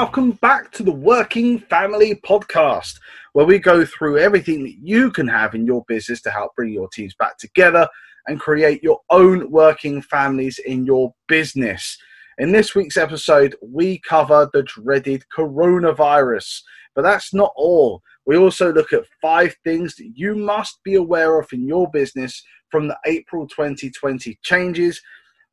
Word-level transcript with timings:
welcome 0.00 0.30
back 0.40 0.72
to 0.72 0.82
the 0.82 0.90
Working 0.90 1.58
Family 1.58 2.18
Podcast, 2.24 2.98
where 3.34 3.44
we 3.44 3.58
go 3.58 3.84
through 3.84 4.16
everything 4.16 4.62
that 4.62 4.78
you 4.80 5.10
can 5.10 5.28
have 5.28 5.54
in 5.54 5.66
your 5.66 5.84
business 5.88 6.22
to 6.22 6.30
help 6.30 6.54
bring 6.56 6.72
your 6.72 6.88
teams 6.88 7.14
back 7.16 7.36
together 7.36 7.86
and 8.26 8.40
create 8.40 8.82
your 8.82 9.00
own 9.10 9.50
working 9.50 10.00
families 10.00 10.58
in 10.58 10.86
your 10.86 11.12
business. 11.28 11.98
In 12.38 12.50
this 12.50 12.74
week's 12.74 12.96
episode, 12.96 13.54
we 13.62 13.98
cover 13.98 14.48
the 14.54 14.62
dreaded 14.62 15.22
coronavirus, 15.36 16.62
but 16.94 17.02
that's 17.02 17.34
not 17.34 17.52
all. 17.54 18.00
We 18.24 18.38
also 18.38 18.72
look 18.72 18.94
at 18.94 19.04
five 19.20 19.54
things 19.64 19.96
that 19.96 20.12
you 20.14 20.34
must 20.34 20.82
be 20.82 20.94
aware 20.94 21.38
of 21.38 21.52
in 21.52 21.68
your 21.68 21.90
business 21.90 22.42
from 22.70 22.88
the 22.88 22.96
April 23.04 23.46
2020 23.46 24.38
changes 24.42 24.98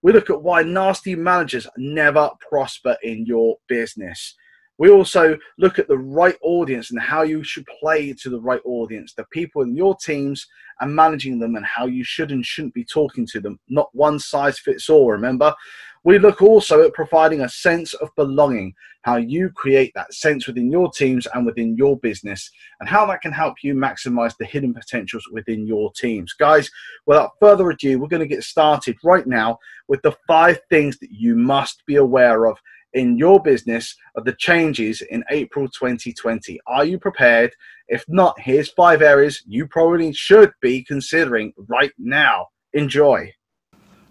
we 0.01 0.13
look 0.13 0.29
at 0.29 0.41
why 0.41 0.63
nasty 0.63 1.15
managers 1.15 1.67
never 1.77 2.29
prosper 2.49 2.97
in 3.03 3.25
your 3.25 3.57
business. 3.67 4.35
We 4.77 4.89
also 4.89 5.37
look 5.57 5.79
at 5.79 5.87
the 5.87 5.97
right 5.97 6.37
audience 6.43 6.91
and 6.91 7.01
how 7.01 7.23
you 7.23 7.43
should 7.43 7.65
play 7.79 8.13
to 8.13 8.29
the 8.29 8.39
right 8.39 8.61
audience, 8.63 9.13
the 9.13 9.25
people 9.31 9.63
in 9.63 9.75
your 9.75 9.95
teams 9.95 10.45
and 10.79 10.95
managing 10.95 11.39
them, 11.39 11.55
and 11.55 11.65
how 11.65 11.87
you 11.87 12.03
should 12.03 12.31
and 12.31 12.45
shouldn't 12.45 12.75
be 12.75 12.85
talking 12.85 13.25
to 13.31 13.39
them. 13.39 13.59
Not 13.69 13.89
one 13.93 14.19
size 14.19 14.59
fits 14.59 14.87
all, 14.89 15.11
remember? 15.11 15.55
We 16.03 16.19
look 16.19 16.41
also 16.41 16.83
at 16.83 16.93
providing 16.93 17.41
a 17.41 17.49
sense 17.49 17.93
of 17.95 18.09
belonging, 18.15 18.73
how 19.01 19.17
you 19.17 19.49
create 19.49 19.91
that 19.95 20.13
sense 20.13 20.47
within 20.47 20.71
your 20.71 20.91
teams 20.91 21.27
and 21.33 21.45
within 21.45 21.75
your 21.75 21.97
business, 21.99 22.49
and 22.79 22.87
how 22.87 23.05
that 23.07 23.21
can 23.21 23.31
help 23.31 23.55
you 23.61 23.73
maximize 23.73 24.35
the 24.37 24.45
hidden 24.45 24.73
potentials 24.73 25.27
within 25.31 25.65
your 25.65 25.91
teams. 25.93 26.33
Guys, 26.33 26.69
without 27.05 27.31
further 27.39 27.69
ado, 27.69 27.99
we're 27.99 28.07
going 28.07 28.27
to 28.27 28.35
get 28.35 28.43
started 28.43 28.97
right 29.03 29.27
now 29.27 29.57
with 29.87 30.01
the 30.01 30.15
five 30.27 30.59
things 30.69 30.97
that 30.99 31.11
you 31.11 31.35
must 31.35 31.85
be 31.85 31.95
aware 31.95 32.45
of 32.45 32.57
in 32.93 33.17
your 33.17 33.41
business 33.41 33.95
of 34.15 34.25
the 34.25 34.33
changes 34.33 35.01
in 35.01 35.23
April 35.29 35.67
2020. 35.67 36.59
Are 36.67 36.85
you 36.85 36.97
prepared? 36.97 37.53
If 37.87 38.03
not, 38.07 38.39
here's 38.39 38.71
five 38.71 39.01
areas 39.01 39.43
you 39.47 39.67
probably 39.67 40.13
should 40.13 40.51
be 40.61 40.83
considering 40.83 41.53
right 41.67 41.91
now. 41.97 42.47
Enjoy. 42.73 43.31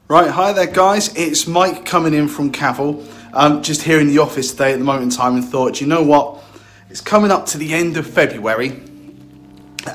Right, 0.08 0.30
hi 0.30 0.52
there, 0.52 0.68
guys. 0.68 1.12
It's 1.16 1.48
Mike 1.48 1.84
coming 1.84 2.14
in 2.14 2.28
from 2.28 2.52
Cavill. 2.52 3.04
I'm 3.34 3.60
just 3.60 3.82
here 3.82 3.98
in 3.98 4.06
the 4.06 4.18
office 4.18 4.52
today 4.52 4.72
at 4.72 4.78
the 4.78 4.84
moment 4.84 5.12
in 5.12 5.18
time 5.18 5.34
and 5.34 5.44
thought, 5.44 5.80
you 5.80 5.88
know 5.88 6.04
what? 6.04 6.44
It's 6.88 7.00
coming 7.00 7.32
up 7.32 7.46
to 7.46 7.58
the 7.58 7.74
end 7.74 7.96
of 7.96 8.06
February, 8.06 8.80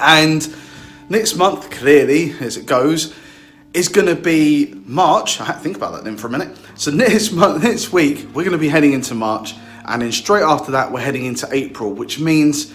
and 0.02 0.54
next 1.08 1.38
month, 1.38 1.72
clearly, 1.72 2.34
as 2.42 2.58
it 2.58 2.66
goes, 2.66 3.16
is 3.74 3.88
going 3.88 4.08
to 4.08 4.22
be 4.22 4.74
March. 4.86 5.40
I 5.40 5.46
had 5.46 5.54
to 5.54 5.60
think 5.60 5.78
about 5.78 5.94
that 5.94 6.04
then 6.04 6.18
for 6.18 6.28
a 6.28 6.30
minute. 6.30 6.58
So 6.76 6.92
next 6.92 7.32
month, 7.32 7.64
next 7.64 7.94
week, 7.94 8.28
we're 8.34 8.44
going 8.44 8.52
to 8.52 8.58
be 8.58 8.68
heading 8.68 8.92
into 8.92 9.16
March, 9.16 9.56
and 9.86 10.02
then 10.02 10.12
straight 10.12 10.44
after 10.44 10.74
that, 10.74 10.92
we're 10.92 11.00
heading 11.00 11.24
into 11.24 11.48
April, 11.54 11.94
which 11.94 12.20
means, 12.20 12.74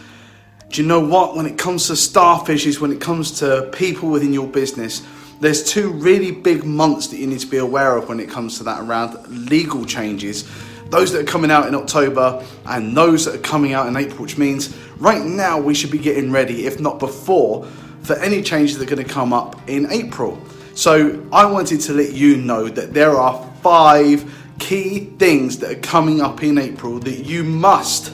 do 0.70 0.80
you 0.80 0.88
know 0.88 1.00
what? 1.00 1.36
When 1.36 1.44
it 1.44 1.58
comes 1.58 1.88
to 1.88 1.92
starfishes, 1.92 2.80
when 2.80 2.92
it 2.92 3.02
comes 3.02 3.40
to 3.40 3.68
people 3.74 4.08
within 4.08 4.32
your 4.32 4.46
business, 4.46 5.06
there's 5.40 5.62
two 5.64 5.90
really 5.90 6.30
big 6.30 6.64
months 6.64 7.08
that 7.08 7.18
you 7.18 7.26
need 7.26 7.40
to 7.40 7.46
be 7.46 7.58
aware 7.58 7.96
of 7.96 8.08
when 8.08 8.20
it 8.20 8.28
comes 8.28 8.58
to 8.58 8.64
that 8.64 8.80
around 8.80 9.16
legal 9.50 9.84
changes. 9.84 10.48
Those 10.88 11.12
that 11.12 11.22
are 11.22 11.30
coming 11.30 11.50
out 11.50 11.66
in 11.66 11.74
October 11.74 12.44
and 12.64 12.96
those 12.96 13.24
that 13.24 13.34
are 13.34 13.42
coming 13.42 13.72
out 13.72 13.86
in 13.88 13.96
April, 13.96 14.22
which 14.22 14.38
means 14.38 14.76
right 14.98 15.22
now 15.22 15.58
we 15.58 15.74
should 15.74 15.90
be 15.90 15.98
getting 15.98 16.30
ready, 16.30 16.66
if 16.66 16.80
not 16.80 16.98
before, 16.98 17.66
for 18.02 18.16
any 18.16 18.40
changes 18.40 18.78
that 18.78 18.90
are 18.90 18.94
going 18.94 19.06
to 19.06 19.12
come 19.12 19.32
up 19.32 19.60
in 19.68 19.90
April. 19.90 20.40
So 20.74 21.26
I 21.32 21.44
wanted 21.46 21.80
to 21.82 21.92
let 21.92 22.12
you 22.12 22.36
know 22.36 22.68
that 22.68 22.94
there 22.94 23.16
are 23.16 23.52
five 23.62 24.32
key 24.58 25.06
things 25.18 25.58
that 25.58 25.70
are 25.70 25.80
coming 25.80 26.20
up 26.20 26.42
in 26.42 26.56
April 26.56 26.98
that 27.00 27.24
you 27.24 27.42
must, 27.42 28.12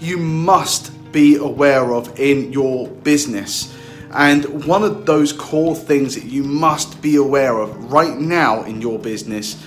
you 0.00 0.16
must 0.16 1.12
be 1.12 1.36
aware 1.36 1.92
of 1.92 2.18
in 2.18 2.52
your 2.52 2.88
business. 2.88 3.76
And 4.12 4.64
one 4.64 4.82
of 4.82 5.06
those 5.06 5.32
core 5.32 5.74
things 5.74 6.14
that 6.14 6.24
you 6.24 6.42
must 6.42 7.02
be 7.02 7.16
aware 7.16 7.58
of 7.58 7.92
right 7.92 8.16
now 8.16 8.62
in 8.64 8.80
your 8.80 8.98
business, 8.98 9.62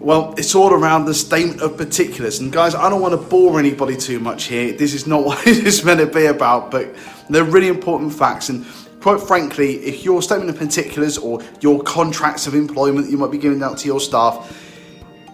well, 0.00 0.34
it's 0.38 0.54
all 0.54 0.72
around 0.72 1.04
the 1.04 1.14
statement 1.14 1.60
of 1.60 1.76
particulars. 1.76 2.38
And 2.38 2.52
guys, 2.52 2.74
I 2.74 2.88
don't 2.88 3.00
want 3.00 3.20
to 3.20 3.28
bore 3.28 3.58
anybody 3.58 3.96
too 3.96 4.20
much 4.20 4.44
here. 4.44 4.72
This 4.72 4.94
is 4.94 5.06
not 5.06 5.24
what 5.24 5.46
it 5.46 5.66
is 5.66 5.84
meant 5.84 6.00
to 6.00 6.06
be 6.06 6.26
about, 6.26 6.70
but 6.70 6.94
they're 7.28 7.44
really 7.44 7.68
important 7.68 8.14
facts. 8.14 8.48
And 8.48 8.64
quite 9.00 9.20
frankly, 9.20 9.76
if 9.76 10.04
your 10.04 10.22
statement 10.22 10.50
of 10.50 10.58
particulars 10.58 11.18
or 11.18 11.42
your 11.60 11.82
contracts 11.82 12.46
of 12.46 12.54
employment 12.54 13.10
you 13.10 13.18
might 13.18 13.30
be 13.30 13.38
giving 13.38 13.62
out 13.62 13.78
to 13.78 13.86
your 13.86 14.00
staff, 14.00 14.64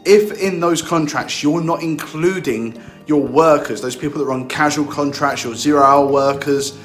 if 0.04 0.38
in 0.40 0.60
those 0.60 0.82
contracts 0.82 1.42
you're 1.42 1.62
not 1.62 1.82
including 1.82 2.82
your 3.06 3.22
workers, 3.22 3.80
those 3.80 3.96
people 3.96 4.24
that 4.24 4.30
on 4.30 4.48
casual 4.48 4.86
contracts, 4.86 5.44
your 5.44 5.54
zero 5.54 5.82
hour 5.82 6.06
workers, 6.06 6.76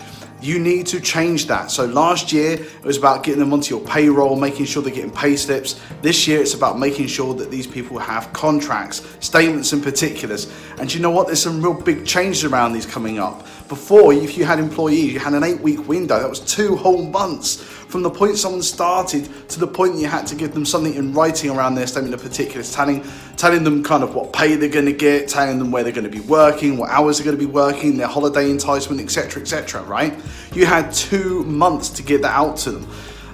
you 0.41 0.59
need 0.59 0.87
to 0.87 0.99
change 0.99 1.47
that. 1.47 1.71
So 1.71 1.85
last 1.85 2.31
year 2.31 2.53
it 2.53 2.83
was 2.83 2.97
about 2.97 3.23
getting 3.23 3.39
them 3.39 3.53
onto 3.53 3.75
your 3.75 3.85
payroll, 3.85 4.35
making 4.35 4.65
sure 4.65 4.81
they're 4.81 4.93
getting 4.93 5.11
pay 5.11 5.35
slips. 5.35 5.79
This 6.01 6.27
year 6.27 6.41
it's 6.41 6.53
about 6.53 6.79
making 6.79 7.07
sure 7.07 7.33
that 7.33 7.51
these 7.51 7.67
people 7.67 7.97
have 7.97 8.31
contracts, 8.33 9.05
statements 9.19 9.73
and 9.73 9.83
particulars. 9.83 10.51
And 10.79 10.93
you 10.93 10.99
know 10.99 11.11
what? 11.11 11.27
There's 11.27 11.41
some 11.41 11.61
real 11.61 11.73
big 11.73 12.05
changes 12.05 12.43
around 12.45 12.73
these 12.73 12.85
coming 12.85 13.19
up. 13.19 13.45
Before, 13.67 14.13
if 14.13 14.37
you 14.37 14.45
had 14.45 14.59
employees, 14.59 15.13
you 15.13 15.19
had 15.19 15.33
an 15.33 15.43
eight 15.43 15.59
week 15.59 15.87
window. 15.87 16.19
That 16.19 16.29
was 16.29 16.39
two 16.39 16.75
whole 16.75 17.03
months 17.03 17.78
from 17.89 18.03
the 18.03 18.09
point 18.09 18.37
someone 18.37 18.61
started 18.61 19.27
to 19.49 19.59
the 19.59 19.65
point 19.65 19.95
you 19.95 20.05
had 20.05 20.27
to 20.27 20.35
give 20.35 20.53
them 20.53 20.63
something 20.63 20.93
in 20.93 21.11
writing 21.11 21.49
around 21.49 21.73
their 21.73 21.87
statement 21.87 22.13
of 22.13 22.21
particulars, 22.21 22.71
telling, 22.71 23.03
telling 23.35 23.63
them 23.63 23.83
kind 23.83 24.03
of 24.03 24.13
what 24.13 24.31
pay 24.31 24.55
they're 24.55 24.69
going 24.69 24.85
to 24.85 24.93
get, 24.93 25.27
telling 25.27 25.57
them 25.57 25.71
where 25.71 25.83
they're 25.83 25.91
going 25.91 26.03
to 26.03 26.09
be 26.09 26.19
working, 26.19 26.77
what 26.77 26.91
hours 26.91 27.17
they're 27.17 27.25
going 27.25 27.35
to 27.35 27.43
be 27.43 27.51
working, 27.51 27.97
their 27.97 28.07
holiday 28.07 28.47
entitlement, 28.51 29.01
etc., 29.01 29.41
etc. 29.41 29.81
Right? 29.81 30.13
You 30.53 30.67
had 30.67 30.93
two 30.93 31.43
months 31.45 31.89
to 31.89 32.03
get 32.03 32.21
that 32.21 32.31
out 32.31 32.57
to 32.57 32.71
them. 32.71 32.87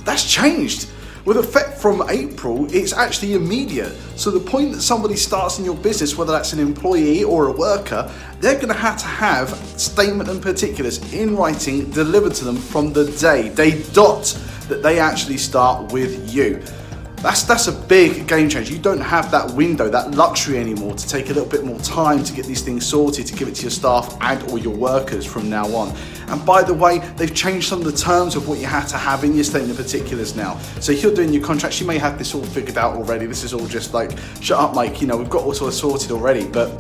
That's 0.06 0.24
changed. 0.24 0.88
With 1.26 1.38
effect 1.38 1.80
from 1.80 2.08
April, 2.08 2.68
it's 2.72 2.94
actually 2.94 3.34
immediate. 3.34 3.94
So 4.16 4.30
the 4.30 4.40
point 4.40 4.74
that 4.74 4.82
somebody 4.82 5.16
starts 5.16 5.58
in 5.58 5.66
your 5.66 5.76
business, 5.76 6.16
whether 6.16 6.32
that's 6.32 6.54
an 6.54 6.60
employee 6.60 7.24
or 7.24 7.48
a 7.48 7.52
worker, 7.52 8.12
they're 8.42 8.54
going 8.54 8.68
to 8.68 8.76
have 8.76 8.98
to 8.98 9.08
have 9.08 9.50
statement 9.80 10.30
and 10.30 10.40
particulars 10.40 11.00
in 11.14 11.36
writing 11.36 11.90
delivered 11.90 12.36
to 12.36 12.46
them 12.46 12.58
from 12.58 12.94
the 12.94 13.06
day, 13.14 13.50
day 13.50 13.82
dot 13.92 14.38
that 14.70 14.84
they 14.84 15.00
actually 15.00 15.38
start 15.38 15.92
with 15.92 16.32
you. 16.32 16.62
That's 17.26 17.42
that's 17.42 17.66
a 17.66 17.72
big 17.72 18.28
game 18.28 18.50
changer. 18.50 18.72
You 18.72 18.78
don't 18.78 19.02
have 19.02 19.32
that 19.32 19.50
window, 19.50 19.90
that 19.90 20.12
luxury 20.12 20.60
anymore 20.60 20.94
to 20.94 21.08
take 21.08 21.32
a 21.32 21.34
little 21.34 21.50
bit 21.50 21.66
more 21.66 21.80
time 21.80 22.24
to 22.24 22.32
get 22.32 22.46
these 22.46 22.62
things 22.62 22.86
sorted, 22.86 23.26
to 23.26 23.34
give 23.34 23.48
it 23.48 23.56
to 23.56 23.62
your 23.64 23.72
staff 23.72 24.16
and 24.22 24.44
or 24.52 24.60
your 24.60 24.76
workers 24.76 25.26
from 25.26 25.50
now 25.50 25.66
on. 25.76 25.92
And 26.28 26.46
by 26.46 26.62
the 26.62 26.76
way, 26.76 27.00
they've 27.18 27.34
changed 27.34 27.68
some 27.68 27.80
of 27.80 27.86
the 27.86 27.98
terms 27.98 28.36
of 28.36 28.48
what 28.48 28.60
you 28.60 28.68
have 28.68 28.88
to 28.90 28.98
have 28.98 29.24
in 29.24 29.34
your 29.34 29.44
statement 29.44 29.72
of 29.72 29.84
particulars 29.84 30.36
now. 30.36 30.60
So 30.82 30.92
if 30.92 31.02
you're 31.02 31.16
doing 31.16 31.34
your 31.34 31.44
contracts, 31.44 31.82
you 31.82 31.88
may 31.88 31.98
have 31.98 32.20
this 32.20 32.36
all 32.36 32.44
figured 32.44 32.78
out 32.78 32.96
already. 32.96 33.26
This 33.26 33.44
is 33.44 33.56
all 33.56 33.66
just 33.66 33.92
like, 33.92 34.12
shut 34.40 34.60
up, 34.60 34.76
Mike. 34.76 35.02
You 35.02 35.08
know, 35.08 35.18
we've 35.18 35.28
got 35.28 35.46
all 35.46 35.54
sort 35.56 35.70
of 35.70 35.74
sorted 35.74 36.12
already. 36.12 36.48
But 36.48 36.80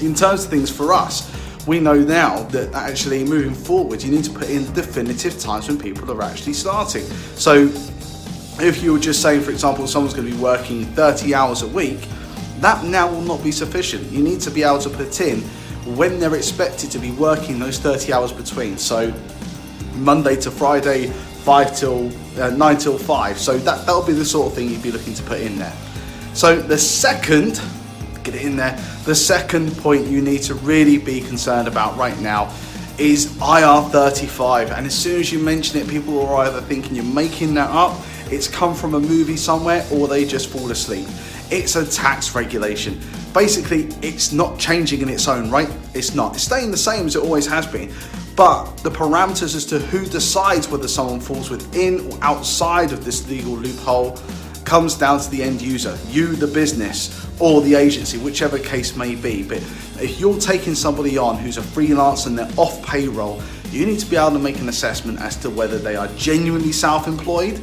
in 0.00 0.12
terms 0.12 0.42
of 0.42 0.50
things 0.50 0.70
for 0.70 0.92
us, 0.92 1.30
we 1.68 1.78
know 1.78 2.00
now 2.00 2.42
that 2.48 2.74
actually 2.74 3.22
moving 3.22 3.54
forward, 3.54 4.02
you 4.02 4.10
need 4.10 4.24
to 4.24 4.32
put 4.32 4.50
in 4.50 4.64
definitive 4.72 5.38
times 5.38 5.68
when 5.68 5.78
people 5.78 6.10
are 6.10 6.22
actually 6.22 6.54
starting. 6.54 7.04
So 7.36 7.68
if 8.62 8.82
you 8.82 8.92
were 8.92 8.98
just 8.98 9.20
saying, 9.20 9.40
for 9.40 9.50
example, 9.50 9.86
someone's 9.88 10.14
going 10.14 10.28
to 10.28 10.34
be 10.34 10.40
working 10.40 10.84
30 10.86 11.34
hours 11.34 11.62
a 11.62 11.68
week, 11.68 12.06
that 12.60 12.84
now 12.84 13.10
will 13.10 13.22
not 13.22 13.42
be 13.42 13.50
sufficient. 13.50 14.10
You 14.12 14.22
need 14.22 14.40
to 14.42 14.50
be 14.50 14.62
able 14.62 14.78
to 14.80 14.88
put 14.88 15.20
in 15.20 15.40
when 15.96 16.20
they're 16.20 16.36
expected 16.36 16.90
to 16.92 16.98
be 17.00 17.10
working 17.10 17.58
those 17.58 17.80
30 17.80 18.12
hours 18.12 18.32
between. 18.32 18.78
So 18.78 19.12
Monday 19.94 20.36
to 20.36 20.50
Friday, 20.50 21.08
5 21.08 21.76
till 21.76 22.12
uh, 22.40 22.50
9 22.50 22.78
till 22.78 22.98
5. 22.98 23.38
So 23.38 23.58
that, 23.58 23.84
that'll 23.84 24.06
be 24.06 24.12
the 24.12 24.24
sort 24.24 24.46
of 24.46 24.54
thing 24.54 24.70
you'd 24.70 24.82
be 24.82 24.92
looking 24.92 25.14
to 25.14 25.22
put 25.24 25.40
in 25.40 25.58
there. 25.58 25.74
So 26.34 26.62
the 26.62 26.78
second, 26.78 27.60
get 28.22 28.36
it 28.36 28.42
in 28.42 28.56
there, 28.56 28.76
the 29.04 29.14
second 29.14 29.76
point 29.78 30.06
you 30.06 30.22
need 30.22 30.42
to 30.42 30.54
really 30.54 30.98
be 30.98 31.20
concerned 31.20 31.66
about 31.66 31.96
right 31.96 32.18
now 32.20 32.54
is 32.96 33.26
IR35. 33.38 34.70
And 34.70 34.86
as 34.86 34.94
soon 34.94 35.18
as 35.18 35.32
you 35.32 35.40
mention 35.40 35.80
it, 35.80 35.88
people 35.88 36.24
are 36.24 36.46
either 36.46 36.60
thinking 36.60 36.94
you're 36.94 37.04
making 37.04 37.54
that 37.54 37.70
up 37.70 38.00
it's 38.32 38.48
come 38.48 38.74
from 38.74 38.94
a 38.94 39.00
movie 39.00 39.36
somewhere 39.36 39.86
or 39.92 40.08
they 40.08 40.24
just 40.24 40.48
fall 40.48 40.70
asleep. 40.70 41.06
It's 41.50 41.76
a 41.76 41.84
tax 41.84 42.34
regulation. 42.34 42.98
Basically, 43.34 43.84
it's 44.00 44.32
not 44.32 44.58
changing 44.58 45.02
in 45.02 45.10
its 45.10 45.28
own 45.28 45.50
right. 45.50 45.70
It's 45.92 46.14
not. 46.14 46.34
It's 46.34 46.44
staying 46.44 46.70
the 46.70 46.78
same 46.78 47.06
as 47.06 47.14
it 47.14 47.22
always 47.22 47.46
has 47.46 47.66
been. 47.66 47.92
But 48.34 48.76
the 48.76 48.90
parameters 48.90 49.54
as 49.54 49.66
to 49.66 49.78
who 49.78 50.06
decides 50.06 50.66
whether 50.68 50.88
someone 50.88 51.20
falls 51.20 51.50
within 51.50 52.10
or 52.10 52.18
outside 52.22 52.92
of 52.92 53.04
this 53.04 53.28
legal 53.28 53.52
loophole 53.52 54.18
comes 54.64 54.94
down 54.94 55.20
to 55.20 55.30
the 55.30 55.42
end 55.42 55.60
user, 55.60 55.98
you, 56.08 56.28
the 56.28 56.46
business, 56.46 57.28
or 57.38 57.60
the 57.60 57.74
agency, 57.74 58.16
whichever 58.16 58.58
case 58.58 58.96
may 58.96 59.14
be. 59.14 59.42
But 59.42 59.58
if 60.00 60.18
you're 60.18 60.40
taking 60.40 60.74
somebody 60.74 61.18
on 61.18 61.36
who's 61.36 61.58
a 61.58 61.62
freelancer 61.62 62.28
and 62.28 62.38
they're 62.38 62.50
off 62.56 62.82
payroll, 62.82 63.42
you 63.70 63.84
need 63.84 63.98
to 63.98 64.06
be 64.06 64.16
able 64.16 64.30
to 64.30 64.38
make 64.38 64.58
an 64.60 64.70
assessment 64.70 65.20
as 65.20 65.36
to 65.38 65.50
whether 65.50 65.76
they 65.78 65.96
are 65.96 66.08
genuinely 66.16 66.72
self 66.72 67.06
employed 67.06 67.60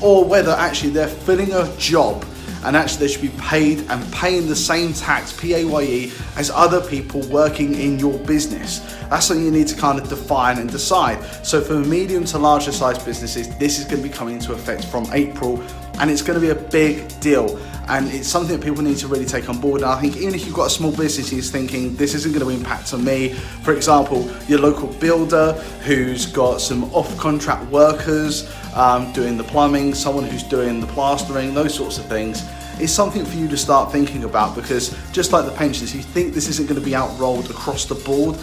or 0.00 0.24
whether 0.24 0.52
actually 0.52 0.90
they're 0.90 1.08
filling 1.08 1.52
a 1.52 1.76
job 1.76 2.24
and 2.64 2.76
actually 2.76 3.06
they 3.06 3.12
should 3.12 3.22
be 3.22 3.40
paid 3.40 3.80
and 3.90 4.12
paying 4.12 4.46
the 4.46 4.56
same 4.56 4.92
tax, 4.92 5.32
PAYE, 5.32 6.12
as 6.36 6.50
other 6.50 6.80
people 6.80 7.22
working 7.28 7.74
in 7.74 7.98
your 7.98 8.18
business. 8.20 8.80
That's 9.08 9.26
something 9.26 9.44
you 9.44 9.50
need 9.50 9.68
to 9.68 9.76
kind 9.76 9.98
of 9.98 10.08
define 10.08 10.58
and 10.58 10.70
decide. 10.70 11.24
So 11.44 11.60
for 11.60 11.74
medium 11.74 12.24
to 12.26 12.38
larger 12.38 12.72
sized 12.72 13.04
businesses, 13.04 13.48
this 13.56 13.78
is 13.78 13.84
going 13.84 14.02
to 14.02 14.08
be 14.08 14.14
coming 14.14 14.34
into 14.34 14.52
effect 14.52 14.84
from 14.84 15.06
April 15.12 15.62
and 16.00 16.10
it's 16.10 16.22
going 16.22 16.38
to 16.38 16.44
be 16.44 16.50
a 16.50 16.70
big 16.70 17.08
deal 17.20 17.58
and 17.90 18.08
it's 18.14 18.28
something 18.28 18.56
that 18.56 18.64
people 18.64 18.84
need 18.84 18.98
to 18.98 19.08
really 19.08 19.24
take 19.24 19.48
on 19.48 19.60
board. 19.60 19.82
And 19.82 19.90
I 19.90 20.00
think 20.00 20.16
even 20.16 20.32
if 20.32 20.46
you've 20.46 20.54
got 20.54 20.68
a 20.68 20.70
small 20.70 20.92
business, 20.92 21.32
you're 21.32 21.42
thinking 21.42 21.96
this 21.96 22.14
isn't 22.14 22.32
going 22.32 22.44
to 22.44 22.50
impact 22.50 22.94
on 22.94 23.04
me. 23.04 23.30
For 23.64 23.74
example, 23.74 24.30
your 24.46 24.60
local 24.60 24.86
builder 24.86 25.54
who's 25.82 26.24
got 26.24 26.60
some 26.60 26.84
off-contract 26.94 27.68
workers 27.72 28.48
um, 28.76 29.12
doing 29.12 29.36
the 29.36 29.42
plumbing, 29.42 29.94
someone 29.94 30.24
who's 30.24 30.44
doing 30.44 30.80
the 30.80 30.86
plastering, 30.86 31.52
those 31.52 31.74
sorts 31.74 31.98
of 31.98 32.06
things. 32.06 32.48
Is 32.80 32.94
something 32.94 33.26
for 33.26 33.36
you 33.36 33.48
to 33.48 33.58
start 33.58 33.92
thinking 33.92 34.24
about 34.24 34.54
because 34.54 34.96
just 35.12 35.32
like 35.32 35.44
the 35.44 35.50
pensions, 35.50 35.94
you 35.94 36.00
think 36.00 36.32
this 36.32 36.48
isn't 36.48 36.66
going 36.66 36.80
to 36.80 36.84
be 36.84 36.92
outrolled 36.92 37.50
across 37.50 37.84
the 37.84 37.96
board, 37.96 38.36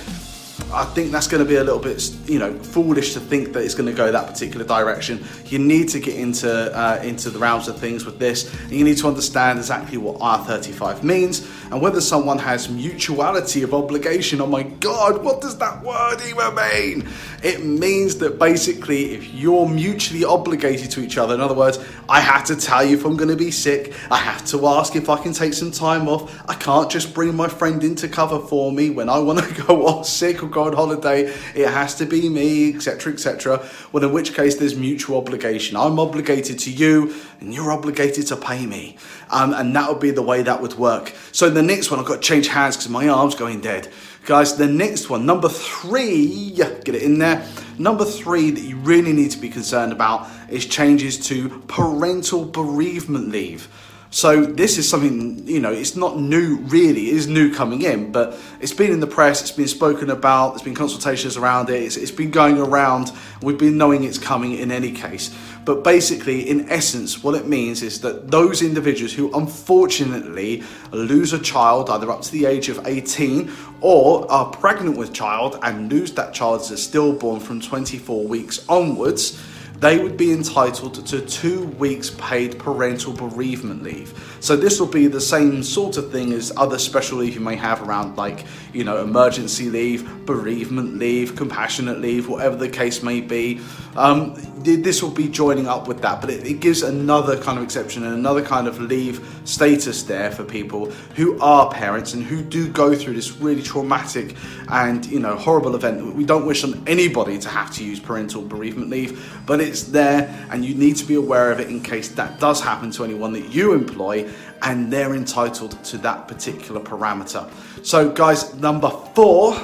I 0.74 0.84
think 0.86 1.12
that's 1.12 1.28
going 1.28 1.44
to 1.44 1.48
be 1.48 1.56
a 1.56 1.64
little 1.64 1.80
bit, 1.80 2.12
you 2.26 2.40
know, 2.40 2.52
foolish 2.52 3.14
to 3.14 3.20
think 3.20 3.54
that 3.54 3.64
it's 3.64 3.76
going 3.76 3.88
to 3.88 3.96
go 3.96 4.12
that 4.12 4.28
particular 4.28 4.66
direction. 4.66 5.24
You 5.46 5.60
need 5.60 5.90
to 5.90 6.00
get 6.00 6.16
into 6.16 6.50
uh, 6.50 7.00
into 7.04 7.30
the 7.30 7.40
realms 7.40 7.68
of 7.68 7.78
things 7.78 8.06
with 8.06 8.20
this. 8.20 8.54
And 8.64 8.72
you 8.72 8.84
need 8.84 8.98
to 8.98 9.08
understand 9.08 9.60
exactly 9.60 9.98
what 9.98 10.20
IR35 10.20 11.04
means 11.04 11.48
and 11.72 11.82
whether 11.82 12.02
someone 12.02 12.40
has 12.40 12.70
mutuality 12.70 13.64
of 13.64 13.74
obligation. 13.74 14.42
Oh 14.42 14.48
my 14.48 14.64
God, 14.64 15.24
what 15.24 15.42
does 15.42 15.58
that 15.60 15.84
word 15.84 16.22
even 16.28 16.56
mean? 16.56 17.08
It 17.44 17.64
means 17.64 18.18
that 18.18 18.40
basically, 18.40 19.12
if 19.12 19.34
you're 19.34 19.70
mutually 19.70 20.26
obligated 20.26 20.92
to 20.92 21.02
each 21.02 21.18
other, 21.18 21.36
in 21.36 21.42
other 21.42 21.54
words, 21.54 21.80
I 22.10 22.20
have 22.20 22.46
to 22.46 22.56
tell 22.56 22.84
you 22.84 22.98
if 22.98 23.06
I'm 23.06 23.16
going 23.16 23.30
to 23.30 23.38
be 23.38 23.52
sick. 23.52 23.94
I 24.10 24.18
have 24.18 24.46
to 24.48 24.68
ask 24.68 24.96
if 24.96 25.08
I 25.10 25.22
can 25.22 25.34
take 25.34 25.54
some 25.54 25.72
time 25.72 26.08
off. 26.08 26.44
I 26.50 26.56
can't 26.56 26.90
just 26.90 27.14
bring 27.14 27.36
my 27.36 27.48
friend 27.48 27.84
in 27.84 27.96
to 27.96 28.08
cover 28.08 28.40
for 28.40 28.72
me 28.72 28.90
when 28.90 29.08
I 29.08 29.20
want 29.20 29.40
to 29.40 29.64
go 29.68 29.86
off 29.86 30.06
sick 30.06 30.42
or 30.48 30.50
go 30.50 30.64
on 30.64 30.74
holiday. 30.74 31.26
It 31.56 31.70
has 31.70 31.96
to 31.96 32.06
be 32.06 32.30
me, 32.30 32.76
etc., 32.76 33.14
etc. 33.14 33.68
Well, 33.92 34.04
in 34.04 34.12
which 34.12 34.34
case, 34.34 34.56
there's 34.56 34.76
mutual 34.76 35.18
obligation. 35.18 35.78
I'm 35.78 36.00
obligated 36.00 36.60
to 36.60 36.72
you, 36.72 37.14
and 37.40 37.54
you're 37.54 37.72
obligated 37.72 38.28
to 38.28 38.36
pay 38.36 38.66
me. 38.66 38.98
Um, 39.30 39.54
and 39.54 39.76
that 39.76 39.90
would 39.90 40.00
be 40.00 40.12
the 40.12 40.22
way 40.22 40.42
that 40.44 40.62
would 40.62 40.74
work. 40.76 41.14
So 41.32 41.50
the 41.50 41.62
next 41.64 41.92
one, 41.92 42.00
I've 42.00 42.06
got 42.06 42.22
to 42.22 42.28
change 42.28 42.48
hands 42.48 42.78
because 42.78 42.90
my 42.90 43.08
arm's 43.08 43.36
going 43.36 43.62
dead. 43.62 43.90
Guys, 44.26 44.58
the 44.58 44.68
next 44.68 45.10
one, 45.10 45.26
number 45.26 45.48
three, 45.48 46.52
get 46.52 46.86
it 46.86 47.02
in 47.02 47.18
there. 47.18 47.48
Number 47.80 48.04
three 48.04 48.52
that 48.52 48.62
you 48.62 48.76
really 48.76 49.14
need 49.14 49.32
to 49.32 49.38
be 49.38 49.48
concerned 49.48 49.94
about 49.94 50.28
is 50.50 50.66
changes 50.66 51.18
to 51.28 51.48
parental 51.68 52.44
bereavement 52.44 53.30
leave. 53.30 53.70
So 54.10 54.46
this 54.46 54.78
is 54.78 54.90
something, 54.90 55.46
you 55.48 55.60
know, 55.60 55.72
it's 55.72 55.98
not 55.98 56.18
new 56.18 56.58
really, 56.58 57.10
it 57.10 57.16
is 57.16 57.28
new 57.28 57.54
coming 57.54 57.82
in, 57.82 58.14
but 58.14 58.40
it's 58.62 58.74
been 58.74 58.92
in 58.92 59.02
the 59.02 59.08
press, 59.08 59.42
it's 59.42 59.52
been 59.52 59.68
spoken 59.68 60.10
about, 60.10 60.52
there's 60.52 60.62
been 60.62 60.76
consultations 60.76 61.36
around 61.36 61.70
it, 61.70 61.84
it's, 61.84 61.98
it's 61.98 62.12
been 62.12 62.32
going 62.32 62.58
around, 62.58 63.12
we've 63.42 63.58
been 63.58 63.78
knowing 63.78 64.06
it's 64.06 64.18
coming 64.18 64.54
in 64.54 64.72
any 64.72 64.94
case. 64.94 65.36
But 65.66 65.84
basically, 65.84 66.50
in 66.50 66.70
essence, 66.70 67.22
what 67.22 67.36
it 67.36 67.48
means 67.48 67.84
is 67.84 68.00
that 68.00 68.32
those 68.32 68.62
individuals 68.62 69.12
who 69.12 69.30
unfortunately 69.38 70.64
lose 70.94 71.34
a 71.34 71.40
child 71.40 71.90
either 71.90 72.10
up 72.10 72.22
to 72.22 72.32
the 72.32 72.46
age 72.46 72.70
of 72.70 72.88
18 72.88 73.52
or 73.82 74.32
are 74.32 74.50
pregnant 74.52 74.98
with 74.98 75.12
child 75.12 75.60
and 75.64 75.92
lose 75.92 76.14
that 76.14 76.34
child 76.34 76.62
as 76.62 76.72
a 76.72 76.78
stillborn 76.78 77.42
from 77.42 77.60
24 77.60 78.26
weeks 78.26 78.66
onwards, 78.70 79.38
they 79.80 80.00
would 80.00 80.18
be 80.18 80.32
entitled 80.32 81.06
to 81.06 81.22
two 81.22 81.66
weeks 81.66 82.10
paid 82.10 82.58
parental 82.58 83.14
bereavement 83.14 83.84
leave. 83.84 84.37
So 84.40 84.56
this 84.56 84.80
will 84.80 84.88
be 84.88 85.08
the 85.08 85.22
same 85.22 85.64
sort 85.64 85.98
of 85.98 86.12
thing 86.12 86.34
as 86.34 86.52
other 86.58 86.78
special 86.78 87.20
leave 87.20 87.36
you 87.36 87.42
may 87.42 87.56
have 87.56 87.82
around 87.82 88.18
like, 88.18 88.46
you 88.74 88.84
know, 88.84 89.02
emergency 89.02 89.70
leave, 89.70 90.26
bereavement 90.26 90.98
leave, 90.98 91.36
compassionate 91.36 92.00
leave, 92.00 92.28
whatever 92.28 92.56
the 92.56 92.70
case 92.70 93.02
may 93.02 93.22
be. 93.22 93.60
Um, 93.96 94.36
this 94.64 95.02
will 95.02 95.12
be 95.12 95.28
joining 95.28 95.68
up 95.68 95.88
with 95.88 96.02
that, 96.02 96.22
but 96.22 96.30
it, 96.30 96.46
it 96.46 96.60
gives 96.60 96.84
another 96.84 97.42
kind 97.42 97.58
of 97.58 97.64
exception 97.64 98.04
and 98.04 98.14
another 98.14 98.44
kind 98.44 98.68
of 98.68 98.80
leave 98.80 99.28
status 99.46 100.04
there 100.04 100.32
for 100.32 100.44
people 100.44 100.92
who 101.16 101.40
are 101.40 101.72
parents 101.72 102.14
and 102.14 102.24
who 102.24 102.44
do 102.44 102.70
go 102.70 102.94
through 102.94 103.14
this 103.14 103.38
really 103.38 103.64
traumatic 103.64 104.36
and, 104.70 105.06
you 105.06 105.20
know, 105.20 105.36
horrible 105.36 105.76
event. 105.76 106.16
We 106.16 106.26
don't 106.26 106.46
wish 106.46 106.64
on 106.64 106.84
anybody 106.86 107.40
to 107.40 107.50
have 107.50 107.74
to 107.76 107.84
use 107.84 108.00
parental 108.00 108.42
bereavement 108.44 108.90
leave, 108.90 109.42
but 109.46 109.62
it's 109.62 109.84
there 109.84 110.48
and 110.52 110.64
you 110.64 110.76
need 110.76 110.98
to 110.98 111.06
be 111.06 111.16
aware 111.16 111.52
of 111.52 111.60
it 111.60 111.70
in 111.70 111.82
case 111.82 112.10
that 112.10 112.40
does 112.40 112.62
happen 112.62 112.92
to 112.92 113.04
anyone 113.04 113.34
that 113.34 113.50
you 113.50 113.74
employ 113.74 114.30
and 114.62 114.92
they're 114.92 115.14
entitled 115.14 115.84
to 115.86 115.98
that 116.00 116.28
particular 116.28 116.82
parameter. 116.82 117.50
So, 117.86 118.10
guys, 118.10 118.54
number 118.56 118.90
four, 118.90 119.56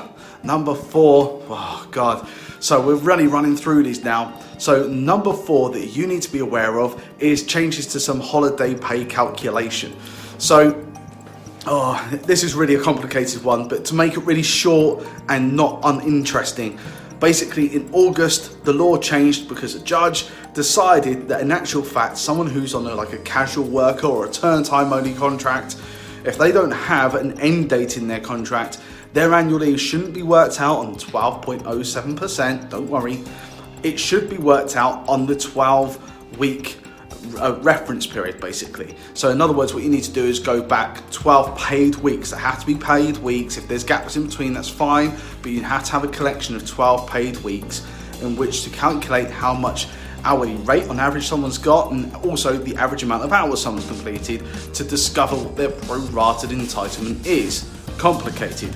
number 0.43 0.75
four, 0.75 1.41
oh 1.49 1.87
God. 1.91 2.27
So, 2.59 2.85
we're 2.85 2.95
really 2.95 3.27
running 3.27 3.55
through 3.57 3.83
these 3.83 4.03
now. 4.03 4.39
So, 4.57 4.87
number 4.87 5.33
four 5.33 5.71
that 5.71 5.87
you 5.87 6.07
need 6.07 6.21
to 6.21 6.31
be 6.31 6.39
aware 6.39 6.79
of 6.79 7.03
is 7.19 7.45
changes 7.45 7.87
to 7.87 7.99
some 7.99 8.19
holiday 8.19 8.75
pay 8.75 9.03
calculation. 9.03 9.93
So, 10.37 10.85
oh, 11.65 12.19
this 12.23 12.43
is 12.43 12.55
really 12.55 12.75
a 12.75 12.81
complicated 12.81 13.43
one, 13.43 13.67
but 13.67 13.85
to 13.85 13.95
make 13.95 14.13
it 14.13 14.19
really 14.19 14.43
short 14.43 15.05
and 15.29 15.55
not 15.55 15.81
uninteresting, 15.83 16.79
Basically, 17.23 17.73
in 17.73 17.89
August, 17.93 18.65
the 18.65 18.73
law 18.73 18.97
changed 18.97 19.47
because 19.47 19.75
a 19.75 19.79
judge 19.79 20.27
decided 20.53 21.29
that, 21.29 21.39
in 21.39 21.53
actual 21.53 21.81
fact, 21.81 22.17
someone 22.17 22.47
who's 22.47 22.75
on 22.75 22.85
a, 22.85 22.93
like 22.93 23.13
a 23.13 23.17
casual 23.19 23.63
worker 23.63 24.07
or 24.07 24.25
a 24.25 24.29
term 24.29 24.61
time 24.61 24.91
only 24.91 25.13
contract, 25.13 25.77
if 26.25 26.37
they 26.37 26.51
don't 26.51 26.71
have 26.71 27.15
an 27.15 27.39
end 27.39 27.69
date 27.69 27.95
in 27.95 28.09
their 28.09 28.19
contract, 28.19 28.81
their 29.13 29.33
annual 29.33 29.59
leave 29.59 29.80
shouldn't 29.80 30.13
be 30.13 30.21
worked 30.21 30.59
out 30.59 30.80
on 30.80 30.95
12.07%. 30.95 32.69
Don't 32.69 32.89
worry, 32.89 33.23
it 33.83 33.97
should 33.97 34.30
be 34.30 34.37
worked 34.37 34.75
out 34.75 35.07
on 35.07 35.25
the 35.25 35.35
12 35.37 36.37
week 36.37 36.82
a 37.39 37.53
reference 37.53 38.06
period 38.06 38.39
basically. 38.39 38.95
So 39.13 39.30
in 39.30 39.42
other 39.42 39.53
words, 39.53 39.73
what 39.73 39.83
you 39.83 39.89
need 39.89 40.03
to 40.03 40.11
do 40.11 40.23
is 40.23 40.39
go 40.39 40.61
back 40.61 41.09
12 41.11 41.57
paid 41.57 41.95
weeks. 41.97 42.31
There 42.31 42.39
have 42.39 42.59
to 42.59 42.65
be 42.65 42.75
paid 42.75 43.18
weeks. 43.18 43.57
If 43.57 43.68
there's 43.68 43.83
gaps 43.83 44.15
in 44.15 44.27
between, 44.27 44.53
that's 44.53 44.69
fine, 44.69 45.13
but 45.42 45.51
you 45.51 45.61
have 45.61 45.83
to 45.85 45.92
have 45.92 46.03
a 46.03 46.07
collection 46.07 46.56
of 46.56 46.68
12 46.68 47.09
paid 47.09 47.37
weeks 47.37 47.85
in 48.21 48.35
which 48.35 48.63
to 48.63 48.69
calculate 48.69 49.30
how 49.30 49.53
much 49.53 49.87
hourly 50.23 50.56
rate 50.57 50.87
on 50.89 50.99
average 50.99 51.27
someone's 51.27 51.57
got 51.57 51.92
and 51.92 52.15
also 52.18 52.57
the 52.57 52.75
average 52.77 53.03
amount 53.03 53.23
of 53.23 53.33
hours 53.33 53.61
someone's 53.61 53.87
completed 53.87 54.42
to 54.73 54.83
discover 54.83 55.35
what 55.35 55.56
their 55.56 55.69
prorated 55.69 56.49
entitlement 56.49 57.25
is. 57.25 57.69
Complicated. 57.97 58.75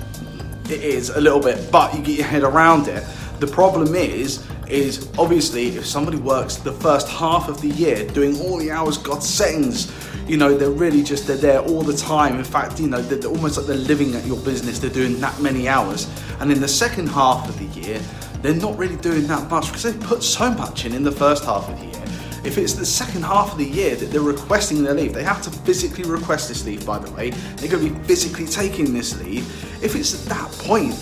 It 0.65 0.83
is 0.83 1.09
a 1.09 1.21
little 1.21 1.39
bit, 1.39 1.71
but 1.71 1.95
you 1.95 2.03
get 2.03 2.17
your 2.17 2.27
head 2.27 2.43
around 2.43 2.87
it. 2.87 3.03
The 3.39 3.47
problem 3.47 3.95
is 3.95 4.45
is 4.69 5.09
obviously 5.17 5.67
if 5.67 5.85
somebody 5.85 6.17
works 6.17 6.57
the 6.57 6.71
first 6.71 7.07
half 7.07 7.47
of 7.47 7.61
the 7.61 7.69
year 7.69 8.07
doing 8.09 8.39
all 8.41 8.57
the 8.57 8.71
hours 8.71 8.97
God 8.97 9.23
sends, 9.23 9.91
you 10.27 10.37
know, 10.37 10.57
they're 10.57 10.69
really 10.69 11.03
just 11.03 11.27
they're 11.27 11.37
there 11.37 11.59
all 11.59 11.81
the 11.81 11.95
time. 11.95 12.37
In 12.37 12.43
fact, 12.43 12.79
you 12.79 12.87
know, 12.87 13.01
they're, 13.01 13.17
they're 13.17 13.31
almost 13.31 13.57
like 13.57 13.67
they're 13.67 13.75
living 13.75 14.15
at 14.15 14.25
your 14.25 14.37
business. 14.37 14.79
They're 14.79 14.89
doing 14.89 15.19
that 15.21 15.39
many 15.41 15.67
hours, 15.69 16.09
and 16.39 16.51
in 16.51 16.59
the 16.59 16.67
second 16.67 17.07
half 17.07 17.47
of 17.47 17.57
the 17.57 17.79
year, 17.79 18.01
they're 18.41 18.55
not 18.55 18.77
really 18.77 18.97
doing 18.97 19.25
that 19.27 19.49
much 19.49 19.67
because 19.67 19.83
they've 19.83 19.99
put 20.01 20.23
so 20.23 20.51
much 20.51 20.85
in 20.85 20.93
in 20.93 21.03
the 21.03 21.11
first 21.11 21.45
half 21.45 21.69
of 21.69 21.79
the 21.79 21.85
year. 21.85 21.97
If 22.43 22.57
it's 22.57 22.73
the 22.73 22.85
second 22.85 23.23
half 23.23 23.51
of 23.51 23.57
the 23.57 23.65
year 23.65 23.95
that 23.95 24.05
they're 24.05 24.21
requesting 24.21 24.83
their 24.83 24.93
leave, 24.93 25.13
they 25.13 25.23
have 25.23 25.41
to 25.43 25.49
physically 25.49 26.03
request 26.05 26.47
this 26.47 26.65
leave, 26.65 26.85
by 26.85 26.99
the 26.99 27.11
way. 27.11 27.31
They're 27.57 27.69
going 27.69 27.85
to 27.85 27.99
be 27.99 28.07
physically 28.07 28.45
taking 28.45 28.93
this 28.93 29.19
leave. 29.21 29.45
If 29.83 29.95
it's 29.95 30.13
at 30.13 30.29
that 30.29 30.51
point 30.63 30.93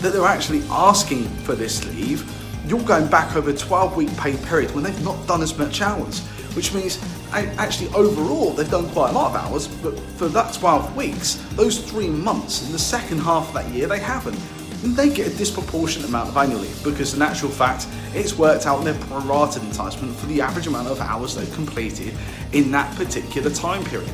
that 0.00 0.12
they're 0.12 0.24
actually 0.26 0.62
asking 0.70 1.24
for 1.44 1.54
this 1.54 1.84
leave, 1.86 2.22
you're 2.66 2.82
going 2.82 3.08
back 3.08 3.34
over 3.36 3.50
a 3.50 3.56
12 3.56 3.96
week 3.96 4.16
pay 4.16 4.36
period 4.36 4.74
when 4.74 4.84
they've 4.84 5.04
not 5.04 5.26
done 5.26 5.42
as 5.42 5.56
much 5.58 5.80
hours, 5.80 6.20
which 6.54 6.72
means 6.72 7.02
actually 7.32 7.88
overall 7.94 8.50
they've 8.52 8.70
done 8.70 8.88
quite 8.90 9.10
a 9.10 9.12
lot 9.12 9.34
of 9.34 9.36
hours, 9.36 9.68
but 9.68 9.98
for 10.16 10.28
that 10.28 10.54
12 10.54 10.96
weeks, 10.96 11.34
those 11.52 11.78
three 11.78 12.08
months 12.08 12.64
in 12.66 12.72
the 12.72 12.78
second 12.78 13.18
half 13.18 13.48
of 13.48 13.54
that 13.54 13.68
year, 13.72 13.86
they 13.86 13.98
haven't. 13.98 14.38
And 14.84 14.96
they 14.96 15.08
get 15.10 15.28
a 15.32 15.36
disproportionate 15.36 16.08
amount 16.08 16.28
of 16.28 16.36
annual 16.36 16.60
leave 16.60 16.82
because, 16.82 17.14
in 17.14 17.22
actual 17.22 17.50
fact, 17.50 17.86
it's 18.14 18.36
worked 18.36 18.66
out 18.66 18.78
in 18.80 18.84
their 18.84 18.94
prorated 18.94 19.60
entitlement 19.60 20.14
for 20.16 20.26
the 20.26 20.40
average 20.40 20.66
amount 20.66 20.88
of 20.88 21.00
hours 21.00 21.36
they've 21.36 21.52
completed 21.54 22.14
in 22.52 22.72
that 22.72 22.92
particular 22.96 23.48
time 23.50 23.84
period. 23.84 24.10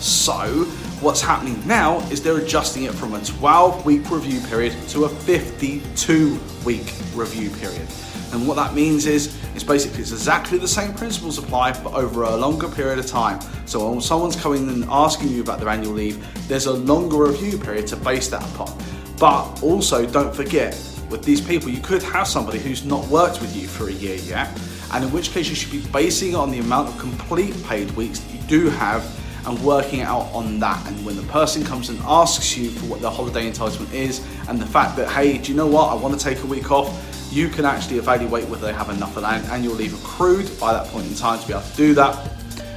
So, 0.00 0.66
what's 1.00 1.20
happening 1.20 1.64
now 1.66 2.00
is 2.10 2.22
they're 2.22 2.38
adjusting 2.38 2.84
it 2.84 2.92
from 2.92 3.14
a 3.14 3.24
12 3.24 3.86
week 3.86 4.10
review 4.10 4.40
period 4.48 4.74
to 4.88 5.04
a 5.04 5.08
52 5.08 6.40
week 6.64 6.92
review 7.14 7.50
period. 7.50 7.86
And 8.32 8.46
what 8.46 8.56
that 8.56 8.74
means 8.74 9.06
is, 9.06 9.36
it's 9.54 9.64
basically 9.64 10.00
it's 10.00 10.12
exactly 10.12 10.58
the 10.58 10.68
same 10.68 10.92
principles 10.92 11.38
apply, 11.38 11.72
but 11.82 11.94
over 11.94 12.24
a 12.24 12.36
longer 12.36 12.68
period 12.68 12.98
of 12.98 13.06
time. 13.06 13.40
So 13.64 13.90
when 13.90 14.00
someone's 14.00 14.36
coming 14.36 14.68
and 14.68 14.84
asking 14.90 15.28
you 15.28 15.40
about 15.40 15.60
their 15.60 15.68
annual 15.68 15.94
leave, 15.94 16.24
there's 16.48 16.66
a 16.66 16.72
longer 16.72 17.16
review 17.16 17.58
period 17.58 17.86
to 17.88 17.96
base 17.96 18.28
that 18.28 18.42
upon. 18.54 18.76
But 19.18 19.62
also, 19.62 20.04
don't 20.04 20.34
forget, 20.34 20.74
with 21.10 21.24
these 21.24 21.40
people, 21.40 21.70
you 21.70 21.80
could 21.80 22.02
have 22.02 22.28
somebody 22.28 22.58
who's 22.58 22.84
not 22.84 23.06
worked 23.06 23.40
with 23.40 23.56
you 23.56 23.66
for 23.66 23.88
a 23.88 23.92
year 23.92 24.16
yet, 24.16 24.48
and 24.92 25.04
in 25.04 25.12
which 25.12 25.30
case 25.30 25.48
you 25.48 25.54
should 25.54 25.72
be 25.72 25.84
basing 25.90 26.32
it 26.32 26.36
on 26.36 26.50
the 26.50 26.58
amount 26.58 26.88
of 26.88 26.98
complete 26.98 27.54
paid 27.64 27.90
weeks 27.92 28.18
that 28.18 28.34
you 28.34 28.40
do 28.42 28.68
have 28.68 29.17
and 29.46 29.58
working 29.64 30.00
out 30.00 30.32
on 30.32 30.58
that. 30.60 30.86
And 30.86 31.04
when 31.04 31.16
the 31.16 31.22
person 31.24 31.64
comes 31.64 31.88
and 31.88 31.98
asks 32.00 32.56
you 32.56 32.70
for 32.70 32.86
what 32.86 33.00
their 33.00 33.10
holiday 33.10 33.50
entitlement 33.50 33.92
is, 33.92 34.24
and 34.48 34.60
the 34.60 34.66
fact 34.66 34.96
that, 34.96 35.08
hey, 35.10 35.38
do 35.38 35.50
you 35.50 35.56
know 35.56 35.66
what, 35.66 35.90
I 35.90 35.94
want 35.94 36.18
to 36.18 36.22
take 36.22 36.42
a 36.42 36.46
week 36.46 36.70
off, 36.70 36.90
you 37.30 37.48
can 37.48 37.64
actually 37.64 37.98
evaluate 37.98 38.48
whether 38.48 38.66
they 38.66 38.72
have 38.72 38.88
enough 38.90 39.16
of 39.16 39.22
that 39.22 39.44
annual 39.50 39.74
leave 39.74 39.94
accrued 40.02 40.58
by 40.58 40.72
that 40.72 40.86
point 40.88 41.06
in 41.06 41.14
time 41.14 41.38
to 41.40 41.46
be 41.46 41.52
able 41.52 41.62
to 41.62 41.76
do 41.76 41.94
that. 41.94 42.30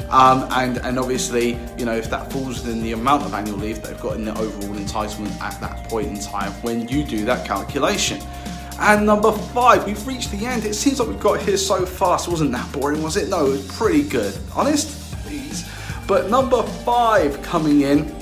Um, 0.09 0.45
and, 0.51 0.77
and 0.79 0.99
obviously, 0.99 1.57
you 1.77 1.85
know, 1.85 1.95
if 1.95 2.09
that 2.09 2.31
falls 2.33 2.61
within 2.61 2.83
the 2.83 2.91
amount 2.91 3.23
of 3.23 3.33
annual 3.33 3.57
leave 3.57 3.81
they've 3.81 3.99
got 4.01 4.17
in 4.17 4.25
their 4.25 4.37
overall 4.37 4.75
entitlement 4.75 5.39
at 5.39 5.59
that 5.61 5.87
point 5.87 6.07
in 6.07 6.19
time 6.19 6.51
when 6.63 6.85
you 6.89 7.05
do 7.05 7.23
that 7.25 7.47
calculation. 7.47 8.21
And 8.77 9.05
number 9.05 9.31
five, 9.31 9.85
we've 9.85 10.05
reached 10.05 10.31
the 10.31 10.45
end. 10.45 10.65
It 10.65 10.73
seems 10.73 10.99
like 10.99 11.07
we've 11.07 11.19
got 11.19 11.39
here 11.39 11.55
so 11.55 11.85
fast. 11.85 12.27
It 12.27 12.31
wasn't 12.31 12.51
that 12.51 12.69
boring, 12.73 13.01
was 13.01 13.15
it? 13.15 13.29
No, 13.29 13.45
it 13.45 13.49
was 13.51 13.67
pretty 13.77 14.03
good. 14.03 14.37
Honest? 14.53 15.00
But 16.07 16.29
number 16.29 16.63
five 16.63 17.41
coming 17.41 17.81
in, 17.81 18.13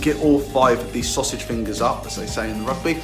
get 0.00 0.18
all 0.20 0.38
five 0.38 0.80
of 0.80 0.92
these 0.92 1.08
sausage 1.08 1.42
fingers 1.42 1.80
up, 1.80 2.06
as 2.06 2.16
they 2.16 2.26
say 2.26 2.50
in 2.50 2.60
the 2.60 2.64
rugby. 2.64 3.00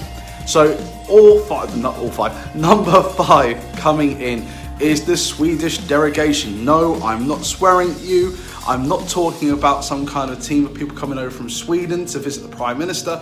So 0.46 0.76
all 1.08 1.40
five, 1.40 1.76
not 1.76 1.96
all 1.98 2.10
five, 2.10 2.56
number 2.56 3.02
five 3.02 3.62
coming 3.76 4.20
in 4.20 4.46
is 4.80 5.04
the 5.04 5.16
Swedish 5.16 5.78
derogation. 5.78 6.64
No, 6.64 7.00
I'm 7.02 7.26
not 7.26 7.44
swearing 7.44 7.90
at 7.90 8.00
you. 8.00 8.36
I'm 8.66 8.86
not 8.86 9.08
talking 9.08 9.50
about 9.50 9.84
some 9.84 10.06
kind 10.06 10.30
of 10.30 10.42
team 10.42 10.66
of 10.66 10.74
people 10.74 10.96
coming 10.96 11.18
over 11.18 11.30
from 11.30 11.50
Sweden 11.50 12.06
to 12.06 12.18
visit 12.18 12.48
the 12.48 12.56
Prime 12.56 12.78
Minister. 12.78 13.20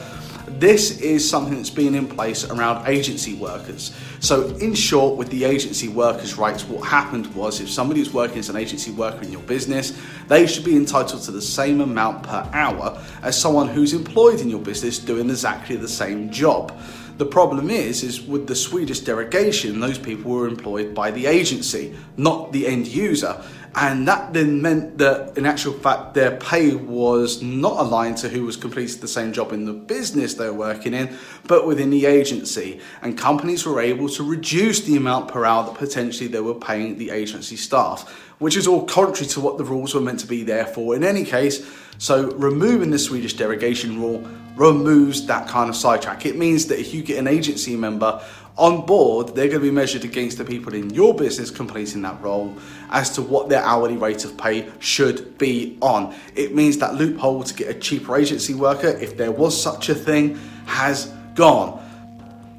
This 0.48 1.00
is 1.00 1.28
something 1.28 1.56
that's 1.56 1.70
been 1.70 1.94
in 1.94 2.06
place 2.06 2.44
around 2.44 2.86
agency 2.86 3.34
workers. 3.34 3.92
So, 4.20 4.48
in 4.56 4.74
short, 4.74 5.16
with 5.16 5.28
the 5.30 5.44
agency 5.44 5.88
workers' 5.88 6.38
rights, 6.38 6.64
what 6.64 6.86
happened 6.86 7.26
was 7.34 7.60
if 7.60 7.68
somebody 7.68 8.00
was 8.00 8.12
working 8.14 8.38
as 8.38 8.48
an 8.48 8.56
agency 8.56 8.92
worker 8.92 9.22
in 9.22 9.32
your 9.32 9.42
business, 9.42 9.98
they 10.28 10.46
should 10.46 10.64
be 10.64 10.76
entitled 10.76 11.22
to 11.22 11.32
the 11.32 11.42
same 11.42 11.80
amount 11.80 12.22
per 12.22 12.48
hour 12.52 13.02
as 13.22 13.40
someone 13.40 13.68
who's 13.68 13.92
employed 13.92 14.40
in 14.40 14.48
your 14.48 14.60
business 14.60 14.98
doing 14.98 15.28
exactly 15.30 15.74
the 15.74 15.88
same 15.88 16.30
job. 16.30 16.72
The 17.18 17.26
problem 17.26 17.70
is, 17.70 18.02
is 18.02 18.20
with 18.20 18.46
the 18.46 18.54
Swedish 18.54 19.00
derogation, 19.00 19.80
those 19.80 19.98
people 19.98 20.30
were 20.30 20.46
employed 20.46 20.94
by 20.94 21.10
the 21.10 21.26
agency, 21.26 21.96
not 22.18 22.52
the 22.52 22.66
end 22.66 22.86
user. 22.86 23.42
And 23.78 24.08
that 24.08 24.32
then 24.32 24.62
meant 24.62 24.96
that, 24.98 25.36
in 25.36 25.44
actual 25.44 25.74
fact, 25.74 26.14
their 26.14 26.38
pay 26.38 26.74
was 26.74 27.42
not 27.42 27.78
aligned 27.78 28.16
to 28.18 28.28
who 28.30 28.44
was 28.44 28.56
completing 28.56 29.02
the 29.02 29.08
same 29.08 29.34
job 29.34 29.52
in 29.52 29.66
the 29.66 29.74
business 29.74 30.32
they 30.32 30.46
were 30.46 30.54
working 30.54 30.94
in, 30.94 31.14
but 31.46 31.66
within 31.66 31.90
the 31.90 32.06
agency. 32.06 32.80
And 33.02 33.18
companies 33.18 33.66
were 33.66 33.78
able 33.78 34.08
to 34.08 34.22
reduce 34.22 34.80
the 34.80 34.96
amount 34.96 35.28
per 35.28 35.44
hour 35.44 35.66
that 35.66 35.74
potentially 35.74 36.26
they 36.26 36.40
were 36.40 36.54
paying 36.54 36.96
the 36.96 37.10
agency 37.10 37.56
staff, 37.56 38.10
which 38.38 38.56
is 38.56 38.66
all 38.66 38.86
contrary 38.86 39.28
to 39.32 39.40
what 39.40 39.58
the 39.58 39.64
rules 39.64 39.94
were 39.94 40.00
meant 40.00 40.20
to 40.20 40.26
be 40.26 40.42
there 40.42 40.66
for 40.66 40.96
in 40.96 41.04
any 41.04 41.24
case. 41.24 41.70
So, 41.98 42.30
removing 42.32 42.90
the 42.90 42.98
Swedish 42.98 43.34
derogation 43.34 44.00
rule 44.00 44.26
removes 44.56 45.26
that 45.26 45.48
kind 45.48 45.68
of 45.68 45.76
sidetrack. 45.76 46.24
It 46.24 46.36
means 46.36 46.66
that 46.66 46.80
if 46.80 46.94
you 46.94 47.02
get 47.02 47.18
an 47.18 47.26
agency 47.26 47.76
member 47.76 48.22
on 48.58 48.86
board, 48.86 49.34
they're 49.34 49.48
going 49.48 49.60
to 49.60 49.66
be 49.66 49.70
measured 49.70 50.04
against 50.04 50.38
the 50.38 50.44
people 50.44 50.72
in 50.74 50.88
your 50.90 51.14
business 51.14 51.50
completing 51.50 52.00
that 52.02 52.20
role 52.22 52.56
as 52.90 53.10
to 53.10 53.22
what 53.22 53.50
their 53.50 53.62
hourly 53.62 53.96
rate 53.96 54.24
of 54.24 54.36
pay 54.38 54.70
should 54.78 55.36
be 55.36 55.76
on. 55.82 56.14
It 56.34 56.54
means 56.54 56.78
that 56.78 56.94
loophole 56.94 57.42
to 57.44 57.54
get 57.54 57.68
a 57.68 57.74
cheaper 57.74 58.16
agency 58.16 58.54
worker, 58.54 58.88
if 58.88 59.16
there 59.16 59.30
was 59.30 59.60
such 59.60 59.90
a 59.90 59.94
thing, 59.94 60.38
has 60.64 61.12
gone. 61.34 61.82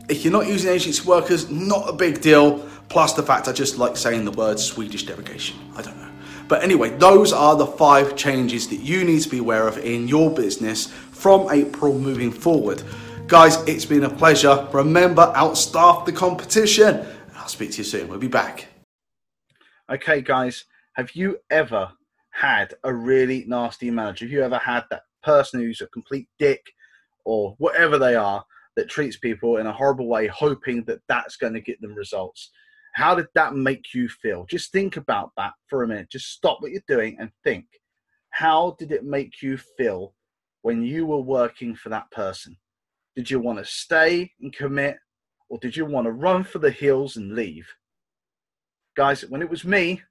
If 0.08 0.24
you're 0.24 0.32
not 0.32 0.48
using 0.48 0.72
agency 0.72 1.08
workers, 1.08 1.50
not 1.50 1.90
a 1.90 1.94
big 1.94 2.22
deal. 2.22 2.60
Plus 2.90 3.14
the 3.14 3.24
fact 3.24 3.48
I 3.48 3.52
just 3.52 3.78
like 3.78 3.98
saying 3.98 4.24
the 4.24 4.32
word 4.32 4.60
Swedish 4.60 5.04
derogation. 5.04 5.58
I 5.76 5.82
don't 5.82 5.98
know. 5.98 6.12
But 6.48 6.64
anyway, 6.64 6.92
those 6.92 7.34
are 7.34 7.56
the 7.56 7.66
five 7.66 8.16
changes 8.16 8.70
that 8.70 8.78
you 8.78 9.04
need 9.04 9.22
to 9.24 9.30
be 9.30 9.40
aware 9.40 9.68
of 9.68 9.78
in 9.80 10.08
your 10.08 10.34
business 10.34 10.88
from 11.12 11.52
April 11.52 11.98
moving 11.98 12.32
forward. 12.32 12.82
Guys, 13.28 13.58
it's 13.68 13.84
been 13.84 14.06
a 14.06 14.10
pleasure. 14.10 14.66
Remember, 14.72 15.34
outstaff 15.36 16.06
the 16.06 16.14
competition. 16.14 17.06
I'll 17.36 17.50
speak 17.50 17.72
to 17.72 17.80
you 17.80 17.84
soon. 17.84 18.08
We'll 18.08 18.20
be 18.20 18.30
back. 18.30 18.68
Okay, 19.92 20.22
guys, 20.22 20.64
have 20.94 21.12
you 21.12 21.38
ever 21.50 21.92
had 22.30 22.76
a 22.86 22.94
really 22.94 23.44
nasty 23.46 23.92
manager? 23.92 24.24
Have 24.24 24.32
you 24.32 24.44
ever 24.44 24.58
had 24.58 24.86
that 24.92 25.02
person 25.24 25.60
who's 25.60 25.82
a 25.82 25.88
complete 25.88 26.30
dick 26.40 26.66
or 27.26 27.54
whatever 27.58 27.98
they 27.98 28.16
are 28.16 28.46
that 28.78 28.90
treats 28.90 29.18
people 29.18 29.58
in 29.58 29.68
a 29.68 29.74
horrible 29.74 30.08
way, 30.08 30.28
hoping 30.28 30.86
that 30.86 31.02
that's 31.10 31.36
going 31.36 31.54
to 31.54 31.60
get 31.60 31.82
them 31.82 31.96
results? 31.96 32.52
How 32.94 33.14
did 33.14 33.28
that 33.36 33.56
make 33.56 33.94
you 33.94 34.08
feel? 34.08 34.46
Just 34.50 34.72
think 34.72 34.96
about 34.96 35.32
that 35.36 35.52
for 35.68 35.84
a 35.84 35.88
minute. 35.88 36.10
Just 36.10 36.32
stop 36.32 36.62
what 36.62 36.72
you're 36.72 36.82
doing 36.88 37.18
and 37.20 37.30
think. 37.44 37.66
How 38.30 38.78
did 38.80 38.94
it 38.94 39.04
make 39.04 39.42
you 39.42 39.58
feel 39.58 40.14
when 40.62 40.82
you 40.82 41.06
were 41.06 41.20
working 41.20 41.76
for 41.76 41.90
that 41.90 42.10
person? 42.12 42.56
Did 43.18 43.32
you 43.32 43.40
want 43.40 43.58
to 43.58 43.66
stay 43.66 44.32
and 44.42 44.54
commit, 44.54 44.96
or 45.50 45.58
did 45.58 45.76
you 45.76 45.88
want 45.88 46.06
to 46.06 46.12
run 46.12 46.44
for 46.44 46.60
the 46.60 46.70
hills 46.70 47.18
and 47.18 47.34
leave? 47.34 47.68
Guys, 48.96 49.26
when 49.26 49.42
it 49.42 49.50
was 49.50 49.66
me, 49.66 50.04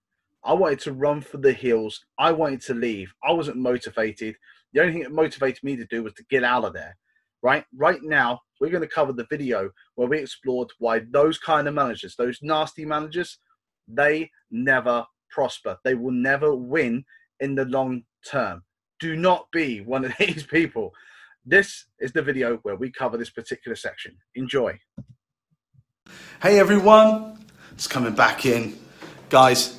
I 0.45 0.55
wanted 0.55 0.81
to 0.81 0.93
run 0.93 1.21
for 1.21 1.39
the 1.39 1.53
hills. 1.53 2.05
I 2.19 2.33
wanted 2.33 2.63
to 2.63 2.75
leave. 2.75 3.15
I 3.23 3.31
wasn't 3.31 3.59
motivated. 3.59 4.35
The 4.73 4.81
only 4.81 4.93
thing 4.93 5.03
that 5.05 5.13
motivated 5.13 5.63
me 5.63 5.77
to 5.77 5.87
do 5.87 6.03
was 6.03 6.15
to 6.15 6.25
get 6.31 6.43
out 6.43 6.65
of 6.65 6.73
there. 6.73 6.97
Right? 7.45 7.65
Right 7.77 8.03
now, 8.03 8.41
we're 8.61 8.71
going 8.71 8.83
to 8.83 8.89
cover 8.89 9.13
the 9.13 9.29
video 9.31 9.71
where 9.95 10.09
we 10.09 10.19
explored 10.19 10.73
why 10.81 11.03
those 11.13 11.39
kind 11.39 11.69
of 11.69 11.75
managers, 11.75 12.17
those 12.17 12.41
nasty 12.43 12.85
managers, 12.85 13.39
they 13.87 14.33
never 14.51 15.07
prosper. 15.31 15.79
They 15.85 15.95
will 15.95 16.11
never 16.11 16.57
win 16.57 17.05
in 17.39 17.55
the 17.55 17.67
long 17.67 18.03
term. 18.29 18.65
Do 18.99 19.15
not 19.15 19.47
be 19.53 19.81
one 19.81 20.05
of 20.05 20.13
these 20.19 20.45
people. 20.45 20.93
This 21.49 21.87
is 22.01 22.11
the 22.11 22.23
video 22.23 22.57
where 22.65 22.75
we 22.75 22.91
cover 22.91 23.17
this 23.17 23.31
particular 23.31 23.77
section. 23.77 24.17
Enjoy. 24.35 24.81
Hey 26.43 26.59
everyone, 26.59 27.39
it's 27.71 27.87
coming 27.87 28.17
back 28.17 28.45
in. 28.45 28.77
Guys, 29.29 29.79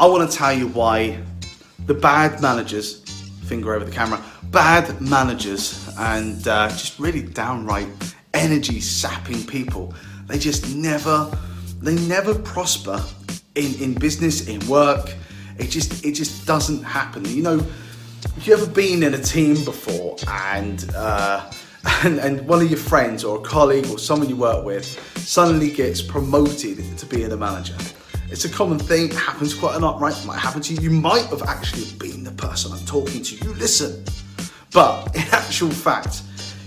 I 0.00 0.08
want 0.08 0.28
to 0.28 0.36
tell 0.36 0.52
you 0.52 0.66
why 0.66 1.22
the 1.86 1.94
bad 1.94 2.42
managers, 2.42 3.00
finger 3.44 3.74
over 3.74 3.84
the 3.84 3.92
camera, 3.92 4.20
bad 4.50 5.00
managers 5.00 5.88
and 6.00 6.48
uh, 6.48 6.68
just 6.70 6.98
really 6.98 7.22
downright 7.22 7.86
energy 8.34 8.80
sapping 8.80 9.46
people, 9.46 9.94
they 10.26 10.36
just 10.36 10.74
never, 10.74 11.30
they 11.80 11.94
never 12.08 12.36
prosper 12.36 13.00
in, 13.54 13.72
in 13.80 13.94
business, 13.94 14.48
in 14.48 14.58
work. 14.66 15.14
It 15.58 15.68
just, 15.68 16.04
it 16.04 16.14
just 16.14 16.44
doesn't 16.44 16.82
happen. 16.82 17.24
You 17.26 17.44
know, 17.44 17.66
have 18.24 18.46
you 18.46 18.54
ever 18.54 18.66
been 18.66 19.02
in 19.02 19.14
a 19.14 19.22
team 19.22 19.64
before 19.64 20.16
and, 20.28 20.90
uh, 20.94 21.50
and, 22.04 22.18
and 22.18 22.46
one 22.46 22.62
of 22.62 22.70
your 22.70 22.78
friends 22.78 23.24
or 23.24 23.38
a 23.38 23.40
colleague 23.40 23.86
or 23.86 23.98
someone 23.98 24.28
you 24.28 24.36
work 24.36 24.64
with 24.64 24.86
suddenly 25.18 25.70
gets 25.70 26.00
promoted 26.00 26.98
to 26.98 27.06
being 27.06 27.30
a 27.32 27.36
manager? 27.36 27.76
It's 28.30 28.44
a 28.44 28.48
common 28.48 28.78
thing, 28.78 29.10
it 29.10 29.14
happens 29.14 29.52
quite 29.52 29.74
a 29.74 29.78
lot, 29.78 30.00
right? 30.00 30.16
It 30.16 30.24
might 30.24 30.38
happen 30.38 30.62
to 30.62 30.74
you. 30.74 30.80
You 30.80 30.90
might 30.90 31.26
have 31.26 31.42
actually 31.42 31.84
been 31.98 32.24
the 32.24 32.30
person 32.30 32.72
I'm 32.72 32.84
talking 32.86 33.22
to. 33.22 33.34
You 33.36 33.52
listen. 33.54 34.04
But 34.72 35.14
in 35.14 35.22
actual 35.32 35.70
fact, 35.70 36.22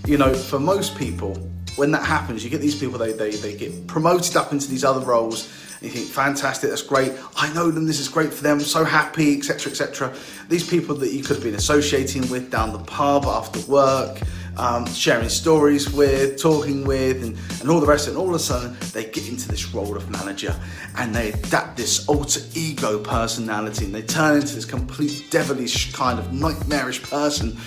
you 0.05 0.17
know, 0.17 0.33
for 0.33 0.59
most 0.59 0.95
people, 0.95 1.33
when 1.75 1.89
that 1.91 2.05
happens, 2.05 2.43
you 2.43 2.51
get 2.51 2.61
these 2.61 2.75
people, 2.79 2.99
they, 2.99 3.13
they, 3.13 3.31
they 3.31 3.55
get 3.55 3.87
promoted 3.87 4.37
up 4.37 4.51
into 4.51 4.69
these 4.69 4.83
other 4.83 5.03
roles 5.03 5.47
you 5.81 5.89
think, 5.89 6.07
fantastic, 6.07 6.69
that's 6.69 6.81
great. 6.81 7.13
I 7.35 7.51
know 7.53 7.71
them, 7.71 7.85
this 7.85 7.99
is 7.99 8.07
great 8.07 8.33
for 8.33 8.43
them, 8.43 8.59
so 8.59 8.83
happy, 8.83 9.37
etc., 9.37 9.71
etc. 9.71 10.13
These 10.49 10.67
people 10.67 10.95
that 10.95 11.11
you 11.11 11.21
could 11.21 11.37
have 11.37 11.43
been 11.43 11.55
associating 11.55 12.29
with 12.29 12.49
down 12.51 12.73
the 12.73 12.79
pub 12.79 13.25
after 13.25 13.59
work, 13.69 14.19
um, 14.57 14.85
sharing 14.87 15.29
stories 15.29 15.91
with, 15.91 16.41
talking 16.41 16.85
with, 16.85 17.23
and, 17.23 17.37
and 17.59 17.69
all 17.69 17.79
the 17.79 17.87
rest. 17.87 18.07
And 18.07 18.17
all 18.17 18.29
of 18.29 18.35
a 18.35 18.39
sudden, 18.39 18.75
they 18.93 19.05
get 19.05 19.27
into 19.27 19.47
this 19.47 19.73
role 19.73 19.97
of 19.97 20.09
manager 20.09 20.55
and 20.97 21.13
they 21.13 21.33
adapt 21.33 21.77
this 21.77 22.07
alter 22.07 22.41
ego 22.53 22.99
personality 22.99 23.85
and 23.85 23.93
they 23.93 24.01
turn 24.01 24.37
into 24.37 24.55
this 24.55 24.65
complete 24.65 25.27
devilish 25.29 25.91
kind 25.93 26.19
of 26.19 26.31
nightmarish 26.33 27.03
person. 27.03 27.57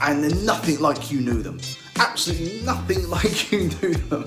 And 0.00 0.22
they're 0.22 0.44
nothing 0.44 0.80
like 0.80 1.10
you 1.10 1.20
knew 1.20 1.42
them 1.42 1.58
absolutely 1.96 2.62
nothing 2.62 3.08
like 3.08 3.52
you 3.52 3.68
knew 3.68 3.94
them. 3.94 4.24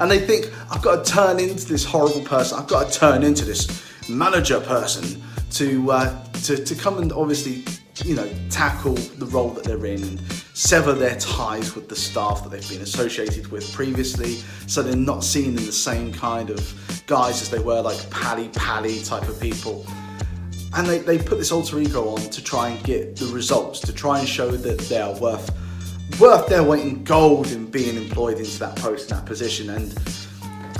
And 0.00 0.10
they 0.10 0.18
think, 0.18 0.52
I've 0.70 0.82
got 0.82 1.04
to 1.04 1.12
turn 1.12 1.40
into 1.40 1.66
this 1.66 1.84
horrible 1.84 2.22
person, 2.22 2.58
I've 2.58 2.68
got 2.68 2.90
to 2.90 2.98
turn 2.98 3.22
into 3.22 3.44
this 3.44 3.84
manager 4.08 4.60
person 4.60 5.22
to, 5.52 5.90
uh, 5.90 6.24
to, 6.44 6.64
to 6.64 6.74
come 6.74 6.98
and 6.98 7.12
obviously, 7.12 7.64
you 8.04 8.14
know, 8.14 8.28
tackle 8.50 8.94
the 8.94 9.26
role 9.26 9.50
that 9.50 9.64
they're 9.64 9.86
in 9.86 10.02
and 10.02 10.20
sever 10.54 10.92
their 10.92 11.16
ties 11.18 11.74
with 11.74 11.88
the 11.88 11.96
staff 11.96 12.42
that 12.42 12.50
they've 12.50 12.68
been 12.68 12.82
associated 12.82 13.46
with 13.48 13.72
previously. 13.72 14.36
So 14.66 14.82
they're 14.82 14.96
not 14.96 15.24
seen 15.24 15.50
in 15.50 15.66
the 15.66 15.72
same 15.72 16.12
kind 16.12 16.50
of 16.50 17.02
guise 17.06 17.42
as 17.42 17.50
they 17.50 17.58
were, 17.58 17.80
like 17.80 18.10
pally 18.10 18.48
pally 18.48 19.02
type 19.02 19.28
of 19.28 19.40
people. 19.40 19.86
And 20.74 20.86
they, 20.86 20.98
they 20.98 21.18
put 21.18 21.38
this 21.38 21.50
alter 21.50 21.78
ego 21.78 22.08
on 22.08 22.20
to 22.20 22.44
try 22.44 22.68
and 22.68 22.84
get 22.84 23.16
the 23.16 23.26
results, 23.26 23.80
to 23.80 23.92
try 23.92 24.18
and 24.18 24.28
show 24.28 24.50
that 24.50 24.78
they 24.80 25.00
are 25.00 25.18
worth 25.18 25.50
worth 26.18 26.48
their 26.48 26.62
weight 26.62 26.84
in 26.84 27.04
gold 27.04 27.50
in 27.52 27.66
being 27.66 27.96
employed 27.96 28.38
into 28.38 28.58
that 28.58 28.76
post, 28.76 29.10
and 29.10 29.20
that 29.20 29.26
position, 29.26 29.70
and 29.70 29.98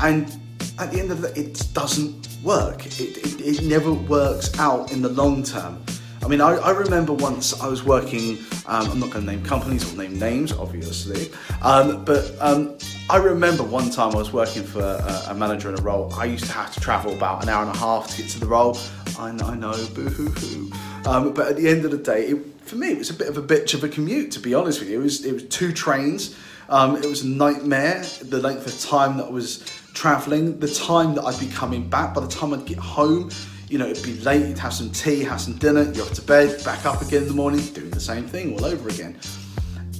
and 0.00 0.38
at 0.78 0.90
the 0.92 1.00
end 1.00 1.10
of 1.10 1.20
the 1.20 1.38
it 1.38 1.66
doesn't 1.72 2.28
work. 2.42 2.86
It, 2.86 3.00
it, 3.00 3.40
it 3.40 3.62
never 3.64 3.92
works 3.92 4.56
out 4.58 4.92
in 4.92 5.02
the 5.02 5.08
long 5.08 5.42
term. 5.42 5.82
I 6.22 6.26
mean, 6.26 6.40
I, 6.40 6.56
I 6.56 6.70
remember 6.70 7.12
once 7.12 7.58
I 7.60 7.68
was 7.68 7.84
working, 7.84 8.38
um, 8.66 8.90
I'm 8.90 9.00
not 9.00 9.10
going 9.10 9.24
to 9.24 9.32
name 9.32 9.44
companies 9.44 9.90
or 9.90 9.96
name 9.96 10.18
names, 10.18 10.52
obviously, 10.52 11.30
um, 11.62 12.04
but 12.04 12.34
um, 12.40 12.76
I 13.08 13.16
remember 13.18 13.62
one 13.62 13.90
time 13.90 14.14
I 14.14 14.18
was 14.18 14.32
working 14.32 14.64
for 14.64 14.80
a, 14.80 15.26
a, 15.28 15.34
manager 15.34 15.68
in 15.68 15.78
a 15.78 15.82
role. 15.82 16.12
I 16.14 16.24
used 16.24 16.44
to 16.46 16.52
have 16.52 16.74
to 16.74 16.80
travel 16.80 17.14
about 17.14 17.44
an 17.44 17.48
hour 17.48 17.64
and 17.64 17.74
a 17.74 17.78
half 17.78 18.08
to 18.08 18.22
get 18.22 18.30
to 18.32 18.40
the 18.40 18.46
role. 18.46 18.76
I 19.18 19.28
I 19.28 19.56
know 19.56 19.72
boo 19.94 20.08
hoo 20.08 20.28
hoo. 20.28 20.70
Um, 21.08 21.32
but 21.32 21.48
at 21.48 21.56
the 21.56 21.68
end 21.68 21.86
of 21.86 21.90
the 21.90 21.96
day, 21.96 22.26
it, 22.26 22.60
for 22.60 22.76
me, 22.76 22.88
it 22.90 22.98
was 22.98 23.08
a 23.08 23.14
bit 23.14 23.28
of 23.28 23.38
a 23.38 23.42
bitch 23.42 23.72
of 23.72 23.82
a 23.82 23.88
commute, 23.88 24.30
to 24.32 24.40
be 24.40 24.52
honest 24.52 24.78
with 24.78 24.90
you. 24.90 25.00
It 25.00 25.02
was, 25.02 25.24
it 25.24 25.32
was 25.32 25.44
two 25.44 25.72
trains. 25.72 26.36
Um, 26.68 26.96
it 26.96 27.06
was 27.06 27.22
a 27.22 27.28
nightmare, 27.28 28.04
the 28.20 28.40
length 28.40 28.66
of 28.66 28.78
time 28.78 29.16
that 29.16 29.24
I 29.24 29.30
was 29.30 29.64
traveling, 29.94 30.58
the 30.60 30.68
time 30.68 31.14
that 31.14 31.24
I'd 31.24 31.40
be 31.40 31.48
coming 31.48 31.88
back. 31.88 32.12
By 32.12 32.20
the 32.20 32.28
time 32.28 32.52
I'd 32.52 32.66
get 32.66 32.78
home, 32.78 33.30
you 33.70 33.78
know, 33.78 33.86
it'd 33.86 34.04
be 34.04 34.20
late, 34.20 34.46
you'd 34.46 34.58
have 34.58 34.74
some 34.74 34.90
tea, 34.90 35.24
have 35.24 35.40
some 35.40 35.54
dinner, 35.54 35.90
you're 35.92 36.04
off 36.04 36.12
to 36.12 36.22
bed, 36.22 36.62
back 36.62 36.84
up 36.84 37.00
again 37.00 37.22
in 37.22 37.28
the 37.28 37.34
morning, 37.34 37.64
doing 37.72 37.90
the 37.90 38.00
same 38.00 38.26
thing 38.26 38.52
all 38.52 38.66
over 38.66 38.90
again. 38.90 39.18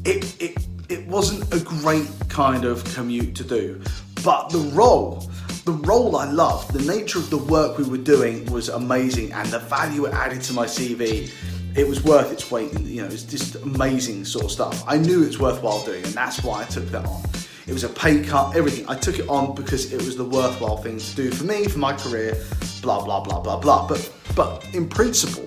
It, 0.05 0.43
it, 0.43 0.67
it 0.91 1.07
wasn't 1.07 1.53
a 1.55 1.65
great 1.65 2.09
kind 2.29 2.67
of 2.67 2.85
commute 2.95 3.35
to 3.37 3.45
do, 3.45 3.81
but 4.23 4.51
the 4.51 4.59
role, 4.59 5.31
the 5.69 5.87
role 5.87 6.17
I 6.17 6.25
loved, 6.25 6.73
the 6.73 6.83
nature 6.91 7.19
of 7.19 7.29
the 7.29 7.37
work 7.37 7.77
we 7.77 7.85
were 7.85 7.99
doing 7.99 8.51
was 8.51 8.71
amazing, 8.71 9.35
and 9.35 9.47
the 9.51 9.59
value 9.59 10.07
it 10.07 10.15
added 10.15 10.41
to 10.45 10.55
my 10.55 10.65
CV, 10.65 11.31
it 11.77 11.87
was 11.87 12.03
worth 12.03 12.33
its 12.33 12.51
weight. 12.51 12.73
In, 12.73 12.87
you 12.87 13.03
know, 13.03 13.09
it's 13.09 13.23
just 13.23 13.55
amazing 13.57 14.25
sort 14.25 14.47
of 14.47 14.51
stuff. 14.51 14.83
I 14.89 14.97
knew 14.97 15.23
it's 15.23 15.39
worthwhile 15.39 15.85
doing, 15.85 16.03
and 16.05 16.15
that's 16.15 16.43
why 16.43 16.63
I 16.63 16.65
took 16.65 16.87
that 16.87 17.05
on. 17.05 17.23
It 17.67 17.75
was 17.75 17.85
a 17.85 17.91
pay 17.91 18.23
cut, 18.25 18.57
everything. 18.57 18.87
I 18.89 18.95
took 18.95 19.19
it 19.19 19.29
on 19.29 19.55
because 19.55 19.93
it 19.93 19.99
was 19.99 20.17
the 20.17 20.25
worthwhile 20.25 20.79
thing 20.79 20.97
to 20.97 21.15
do 21.15 21.31
for 21.31 21.45
me, 21.45 21.67
for 21.67 21.79
my 21.79 21.93
career, 21.93 22.43
blah 22.81 23.05
blah 23.05 23.21
blah 23.21 23.39
blah 23.39 23.61
blah. 23.61 23.87
But 23.87 24.11
but 24.35 24.67
in 24.73 24.89
principle, 24.89 25.47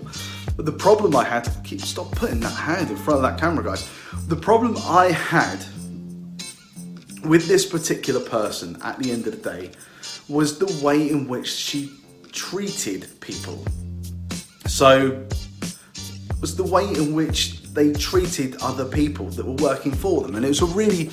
the 0.56 0.72
problem 0.72 1.16
I 1.16 1.24
had, 1.24 1.46
to 1.46 1.52
keep 1.64 1.82
stop 1.82 2.12
putting 2.12 2.42
that 2.42 2.54
hand 2.54 2.92
in 2.92 2.96
front 2.96 3.18
of 3.18 3.24
that 3.24 3.40
camera, 3.40 3.64
guys. 3.64 3.90
The 4.28 4.36
problem 4.36 4.78
I 4.84 5.14
had 5.14 5.66
with 7.24 7.48
this 7.48 7.66
particular 7.66 8.20
person 8.20 8.78
at 8.84 9.00
the 9.00 9.12
end 9.12 9.26
of 9.26 9.42
the 9.42 9.50
day 9.50 9.72
was 10.30 10.60
the 10.60 10.84
way 10.84 11.10
in 11.10 11.28
which 11.28 11.52
she 11.52 11.92
treated 12.32 13.08
people. 13.20 13.64
So 14.68 15.26
was 16.42 16.56
the 16.56 16.64
way 16.64 16.84
in 16.84 17.14
which 17.14 17.62
they 17.74 17.94
treated 17.94 18.58
other 18.62 18.86
people 18.86 19.28
that 19.28 19.46
were 19.46 19.54
working 19.54 19.92
for 19.92 20.22
them, 20.24 20.36
and 20.36 20.44
it 20.44 20.50
was 20.50 20.62
a 20.62 20.66
really 20.66 21.12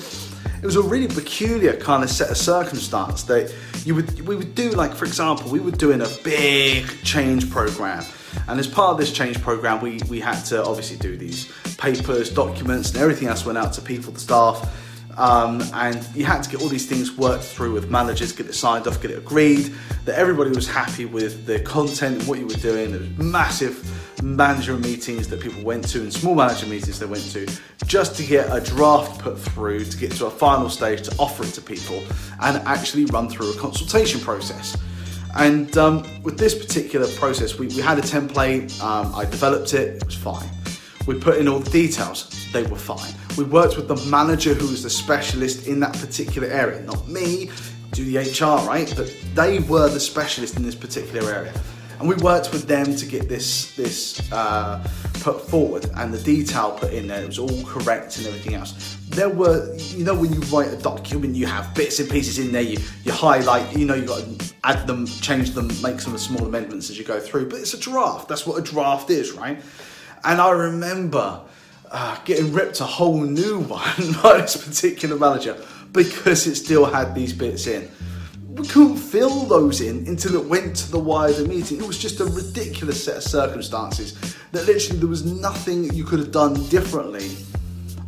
it 0.61 0.65
was 0.65 0.75
a 0.75 0.81
really 0.81 1.07
peculiar 1.07 1.73
kind 1.77 2.03
of 2.03 2.09
set 2.09 2.29
of 2.29 2.37
circumstance 2.37 3.23
that 3.23 3.53
you 3.85 3.95
would 3.95 4.27
we 4.27 4.35
would 4.35 4.55
do 4.55 4.71
like 4.71 4.93
for 4.93 5.05
example 5.05 5.49
we 5.49 5.59
were 5.59 5.71
doing 5.71 6.01
a 6.01 6.09
big 6.23 6.85
change 7.03 7.49
program. 7.49 8.03
And 8.47 8.59
as 8.59 8.67
part 8.67 8.91
of 8.91 8.97
this 8.97 9.11
change 9.11 9.41
program 9.41 9.81
we 9.81 9.99
we 10.09 10.19
had 10.19 10.41
to 10.45 10.63
obviously 10.63 10.97
do 10.97 11.15
these 11.15 11.51
papers 11.77 12.29
documents 12.29 12.91
and 12.91 13.01
everything 13.01 13.27
else 13.27 13.45
went 13.45 13.57
out 13.57 13.71
to 13.73 13.81
people 13.81 14.11
the 14.11 14.19
staff 14.19 14.88
um, 15.19 15.61
and 15.73 16.07
you 16.15 16.23
had 16.23 16.41
to 16.43 16.49
get 16.49 16.61
all 16.61 16.69
these 16.69 16.87
things 16.87 17.17
worked 17.17 17.43
through 17.43 17.73
with 17.73 17.89
managers, 17.91 18.31
get 18.31 18.47
it 18.47 18.53
signed 18.53 18.87
off, 18.87 19.01
get 19.01 19.11
it 19.11 19.17
agreed, 19.17 19.73
that 20.05 20.17
everybody 20.17 20.49
was 20.49 20.65
happy 20.65 21.05
with 21.05 21.45
the 21.45 21.59
content 21.59 22.25
what 22.25 22.39
you 22.39 22.47
were 22.47 22.53
doing. 22.53 22.91
There 22.91 23.01
was 23.01 23.17
massive 23.17 24.23
manager 24.23 24.77
meetings 24.77 25.27
that 25.27 25.41
people 25.41 25.61
went 25.63 25.87
to 25.89 25.99
and 26.01 26.13
small 26.13 26.35
manager 26.35 26.67
meetings 26.67 26.99
they 26.99 27.05
went 27.05 27.23
to 27.31 27.47
just 27.85 28.15
to 28.15 28.23
get 28.23 28.47
a 28.51 28.59
draft 28.61 29.19
put 29.19 29.37
through 29.39 29.85
to 29.85 29.97
get 29.97 30.11
to 30.11 30.25
a 30.25 30.29
final 30.29 30.69
stage 30.69 31.01
to 31.01 31.15
offer 31.17 31.43
it 31.43 31.53
to 31.53 31.61
people 31.61 32.03
and 32.41 32.57
actually 32.67 33.05
run 33.05 33.29
through 33.29 33.51
a 33.51 33.57
consultation 33.57 34.21
process. 34.21 34.77
And 35.35 35.77
um, 35.77 36.03
with 36.23 36.37
this 36.37 36.55
particular 36.57 37.07
process, 37.17 37.59
we, 37.59 37.67
we 37.67 37.81
had 37.81 37.97
a 37.99 38.01
template, 38.01 38.81
um, 38.81 39.13
I 39.13 39.25
developed 39.25 39.73
it, 39.73 39.97
it 39.97 40.05
was 40.05 40.15
fine. 40.15 40.49
We 41.07 41.19
put 41.19 41.37
in 41.37 41.47
all 41.47 41.59
the 41.59 41.69
details, 41.69 42.29
they 42.51 42.63
were 42.63 42.77
fine. 42.77 43.13
We 43.37 43.43
worked 43.43 43.77
with 43.77 43.87
the 43.87 43.95
manager 44.09 44.53
who 44.53 44.67
was 44.67 44.83
the 44.83 44.89
specialist 44.89 45.67
in 45.67 45.79
that 45.79 45.93
particular 45.93 46.47
area, 46.47 46.81
not 46.81 47.07
me, 47.07 47.49
do 47.91 48.05
the 48.05 48.17
HR, 48.17 48.65
right? 48.67 48.91
But 48.95 49.15
they 49.33 49.59
were 49.59 49.89
the 49.89 49.99
specialist 49.99 50.57
in 50.57 50.63
this 50.63 50.75
particular 50.75 51.31
area 51.31 51.53
and 51.99 52.07
we 52.07 52.15
worked 52.15 52.51
with 52.51 52.67
them 52.67 52.95
to 52.95 53.05
get 53.05 53.27
this 53.27 53.75
this 53.75 54.31
uh, 54.31 54.81
put 55.15 55.41
forward 55.41 55.89
and 55.95 56.13
the 56.13 56.21
detail 56.21 56.71
put 56.71 56.93
in 56.93 57.07
there. 57.07 57.21
It 57.21 57.27
was 57.27 57.39
all 57.39 57.63
correct 57.65 58.17
and 58.17 58.27
everything 58.27 58.53
else. 58.53 58.97
There 59.09 59.29
were, 59.29 59.75
you 59.75 60.05
know, 60.05 60.15
when 60.15 60.33
you 60.33 60.39
write 60.41 60.71
a 60.71 60.77
document, 60.77 61.35
you 61.35 61.45
have 61.45 61.73
bits 61.75 61.99
and 61.99 62.09
pieces 62.09 62.39
in 62.39 62.51
there. 62.53 62.61
You 62.61 62.79
you 63.03 63.11
highlight, 63.11 63.77
you 63.77 63.85
know, 63.85 63.95
you 63.95 64.05
got 64.05 64.21
to 64.21 64.53
add 64.63 64.87
them, 64.87 65.05
change 65.05 65.51
them, 65.51 65.67
make 65.81 65.99
some 65.99 66.17
small 66.17 66.45
amendments 66.45 66.89
as 66.89 66.97
you 66.97 67.03
go 67.03 67.19
through. 67.19 67.49
But 67.49 67.59
it's 67.59 67.73
a 67.73 67.79
draft. 67.79 68.29
That's 68.29 68.47
what 68.47 68.57
a 68.57 68.61
draft 68.61 69.09
is, 69.09 69.33
right? 69.33 69.61
And 70.23 70.41
I 70.41 70.51
remember. 70.51 71.41
Uh, 71.91 72.15
getting 72.23 72.53
ripped 72.53 72.79
a 72.81 72.83
whole 72.83 73.19
new 73.19 73.61
one 73.61 74.13
by 74.21 74.37
this 74.39 74.63
particular 74.63 75.17
manager 75.17 75.57
because 75.91 76.45
it 76.45 76.53
still 76.53 76.85
had 76.85 77.15
these 77.15 77.33
bits 77.33 77.65
in 77.65 77.89
we 78.59 78.67
couldn't 78.67 78.97
fill 78.97 79.45
those 79.45 79.79
in 79.79 80.05
until 80.07 80.35
it 80.35 80.45
went 80.45 80.75
to 80.75 80.91
the 80.91 80.99
wider 80.99 81.47
meeting. 81.47 81.79
It 81.79 81.87
was 81.87 81.97
just 81.97 82.19
a 82.19 82.25
ridiculous 82.25 83.05
set 83.05 83.17
of 83.17 83.23
circumstances 83.23 84.35
that 84.51 84.65
literally 84.65 84.99
there 84.99 85.07
was 85.07 85.23
nothing 85.23 85.93
you 85.93 86.03
could 86.03 86.19
have 86.19 86.31
done 86.31 86.55
differently 86.67 87.31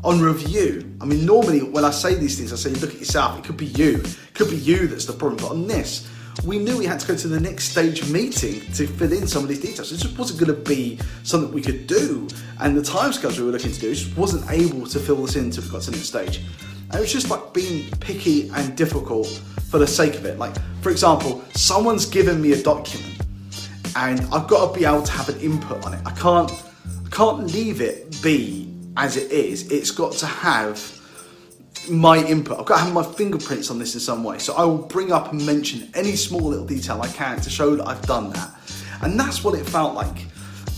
on 0.04 0.20
review. 0.20 0.94
I 1.00 1.06
mean, 1.06 1.26
normally 1.26 1.62
when 1.62 1.86
I 1.86 1.92
say 1.92 2.16
these 2.16 2.38
things, 2.38 2.52
I 2.52 2.58
say, 2.58 2.72
look 2.72 2.94
at 2.94 3.00
yourself. 3.00 3.40
It 3.40 3.46
could 3.46 3.56
be 3.56 3.68
you. 3.68 4.02
It 4.02 4.34
could 4.34 4.50
be 4.50 4.58
you 4.58 4.88
that's 4.88 5.06
the 5.06 5.14
problem. 5.14 5.38
But 5.38 5.52
on 5.52 5.68
this, 5.68 6.10
we 6.46 6.58
knew 6.58 6.78
we 6.78 6.86
had 6.86 7.00
to 7.00 7.08
go 7.08 7.16
to 7.16 7.28
the 7.28 7.40
next 7.40 7.66
stage 7.66 8.10
meeting 8.10 8.62
to 8.74 8.88
fill 8.88 9.14
in 9.14 9.28
some 9.28 9.44
of 9.44 9.50
these 9.50 9.60
details. 9.60 9.92
It 9.92 9.98
just 9.98 10.18
wasn't 10.18 10.40
going 10.40 10.56
to 10.56 10.70
be 10.70 10.98
something 11.24 11.54
we 11.54 11.62
could 11.62 11.86
do. 11.86 12.28
And 12.60 12.76
the 12.76 12.82
timescales 12.82 13.38
we 13.38 13.46
were 13.46 13.52
looking 13.52 13.72
to 13.72 13.80
do 13.80 13.94
just 13.94 14.16
wasn't 14.18 14.50
able 14.50 14.88
to 14.88 15.00
fill 15.00 15.18
this 15.18 15.36
in 15.36 15.46
until 15.46 15.64
we 15.64 15.70
got 15.70 15.82
to 15.84 15.92
the 15.92 15.98
next 15.98 16.08
stage. 16.08 16.42
And 16.86 16.96
it 16.96 17.00
was 17.00 17.12
just 17.12 17.30
like 17.30 17.54
being 17.54 17.90
picky 18.00 18.50
and 18.50 18.76
difficult 18.76 19.28
for 19.70 19.78
the 19.78 19.88
sake 19.88 20.16
of 20.16 20.26
it. 20.26 20.40
Like, 20.40 20.56
for 20.82 20.90
example, 20.90 21.44
someone's 21.54 22.06
given 22.06 22.42
me 22.42 22.54
a 22.54 22.62
document 22.62 23.22
and 23.96 24.22
I've 24.34 24.48
got 24.48 24.74
to 24.74 24.80
be 24.80 24.86
able 24.86 25.04
to 25.04 25.12
have 25.12 25.30
an 25.30 25.40
input 25.40 25.86
on 25.86 25.94
it. 25.94 26.02
I 26.06 26.12
can't, 26.12 26.52
I 26.52 27.10
can't 27.10 27.46
leave 27.54 27.82
it 27.82 28.22
be 28.24 28.74
as 28.98 29.16
it 29.16 29.32
is. 29.32 29.72
It's 29.72 29.92
got 29.92 30.14
to 30.14 30.26
have 30.26 31.01
my 31.90 32.18
input. 32.18 32.60
I've 32.60 32.66
got 32.66 32.78
to 32.78 32.84
have 32.86 32.94
my 32.94 33.04
fingerprints 33.04 33.70
on 33.72 33.80
this 33.80 33.94
in 33.94 34.00
some 34.00 34.24
way. 34.24 34.40
So 34.40 34.54
I 34.56 34.64
will 34.66 34.80
bring 34.80 35.12
up 35.12 35.32
and 35.32 35.46
mention 35.46 35.90
any 35.94 36.16
small 36.16 36.42
little 36.42 36.66
detail 36.66 37.02
I 37.02 37.08
can 37.08 37.40
to 37.42 37.50
show 37.50 37.76
that 37.76 37.88
I've 37.88 38.02
done 38.04 38.32
that. 38.32 38.52
And 39.02 39.20
that's 39.20 39.44
what 39.44 39.58
it 39.58 39.66
felt 39.66 39.96
like. 39.96 40.28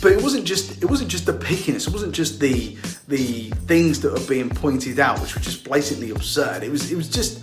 But 0.01 0.11
it 0.11 0.21
wasn't 0.21 0.45
just 0.45 0.83
it 0.83 0.89
wasn't 0.89 1.09
just 1.09 1.25
the 1.25 1.33
pickiness. 1.33 1.87
It 1.87 1.93
wasn't 1.93 2.13
just 2.13 2.39
the 2.39 2.75
the 3.07 3.49
things 3.67 4.01
that 4.01 4.11
were 4.11 4.27
being 4.27 4.49
pointed 4.49 4.99
out, 4.99 5.19
which 5.21 5.33
were 5.33 5.41
just 5.41 5.63
blatantly 5.63 6.11
absurd. 6.11 6.63
It 6.63 6.69
was 6.69 6.91
it 6.91 6.95
was 6.95 7.09
just 7.09 7.41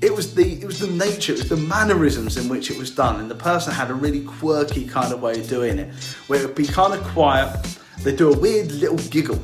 it 0.00 0.14
was 0.14 0.34
the 0.34 0.60
it 0.60 0.64
was 0.64 0.78
the 0.78 0.86
nature, 0.88 1.32
it 1.32 1.38
was 1.38 1.48
the 1.48 1.56
mannerisms 1.56 2.36
in 2.36 2.48
which 2.48 2.70
it 2.70 2.78
was 2.78 2.90
done, 2.90 3.18
and 3.18 3.30
the 3.30 3.34
person 3.34 3.72
had 3.72 3.90
a 3.90 3.94
really 3.94 4.22
quirky 4.22 4.86
kind 4.86 5.12
of 5.12 5.20
way 5.22 5.40
of 5.40 5.48
doing 5.48 5.78
it, 5.78 5.92
where 6.28 6.40
it 6.40 6.46
would 6.46 6.54
be 6.54 6.66
kind 6.66 6.94
of 6.94 7.02
quiet. 7.08 7.78
They 8.02 8.14
do 8.14 8.32
a 8.32 8.38
weird 8.38 8.70
little 8.72 8.98
giggle, 9.10 9.40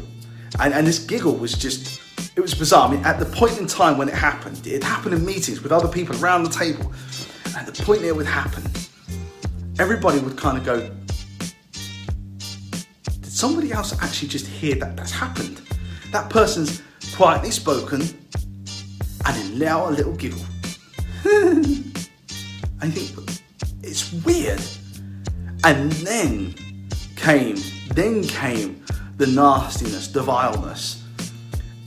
and 0.60 0.74
and 0.74 0.86
this 0.86 1.00
giggle 1.00 1.34
was 1.34 1.54
just 1.54 2.01
it 2.36 2.40
was 2.40 2.54
bizarre. 2.54 2.88
I 2.88 2.92
mean, 2.92 3.04
at 3.04 3.18
the 3.18 3.26
point 3.26 3.58
in 3.58 3.66
time 3.66 3.98
when 3.98 4.08
it 4.08 4.14
happened, 4.14 4.66
it 4.66 4.82
happened 4.82 5.14
in 5.14 5.24
meetings 5.24 5.62
with 5.62 5.72
other 5.72 5.88
people 5.88 6.16
around 6.22 6.44
the 6.44 6.50
table. 6.50 6.92
At 7.56 7.66
the 7.66 7.82
point 7.82 8.02
it 8.02 8.14
would 8.14 8.26
happen, 8.26 8.64
everybody 9.78 10.18
would 10.20 10.36
kind 10.36 10.56
of 10.56 10.64
go, 10.64 10.90
"Did 13.04 13.26
somebody 13.32 13.72
else 13.72 13.92
actually 14.00 14.28
just 14.28 14.46
hear 14.46 14.76
that 14.76 14.96
that's 14.96 15.12
happened?" 15.12 15.60
That 16.12 16.30
person's 16.30 16.82
quietly 17.14 17.50
spoken 17.50 18.00
and 18.00 19.36
then 19.36 19.58
let 19.58 19.68
out 19.68 19.88
a 19.88 19.90
little 19.90 20.14
giggle. 20.14 20.44
I 22.80 22.90
think 22.90 23.10
it's 23.82 24.12
weird. 24.24 24.60
And 25.64 25.92
then 25.92 26.54
came, 27.16 27.56
then 27.94 28.24
came 28.24 28.84
the 29.16 29.26
nastiness, 29.28 30.08
the 30.08 30.22
vileness 30.22 31.01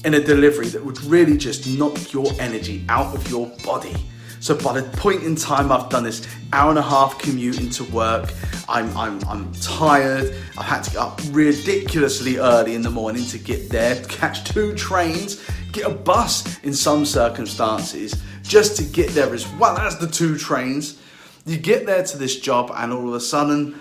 in 0.05 0.13
a 0.13 0.19
delivery 0.19 0.67
that 0.67 0.85
would 0.85 1.03
really 1.03 1.35
just 1.35 1.67
knock 1.67 2.13
your 2.13 2.27
energy 2.39 2.85
out 2.87 3.15
of 3.15 3.29
your 3.29 3.47
body. 3.65 3.95
So 4.39 4.55
by 4.55 4.79
the 4.79 4.87
point 4.97 5.23
in 5.23 5.35
time 5.35 5.71
I've 5.71 5.89
done 5.89 6.03
this 6.03 6.27
hour 6.53 6.69
and 6.69 6.77
a 6.77 6.83
half 6.83 7.17
commute 7.17 7.59
into 7.59 7.83
work, 7.85 8.31
I'm, 8.69 8.95
I'm, 8.95 9.19
I'm 9.27 9.51
tired. 9.53 10.35
I've 10.57 10.65
had 10.65 10.83
to 10.83 10.91
get 10.91 10.99
up 10.99 11.19
ridiculously 11.31 12.37
early 12.37 12.75
in 12.75 12.83
the 12.83 12.91
morning 12.91 13.25
to 13.25 13.39
get 13.39 13.69
there, 13.69 14.03
catch 14.03 14.43
two 14.43 14.75
trains, 14.75 15.43
get 15.71 15.87
a 15.87 15.89
bus 15.89 16.59
in 16.63 16.73
some 16.73 17.03
circumstances 17.03 18.21
just 18.43 18.77
to 18.77 18.83
get 18.83 19.09
there 19.09 19.33
as 19.33 19.47
well 19.53 19.75
as 19.77 19.97
the 19.97 20.07
two 20.07 20.37
trains. 20.37 21.01
You 21.47 21.57
get 21.57 21.87
there 21.87 22.03
to 22.03 22.17
this 22.17 22.39
job, 22.39 22.71
and 22.75 22.93
all 22.93 23.07
of 23.07 23.13
a 23.15 23.19
sudden, 23.19 23.79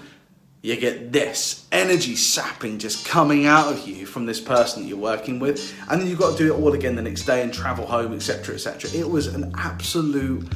you 0.65 0.77
get 0.77 1.13
this 1.13 1.67
energy 1.73 2.17
sapping 2.17 2.79
just 2.79 3.07
coming 3.07 3.45
out 3.45 3.71
of 3.71 3.87
you 3.87 4.07
from 4.07 4.25
this 4.25 4.41
person 4.41 4.83
that 4.83 4.89
you're 4.89 4.97
working 4.97 5.39
with, 5.39 5.75
and 5.91 6.01
then 6.01 6.09
you've 6.09 6.19
got 6.19 6.39
to 6.39 6.39
do 6.39 6.55
it 6.55 6.59
all 6.59 6.73
again 6.73 6.97
the 6.97 7.03
next 7.03 7.27
day 7.27 7.43
and 7.43 7.53
travel 7.53 7.85
home, 7.85 8.15
etc. 8.15 8.55
etc. 8.55 8.91
It 8.99 9.07
was 9.07 9.27
an 9.27 9.53
absolute 9.59 10.51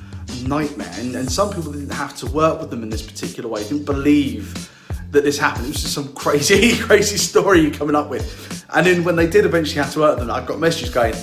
nightmare, 0.47 0.91
and, 0.95 1.15
and 1.15 1.31
some 1.31 1.51
people 1.53 1.73
didn't 1.73 1.91
have 1.91 2.17
to 2.17 2.27
work 2.27 2.59
with 2.59 2.71
them 2.71 2.83
in 2.83 2.89
this 2.89 3.03
particular 3.03 3.51
way, 3.51 3.63
didn't 3.65 3.85
believe 3.85 4.73
that 5.11 5.25
this 5.25 5.37
happened. 5.37 5.67
It 5.67 5.73
was 5.73 5.83
just 5.83 5.93
some 5.93 6.15
crazy, 6.15 6.79
crazy 6.79 7.19
story 7.19 7.61
you're 7.61 7.75
coming 7.75 7.95
up 7.95 8.09
with. 8.09 8.65
And 8.73 8.87
then 8.87 9.05
when 9.05 9.15
they 9.15 9.27
did 9.27 9.45
eventually 9.45 9.83
have 9.83 9.93
to 9.93 10.01
work 10.01 10.19
with 10.19 10.27
them, 10.27 10.35
I 10.35 10.43
got 10.43 10.59
messages 10.59 10.89
going, 10.89 11.17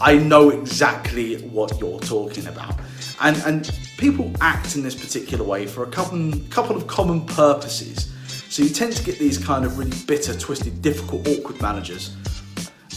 I 0.00 0.16
know 0.16 0.48
exactly 0.48 1.36
what 1.48 1.78
you're 1.78 2.00
talking 2.00 2.46
about. 2.46 2.80
And, 3.20 3.36
and 3.44 3.70
people 3.98 4.32
act 4.40 4.74
in 4.74 4.82
this 4.82 4.94
particular 4.94 5.44
way 5.44 5.66
for 5.66 5.82
a 5.84 5.90
couple, 5.90 6.32
couple 6.48 6.76
of 6.76 6.86
common 6.86 7.26
purposes. 7.26 8.11
So 8.52 8.62
you 8.62 8.68
tend 8.68 8.94
to 8.94 9.02
get 9.02 9.18
these 9.18 9.38
kind 9.38 9.64
of 9.64 9.78
really 9.78 9.96
bitter, 10.06 10.38
twisted, 10.38 10.82
difficult, 10.82 11.26
awkward 11.26 11.62
managers. 11.62 12.14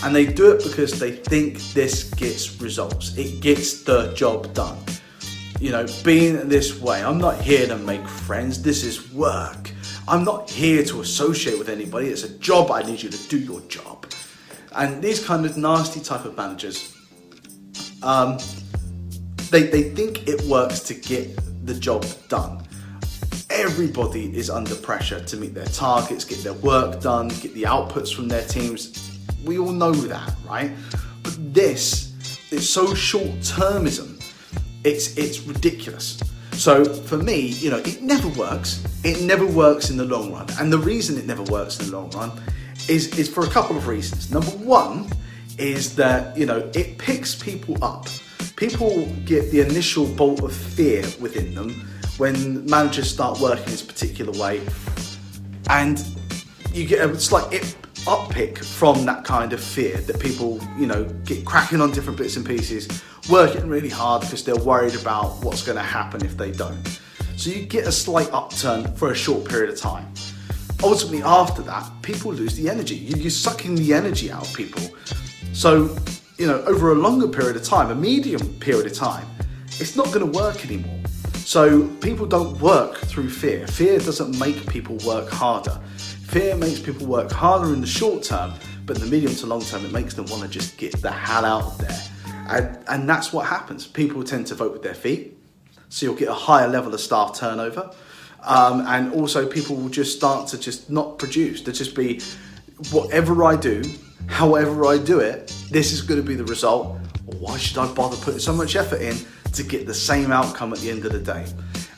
And 0.04 0.14
they 0.14 0.26
do 0.26 0.52
it 0.52 0.62
because 0.62 1.00
they 1.00 1.14
think 1.14 1.60
this 1.72 2.14
gets 2.14 2.60
results. 2.60 3.16
It 3.18 3.40
gets 3.40 3.84
the 3.84 4.12
job 4.16 4.54
done. 4.54 4.78
You 5.62 5.72
know, 5.72 5.86
being 6.04 6.50
this 6.50 6.82
way, 6.82 7.02
I'm 7.02 7.20
not 7.20 7.40
here 7.40 7.68
to 7.68 7.78
make 7.78 8.06
friends. 8.06 8.62
This 8.62 8.84
is 8.84 9.14
work. 9.14 9.72
I'm 10.10 10.26
not 10.26 10.50
here 10.50 10.84
to 10.84 11.00
associate 11.00 11.58
with 11.58 11.70
anybody. 11.70 12.10
It's 12.10 12.26
a 12.26 12.38
job. 12.40 12.70
I 12.70 12.82
need 12.82 13.02
you 13.02 13.10
to 13.10 13.30
do 13.30 13.40
your 13.40 13.62
job. 13.62 14.08
And 14.76 15.02
these 15.02 15.26
kind 15.26 15.46
of 15.46 15.56
nasty 15.56 16.02
type 16.02 16.26
of 16.26 16.36
managers, 16.36 16.94
um, 18.04 18.38
they, 19.52 19.64
they 19.64 19.84
think 19.84 20.28
it 20.28 20.42
works 20.48 20.82
to 20.82 20.94
get 20.96 21.40
the 21.66 21.74
job 21.74 22.06
done. 22.28 22.65
Everybody 23.58 24.36
is 24.36 24.50
under 24.50 24.76
pressure 24.76 25.24
to 25.24 25.38
meet 25.38 25.54
their 25.54 25.64
targets, 25.68 26.26
get 26.26 26.40
their 26.40 26.56
work 26.56 27.00
done, 27.00 27.30
get 27.30 27.54
the 27.54 27.64
outputs 27.64 28.14
from 28.14 28.28
their 28.28 28.44
teams. 28.44 29.18
We 29.46 29.58
all 29.58 29.72
know 29.72 29.94
that, 29.94 30.34
right? 30.46 30.72
But 31.24 31.54
this 31.54 32.12
is 32.52 32.70
so 32.70 32.94
short 32.94 33.30
termism, 33.40 34.22
it's, 34.84 35.18
it's 35.18 35.40
ridiculous. 35.40 36.22
So 36.52 36.84
for 36.84 37.18
me, 37.18 37.48
you 37.48 37.70
know, 37.70 37.78
it 37.78 38.02
never 38.02 38.28
works. 38.38 38.84
It 39.06 39.22
never 39.24 39.46
works 39.46 39.90
in 39.90 39.96
the 39.96 40.06
long 40.06 40.34
run. 40.34 40.48
And 40.60 40.72
the 40.72 40.78
reason 40.78 41.18
it 41.18 41.26
never 41.26 41.44
works 41.44 41.80
in 41.80 41.86
the 41.86 41.98
long 41.98 42.10
run 42.10 42.34
is, 42.90 43.18
is 43.18 43.30
for 43.30 43.46
a 43.46 43.50
couple 43.50 43.78
of 43.78 43.88
reasons. 43.88 44.32
Number 44.32 44.52
one 44.52 45.08
is 45.58 45.96
that, 45.96 46.38
you 46.38 46.46
know, 46.46 46.70
it 46.76 46.98
picks 46.98 47.34
people 47.34 47.82
up. 47.82 48.10
People 48.58 49.06
get 49.24 49.50
the 49.52 49.62
initial 49.62 50.06
bolt 50.06 50.44
of 50.44 50.54
fear 50.54 51.06
within 51.22 51.56
them 51.56 51.88
when 52.18 52.66
managers 52.66 53.10
start 53.10 53.40
working 53.40 53.66
this 53.66 53.82
particular 53.82 54.32
way. 54.40 54.62
And 55.70 56.04
you 56.74 56.86
get 56.86 57.10
a 57.10 57.20
slight 57.20 57.52
uppick 58.06 58.64
from 58.64 59.06
that 59.06 59.24
kind 59.24 59.52
of 59.54 59.60
fear 59.60 59.98
that 59.98 60.20
people, 60.20 60.60
you 60.78 60.86
know, 60.86 61.06
get 61.26 61.46
cracking 61.46 61.82
on 61.82 61.92
different 61.92 62.18
bits 62.18 62.36
and 62.38 62.46
pieces 62.46 62.88
working 63.30 63.68
really 63.68 63.90
hard 63.90 64.22
because 64.22 64.44
they're 64.44 64.56
worried 64.56 64.96
about 64.96 65.44
what's 65.44 65.64
going 65.64 65.78
to 65.78 65.84
happen 65.84 66.24
if 66.24 66.38
they 66.38 66.52
don't. 66.52 67.00
So 67.36 67.50
you 67.50 67.66
get 67.66 67.88
a 67.88 67.92
slight 67.92 68.32
upturn 68.32 68.96
for 68.96 69.12
a 69.12 69.16
short 69.16 69.46
period 69.46 69.72
of 69.72 69.80
time. 69.80 70.14
Ultimately, 70.84 71.24
after 71.24 71.62
that, 71.64 71.90
people 72.02 72.32
lose 72.32 72.56
the 72.56 72.70
energy. 72.70 72.96
You're 72.96 73.32
sucking 73.32 73.76
the 73.76 73.94
energy 73.94 74.32
out 74.32 74.48
of 74.48 74.54
people. 74.54 74.84
So, 75.54 75.96
you 76.38 76.46
know, 76.46 76.62
over 76.64 76.92
a 76.92 76.96
longer 76.96 77.28
period 77.28 77.56
of 77.56 77.64
time, 77.64 77.90
a 77.90 77.96
medium 77.96 78.42
period 78.60 78.86
of 78.86 78.94
time, 78.94 79.28
it's 79.80 79.96
not 79.96 80.08
going 80.08 80.32
to 80.32 80.38
work 80.38 80.66
anymore. 80.66 81.00
So 81.46 81.88
people 82.02 82.26
don't 82.26 82.60
work 82.60 82.98
through 82.98 83.30
fear. 83.30 83.66
Fear 83.68 84.00
doesn't 84.00 84.38
make 84.38 84.68
people 84.68 84.98
work 85.06 85.30
harder. 85.30 85.80
Fear 85.98 86.58
makes 86.58 86.80
people 86.80 87.08
work 87.08 87.32
harder 87.32 87.74
in 87.74 87.80
the 87.80 87.88
short 87.88 88.24
term, 88.24 88.54
but 88.86 88.98
in 88.98 89.04
the 89.04 89.10
medium 89.10 89.34
to 89.36 89.46
long 89.46 89.62
term, 89.62 89.86
it 89.86 89.92
makes 89.94 90.14
them 90.16 90.26
want 90.26 90.42
to 90.42 90.50
just 90.50 90.78
get 90.78 90.92
the 91.02 91.12
hell 91.12 91.46
out 91.46 91.64
of 91.64 91.78
there 91.78 92.02
and, 92.48 92.78
and 92.88 93.10
that's 93.10 93.34
what 93.34 93.46
happens. 93.48 93.88
People 93.88 94.24
tend 94.24 94.48
to 94.48 94.56
vote 94.56 94.72
with 94.72 94.84
their 94.84 94.94
feet, 94.94 95.38
so 95.90 96.06
you'll 96.06 96.16
get 96.16 96.30
a 96.30 96.34
higher 96.34 96.68
level 96.68 96.94
of 96.94 97.00
staff 97.00 97.38
turnover. 97.38 97.92
Um, 98.44 98.82
and 98.88 99.14
also, 99.14 99.48
people 99.48 99.76
will 99.76 99.90
just 99.90 100.16
start 100.16 100.48
to 100.50 100.58
just 100.60 100.90
not 100.90 101.18
produce. 101.18 101.62
To 101.62 101.72
just 101.72 101.96
be 101.96 102.22
whatever 102.92 103.44
I 103.44 103.56
do, 103.56 103.84
however 104.28 104.86
I 104.86 104.98
do 104.98 105.20
it, 105.20 105.48
this 105.72 105.92
is 105.92 106.02
going 106.02 106.22
to 106.22 106.28
be 106.28 106.36
the 106.36 106.46
result. 106.46 106.98
Why 107.40 107.58
should 107.58 107.80
I 107.80 107.92
bother 107.94 108.18
putting 108.18 108.40
so 108.40 108.54
much 108.54 108.76
effort 108.76 109.02
in 109.02 109.18
to 109.56 109.64
get 109.64 109.86
the 109.86 109.94
same 109.94 110.32
outcome 110.32 110.74
at 110.74 110.80
the 110.80 110.90
end 110.90 111.06
of 111.06 111.12
the 111.12 111.20
day? 111.20 111.46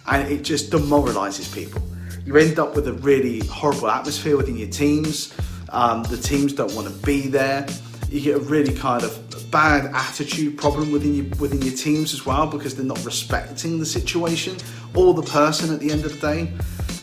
And 0.08 0.32
it 0.32 0.44
just 0.44 0.72
demoralizes 0.72 1.48
people. 1.54 1.82
You 2.26 2.36
end 2.38 2.60
up 2.60 2.76
with 2.76 2.88
a 2.88 2.94
really 2.94 3.40
horrible 3.48 3.90
atmosphere 3.90 4.36
within 4.36 4.58
your 4.58 4.70
teams. 4.70 5.34
Um, 5.70 6.04
the 6.04 6.18
teams 6.18 6.54
don't 6.54 6.74
want 6.74 6.88
to 6.88 6.94
be 7.06 7.28
there. 7.28 7.68
You 8.10 8.22
get 8.22 8.36
a 8.36 8.40
really 8.40 8.74
kind 8.74 9.04
of 9.04 9.52
bad 9.52 9.86
attitude 9.94 10.58
problem 10.58 10.92
within 10.92 11.14
your 11.14 11.26
within 11.40 11.62
your 11.62 11.74
teams 11.76 12.14
as 12.14 12.26
well 12.26 12.48
because 12.48 12.76
they're 12.76 12.86
not 12.86 13.04
respecting 13.06 13.80
the 13.80 13.86
situation 13.86 14.58
or 14.94 15.14
the 15.14 15.22
person 15.24 15.74
at 15.74 15.80
the 15.80 15.92
end 15.92 16.06
of 16.06 16.14
the 16.14 16.20
day. 16.20 16.52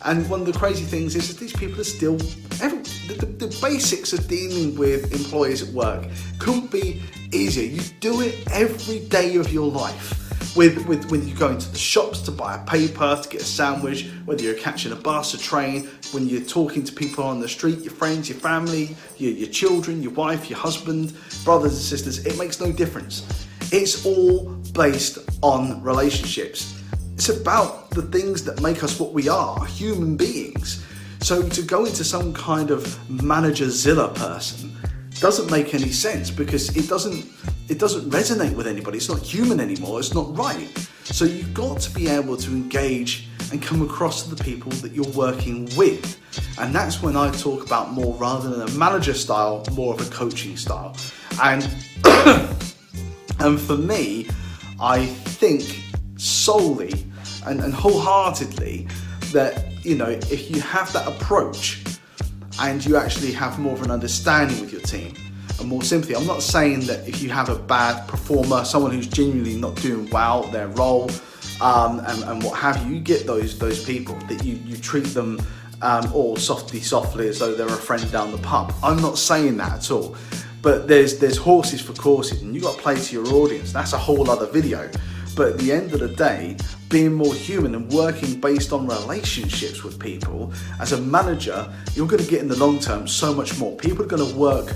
And 0.05 0.29
one 0.29 0.41
of 0.41 0.47
the 0.47 0.53
crazy 0.53 0.85
things 0.85 1.17
is 1.17 1.29
that 1.29 1.39
these 1.39 1.55
people 1.55 1.81
are 1.81 1.85
still 1.85 2.15
every, 2.61 2.83
the, 3.09 3.15
the, 3.21 3.47
the 3.47 3.59
basics 3.63 4.13
of 4.13 4.29
dealing 4.29 4.77
with 4.77 5.13
employees 5.13 5.63
at 5.63 5.75
work 5.75 6.05
couldn't 6.39 6.71
be 6.71 7.03
easier. 7.33 7.65
You 7.65 7.81
do 8.01 8.21
it 8.21 8.47
every 8.51 9.01
day 9.01 9.37
of 9.37 9.51
your 9.51 9.71
life 9.71 10.24
with, 10.55 10.87
with 10.87 11.11
when 11.11 11.27
you 11.27 11.35
go 11.35 11.49
into 11.49 11.69
the 11.71 11.79
shops 11.79 12.21
to 12.21 12.31
buy 12.31 12.57
a 12.57 12.65
paper, 12.65 13.19
to 13.21 13.29
get 13.29 13.43
a 13.43 13.45
sandwich, 13.45 14.09
whether 14.25 14.43
you're 14.43 14.55
catching 14.55 14.93
a 14.93 14.97
bus, 14.97 15.35
a 15.35 15.39
train, 15.39 15.89
when 16.13 16.29
you're 16.29 16.43
talking 16.43 16.85
to 16.85 16.93
people 16.93 17.25
on 17.25 17.41
the 17.41 17.49
street, 17.49 17.81
your 17.81 17.93
friends, 17.93 18.29
your 18.29 18.39
family, 18.39 18.97
your, 19.19 19.33
your 19.33 19.49
children, 19.49 20.03
your 20.03 20.13
wife, 20.13 20.49
your 20.49 20.59
husband, 20.59 21.13
brothers 21.45 21.73
and 21.73 21.83
sisters, 21.83 22.25
it 22.25 22.39
makes 22.39 22.61
no 22.61 22.71
difference. 22.71 23.47
It's 23.73 24.07
all 24.07 24.51
based 24.73 25.19
on 25.43 25.83
relationships. 25.83 26.81
It's 27.15 27.29
about 27.29 27.91
the 27.91 28.03
things 28.03 28.45
that 28.45 28.61
make 28.61 28.85
us 28.85 29.01
what 29.01 29.13
we 29.13 29.29
are, 29.29 29.65
human 29.67 30.17
beings. 30.17 30.85
So 31.21 31.49
to 31.49 31.63
go 31.63 31.85
into 31.85 32.05
some 32.05 32.33
kind 32.35 32.71
of 32.71 33.11
manager 33.11 33.71
zilla 33.71 34.13
person 34.15 34.77
doesn't 35.21 35.51
make 35.51 35.75
any 35.75 35.91
sense 35.91 36.31
because 36.31 36.77
it 36.77 36.89
doesn't 36.89 37.25
it 37.69 37.79
doesn't 37.79 38.11
resonate 38.11 38.55
with 38.55 38.67
anybody. 38.67 38.99
It's 38.99 39.09
not 39.09 39.21
human 39.21 39.61
anymore. 39.61 39.99
It's 39.99 40.15
not 40.15 40.37
right. 40.37 40.69
So 41.05 41.25
you've 41.25 41.55
got 41.55 41.81
to 41.81 41.91
be 41.91 42.09
able 42.09 42.37
to 42.37 42.51
engage 42.51 43.29
and 43.53 43.63
come 43.63 43.83
across 43.83 44.23
to 44.25 44.35
the 44.35 44.43
people 44.43 44.73
that 44.73 44.93
you're 44.93 45.11
working 45.13 45.65
with. 45.77 46.19
And 46.59 46.75
that's 46.75 47.03
when 47.03 47.17
I 47.17 47.31
talk 47.31 47.65
about 47.65 47.93
more 47.93 48.15
rather 48.15 48.51
than 48.51 48.69
a 48.69 48.71
manager 48.73 49.15
style, 49.15 49.65
more 49.73 49.95
of 49.95 50.07
a 50.07 50.11
coaching 50.11 50.57
style. 50.57 50.97
And 51.43 51.63
and 53.41 53.61
for 53.61 53.77
me, 53.77 54.29
I 54.81 55.07
think 55.07 55.63
solely 56.17 57.05
and, 57.47 57.61
and 57.61 57.73
wholeheartedly 57.75 58.89
that 59.33 59.65
you 59.85 59.95
know 59.95 60.09
if 60.09 60.51
you 60.51 60.61
have 60.61 60.93
that 60.93 61.07
approach 61.07 61.83
and 62.61 62.85
you 62.85 62.97
actually 62.97 63.33
have 63.33 63.59
more 63.59 63.73
of 63.73 63.83
an 63.83 63.91
understanding 63.91 64.61
with 64.61 64.73
your 64.73 64.81
team 64.83 65.15
and 65.59 65.69
more 65.69 65.83
sympathy. 65.83 66.17
I'm 66.17 66.27
not 66.27 66.43
saying 66.43 66.81
that 66.87 67.07
if 67.09 67.23
you 67.23 67.31
have 67.31 67.49
a 67.49 67.59
bad 67.59 68.07
performer, 68.09 68.65
someone 68.65 68.93
who's 68.93 69.07
genuinely 69.07 69.57
not 69.57 69.77
doing 69.77 70.09
well 70.11 70.45
their 70.45 70.69
role, 70.69 71.11
um, 71.61 72.01
and, 72.01 72.23
and, 72.25 72.43
what 72.43 72.59
have 72.59 72.85
you, 72.85 72.97
you 72.97 73.01
get 73.01 73.27
those 73.27 73.59
those 73.59 73.85
people 73.85 74.17
that 74.29 74.45
you, 74.45 74.55
you 74.65 74.77
treat 74.77 75.07
them 75.07 75.41
um, 75.83 76.13
all 76.13 76.37
softly, 76.37 76.81
softly 76.81 77.29
as 77.29 77.39
though 77.39 77.55
they're 77.55 77.67
a 77.67 77.71
friend 77.71 78.11
down 78.11 78.33
the 78.33 78.39
pub. 78.39 78.75
I'm 78.83 79.01
not 79.01 79.19
saying 79.19 79.57
that 79.59 79.73
at 79.73 79.91
all. 79.91 80.17
But 80.63 80.89
there's 80.89 81.19
there's 81.19 81.37
horses 81.37 81.83
for 81.83 81.93
courses, 81.93 82.41
and 82.43 82.55
you 82.55 82.63
got 82.63 82.77
to 82.77 82.83
play 82.83 82.97
to 82.97 83.15
your 83.15 83.27
audience. 83.35 83.73
That's 83.73 83.93
a 83.93 83.99
whole 83.99 84.31
other 84.31 84.47
video. 84.47 84.91
But 85.37 85.49
at 85.49 85.59
the 85.59 85.73
end 85.73 85.93
of 85.93 86.01
the 86.01 86.09
day, 86.09 86.57
being 86.89 87.13
more 87.13 87.35
human 87.35 87.75
and 87.75 87.93
working 87.93 88.41
based 88.41 88.73
on 88.73 88.87
relationships 88.87 89.83
with 89.83 89.99
people, 89.99 90.53
as 90.81 90.93
a 90.93 91.01
manager, 91.01 91.71
you're 91.95 92.07
going 92.07 92.23
to 92.23 92.31
get 92.31 92.41
in 92.41 92.49
the 92.49 92.57
long 92.57 92.79
term 92.79 93.07
so 93.07 93.35
much 93.35 93.59
more. 93.59 93.77
People 93.77 94.05
are 94.05 94.09
going 94.09 94.27
to 94.27 94.37
work 94.37 94.73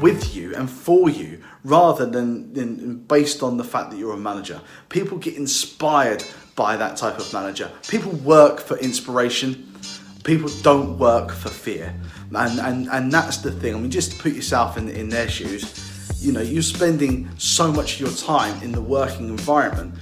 with 0.00 0.34
you 0.34 0.54
and 0.54 0.70
for 0.70 1.08
you 1.08 1.42
rather 1.64 2.06
than, 2.06 2.98
based 3.08 3.42
on 3.42 3.56
the 3.56 3.64
fact 3.64 3.90
that 3.90 3.98
you're 3.98 4.14
a 4.14 4.18
manager. 4.18 4.60
People 4.88 5.18
get 5.18 5.36
inspired 5.36 6.22
by 6.54 6.76
that 6.76 6.96
type 6.96 7.18
of 7.18 7.32
manager. 7.32 7.70
People 7.88 8.12
work 8.12 8.60
for 8.60 8.76
inspiration. 8.78 9.74
People 10.24 10.50
don't 10.62 10.98
work 10.98 11.32
for 11.32 11.48
fear. 11.48 11.94
And, 12.34 12.58
and, 12.60 12.88
and 12.88 13.12
that's 13.12 13.38
the 13.38 13.50
thing. 13.50 13.74
I 13.74 13.78
mean, 13.78 13.90
just 13.90 14.18
put 14.18 14.32
yourself 14.32 14.76
in, 14.76 14.88
in 14.88 15.08
their 15.08 15.28
shoes 15.28 15.86
you 16.20 16.32
know 16.32 16.40
you're 16.40 16.62
spending 16.62 17.28
so 17.38 17.70
much 17.70 17.94
of 17.94 18.00
your 18.00 18.16
time 18.16 18.60
in 18.62 18.72
the 18.72 18.80
working 18.80 19.28
environment 19.28 19.94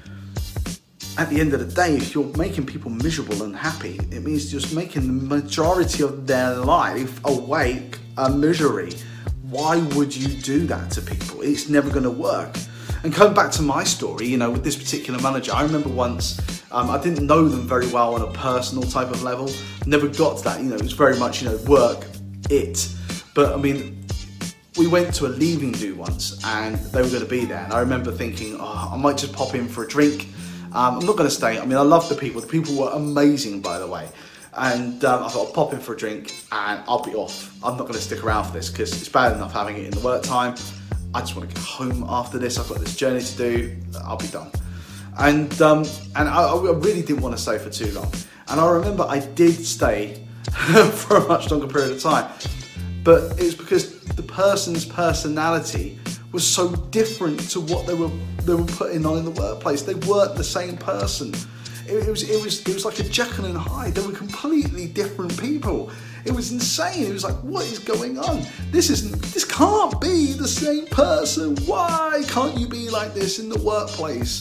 at 1.18 1.28
the 1.28 1.40
end 1.40 1.52
of 1.52 1.60
the 1.60 1.74
day 1.74 1.96
if 1.96 2.14
you're 2.14 2.36
making 2.36 2.64
people 2.64 2.90
miserable 2.90 3.42
and 3.42 3.54
happy 3.56 3.96
it 4.10 4.22
means 4.22 4.50
just 4.50 4.74
making 4.74 5.06
the 5.06 5.26
majority 5.26 6.02
of 6.02 6.26
their 6.26 6.54
life 6.56 7.20
awake 7.24 7.98
a 8.18 8.30
misery 8.30 8.92
why 9.54 9.76
would 9.94 10.14
you 10.14 10.28
do 10.42 10.66
that 10.66 10.90
to 10.90 11.00
people 11.00 11.40
it's 11.40 11.68
never 11.68 11.88
going 11.88 12.02
to 12.02 12.10
work 12.10 12.56
and 13.04 13.14
coming 13.14 13.32
back 13.32 13.52
to 13.52 13.62
my 13.62 13.84
story 13.84 14.26
you 14.26 14.36
know 14.36 14.50
with 14.50 14.64
this 14.64 14.74
particular 14.74 15.20
manager 15.20 15.52
i 15.54 15.62
remember 15.62 15.88
once 15.88 16.40
um, 16.72 16.90
i 16.90 17.00
didn't 17.00 17.24
know 17.24 17.46
them 17.48 17.68
very 17.68 17.86
well 17.92 18.16
on 18.16 18.22
a 18.22 18.32
personal 18.32 18.82
type 18.82 19.10
of 19.10 19.22
level 19.22 19.48
never 19.86 20.08
got 20.08 20.38
to 20.38 20.42
that 20.42 20.60
you 20.60 20.68
know 20.68 20.74
it 20.74 20.82
was 20.82 20.92
very 20.92 21.16
much 21.20 21.40
you 21.40 21.48
know 21.48 21.56
work 21.68 22.04
it 22.50 22.88
but 23.32 23.52
i 23.52 23.56
mean 23.56 24.04
we 24.76 24.88
went 24.88 25.14
to 25.14 25.26
a 25.26 25.28
leaving 25.28 25.70
do 25.70 25.94
once 25.94 26.44
and 26.44 26.74
they 26.76 27.00
were 27.00 27.08
going 27.08 27.22
to 27.22 27.28
be 27.28 27.44
there. 27.44 27.62
And 27.62 27.72
I 27.72 27.78
remember 27.78 28.10
thinking, 28.10 28.56
oh, 28.58 28.90
I 28.92 28.96
might 28.96 29.16
just 29.16 29.32
pop 29.32 29.54
in 29.54 29.68
for 29.68 29.84
a 29.84 29.88
drink. 29.88 30.28
Um, 30.72 30.98
I'm 30.98 31.06
not 31.06 31.16
going 31.16 31.28
to 31.28 31.34
stay. 31.34 31.60
I 31.60 31.64
mean, 31.64 31.78
I 31.78 31.82
love 31.82 32.08
the 32.08 32.16
people. 32.16 32.40
The 32.40 32.48
people 32.48 32.74
were 32.76 32.90
amazing, 32.90 33.60
by 33.60 33.78
the 33.78 33.86
way. 33.86 34.08
And 34.56 35.04
um, 35.04 35.24
I 35.24 35.28
thought 35.28 35.48
I'll 35.48 35.52
pop 35.52 35.72
in 35.72 35.80
for 35.80 35.94
a 35.94 35.96
drink 35.96 36.32
and 36.52 36.82
I'll 36.86 37.02
be 37.02 37.14
off. 37.14 37.52
I'm 37.64 37.76
not 37.76 37.84
going 37.84 37.94
to 37.94 38.00
stick 38.00 38.22
around 38.22 38.44
for 38.44 38.52
this 38.52 38.70
because 38.70 38.92
it's 38.92 39.08
bad 39.08 39.32
enough 39.32 39.52
having 39.52 39.76
it 39.76 39.84
in 39.84 39.90
the 39.90 40.00
work 40.00 40.22
time. 40.22 40.54
I 41.14 41.20
just 41.20 41.36
want 41.36 41.48
to 41.48 41.54
get 41.54 41.64
home 41.64 42.04
after 42.08 42.38
this. 42.38 42.58
I've 42.58 42.68
got 42.68 42.78
this 42.78 42.96
journey 42.96 43.22
to 43.22 43.36
do. 43.36 43.76
I'll 44.04 44.16
be 44.16 44.26
done. 44.28 44.50
And 45.18 45.60
um, 45.62 45.84
and 46.16 46.28
I, 46.28 46.42
I 46.42 46.72
really 46.72 47.02
didn't 47.02 47.20
want 47.20 47.36
to 47.36 47.40
stay 47.40 47.58
for 47.58 47.70
too 47.70 47.92
long. 47.92 48.12
And 48.48 48.60
I 48.60 48.68
remember 48.68 49.04
I 49.04 49.20
did 49.20 49.64
stay 49.64 50.24
for 50.92 51.16
a 51.18 51.28
much 51.28 51.50
longer 51.50 51.68
period 51.68 51.92
of 51.92 52.02
time, 52.02 52.30
but 53.04 53.38
it 53.38 53.44
was 53.44 53.54
because 53.54 54.00
the 54.00 54.22
person's 54.22 54.84
personality 54.84 55.98
was 56.32 56.44
so 56.44 56.72
different 56.90 57.38
to 57.50 57.60
what 57.60 57.86
they 57.86 57.94
were 57.94 58.10
they 58.42 58.54
were 58.54 58.64
putting 58.64 59.06
on 59.06 59.18
in 59.18 59.24
the 59.24 59.30
workplace. 59.30 59.82
They 59.82 59.94
weren't 59.94 60.34
the 60.34 60.44
same 60.44 60.76
person. 60.76 61.32
It, 61.86 62.08
it, 62.08 62.10
was 62.10 62.28
it 62.28 62.42
was 62.42 62.60
it 62.62 62.74
was 62.74 62.84
like 62.84 62.98
a 62.98 63.04
Jekyll 63.04 63.44
and 63.44 63.56
Hyde. 63.56 63.94
They 63.94 64.06
were 64.06 64.12
completely 64.12 64.86
different 64.86 65.38
people. 65.38 65.90
It 66.24 66.32
was 66.32 66.52
insane. 66.52 67.04
It 67.06 67.12
was 67.12 67.24
like, 67.24 67.36
what 67.42 67.66
is 67.66 67.78
going 67.78 68.18
on? 68.18 68.44
This 68.70 68.88
isn't. 68.88 69.20
This 69.22 69.44
can't 69.44 70.00
be 70.00 70.32
the 70.32 70.48
same 70.48 70.86
person. 70.86 71.56
Why 71.66 72.22
can't 72.28 72.56
you 72.58 72.66
be 72.66 72.88
like 72.88 73.12
this 73.12 73.38
in 73.38 73.48
the 73.48 73.58
workplace? 73.60 74.40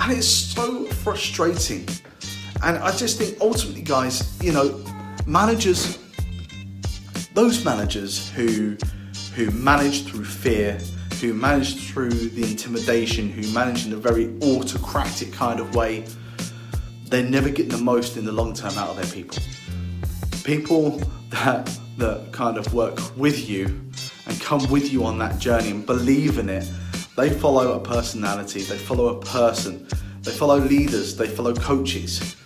And 0.00 0.12
it's 0.12 0.28
so 0.28 0.84
frustrating. 0.86 1.86
And 2.62 2.78
I 2.78 2.96
just 2.96 3.18
think 3.18 3.36
ultimately, 3.40 3.82
guys, 3.82 4.38
you 4.42 4.52
know, 4.52 4.82
managers, 5.26 5.98
those 7.34 7.64
managers 7.64 8.30
who 8.30 8.76
who 9.34 9.50
manage 9.50 10.06
through 10.06 10.24
fear, 10.24 10.78
who 11.20 11.34
manage 11.34 11.90
through 11.90 12.10
the 12.10 12.42
intimidation, 12.42 13.28
who 13.28 13.46
manage 13.52 13.86
in 13.86 13.92
a 13.92 13.96
very 13.96 14.34
autocratic 14.42 15.30
kind 15.32 15.60
of 15.60 15.74
way, 15.74 16.06
they're 17.08 17.22
never 17.22 17.48
getting 17.48 17.70
the 17.70 17.78
most 17.78 18.16
in 18.16 18.24
the 18.24 18.32
long 18.32 18.52
term 18.52 18.76
out 18.76 18.90
of 18.90 18.96
their 18.96 19.06
people. 19.06 19.38
People 20.44 21.00
that 21.30 21.70
that 21.98 22.30
kind 22.32 22.58
of 22.58 22.72
work 22.74 22.98
with 23.16 23.48
you 23.48 23.64
and 24.26 24.40
come 24.40 24.68
with 24.70 24.92
you 24.92 25.04
on 25.04 25.18
that 25.18 25.38
journey 25.38 25.70
and 25.70 25.86
believe 25.86 26.38
in 26.38 26.48
it, 26.48 26.70
they 27.16 27.30
follow 27.30 27.72
a 27.72 27.80
personality, 27.80 28.62
they 28.62 28.76
follow 28.76 29.18
a 29.18 29.20
person, 29.24 29.86
they 30.22 30.32
follow 30.32 30.58
leaders, 30.58 31.16
they 31.16 31.26
follow 31.26 31.54
coaches. 31.54 32.36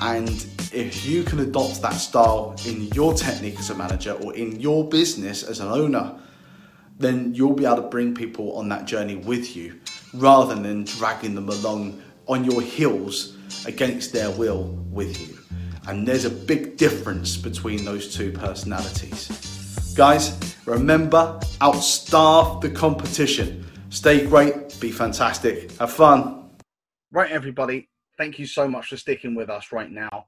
And 0.00 0.28
if 0.72 1.04
you 1.04 1.24
can 1.24 1.40
adopt 1.40 1.82
that 1.82 1.94
style 1.94 2.54
in 2.66 2.82
your 2.88 3.14
technique 3.14 3.58
as 3.58 3.70
a 3.70 3.74
manager 3.74 4.12
or 4.12 4.34
in 4.34 4.60
your 4.60 4.88
business 4.88 5.42
as 5.42 5.60
an 5.60 5.68
owner, 5.68 6.18
then 6.98 7.34
you'll 7.34 7.54
be 7.54 7.66
able 7.66 7.76
to 7.76 7.82
bring 7.82 8.14
people 8.14 8.56
on 8.56 8.68
that 8.68 8.84
journey 8.84 9.16
with 9.16 9.56
you 9.56 9.80
rather 10.14 10.54
than 10.54 10.84
dragging 10.84 11.34
them 11.34 11.48
along 11.48 12.00
on 12.28 12.44
your 12.44 12.62
heels 12.62 13.36
against 13.66 14.12
their 14.12 14.30
will 14.30 14.64
with 14.90 15.20
you. 15.20 15.38
And 15.86 16.06
there's 16.06 16.24
a 16.24 16.30
big 16.30 16.76
difference 16.76 17.36
between 17.36 17.84
those 17.84 18.14
two 18.14 18.32
personalities. 18.32 19.94
Guys, 19.96 20.56
remember, 20.64 21.38
outstaff 21.60 22.60
the 22.60 22.70
competition. 22.70 23.66
Stay 23.90 24.26
great, 24.26 24.78
be 24.80 24.90
fantastic, 24.90 25.72
have 25.72 25.92
fun. 25.92 26.50
Right, 27.10 27.30
everybody, 27.30 27.90
thank 28.16 28.38
you 28.38 28.46
so 28.46 28.66
much 28.66 28.88
for 28.88 28.96
sticking 28.96 29.34
with 29.34 29.50
us 29.50 29.72
right 29.72 29.90
now. 29.90 30.24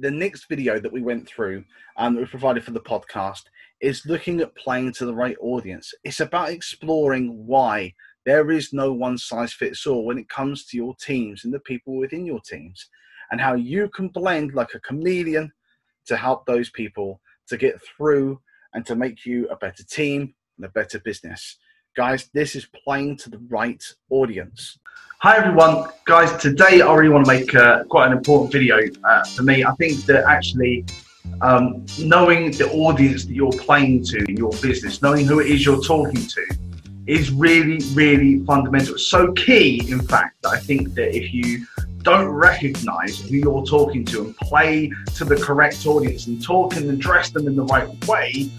The 0.00 0.10
next 0.10 0.48
video 0.48 0.80
that 0.80 0.92
we 0.92 1.02
went 1.02 1.28
through 1.28 1.64
and 1.96 2.08
um, 2.08 2.14
that 2.14 2.20
we 2.20 2.26
provided 2.26 2.64
for 2.64 2.72
the 2.72 2.80
podcast 2.80 3.42
is 3.80 4.06
looking 4.06 4.40
at 4.40 4.54
playing 4.56 4.92
to 4.94 5.06
the 5.06 5.14
right 5.14 5.36
audience. 5.40 5.94
It's 6.02 6.20
about 6.20 6.50
exploring 6.50 7.46
why 7.46 7.94
there 8.28 8.50
is 8.50 8.74
no 8.74 8.92
one 8.92 9.16
size 9.16 9.54
fits 9.54 9.86
all 9.86 10.04
when 10.04 10.18
it 10.18 10.28
comes 10.28 10.66
to 10.66 10.76
your 10.76 10.94
teams 10.96 11.46
and 11.46 11.54
the 11.54 11.60
people 11.60 11.96
within 11.96 12.26
your 12.26 12.40
teams, 12.40 12.90
and 13.30 13.40
how 13.40 13.54
you 13.54 13.88
can 13.88 14.08
blend 14.08 14.52
like 14.52 14.74
a 14.74 14.80
chameleon 14.80 15.50
to 16.04 16.14
help 16.14 16.44
those 16.44 16.68
people 16.68 17.22
to 17.46 17.56
get 17.56 17.80
through 17.82 18.38
and 18.74 18.84
to 18.84 18.94
make 18.94 19.24
you 19.24 19.48
a 19.48 19.56
better 19.56 19.82
team 19.82 20.34
and 20.58 20.66
a 20.66 20.68
better 20.68 20.98
business. 20.98 21.56
Guys, 21.96 22.28
this 22.34 22.54
is 22.54 22.66
playing 22.84 23.16
to 23.16 23.30
the 23.30 23.38
right 23.48 23.82
audience. 24.10 24.78
Hi 25.20 25.38
everyone, 25.38 25.88
guys. 26.04 26.30
Today 26.36 26.82
I 26.82 26.94
really 26.94 27.08
want 27.08 27.24
to 27.24 27.32
make 27.32 27.54
uh, 27.54 27.84
quite 27.84 28.08
an 28.08 28.12
important 28.12 28.52
video 28.52 28.76
uh, 29.04 29.24
for 29.24 29.42
me. 29.42 29.64
I 29.64 29.72
think 29.76 30.04
that 30.04 30.24
actually 30.26 30.84
um, 31.40 31.86
knowing 31.98 32.50
the 32.50 32.70
audience 32.72 33.24
that 33.24 33.32
you're 33.32 33.52
playing 33.52 34.04
to 34.04 34.18
in 34.28 34.36
your 34.36 34.52
business, 34.60 35.00
knowing 35.00 35.24
who 35.24 35.40
it 35.40 35.46
is 35.46 35.64
you're 35.64 35.80
talking 35.80 36.26
to, 36.26 36.67
is 37.08 37.30
really, 37.32 37.78
really 37.94 38.44
fundamental. 38.44 38.98
So 38.98 39.32
key, 39.32 39.90
in 39.90 40.00
fact, 40.00 40.42
that 40.42 40.50
I 40.50 40.58
think 40.58 40.94
that 40.94 41.16
if 41.16 41.32
you 41.32 41.66
don't 42.02 42.28
recognize 42.28 43.18
who 43.18 43.36
you're 43.36 43.64
talking 43.64 44.04
to 44.04 44.26
and 44.26 44.36
play 44.36 44.92
to 45.16 45.24
the 45.24 45.36
correct 45.36 45.86
audience 45.86 46.26
and 46.26 46.42
talk 46.42 46.76
and 46.76 46.88
address 46.90 47.30
them 47.30 47.48
in 47.48 47.56
the 47.56 47.64
right 47.64 47.88
way, 48.06 48.50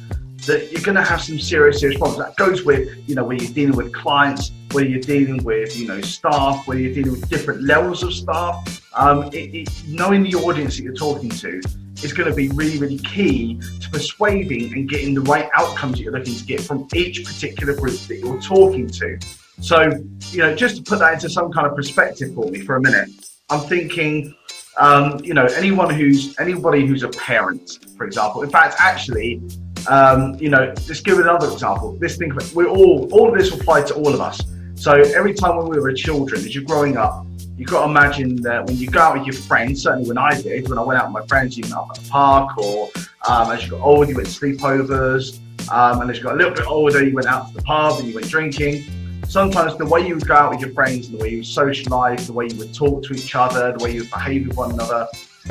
that 0.48 0.72
you're 0.72 0.82
going 0.82 0.96
to 0.96 1.04
have 1.04 1.22
some 1.22 1.40
serious, 1.40 1.80
serious 1.80 2.00
problems. 2.00 2.26
That 2.26 2.36
goes 2.38 2.64
with, 2.64 2.90
you 3.08 3.14
know, 3.14 3.24
when 3.24 3.38
you're 3.38 3.54
dealing 3.54 3.76
with 3.78 3.94
clients, 3.94 4.52
whether 4.72 4.88
you're 4.88 5.00
dealing 5.00 5.44
with, 5.44 5.78
you 5.78 5.88
know, 5.88 6.02
staff, 6.02 6.68
whether 6.68 6.80
you're 6.80 6.94
dealing 6.94 7.12
with 7.12 7.30
different 7.30 7.62
levels 7.64 8.02
of 8.02 8.14
staff. 8.14 8.82
Um, 8.96 9.24
it, 9.32 9.54
it, 9.54 9.84
knowing 9.88 10.24
the 10.24 10.36
audience 10.36 10.78
that 10.78 10.84
you're 10.84 10.94
talking 10.96 11.30
to 11.30 11.62
is 12.04 12.14
going 12.14 12.30
to 12.30 12.36
be 12.36 12.50
really, 12.50 12.78
really 12.78 12.98
key 13.00 13.60
to 13.82 13.90
persuading 13.90 14.74
and 14.74 14.90
getting 14.90 15.14
the 15.14 15.22
right 15.22 15.50
outcomes 15.54 15.98
that 15.98 16.04
you're 16.04 16.14
looking 16.14 16.36
to 16.36 16.46
get 16.46 16.62
from 16.62 16.88
each 16.94 17.26
particular 17.26 17.74
group 17.76 18.00
that 18.08 18.18
you're 18.18 18.42
talking 18.42 18.88
to. 18.88 19.20
So, 19.62 19.92
you 20.32 20.40
know, 20.40 20.56
just 20.56 20.78
to 20.78 20.84
put 20.84 21.00
that 21.00 21.14
into 21.14 21.30
some 21.30 21.52
kind 21.52 21.68
of 21.68 21.76
perspective 21.76 22.34
for 22.34 22.50
me 22.50 22.62
for 22.62 22.78
a 22.78 22.82
minute, 22.82 23.10
I'm 23.50 23.62
thinking, 23.62 24.34
um, 24.78 25.20
you 25.24 25.34
know, 25.34 25.46
anyone 25.46 25.94
who's 25.94 26.40
anybody 26.40 26.86
who's 26.86 27.04
a 27.04 27.10
parent, 27.10 27.80
for 27.98 28.06
example. 28.06 28.42
In 28.42 28.50
fact, 28.50 28.76
actually, 28.80 29.42
um, 29.88 30.36
you 30.36 30.50
know, 30.50 30.74
just 30.76 31.04
give 31.04 31.20
another 31.20 31.52
example. 31.52 31.94
This 32.00 32.18
thing, 32.18 32.32
we're 32.54 32.68
all, 32.68 33.10
all 33.12 33.30
of 33.30 33.38
this 33.38 33.52
will 33.52 33.60
apply 33.60 33.84
to 33.84 33.96
all 33.96 34.14
of 34.14 34.22
us. 34.22 34.42
So 34.76 34.94
every 34.94 35.34
time 35.34 35.58
when 35.58 35.68
we 35.68 35.80
were 35.80 35.92
children, 35.94 36.40
as 36.40 36.56
you're 36.56 36.64
growing 36.64 36.96
up, 36.96 37.26
you've 37.60 37.70
got 37.70 37.84
to 37.84 37.90
imagine 37.90 38.38
that 38.38 38.66
when 38.66 38.78
you 38.78 38.90
go 38.90 39.02
out 39.02 39.18
with 39.18 39.28
your 39.28 39.36
friends, 39.36 39.84
certainly 39.84 40.08
when 40.08 40.18
I 40.18 40.42
did, 40.42 40.70
when 40.70 40.78
I 40.78 40.82
went 40.82 40.98
out 40.98 41.08
with 41.08 41.22
my 41.22 41.28
friends, 41.28 41.60
even 41.60 41.74
up 41.74 41.90
at 41.90 42.02
the 42.02 42.10
park, 42.10 42.58
or 42.58 42.90
um, 43.28 43.52
as 43.52 43.66
you 43.66 43.72
got 43.72 43.82
older, 43.82 44.10
you 44.10 44.16
went 44.16 44.30
to 44.30 44.40
sleepovers, 44.40 45.40
um, 45.70 46.02
and 46.02 46.10
as 46.10 46.18
you 46.18 46.24
got 46.24 46.36
a 46.36 46.38
little 46.38 46.54
bit 46.54 46.66
older, 46.66 47.04
you 47.04 47.14
went 47.14 47.28
out 47.28 47.50
to 47.50 47.54
the 47.54 47.62
pub 47.64 48.00
and 48.00 48.08
you 48.08 48.16
went 48.16 48.30
drinking. 48.30 48.86
Sometimes 49.28 49.76
the 49.78 49.86
way 49.86 50.08
you 50.08 50.16
would 50.16 50.26
go 50.26 50.36
out 50.36 50.52
with 50.52 50.62
your 50.62 50.72
friends 50.72 51.12
the 51.12 51.18
way 51.18 51.32
you 51.32 51.38
would 51.40 51.46
socialise, 51.46 52.26
the 52.28 52.34
way 52.34 52.48
you 52.48 52.58
would 52.58 52.74
talk 52.74 53.04
to 53.04 53.14
each 53.14 53.36
other, 53.36 53.78
the 53.78 53.84
way 53.84 53.92
you 53.92 54.02
would 54.02 54.10
behave 54.10 54.48
with 54.48 54.56
one 54.56 54.72
another, 54.72 55.06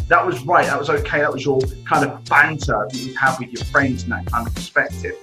that 0.09 0.25
was 0.25 0.43
right, 0.47 0.67
that 0.67 0.79
was 0.79 0.89
okay, 0.89 1.21
that 1.21 1.33
was 1.33 1.45
your 1.45 1.61
kind 1.85 2.09
of 2.09 2.25
banter 2.25 2.89
that 2.91 2.99
you'd 2.99 3.17
have 3.17 3.39
with 3.39 3.51
your 3.51 3.65
friends 3.67 4.05
in 4.05 4.11
that 4.11 4.25
kind 4.27 4.47
of 4.47 4.55
perspective. 4.55 5.15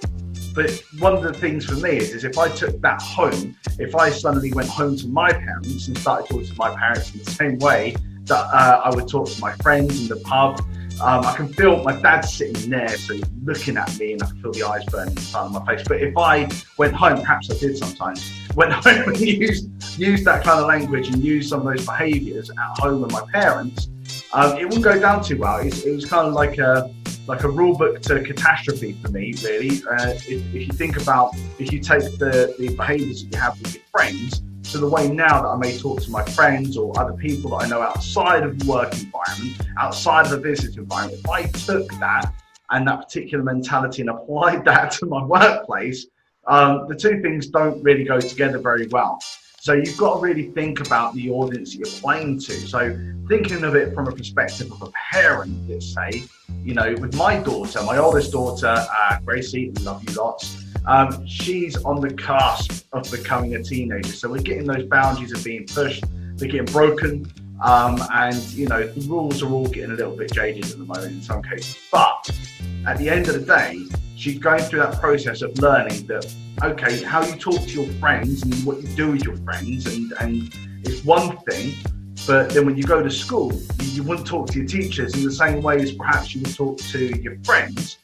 But 0.56 0.70
one 1.00 1.14
of 1.14 1.22
the 1.22 1.34
things 1.34 1.66
for 1.66 1.74
me 1.74 1.98
is, 1.98 2.14
is 2.14 2.24
if 2.24 2.38
I 2.38 2.48
took 2.48 2.80
that 2.80 3.02
home, 3.02 3.54
if 3.78 3.94
I 3.94 4.08
suddenly 4.08 4.54
went 4.54 4.70
home 4.70 4.96
to 4.96 5.06
my 5.06 5.30
parents 5.30 5.86
and 5.86 5.98
started 5.98 6.30
talking 6.30 6.46
to 6.46 6.54
my 6.56 6.74
parents 6.74 7.12
in 7.12 7.22
the 7.22 7.30
same 7.30 7.58
way 7.58 7.94
that 8.24 8.46
uh, 8.52 8.80
I 8.82 8.94
would 8.96 9.06
talk 9.06 9.28
to 9.28 9.40
my 9.40 9.52
friends 9.56 10.00
in 10.00 10.08
the 10.08 10.16
pub, 10.16 10.60
um, 11.02 11.26
I 11.26 11.36
can 11.36 11.52
feel 11.52 11.82
my 11.82 12.00
dad 12.00 12.22
sitting 12.22 12.70
there, 12.70 12.88
so 12.88 13.12
he's 13.12 13.24
looking 13.44 13.76
at 13.76 13.98
me, 13.98 14.14
and 14.14 14.22
I 14.22 14.26
can 14.28 14.40
feel 14.40 14.52
the 14.52 14.62
eyes 14.62 14.82
burning 14.86 15.10
in 15.10 15.14
the 15.16 15.20
side 15.20 15.44
of 15.44 15.52
my 15.52 15.66
face. 15.66 15.86
But 15.86 16.00
if 16.00 16.16
I 16.16 16.48
went 16.78 16.94
home, 16.94 17.20
perhaps 17.20 17.50
I 17.50 17.58
did 17.58 17.76
sometimes, 17.76 18.32
went 18.56 18.72
home 18.72 19.10
and 19.10 19.20
used, 19.20 19.98
used 19.98 20.24
that 20.24 20.42
kind 20.42 20.58
of 20.58 20.66
language 20.66 21.08
and 21.08 21.22
used 21.22 21.50
some 21.50 21.66
of 21.66 21.76
those 21.76 21.84
behaviours 21.84 22.48
at 22.48 22.78
home 22.78 23.02
with 23.02 23.12
my 23.12 23.20
parents, 23.30 23.88
um, 24.32 24.56
it 24.56 24.64
wouldn't 24.64 24.84
go 24.84 24.98
down 24.98 25.22
too 25.22 25.36
well. 25.36 25.58
It, 25.58 25.84
it 25.84 25.92
was 25.92 26.06
kind 26.06 26.26
of 26.26 26.32
like 26.32 26.56
a 26.56 26.90
like 27.26 27.44
a 27.44 27.48
rule 27.48 27.76
book 27.76 28.00
to 28.02 28.22
catastrophe 28.22 28.92
for 29.02 29.10
me, 29.10 29.34
really. 29.42 29.82
Uh, 29.84 30.10
if, 30.10 30.28
if, 30.28 30.54
you 30.54 30.68
think 30.68 31.00
about, 31.00 31.34
if 31.58 31.72
you 31.72 31.80
take 31.80 32.18
the, 32.18 32.54
the 32.58 32.74
behaviors 32.76 33.24
that 33.24 33.32
you 33.32 33.40
have 33.40 33.60
with 33.60 33.74
your 33.74 33.84
friends 33.90 34.42
to 34.72 34.78
the 34.78 34.88
way 34.88 35.08
now 35.08 35.42
that 35.42 35.48
I 35.48 35.56
may 35.56 35.78
talk 35.78 36.02
to 36.02 36.10
my 36.10 36.24
friends 36.24 36.76
or 36.76 36.98
other 36.98 37.14
people 37.14 37.50
that 37.50 37.66
I 37.66 37.68
know 37.68 37.82
outside 37.82 38.42
of 38.42 38.58
the 38.58 38.70
work 38.70 38.92
environment, 38.94 39.60
outside 39.78 40.26
of 40.26 40.32
the 40.32 40.38
business 40.38 40.76
environment, 40.76 41.20
if 41.20 41.30
I 41.30 41.46
took 41.46 41.90
that 41.98 42.32
and 42.70 42.86
that 42.88 43.02
particular 43.02 43.44
mentality 43.44 44.02
and 44.02 44.10
applied 44.10 44.64
that 44.66 44.90
to 44.92 45.06
my 45.06 45.24
workplace, 45.24 46.06
um, 46.46 46.86
the 46.88 46.94
two 46.94 47.20
things 47.22 47.48
don't 47.48 47.82
really 47.82 48.04
go 48.04 48.20
together 48.20 48.58
very 48.58 48.86
well. 48.88 49.18
So 49.66 49.72
you've 49.72 49.96
got 49.96 50.14
to 50.14 50.20
really 50.20 50.44
think 50.52 50.78
about 50.78 51.12
the 51.14 51.28
audience 51.28 51.72
that 51.72 51.78
you're 51.78 52.00
playing 52.00 52.38
to. 52.38 52.52
So 52.52 52.96
thinking 53.26 53.64
of 53.64 53.74
it 53.74 53.94
from 53.94 54.06
a 54.06 54.12
perspective 54.12 54.70
of 54.70 54.80
a 54.80 54.92
parent, 55.10 55.68
let's 55.68 55.92
say, 55.92 56.22
you 56.62 56.72
know, 56.72 56.94
with 57.00 57.16
my 57.16 57.40
daughter, 57.40 57.82
my 57.82 57.98
oldest 57.98 58.30
daughter, 58.30 58.72
uh, 58.72 59.18
Gracie, 59.24 59.72
love 59.80 60.08
you 60.08 60.14
lots. 60.14 60.64
Um, 60.86 61.26
she's 61.26 61.76
on 61.82 62.00
the 62.00 62.14
cusp 62.14 62.86
of 62.92 63.10
becoming 63.10 63.56
a 63.56 63.62
teenager. 63.64 64.12
So 64.12 64.28
we're 64.28 64.40
getting 64.40 64.68
those 64.68 64.84
boundaries 64.84 65.36
are 65.36 65.42
being 65.42 65.66
pushed, 65.66 66.04
they're 66.36 66.48
getting 66.48 66.72
broken. 66.72 67.26
Um, 67.60 68.00
and 68.12 68.36
you 68.52 68.68
know 68.68 68.86
the 68.86 69.08
rules 69.08 69.42
are 69.42 69.50
all 69.50 69.66
getting 69.66 69.90
a 69.90 69.94
little 69.94 70.16
bit 70.16 70.30
jaded 70.32 70.64
at 70.66 70.78
the 70.78 70.84
moment 70.84 71.10
in 71.10 71.22
some 71.22 71.42
cases. 71.42 71.76
But 71.90 72.30
at 72.86 72.98
the 72.98 73.08
end 73.08 73.26
of 73.26 73.34
the 73.34 73.44
day, 73.44 73.82
she's 74.14 74.38
going 74.38 74.62
through 74.62 74.78
that 74.78 75.00
process 75.00 75.42
of 75.42 75.58
learning 75.58 76.06
that 76.06 76.32
okay, 76.62 77.02
how 77.02 77.24
you 77.24 77.36
talk 77.36 77.60
to 77.60 77.82
your 77.82 77.92
friends 77.94 78.42
and 78.42 78.54
what 78.64 78.82
you 78.82 78.88
do 78.96 79.12
with 79.12 79.24
your 79.24 79.36
friends, 79.38 79.86
and 79.86 80.12
and 80.20 80.54
it's 80.84 81.04
one 81.04 81.36
thing, 81.38 81.74
But 82.26 82.50
then 82.50 82.66
when 82.66 82.76
you 82.76 82.82
go 82.82 83.02
to 83.02 83.10
school, 83.10 83.52
you, 83.80 83.90
you 83.90 84.02
wouldn't 84.02 84.26
talk 84.26 84.48
to 84.48 84.58
your 84.58 84.66
teachers 84.66 85.14
in 85.14 85.22
the 85.22 85.30
same 85.30 85.62
way 85.62 85.80
as 85.80 85.92
perhaps 85.92 86.34
you 86.34 86.42
would 86.42 86.54
talk 86.54 86.78
to 86.78 87.22
your 87.22 87.38
friends. 87.44 87.98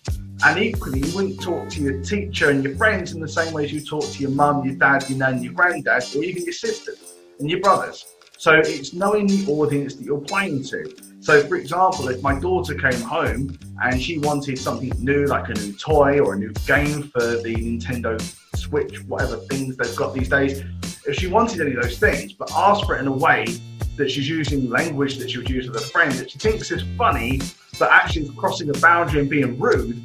And 0.45 0.59
equally, 0.59 1.01
you 1.01 1.15
wouldn't 1.15 1.41
talk 1.41 1.69
to 1.71 1.81
your 1.81 2.03
teacher 2.03 2.51
and 2.51 2.63
your 2.63 2.77
friends 2.77 3.13
in 3.13 3.21
the 3.21 3.29
same 3.29 3.53
way 3.53 3.65
as 3.65 3.73
you 3.73 3.81
talk 3.81 4.05
to 4.05 4.19
your 4.21 4.31
mum, 4.31 4.65
your 4.65 4.75
dad, 4.77 5.09
your 5.09 5.19
nan, 5.19 5.43
your 5.43 5.53
granddad, 5.53 6.05
or 6.15 6.23
even 6.23 6.45
your 6.45 6.53
sisters 6.53 7.15
and 7.39 7.51
your 7.51 7.61
brothers. 7.61 8.05
So 8.39 8.55
it's 8.55 8.93
knowing 8.93 9.27
the 9.29 9.47
audience 9.49 9.95
that 9.95 10.05
you're 10.05 10.21
playing 10.21 10.65
to. 10.65 10.95
So, 11.23 11.41
for 11.47 11.55
example, 11.55 12.09
if 12.09 12.21
my 12.21 12.37
daughter 12.37 12.75
came 12.75 13.01
home 13.01 13.57
and 13.81 14.03
she 14.03 14.19
wanted 14.19 14.59
something 14.59 14.93
new, 14.99 15.27
like 15.27 15.49
a 15.51 15.55
new 15.55 15.73
toy 15.75 16.19
or 16.19 16.35
a 16.35 16.37
new 16.37 16.53
game 16.67 17.05
for 17.05 17.21
the 17.21 17.55
Nintendo 17.55 18.21
Switch, 18.57 19.01
whatever 19.05 19.37
things 19.37 19.77
they've 19.77 19.95
got 19.95 20.15
these 20.15 20.29
days, 20.29 20.65
if 21.07 21.15
she 21.15 21.29
wanted 21.29 21.61
any 21.61 21.77
of 21.77 21.83
those 21.83 21.97
things, 21.97 22.33
but 22.33 22.51
asked 22.53 22.87
for 22.87 22.97
it 22.97 23.01
in 23.03 23.07
a 23.07 23.13
way 23.13 23.47
that 23.97 24.11
she's 24.11 24.29
using 24.29 24.69
language 24.69 25.19
that 25.19 25.31
she 25.31 25.39
would 25.39 25.49
use 25.49 25.71
with 25.71 25.81
a 25.81 25.87
friend 25.87 26.11
that 26.15 26.33
she 26.33 26.41
thinks 26.41 26.73
is 26.73 26.83
funny, 26.99 27.41
but 27.79 27.89
actually 27.93 28.29
crossing 28.31 28.69
a 28.71 28.79
boundary 28.81 29.21
and 29.21 29.31
being 29.31 29.57
rude, 29.61 30.05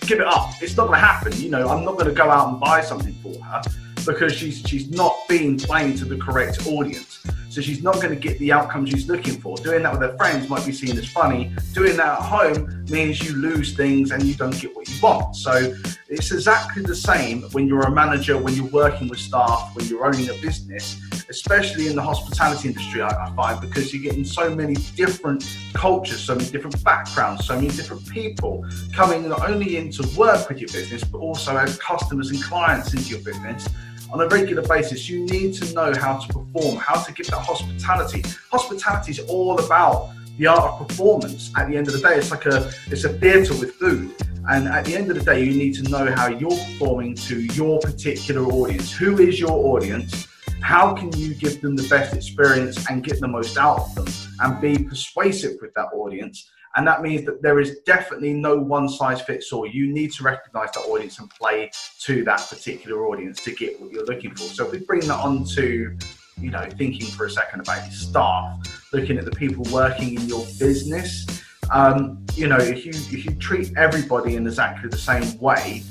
give 0.00 0.18
it 0.18 0.26
up. 0.26 0.50
It's 0.60 0.76
not 0.76 0.88
going 0.88 0.98
to 0.98 1.06
happen. 1.06 1.32
You 1.34 1.50
know, 1.50 1.68
I'm 1.68 1.84
not 1.84 1.92
going 1.92 2.08
to 2.08 2.12
go 2.12 2.28
out 2.28 2.48
and 2.48 2.58
buy 2.58 2.80
something 2.80 3.14
for 3.22 3.40
her 3.40 3.62
because 4.04 4.32
she's 4.34 4.62
she's 4.66 4.90
not 4.90 5.16
being 5.28 5.56
playing 5.56 5.96
to 5.98 6.04
the 6.04 6.16
correct 6.16 6.66
audience. 6.66 7.24
So 7.56 7.62
she's 7.62 7.82
not 7.82 7.94
going 7.94 8.10
to 8.10 8.16
get 8.16 8.38
the 8.38 8.52
outcome 8.52 8.84
she's 8.84 9.08
looking 9.08 9.40
for. 9.40 9.56
Doing 9.56 9.82
that 9.84 9.92
with 9.92 10.02
her 10.02 10.14
friends 10.18 10.46
might 10.50 10.66
be 10.66 10.72
seen 10.72 10.98
as 10.98 11.08
funny. 11.08 11.56
Doing 11.72 11.96
that 11.96 12.18
at 12.18 12.22
home 12.22 12.84
means 12.90 13.22
you 13.26 13.34
lose 13.34 13.74
things 13.74 14.10
and 14.10 14.22
you 14.24 14.34
don't 14.34 14.60
get 14.60 14.76
what 14.76 14.86
you 14.86 15.00
want. 15.00 15.34
So 15.36 15.74
it's 16.10 16.30
exactly 16.32 16.82
the 16.82 16.94
same 16.94 17.44
when 17.52 17.66
you're 17.66 17.80
a 17.80 17.90
manager, 17.90 18.36
when 18.36 18.52
you're 18.52 18.66
working 18.66 19.08
with 19.08 19.20
staff, 19.20 19.74
when 19.74 19.86
you're 19.86 20.04
owning 20.04 20.28
a 20.28 20.34
business, 20.34 21.00
especially 21.30 21.86
in 21.86 21.96
the 21.96 22.02
hospitality 22.02 22.68
industry, 22.68 23.00
I, 23.00 23.32
find, 23.34 23.58
because 23.58 23.90
you're 23.90 24.02
getting 24.02 24.26
so 24.26 24.54
many 24.54 24.74
different 24.94 25.42
cultures, 25.72 26.20
so 26.20 26.34
many 26.34 26.50
different 26.50 26.84
backgrounds, 26.84 27.46
so 27.46 27.54
many 27.54 27.68
different 27.68 28.06
people 28.06 28.66
coming 28.92 29.30
not 29.30 29.48
only 29.48 29.78
in 29.78 29.90
to 29.92 30.06
work 30.14 30.50
with 30.50 30.58
your 30.58 30.68
business, 30.68 31.04
but 31.04 31.20
also 31.20 31.56
as 31.56 31.78
customers 31.78 32.28
and 32.28 32.42
clients 32.42 32.92
into 32.92 33.08
your 33.08 33.20
business 33.20 33.66
on 34.12 34.20
a 34.20 34.28
regular 34.28 34.62
basis, 34.62 35.08
you 35.08 35.24
need 35.26 35.54
to 35.54 35.72
know 35.74 35.92
how 35.94 36.18
to 36.18 36.26
perform, 36.32 36.76
how 36.76 37.00
to 37.02 37.12
give 37.12 37.26
that 37.26 37.38
hospitality. 37.38 38.22
Hospitality 38.50 39.12
is 39.12 39.20
all 39.20 39.58
about 39.58 40.12
the 40.38 40.46
art 40.46 40.80
of 40.80 40.88
performance. 40.88 41.50
At 41.56 41.68
the 41.68 41.76
end 41.76 41.88
of 41.88 41.94
the 41.94 42.00
day, 42.00 42.16
it's 42.16 42.30
like 42.30 42.46
a 42.46 42.70
it's 42.86 43.04
a 43.04 43.10
theatre 43.10 43.54
with 43.54 43.74
food. 43.74 44.14
And 44.48 44.68
at 44.68 44.84
the 44.84 44.94
end 44.94 45.10
of 45.10 45.18
the 45.18 45.24
day, 45.24 45.42
you 45.42 45.54
need 45.54 45.74
to 45.74 45.82
know 45.84 46.14
how 46.14 46.28
you're 46.28 46.50
performing 46.50 47.16
to 47.16 47.40
your 47.40 47.80
particular 47.80 48.46
audience. 48.46 48.92
Who 48.92 49.18
is 49.18 49.40
your 49.40 49.50
audience? 49.50 50.28
How 50.60 50.94
can 50.94 51.12
you 51.16 51.34
give 51.34 51.60
them 51.60 51.74
the 51.74 51.86
best 51.88 52.14
experience 52.14 52.88
and 52.88 53.02
get 53.02 53.20
the 53.20 53.28
most 53.28 53.58
out 53.58 53.80
of 53.80 53.94
them 53.96 54.06
and 54.40 54.60
be 54.60 54.84
persuasive 54.84 55.56
with 55.60 55.74
that 55.74 55.88
audience? 55.92 56.48
And 56.76 56.86
that 56.86 57.00
means 57.00 57.24
that 57.24 57.40
there 57.40 57.58
is 57.58 57.78
definitely 57.86 58.34
no 58.34 58.56
one 58.56 58.88
size 58.88 59.22
fits 59.22 59.50
all. 59.52 59.66
You 59.66 59.92
need 59.92 60.12
to 60.12 60.22
recognize 60.22 60.70
that 60.72 60.80
audience 60.80 61.18
and 61.18 61.30
play 61.30 61.70
to 62.00 62.22
that 62.24 62.46
particular 62.50 63.06
audience 63.06 63.42
to 63.44 63.52
get 63.52 63.80
what 63.80 63.90
you're 63.90 64.04
looking 64.04 64.34
for. 64.34 64.44
So 64.44 64.66
if 64.66 64.72
we 64.72 64.78
bring 64.80 65.00
that 65.00 65.18
on 65.18 65.44
to, 65.54 65.96
you 66.38 66.50
know, 66.50 66.68
thinking 66.76 67.06
for 67.06 67.24
a 67.24 67.30
second 67.30 67.60
about 67.60 67.82
your 67.84 67.94
staff, 67.94 68.90
looking 68.92 69.16
at 69.16 69.24
the 69.24 69.30
people 69.30 69.64
working 69.72 70.16
in 70.16 70.28
your 70.28 70.44
business, 70.58 71.26
um, 71.70 72.24
you 72.34 72.46
know, 72.46 72.58
if 72.58 72.84
you 72.84 72.92
if 72.92 73.24
you 73.24 73.34
treat 73.36 73.72
everybody 73.76 74.36
in 74.36 74.46
exactly 74.46 74.88
the 74.90 74.98
same 74.98 75.38
way, 75.38 75.82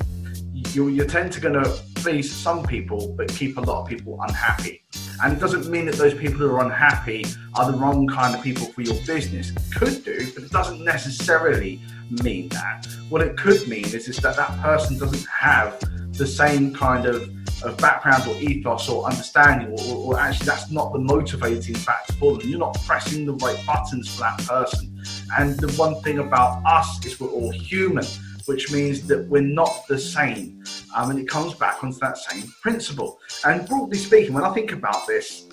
you 0.54 0.90
you 0.90 1.04
tend 1.06 1.34
to 1.34 1.42
going 1.42 1.56
to 1.56 1.82
please 2.06 2.32
some 2.32 2.64
people, 2.64 3.16
but 3.18 3.28
keep 3.30 3.58
a 3.58 3.62
lot 3.62 3.82
of 3.82 3.88
people 3.88 4.16
unhappy. 4.22 4.84
And 5.24 5.34
it 5.34 5.40
doesn't 5.40 5.68
mean 5.72 5.88
that 5.88 5.96
those 5.96 6.14
people 6.14 6.38
who 6.38 6.52
are 6.52 6.64
unhappy 6.64 7.26
are 7.56 7.72
the 7.72 7.76
wrong 7.80 8.06
kind 8.06 8.36
of 8.36 8.44
people 8.44 8.68
for 8.68 8.84
your 8.84 8.94
business. 9.08 9.52
Could 9.76 10.06
do, 10.06 10.32
but 10.36 10.44
it 10.44 10.52
doesn't 10.52 10.84
necessarily 10.84 11.82
mean 12.24 12.50
that. 12.50 12.86
What 13.10 13.24
it 13.24 13.36
could 13.36 13.68
mean 13.68 13.86
is, 13.86 14.08
is 14.08 14.18
that 14.18 14.36
that 14.36 14.56
person 14.62 15.00
doesn't 15.00 15.28
have 15.28 15.80
the 16.14 16.28
same 16.28 16.76
kind 16.76 17.08
of, 17.08 17.28
of 17.64 17.76
background 17.78 18.28
or 18.28 18.36
ethos 18.36 18.88
or 18.88 19.06
understanding, 19.06 19.70
or, 19.72 19.96
or 19.96 20.20
actually 20.20 20.46
that's 20.46 20.70
not 20.70 20.94
the 20.94 21.00
motivating 21.00 21.74
factor 21.74 22.14
for 22.14 22.38
them. 22.38 22.48
You're 22.48 22.60
not 22.60 22.78
pressing 22.86 23.26
the 23.26 23.34
right 23.34 23.60
buttons 23.66 24.14
for 24.14 24.22
that 24.22 24.38
person. 24.46 25.04
And 25.40 25.60
the 25.60 25.72
one 25.72 26.00
thing 26.04 26.20
about 26.20 26.64
us 26.68 27.04
is 27.04 27.20
we're 27.20 27.30
all 27.30 27.50
human 27.50 28.06
which 28.46 28.72
means 28.72 29.08
that 29.08 29.28
we're 29.28 29.42
not 29.42 29.88
the 29.88 29.98
same. 29.98 30.64
Um, 30.96 31.12
and 31.12 31.20
it 31.20 31.28
comes 31.28 31.54
back 31.54 31.84
onto 31.84 32.00
that 32.00 32.18
same 32.18 32.44
principle. 32.62 33.20
And 33.46 33.68
broadly 33.68 33.98
speaking, 33.98 34.34
when 34.34 34.44
I 34.44 34.54
think 34.54 34.72
about 34.72 35.06
this, 35.06 35.48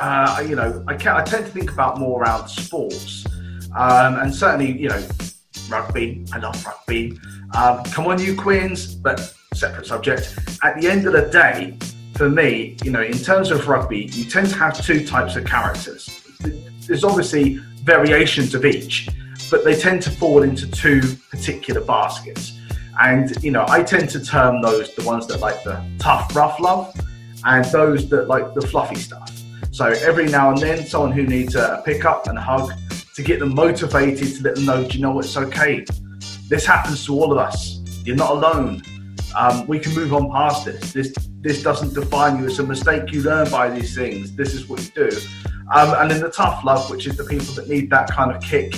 uh, 0.00 0.42
you 0.46 0.56
know, 0.56 0.84
I, 0.88 0.96
can, 0.96 1.16
I, 1.16 1.22
tend 1.22 1.46
to 1.46 1.52
think 1.52 1.70
about 1.70 1.98
more 1.98 2.22
around 2.22 2.48
sports. 2.48 3.24
Um, 3.76 4.16
and 4.16 4.34
certainly, 4.34 4.72
you 4.72 4.88
know, 4.88 5.06
rugby. 5.68 6.24
I 6.32 6.38
love 6.38 6.64
rugby. 6.64 7.18
Um, 7.54 7.84
come 7.84 8.06
on, 8.06 8.18
you 8.18 8.34
Quins, 8.34 8.94
but 8.94 9.34
separate 9.54 9.86
subject. 9.86 10.36
At 10.62 10.80
the 10.80 10.88
end 10.88 11.06
of 11.06 11.12
the 11.12 11.28
day, 11.30 11.76
for 12.14 12.28
me, 12.28 12.76
you 12.82 12.90
know, 12.90 13.02
in 13.02 13.18
terms 13.18 13.50
of 13.50 13.68
rugby, 13.68 14.06
you 14.12 14.24
tend 14.24 14.48
to 14.48 14.56
have 14.56 14.80
two 14.84 15.06
types 15.06 15.36
of 15.36 15.44
characters. 15.44 16.22
There's 16.86 17.04
obviously 17.04 17.60
variations 17.84 18.54
of 18.54 18.64
each 18.64 19.08
but 19.50 19.64
they 19.64 19.76
tend 19.76 20.02
to 20.02 20.10
fall 20.10 20.42
into 20.42 20.70
two 20.70 21.00
particular 21.30 21.80
baskets. 21.80 22.58
And 23.00 23.42
you 23.42 23.50
know, 23.50 23.64
I 23.68 23.82
tend 23.82 24.10
to 24.10 24.24
term 24.24 24.62
those 24.62 24.94
the 24.94 25.04
ones 25.04 25.26
that 25.28 25.40
like 25.40 25.62
the 25.64 25.84
tough, 25.98 26.34
rough 26.34 26.60
love, 26.60 26.94
and 27.44 27.64
those 27.66 28.08
that 28.10 28.28
like 28.28 28.54
the 28.54 28.62
fluffy 28.62 28.96
stuff. 28.96 29.30
So 29.70 29.86
every 29.86 30.26
now 30.26 30.50
and 30.50 30.58
then, 30.58 30.86
someone 30.86 31.12
who 31.12 31.24
needs 31.24 31.56
a 31.56 31.82
pick 31.84 32.04
up 32.04 32.28
and 32.28 32.38
a 32.38 32.40
hug 32.40 32.72
to 33.14 33.22
get 33.22 33.40
them 33.40 33.54
motivated 33.54 34.36
to 34.36 34.42
let 34.42 34.54
them 34.54 34.64
know, 34.66 34.84
do 34.84 34.96
you 34.96 35.02
know? 35.02 35.18
It's 35.18 35.36
okay. 35.36 35.84
This 36.48 36.64
happens 36.64 37.04
to 37.06 37.14
all 37.14 37.32
of 37.32 37.38
us. 37.38 37.80
You're 38.04 38.16
not 38.16 38.30
alone. 38.30 38.82
Um, 39.36 39.66
we 39.66 39.80
can 39.80 39.94
move 39.94 40.14
on 40.14 40.30
past 40.30 40.64
this. 40.64 40.92
This 40.92 41.14
this 41.40 41.62
doesn't 41.62 41.92
define 41.92 42.38
you. 42.38 42.46
It's 42.46 42.58
a 42.58 42.62
mistake 42.62 43.12
you 43.12 43.22
learn 43.22 43.50
by 43.50 43.68
these 43.68 43.94
things. 43.94 44.34
This 44.34 44.54
is 44.54 44.68
what 44.68 44.80
you 44.82 45.08
do. 45.08 45.18
Um, 45.74 45.94
and 45.98 46.10
then 46.10 46.20
the 46.20 46.30
tough 46.30 46.64
love, 46.64 46.88
which 46.90 47.06
is 47.06 47.16
the 47.16 47.24
people 47.24 47.52
that 47.54 47.68
need 47.68 47.90
that 47.90 48.10
kind 48.10 48.30
of 48.30 48.42
kick 48.42 48.74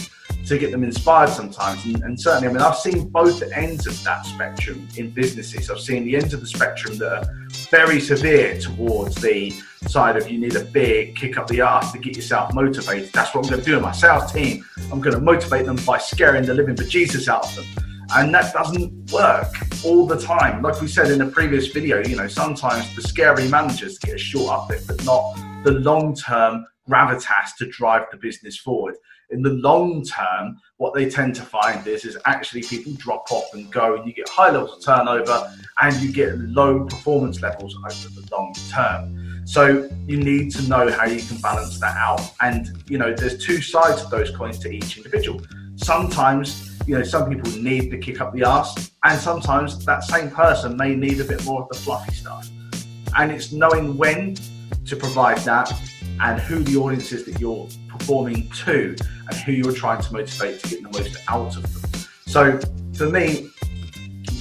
to 0.47 0.59
get 0.59 0.71
them 0.71 0.85
inspired 0.85 1.31
sometimes. 1.31 1.85
And, 1.85 2.03
and, 2.05 2.21
certainly, 2.21 2.49
I 2.49 2.53
mean, 2.53 2.63
I've 2.63 2.77
seen 2.77 3.09
both 3.09 3.43
ends 3.53 3.87
of 3.87 4.03
that 4.05 4.25
spectrum 4.25 4.87
in 4.97 5.11
businesses. 5.11 5.71
I've 5.71 5.81
seen 5.81 6.05
the 6.05 6.17
ends 6.17 6.33
of 6.35 6.41
the 6.41 6.47
spectrum 6.47 6.99
that 6.99 7.13
are 7.13 7.35
very 7.71 8.01
severe 8.01 8.59
towards 8.59 9.17
the 9.17 9.53
side 9.89 10.17
of 10.17 10.31
you 10.31 10.39
need 10.39 10.55
a 10.55 10.65
big 10.65 11.17
kick 11.17 11.37
up 11.37 11.49
the 11.49 11.61
ass 11.61 11.93
to 11.93 11.99
get 11.99 12.17
yourself 12.17 12.55
motivated. 12.55 13.13
That's 13.13 13.35
what 13.35 13.45
I'm 13.45 13.51
going 13.51 13.63
to 13.63 13.67
do 13.67 13.77
in 13.77 13.83
my 13.83 13.93
sales 13.93 14.33
team. 14.33 14.65
I'm 14.93 15.01
going 15.01 15.15
to 15.17 15.21
motivate 15.21 15.67
them 15.67 15.77
by 15.85 15.99
scaring 15.99 16.45
the 16.45 16.55
living 16.55 16.77
bejesus 16.77 17.29
out 17.29 17.47
of 17.47 17.57
them. 17.57 17.85
And 18.15 18.33
that 18.35 18.53
doesn't 18.53 19.11
work 19.11 19.53
all 19.85 20.07
the 20.07 20.21
time. 20.21 20.63
Like 20.63 20.81
we 20.81 20.87
said 20.87 21.11
in 21.11 21.23
a 21.23 21.27
previous 21.27 21.67
video, 21.69 22.05
you 22.07 22.15
know, 22.15 22.29
sometimes 22.29 22.95
the 22.95 23.03
scary 23.03 23.49
managers 23.49 23.99
get 23.99 24.15
a 24.15 24.19
short 24.19 24.53
uplift, 24.53 24.87
but 24.87 25.05
not 25.05 25.35
the 25.65 25.73
long 25.73 26.15
term 26.15 26.65
gravitas 26.89 27.57
to 27.59 27.67
drive 27.67 28.05
the 28.13 28.17
business 28.17 28.57
forward 28.57 28.95
in 29.31 29.43
the 29.43 29.51
long 29.51 30.05
term, 30.05 30.61
what 30.77 30.95
they 30.95 31.09
tend 31.09 31.35
to 31.37 31.43
find 31.43 31.87
is 31.87 32.05
is 32.05 32.17
actually 32.27 32.63
people 32.63 32.93
drop 32.95 33.31
off 33.31 33.53
and 33.55 33.71
go, 33.73 33.97
and 33.97 34.07
you 34.07 34.13
get 34.13 34.29
high 34.29 34.51
levels 34.51 34.77
of 34.79 34.85
turnover 34.85 35.53
and 35.83 35.97
you 35.97 36.13
get 36.13 36.39
low 36.39 36.85
performance 36.85 37.41
levels 37.43 37.75
over 37.77 38.21
the 38.21 38.29
long 38.31 38.55
term. 38.71 39.43
So 39.47 39.89
you 40.07 40.17
need 40.17 40.51
to 40.53 40.63
know 40.69 40.91
how 40.91 41.07
you 41.07 41.23
can 41.23 41.39
balance 41.39 41.79
that 41.81 41.97
out. 41.97 42.21
And 42.41 42.83
you 42.89 42.99
know, 42.99 43.15
there's 43.15 43.45
two 43.45 43.61
sides 43.61 44.03
of 44.03 44.11
those 44.11 44.31
coins 44.31 44.59
to 44.61 44.71
each 44.71 44.97
individual. 44.97 45.41
Sometimes, 45.77 46.79
you 46.87 46.97
know, 46.97 47.05
some 47.05 47.29
people 47.29 47.51
need 47.61 47.91
the 47.91 47.99
kick 47.99 48.21
up 48.21 48.33
the 48.33 48.45
ass, 48.45 48.91
and 49.05 49.21
sometimes 49.21 49.85
that 49.87 50.05
same 50.05 50.31
person 50.31 50.77
may 50.77 50.95
need 50.95 51.21
a 51.21 51.25
bit 51.25 51.45
more 51.45 51.63
of 51.63 51.69
the 51.69 51.77
fluffy 51.77 52.15
stuff. 52.15 52.49
And 53.17 53.33
it's 53.33 53.53
knowing 53.53 53.97
when 53.97 54.37
to 54.87 54.97
provide 54.97 55.39
that 55.39 55.73
and 56.21 56.41
who 56.41 56.61
the 56.61 56.77
audience 56.77 57.13
is 57.13 57.25
that 57.25 57.41
you're 57.41 57.69
performing 57.89 58.49
to 58.65 58.97
and 59.29 59.37
who 59.39 59.53
you're 59.53 59.73
trying 59.73 60.01
to 60.03 60.13
motivate 60.13 60.63
to 60.63 60.69
get 60.69 60.83
the 60.83 60.89
most 60.99 61.17
out 61.29 61.57
of 61.57 61.63
them. 61.73 62.01
So 62.27 62.59
for 62.95 63.09
me, 63.09 63.51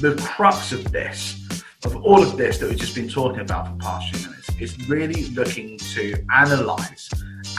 the 0.01 0.15
crux 0.21 0.71
of 0.71 0.91
this, 0.91 1.41
of 1.84 1.95
all 1.97 2.21
of 2.21 2.38
this 2.38 2.57
that 2.59 2.69
we've 2.69 2.80
just 2.80 2.95
been 2.95 3.09
talking 3.09 3.41
about 3.41 3.67
for 3.67 3.73
the 3.73 3.80
past 3.80 4.13
few 4.13 4.30
minutes, 4.30 4.49
is 4.59 4.89
really 4.89 5.26
looking 5.30 5.78
to 5.78 6.15
analyze 6.34 7.09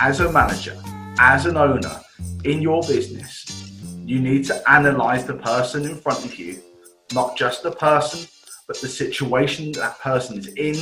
as 0.00 0.20
a 0.20 0.30
manager, 0.30 0.76
as 1.18 1.46
an 1.46 1.56
owner 1.56 2.00
in 2.44 2.62
your 2.62 2.82
business, 2.82 3.72
you 4.04 4.20
need 4.20 4.44
to 4.44 4.70
analyze 4.70 5.26
the 5.26 5.34
person 5.34 5.84
in 5.84 5.96
front 5.96 6.24
of 6.24 6.38
you, 6.38 6.62
not 7.12 7.36
just 7.36 7.62
the 7.62 7.72
person, 7.72 8.28
but 8.66 8.80
the 8.80 8.88
situation 8.88 9.72
that 9.72 9.98
person 10.00 10.38
is 10.38 10.48
in, 10.54 10.76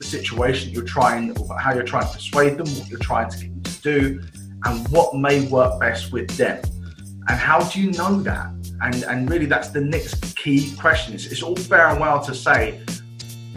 the 0.00 0.06
situation 0.06 0.70
you're 0.70 0.82
trying, 0.82 1.34
how 1.58 1.74
you're 1.74 1.82
trying 1.82 2.06
to 2.06 2.12
persuade 2.12 2.56
them, 2.56 2.66
what 2.78 2.88
you're 2.88 2.98
trying 2.98 3.30
to 3.30 3.36
get 3.36 3.52
them 3.52 3.62
to 3.62 3.80
do, 3.82 4.22
and 4.64 4.88
what 4.88 5.14
may 5.14 5.46
work 5.46 5.78
best 5.78 6.10
with 6.10 6.28
them. 6.36 6.60
And 7.28 7.38
how 7.38 7.60
do 7.60 7.80
you 7.80 7.92
know 7.92 8.20
that? 8.22 8.46
And, 8.82 9.04
and 9.04 9.30
really, 9.30 9.44
that's 9.44 9.68
the 9.68 9.82
next 9.82 10.36
key 10.36 10.74
question. 10.76 11.14
It's, 11.14 11.26
it's 11.26 11.42
all 11.42 11.54
fair 11.54 11.88
and 11.88 12.00
well 12.00 12.18
to 12.24 12.34
say 12.34 12.80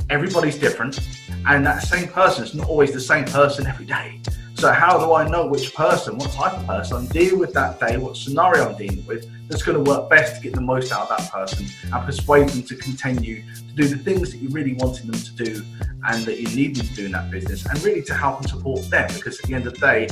everybody's 0.09 0.57
different, 0.57 0.99
and 1.47 1.65
that 1.65 1.81
same 1.81 2.09
person 2.09 2.43
is 2.43 2.53
not 2.53 2.67
always 2.67 2.91
the 2.91 3.01
same 3.01 3.23
person 3.23 3.65
every 3.65 3.85
day. 3.85 4.19
So 4.55 4.71
how 4.71 4.97
do 4.97 5.13
I 5.13 5.27
know 5.27 5.47
which 5.47 5.73
person, 5.73 6.17
what 6.17 6.31
type 6.31 6.53
of 6.53 6.65
person 6.65 6.97
I'm 6.97 7.05
dealing 7.07 7.39
with 7.39 7.53
that 7.53 7.79
day, 7.79 7.97
what 7.97 8.15
scenario 8.15 8.69
I'm 8.69 8.77
dealing 8.77 9.05
with 9.05 9.29
that's 9.49 9.63
going 9.63 9.83
to 9.83 9.89
work 9.89 10.09
best 10.09 10.35
to 10.35 10.41
get 10.41 10.53
the 10.53 10.61
most 10.61 10.91
out 10.91 11.09
of 11.09 11.17
that 11.17 11.31
person 11.31 11.65
and 11.91 12.05
persuade 12.05 12.49
them 12.49 12.63
to 12.63 12.75
continue 12.75 13.43
to 13.43 13.73
do 13.75 13.87
the 13.87 13.97
things 13.97 14.31
that 14.31 14.37
you 14.37 14.49
really 14.49 14.73
wanted 14.75 15.07
them 15.11 15.19
to 15.19 15.43
do 15.43 15.65
and 16.05 16.23
that 16.25 16.39
you 16.39 16.47
need 16.55 16.75
them 16.75 16.87
to 16.87 16.93
do 16.93 17.05
in 17.05 17.11
that 17.11 17.29
business 17.29 17.65
and 17.65 17.81
really 17.83 18.01
to 18.03 18.13
help 18.13 18.39
and 18.39 18.49
support 18.49 18.89
them 18.89 19.09
because 19.13 19.39
at 19.39 19.45
the 19.47 19.53
end 19.53 19.67
of 19.67 19.73
the 19.73 19.79
day, 19.79 20.07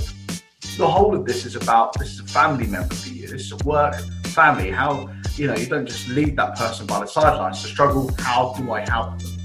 the 0.77 0.87
whole 0.87 1.15
of 1.15 1.25
this 1.25 1.45
is 1.45 1.55
about 1.55 1.97
this 1.99 2.13
is 2.13 2.19
a 2.19 2.23
family 2.25 2.65
member 2.67 2.95
for 2.95 3.09
you. 3.09 3.27
This 3.27 3.41
is 3.41 3.51
a 3.51 3.57
work 3.65 3.95
family. 4.25 4.71
How 4.71 5.09
you 5.35 5.47
know 5.47 5.55
you 5.55 5.67
don't 5.67 5.85
just 5.85 6.07
leave 6.09 6.35
that 6.37 6.57
person 6.57 6.85
by 6.85 6.99
the 6.99 7.05
sidelines 7.05 7.61
to 7.61 7.67
struggle. 7.67 8.11
How 8.19 8.53
do 8.57 8.71
I 8.71 8.89
help 8.89 9.19
them? 9.19 9.37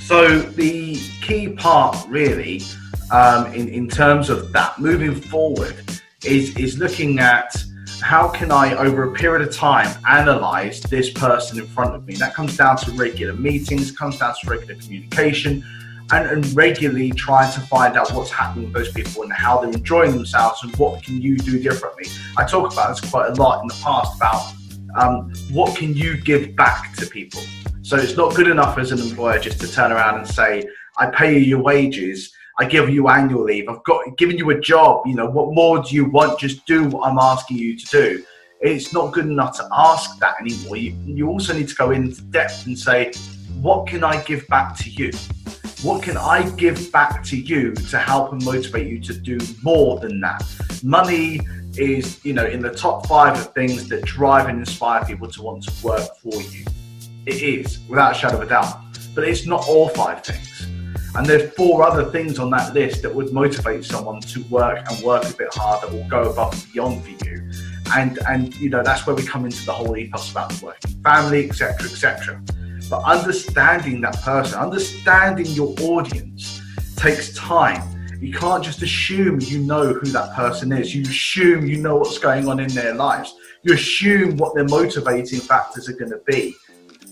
So 0.00 0.38
the 0.38 0.96
key 1.20 1.50
part 1.50 1.96
really 2.08 2.62
um, 3.10 3.52
in, 3.52 3.68
in 3.68 3.88
terms 3.88 4.30
of 4.30 4.52
that 4.52 4.78
moving 4.78 5.14
forward 5.14 5.76
is, 6.24 6.56
is 6.56 6.78
looking 6.78 7.18
at 7.18 7.54
how 8.00 8.28
can 8.28 8.52
I, 8.52 8.74
over 8.74 9.04
a 9.04 9.12
period 9.12 9.46
of 9.46 9.54
time, 9.54 9.88
analyze 10.08 10.80
this 10.82 11.10
person 11.10 11.58
in 11.58 11.66
front 11.66 11.94
of 11.94 12.06
me. 12.06 12.14
That 12.14 12.34
comes 12.34 12.56
down 12.56 12.76
to 12.78 12.92
regular 12.92 13.34
meetings, 13.34 13.90
comes 13.90 14.18
down 14.18 14.34
to 14.40 14.50
regular 14.50 14.76
communication, 14.76 15.64
and, 16.12 16.26
and 16.30 16.56
regularly 16.56 17.10
trying 17.10 17.52
to 17.52 17.60
find 17.60 17.96
out 17.96 18.12
what's 18.12 18.30
happening 18.30 18.66
with 18.66 18.74
those 18.74 18.92
people 18.92 19.22
and 19.22 19.32
how 19.32 19.60
they're 19.60 19.70
enjoying 19.70 20.12
themselves 20.12 20.62
and 20.62 20.74
what 20.76 21.02
can 21.02 21.20
you 21.20 21.36
do 21.36 21.60
differently. 21.60 22.06
I 22.36 22.44
talk 22.44 22.72
about 22.72 22.88
this 22.88 23.10
quite 23.10 23.30
a 23.30 23.34
lot 23.34 23.60
in 23.62 23.68
the 23.68 23.78
past 23.82 24.16
about 24.16 24.52
um, 24.96 25.32
what 25.50 25.76
can 25.76 25.94
you 25.94 26.16
give 26.16 26.56
back 26.56 26.94
to 26.96 27.06
people. 27.06 27.42
So 27.82 27.96
it's 27.96 28.16
not 28.16 28.34
good 28.34 28.48
enough 28.48 28.78
as 28.78 28.92
an 28.92 29.00
employer 29.00 29.38
just 29.38 29.60
to 29.60 29.70
turn 29.70 29.92
around 29.92 30.18
and 30.18 30.26
say, 30.26 30.64
I 30.98 31.06
pay 31.06 31.34
you 31.34 31.40
your 31.40 31.62
wages 31.62 32.32
I 32.60 32.64
give 32.64 32.90
you 32.90 33.08
annual 33.08 33.44
leave. 33.44 33.68
I've 33.68 33.84
got 33.84 34.16
given 34.16 34.36
you 34.36 34.50
a 34.50 34.60
job. 34.60 35.06
You 35.06 35.14
know, 35.14 35.26
what 35.26 35.54
more 35.54 35.80
do 35.80 35.94
you 35.94 36.06
want? 36.06 36.40
Just 36.40 36.66
do 36.66 36.88
what 36.88 37.08
I'm 37.08 37.18
asking 37.18 37.58
you 37.58 37.78
to 37.78 37.86
do. 37.86 38.24
It's 38.60 38.92
not 38.92 39.12
good 39.12 39.26
enough 39.26 39.56
to 39.58 39.68
ask 39.72 40.18
that 40.18 40.34
anymore. 40.40 40.76
You, 40.76 40.96
you 41.04 41.28
also 41.28 41.54
need 41.54 41.68
to 41.68 41.74
go 41.76 41.92
into 41.92 42.20
depth 42.22 42.66
and 42.66 42.76
say, 42.76 43.12
what 43.60 43.86
can 43.86 44.02
I 44.02 44.20
give 44.22 44.44
back 44.48 44.76
to 44.78 44.90
you? 44.90 45.12
What 45.82 46.02
can 46.02 46.16
I 46.16 46.50
give 46.56 46.90
back 46.90 47.22
to 47.26 47.36
you 47.36 47.72
to 47.74 47.98
help 47.98 48.32
and 48.32 48.44
motivate 48.44 48.88
you 48.88 48.98
to 49.02 49.14
do 49.14 49.38
more 49.62 50.00
than 50.00 50.20
that? 50.22 50.42
Money 50.82 51.40
is, 51.76 52.24
you 52.24 52.32
know, 52.32 52.46
in 52.46 52.60
the 52.60 52.70
top 52.70 53.06
five 53.06 53.38
of 53.38 53.54
things 53.54 53.88
that 53.88 54.04
drive 54.04 54.48
and 54.48 54.58
inspire 54.58 55.04
people 55.04 55.28
to 55.28 55.42
want 55.42 55.62
to 55.62 55.86
work 55.86 56.16
for 56.16 56.34
you. 56.34 56.64
It 57.26 57.40
is, 57.40 57.78
without 57.88 58.16
a 58.16 58.18
shadow 58.18 58.38
of 58.38 58.42
a 58.42 58.46
doubt. 58.46 58.80
But 59.14 59.28
it's 59.28 59.46
not 59.46 59.68
all 59.68 59.88
five 59.90 60.24
things. 60.24 60.66
And 61.18 61.26
there's 61.26 61.52
four 61.54 61.82
other 61.82 62.04
things 62.12 62.38
on 62.38 62.48
that 62.50 62.74
list 62.74 63.02
that 63.02 63.12
would 63.12 63.32
motivate 63.32 63.84
someone 63.84 64.20
to 64.20 64.40
work 64.44 64.88
and 64.88 65.02
work 65.02 65.28
a 65.28 65.32
bit 65.34 65.52
harder 65.52 65.92
or 65.92 66.06
go 66.08 66.30
above 66.30 66.52
and 66.52 66.72
beyond 66.72 67.02
for 67.02 67.26
you. 67.26 67.50
And 67.92 68.20
and 68.28 68.54
you 68.54 68.70
know 68.70 68.84
that's 68.84 69.04
where 69.04 69.16
we 69.16 69.24
come 69.24 69.44
into 69.44 69.66
the 69.66 69.72
whole 69.72 69.96
ethos 69.96 70.30
about 70.30 70.50
the 70.50 70.66
working 70.66 70.92
family, 71.02 71.48
etc., 71.48 71.88
etc. 71.90 72.40
But 72.88 73.02
understanding 73.02 74.00
that 74.02 74.22
person, 74.22 74.60
understanding 74.60 75.46
your 75.46 75.74
audience, 75.80 76.62
takes 76.94 77.34
time. 77.34 77.82
You 78.20 78.32
can't 78.32 78.62
just 78.62 78.82
assume 78.82 79.40
you 79.40 79.58
know 79.58 79.92
who 79.92 80.06
that 80.10 80.36
person 80.36 80.70
is. 80.70 80.94
You 80.94 81.02
assume 81.02 81.66
you 81.66 81.78
know 81.78 81.96
what's 81.96 82.18
going 82.18 82.46
on 82.46 82.60
in 82.60 82.68
their 82.68 82.94
lives. 82.94 83.34
You 83.64 83.74
assume 83.74 84.36
what 84.36 84.54
their 84.54 84.68
motivating 84.68 85.40
factors 85.40 85.88
are 85.88 85.94
going 85.94 86.12
to 86.12 86.20
be. 86.28 86.54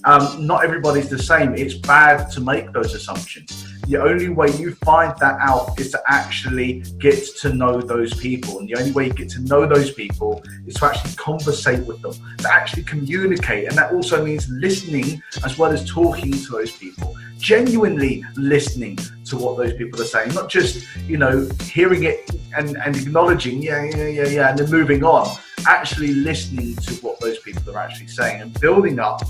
Um, 0.07 0.47
not 0.47 0.65
everybody's 0.65 1.09
the 1.09 1.19
same. 1.19 1.55
It's 1.55 1.75
bad 1.75 2.31
to 2.31 2.41
make 2.41 2.73
those 2.73 2.95
assumptions 2.95 3.67
the 3.87 4.03
only 4.03 4.29
way 4.29 4.49
you 4.57 4.75
find 4.75 5.17
that 5.21 5.39
out 5.41 5.79
is 5.79 5.93
to 5.93 6.03
actually 6.09 6.83
get 6.99 7.25
to 7.39 7.53
know 7.53 7.81
those 7.81 8.13
people. 8.15 8.59
And 8.59 8.69
the 8.69 8.75
only 8.75 8.91
way 8.91 9.07
you 9.07 9.13
get 9.13 9.29
to 9.31 9.41
know 9.43 9.65
those 9.67 9.93
people 9.93 10.43
is 10.67 10.75
to 10.75 10.87
actually 10.87 11.15
conversate 11.15 11.87
with 11.87 12.03
them, 12.03 12.13
to 12.39 12.53
actually 12.53 12.83
communicate. 12.83 13.69
And 13.69 13.79
that 13.79 13.93
also 13.93 14.25
means 14.25 14.49
listening 14.49 15.23
as 15.45 15.57
well 15.57 15.71
as 15.71 15.89
talking 15.89 16.33
to 16.33 16.51
those 16.51 16.73
people, 16.73 17.15
genuinely 17.39 18.25
listening 18.37 18.99
to 19.27 19.37
what 19.37 19.57
those 19.57 19.75
people 19.75 20.01
are 20.01 20.05
saying, 20.05 20.35
not 20.35 20.49
just, 20.49 20.85
you 21.07 21.17
know, 21.17 21.49
hearing 21.63 22.05
it 22.05 22.29
and, 22.57 22.77
and 22.79 22.97
acknowledging, 22.97 23.63
yeah, 23.63 23.85
yeah, 23.85 24.07
yeah, 24.09 24.27
yeah, 24.27 24.51
and 24.51 24.59
then 24.59 24.71
moving 24.71 25.05
on. 25.05 25.29
Actually 25.65 26.13
listening 26.13 26.75
to 26.77 26.95
what 26.97 27.21
those 27.21 27.39
people 27.39 27.75
are 27.75 27.79
actually 27.79 28.09
saying 28.09 28.41
and 28.41 28.59
building 28.61 28.99
up 28.99 29.23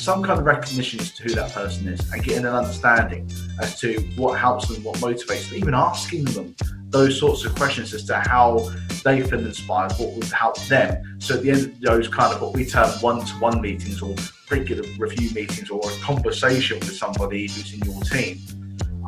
some 0.00 0.22
kind 0.22 0.38
of 0.38 0.46
recognition 0.46 0.98
as 0.98 1.10
to 1.12 1.22
who 1.24 1.30
that 1.30 1.52
person 1.52 1.88
is 1.88 2.00
and 2.12 2.22
getting 2.22 2.46
an 2.46 2.54
understanding 2.54 3.30
as 3.60 3.78
to 3.80 4.00
what 4.16 4.38
helps 4.38 4.68
them, 4.68 4.82
what 4.82 4.96
motivates 4.96 5.50
them, 5.50 5.58
even 5.58 5.74
asking 5.74 6.24
them 6.24 6.54
those 6.88 7.18
sorts 7.18 7.44
of 7.44 7.54
questions 7.54 7.94
as 7.94 8.04
to 8.04 8.16
how 8.16 8.68
they 9.04 9.22
feel 9.22 9.38
inspired, 9.38 9.92
what 9.92 10.12
would 10.14 10.24
help 10.24 10.58
them. 10.62 11.02
So 11.20 11.36
at 11.36 11.42
the 11.42 11.50
end 11.50 11.66
of 11.66 11.80
those 11.80 12.08
kind 12.08 12.34
of 12.34 12.42
what 12.42 12.54
we 12.54 12.64
term 12.64 12.90
one-to-one 13.00 13.60
meetings 13.60 14.02
or 14.02 14.14
regular 14.50 14.82
review 14.98 15.30
meetings 15.30 15.70
or 15.70 15.80
a 15.84 15.96
conversation 16.00 16.78
with 16.80 16.96
somebody 16.96 17.42
who's 17.42 17.72
in 17.72 17.80
your 17.80 18.02
team, 18.02 18.38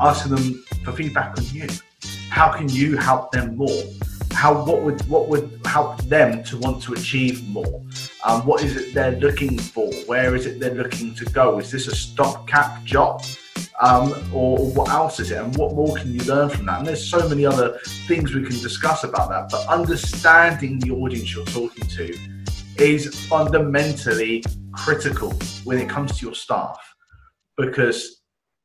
asking 0.00 0.34
them 0.34 0.64
for 0.84 0.92
feedback 0.92 1.36
on 1.36 1.44
you. 1.52 1.66
How 2.32 2.50
can 2.50 2.68
you 2.68 2.96
help 2.96 3.30
them 3.30 3.56
more? 3.56 3.82
how 4.42 4.64
what 4.64 4.82
would 4.82 5.00
what 5.08 5.28
would 5.28 5.60
help 5.66 6.02
them 6.04 6.42
to 6.42 6.58
want 6.58 6.82
to 6.82 6.94
achieve 6.94 7.46
more? 7.48 7.80
Um, 8.24 8.44
what 8.44 8.62
is 8.64 8.76
it 8.76 8.94
they're 8.94 9.18
looking 9.20 9.56
for? 9.58 9.92
Where 10.06 10.34
is 10.34 10.46
it 10.46 10.58
they're 10.58 10.74
looking 10.74 11.14
to 11.14 11.24
go? 11.26 11.58
Is 11.58 11.70
this 11.70 11.86
a 11.86 11.94
stopgap 11.94 12.82
job? 12.82 13.22
Um, 13.80 14.12
or, 14.32 14.58
or, 14.58 14.70
what 14.72 14.88
else 14.90 15.20
is 15.20 15.30
it? 15.30 15.38
And 15.38 15.56
what 15.56 15.74
more 15.74 15.94
can 15.96 16.12
you 16.12 16.22
learn 16.24 16.48
from 16.48 16.66
that? 16.66 16.78
And 16.78 16.86
there's 16.88 17.04
so 17.04 17.28
many 17.28 17.44
other 17.44 17.78
things 18.08 18.34
we 18.34 18.42
can 18.42 18.58
discuss 18.60 19.04
about 19.04 19.28
that. 19.30 19.48
But 19.50 19.66
understanding 19.68 20.78
the 20.78 20.92
audience 20.92 21.34
you're 21.34 21.44
talking 21.46 21.86
to 21.86 22.18
is 22.78 23.14
fundamentally 23.26 24.44
critical 24.72 25.32
when 25.64 25.78
it 25.78 25.88
comes 25.88 26.18
to 26.18 26.26
your 26.26 26.34
staff 26.34 26.78
because 27.56 28.21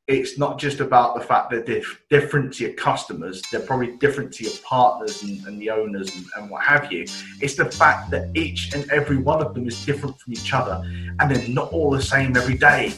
it's 0.08 0.38
not 0.38 0.58
just 0.58 0.80
about 0.80 1.14
the 1.14 1.20
fact 1.20 1.50
that 1.50 1.66
they're 1.66 1.82
different 2.08 2.54
to 2.54 2.64
your 2.64 2.72
customers, 2.72 3.42
they're 3.52 3.60
probably 3.60 3.94
different 3.98 4.32
to 4.32 4.44
your 4.44 4.54
partners 4.64 5.22
and, 5.22 5.46
and 5.46 5.60
the 5.60 5.68
owners 5.68 6.16
and, 6.16 6.24
and, 6.36 6.50
what 6.50 6.64
have 6.64 6.90
you. 6.90 7.04
It's 7.42 7.56
the 7.56 7.66
fact 7.66 8.10
that 8.10 8.34
each 8.34 8.74
and 8.74 8.90
every 8.90 9.18
one 9.18 9.42
of 9.42 9.52
them 9.52 9.68
is 9.68 9.84
different 9.84 10.18
from 10.18 10.32
each 10.32 10.54
other 10.54 10.80
and 11.20 11.30
they're 11.30 11.48
not 11.48 11.70
all 11.72 11.90
the 11.90 12.00
same 12.00 12.36
every 12.38 12.56
day. 12.56 12.88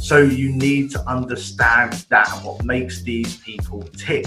So 0.00 0.18
you 0.18 0.52
need 0.52 0.92
to 0.92 1.00
understand 1.08 1.92
that 2.08 2.32
and 2.32 2.44
what 2.44 2.64
makes 2.64 3.02
these 3.02 3.38
people 3.38 3.82
tick 3.98 4.26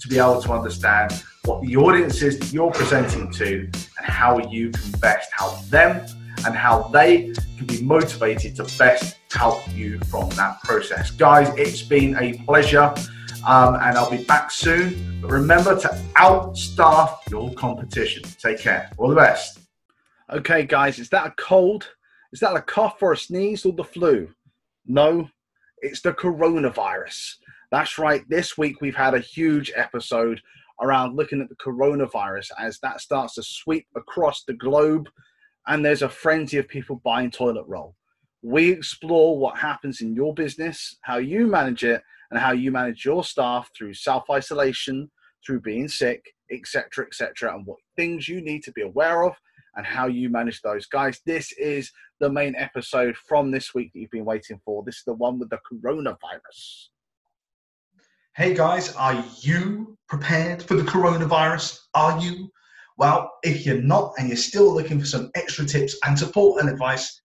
to 0.00 0.08
be 0.08 0.18
able 0.18 0.40
to 0.40 0.52
understand 0.52 1.22
what 1.44 1.60
the 1.60 1.76
audience 1.76 2.22
is 2.22 2.38
that 2.38 2.52
you're 2.52 2.70
presenting 2.70 3.30
to 3.32 3.68
and 3.98 4.06
how 4.06 4.38
you 4.48 4.70
can 4.70 4.92
best 4.92 5.30
help 5.32 5.62
them 5.66 6.06
and 6.44 6.56
how 6.56 6.82
they 6.88 7.32
can 7.56 7.66
be 7.66 7.82
motivated 7.82 8.56
to 8.56 8.64
best 8.78 9.16
help 9.30 9.62
you 9.74 9.98
from 10.10 10.28
that 10.30 10.60
process. 10.62 11.10
Guys, 11.10 11.52
it's 11.56 11.82
been 11.82 12.16
a 12.18 12.34
pleasure. 12.44 12.94
Um, 13.46 13.74
and 13.74 13.98
I'll 13.98 14.10
be 14.10 14.22
back 14.22 14.52
soon. 14.52 15.20
But 15.20 15.32
remember 15.32 15.78
to 15.80 15.88
outstaff 16.16 17.18
your 17.28 17.52
competition. 17.54 18.22
Take 18.38 18.60
care. 18.60 18.90
All 18.98 19.08
the 19.08 19.16
best. 19.16 19.58
Okay, 20.30 20.64
guys, 20.64 20.98
is 20.98 21.08
that 21.10 21.26
a 21.26 21.34
cold? 21.36 21.88
Is 22.32 22.40
that 22.40 22.56
a 22.56 22.62
cough 22.62 23.02
or 23.02 23.12
a 23.12 23.16
sneeze 23.16 23.66
or 23.66 23.72
the 23.72 23.84
flu? 23.84 24.28
No, 24.86 25.28
it's 25.78 26.00
the 26.00 26.12
coronavirus. 26.12 27.34
That's 27.70 27.98
right. 27.98 28.22
This 28.28 28.56
week 28.56 28.80
we've 28.80 28.94
had 28.94 29.14
a 29.14 29.20
huge 29.20 29.72
episode 29.74 30.40
around 30.80 31.16
looking 31.16 31.40
at 31.40 31.48
the 31.48 31.56
coronavirus 31.56 32.50
as 32.58 32.78
that 32.80 33.00
starts 33.00 33.34
to 33.34 33.42
sweep 33.42 33.86
across 33.96 34.44
the 34.44 34.54
globe 34.54 35.08
and 35.66 35.84
there's 35.84 36.02
a 36.02 36.08
frenzy 36.08 36.58
of 36.58 36.68
people 36.68 37.00
buying 37.04 37.30
toilet 37.30 37.64
roll. 37.66 37.94
We 38.42 38.70
explore 38.70 39.38
what 39.38 39.58
happens 39.58 40.00
in 40.00 40.14
your 40.14 40.34
business, 40.34 40.96
how 41.02 41.18
you 41.18 41.46
manage 41.46 41.84
it, 41.84 42.02
and 42.30 42.40
how 42.40 42.52
you 42.52 42.72
manage 42.72 43.04
your 43.04 43.22
staff 43.22 43.70
through 43.76 43.94
self 43.94 44.24
isolation, 44.30 45.10
through 45.46 45.60
being 45.60 45.88
sick, 45.88 46.24
etc., 46.50 47.06
etc., 47.06 47.54
and 47.54 47.66
what 47.66 47.78
things 47.96 48.28
you 48.28 48.40
need 48.40 48.62
to 48.64 48.72
be 48.72 48.82
aware 48.82 49.22
of 49.22 49.34
and 49.76 49.86
how 49.86 50.06
you 50.06 50.28
manage 50.28 50.60
those. 50.62 50.86
Guys, 50.86 51.20
this 51.24 51.52
is 51.52 51.90
the 52.20 52.30
main 52.30 52.54
episode 52.56 53.16
from 53.16 53.50
this 53.50 53.74
week 53.74 53.90
that 53.92 54.00
you've 54.00 54.10
been 54.10 54.24
waiting 54.24 54.60
for. 54.64 54.82
This 54.84 54.96
is 54.96 55.04
the 55.06 55.14
one 55.14 55.38
with 55.38 55.50
the 55.50 55.58
coronavirus. 55.70 56.88
Hey 58.34 58.54
guys, 58.54 58.94
are 58.96 59.22
you 59.40 59.98
prepared 60.08 60.62
for 60.62 60.74
the 60.74 60.84
coronavirus? 60.84 61.80
Are 61.94 62.18
you? 62.18 62.50
Well, 63.02 63.32
if 63.42 63.66
you're 63.66 63.82
not 63.82 64.12
and 64.16 64.28
you're 64.28 64.36
still 64.36 64.72
looking 64.72 65.00
for 65.00 65.06
some 65.06 65.32
extra 65.34 65.64
tips 65.64 65.96
and 66.06 66.16
support 66.16 66.60
and 66.60 66.70
advice, 66.70 67.20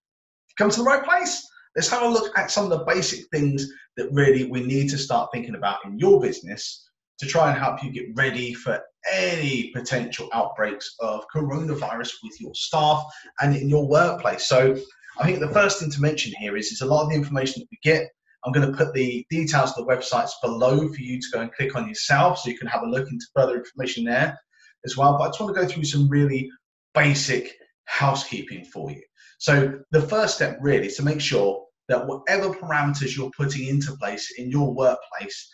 come 0.57 0.71
to 0.71 0.78
the 0.80 0.84
right 0.84 1.03
place. 1.03 1.47
Let's 1.75 1.89
have 1.89 2.01
a 2.01 2.07
look 2.07 2.36
at 2.36 2.49
some 2.49 2.63
of 2.63 2.71
the 2.71 2.84
basic 2.84 3.30
things 3.30 3.69
that 3.95 4.11
really 4.11 4.45
we 4.45 4.65
need 4.65 4.89
to 4.89 4.97
start 4.97 5.30
thinking 5.32 5.53
about 5.53 5.86
in 5.86 5.99
your 5.99 6.19
business 6.19 6.89
to 7.19 7.28
try 7.28 7.51
and 7.51 7.59
help 7.59 7.84
you 7.84 7.91
get 7.91 8.07
ready 8.15 8.55
for 8.55 8.82
any 9.13 9.69
potential 9.71 10.28
outbreaks 10.34 10.95
of 10.99 11.25
coronavirus 11.32 12.11
with 12.23 12.41
your 12.41 12.55
staff 12.55 13.05
and 13.41 13.55
in 13.55 13.69
your 13.69 13.88
workplace. 13.88 14.49
So, 14.49 14.75
I 15.19 15.25
think 15.25 15.41
the 15.41 15.53
first 15.53 15.80
thing 15.80 15.91
to 15.91 16.01
mention 16.01 16.34
here 16.39 16.57
is, 16.57 16.71
is 16.71 16.82
a 16.82 16.88
lot 16.88 17.03
of 17.03 17.09
the 17.11 17.15
information 17.15 17.59
that 17.59 17.67
we 17.69 17.78
get 17.84 18.09
I'm 18.45 18.53
going 18.53 18.71
to 18.71 18.78
put 18.78 18.93
the 18.93 19.25
details 19.30 19.71
of 19.71 19.86
the 19.86 19.93
websites 19.93 20.32
below 20.41 20.88
for 20.88 21.01
you 21.01 21.19
to 21.19 21.28
go 21.34 21.41
and 21.41 21.51
click 21.51 21.75
on 21.75 21.88
yourself 21.88 22.39
so 22.39 22.49
you 22.49 22.57
can 22.57 22.67
have 22.67 22.84
a 22.84 22.89
look 22.89 23.11
into 23.11 23.25
further 23.36 23.57
information 23.57 24.05
there 24.05 24.39
as 24.86 24.97
well. 24.97 25.17
But 25.17 25.23
I 25.23 25.28
just 25.28 25.39
want 25.39 25.55
to 25.55 25.61
go 25.61 25.67
through 25.67 25.86
some 25.86 26.09
really 26.09 26.49
basic 26.93 27.53
housekeeping 27.86 28.65
for 28.65 28.91
you. 28.91 29.01
So 29.39 29.80
the 29.91 30.01
first 30.01 30.36
step 30.36 30.57
really 30.61 30.88
is 30.88 30.95
to 30.97 31.03
make 31.03 31.21
sure 31.21 31.63
that 31.89 32.05
whatever 32.05 32.49
parameters 32.49 33.15
you're 33.15 33.32
putting 33.38 33.67
into 33.67 33.95
place 33.97 34.34
in 34.38 34.49
your 34.49 34.73
workplace, 34.73 35.49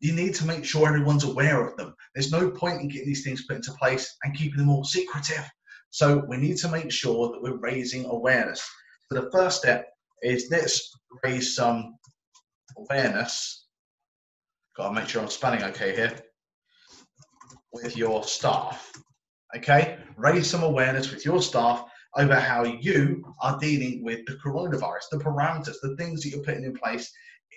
you 0.00 0.12
need 0.12 0.34
to 0.36 0.46
make 0.46 0.64
sure 0.64 0.88
everyone's 0.88 1.24
aware 1.24 1.66
of 1.66 1.76
them. 1.76 1.94
There's 2.14 2.32
no 2.32 2.50
point 2.50 2.80
in 2.80 2.88
getting 2.88 3.08
these 3.08 3.24
things 3.24 3.44
put 3.46 3.56
into 3.56 3.72
place 3.72 4.16
and 4.22 4.36
keeping 4.36 4.58
them 4.58 4.70
all 4.70 4.84
secretive. 4.84 5.48
So 5.90 6.24
we 6.28 6.36
need 6.36 6.56
to 6.58 6.68
make 6.68 6.90
sure 6.90 7.30
that 7.30 7.42
we're 7.42 7.58
raising 7.58 8.04
awareness. 8.06 8.66
So 9.08 9.20
the 9.20 9.30
first 9.30 9.58
step 9.58 9.86
is 10.22 10.48
let's 10.50 10.90
raise 11.22 11.54
some 11.54 11.96
awareness. 12.76 13.66
Got 14.76 14.88
to 14.88 14.94
make 14.94 15.08
sure 15.08 15.22
I'm 15.22 15.28
spelling 15.28 15.62
okay 15.64 15.94
here. 15.94 16.18
With 17.74 17.96
your 17.96 18.22
staff. 18.24 18.92
Okay? 19.56 19.98
Raise 20.16 20.48
some 20.48 20.62
awareness 20.62 21.10
with 21.10 21.24
your 21.24 21.42
staff 21.42 21.84
over 22.16 22.38
how 22.38 22.64
you 22.64 23.24
are 23.42 23.58
dealing 23.58 24.04
with 24.04 24.24
the 24.26 24.34
coronavirus, 24.34 25.10
the 25.10 25.18
parameters, 25.18 25.74
the 25.82 25.96
things 25.96 26.22
that 26.22 26.30
you're 26.30 26.44
putting 26.44 26.64
in 26.64 26.74
place 26.74 27.12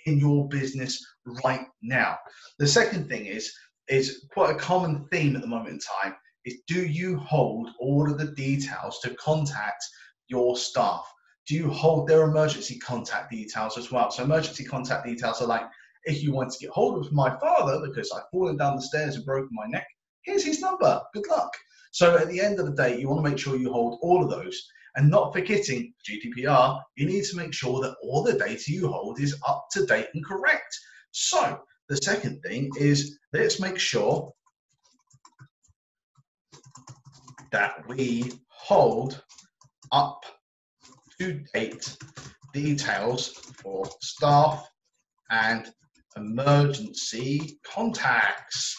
in 0.05 0.17
your 0.17 0.47
business 0.49 1.05
right 1.43 1.67
now. 1.81 2.17
The 2.59 2.67
second 2.67 3.07
thing 3.07 3.25
is 3.25 3.53
is 3.87 4.25
quite 4.33 4.53
a 4.53 4.59
common 4.59 5.07
theme 5.11 5.35
at 5.35 5.41
the 5.41 5.47
moment 5.47 5.69
in 5.69 5.79
time 5.79 6.15
is 6.45 6.57
do 6.67 6.85
you 6.85 7.17
hold 7.17 7.69
all 7.79 8.09
of 8.11 8.17
the 8.17 8.31
details 8.31 8.99
to 8.99 9.13
contact 9.15 9.83
your 10.27 10.57
staff? 10.57 11.05
Do 11.47 11.55
you 11.55 11.69
hold 11.69 12.07
their 12.07 12.23
emergency 12.23 12.79
contact 12.79 13.31
details 13.31 13.77
as 13.77 13.91
well? 13.91 14.11
So 14.11 14.23
emergency 14.23 14.65
contact 14.65 15.05
details 15.05 15.41
are 15.41 15.47
like 15.47 15.63
if 16.03 16.23
you 16.23 16.33
want 16.33 16.51
to 16.51 16.59
get 16.59 16.69
hold 16.69 17.05
of 17.05 17.11
my 17.13 17.37
father 17.39 17.85
because 17.85 18.11
I've 18.11 18.29
fallen 18.31 18.57
down 18.57 18.75
the 18.75 18.81
stairs 18.81 19.15
and 19.15 19.25
broken 19.25 19.49
my 19.51 19.67
neck, 19.67 19.87
here's 20.27 20.45
his 20.45 20.61
number. 20.61 21.01
Good 21.13 21.27
luck. 21.29 21.51
So 21.91 22.17
at 22.17 22.27
the 22.27 22.39
end 22.39 22.59
of 22.59 22.65
the 22.67 22.73
day, 22.73 22.99
you 22.99 23.07
want 23.09 23.23
to 23.25 23.29
make 23.29 23.39
sure 23.39 23.55
you 23.55 23.71
hold 23.71 23.97
all 24.01 24.23
of 24.23 24.29
those 24.29 24.67
and 24.95 25.09
not 25.09 25.33
forgetting 25.33 25.93
GDPR, 26.07 26.81
you 26.95 27.07
need 27.07 27.23
to 27.25 27.37
make 27.37 27.53
sure 27.53 27.81
that 27.81 27.95
all 28.03 28.23
the 28.23 28.33
data 28.33 28.71
you 28.71 28.87
hold 28.87 29.19
is 29.19 29.39
up 29.47 29.67
to 29.71 29.85
date 29.85 30.07
and 30.13 30.25
correct. 30.25 30.77
So 31.11 31.61
the 31.87 31.97
second 31.97 32.41
thing 32.41 32.69
is 32.77 33.17
let's 33.31 33.59
make 33.59 33.79
sure 33.79 34.31
that 37.51 37.87
we 37.87 38.33
hold 38.49 39.23
up 39.91 40.23
to 41.19 41.41
date 41.53 41.95
details 42.53 43.29
for 43.61 43.87
staff 44.01 44.67
and 45.29 45.71
emergency 46.15 47.59
contacts. 47.63 48.75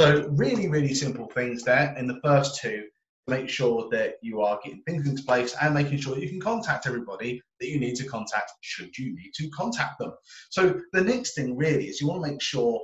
So 0.00 0.28
really, 0.30 0.68
really 0.68 0.94
simple 0.94 1.26
things 1.28 1.62
there 1.62 1.94
in 1.96 2.06
the 2.06 2.20
first 2.22 2.60
two. 2.60 2.84
Make 3.28 3.48
sure 3.48 3.88
that 3.90 4.14
you 4.20 4.40
are 4.40 4.58
getting 4.64 4.82
things 4.82 5.08
into 5.08 5.22
place 5.22 5.54
and 5.60 5.74
making 5.74 5.98
sure 5.98 6.18
you 6.18 6.28
can 6.28 6.40
contact 6.40 6.88
everybody 6.88 7.40
that 7.60 7.68
you 7.68 7.78
need 7.78 7.94
to 7.96 8.08
contact 8.08 8.50
should 8.62 8.96
you 8.98 9.14
need 9.14 9.30
to 9.34 9.48
contact 9.50 10.00
them. 10.00 10.12
So 10.50 10.80
the 10.92 11.02
next 11.04 11.34
thing 11.34 11.56
really 11.56 11.86
is 11.86 12.00
you 12.00 12.08
want 12.08 12.24
to 12.24 12.30
make 12.30 12.42
sure 12.42 12.80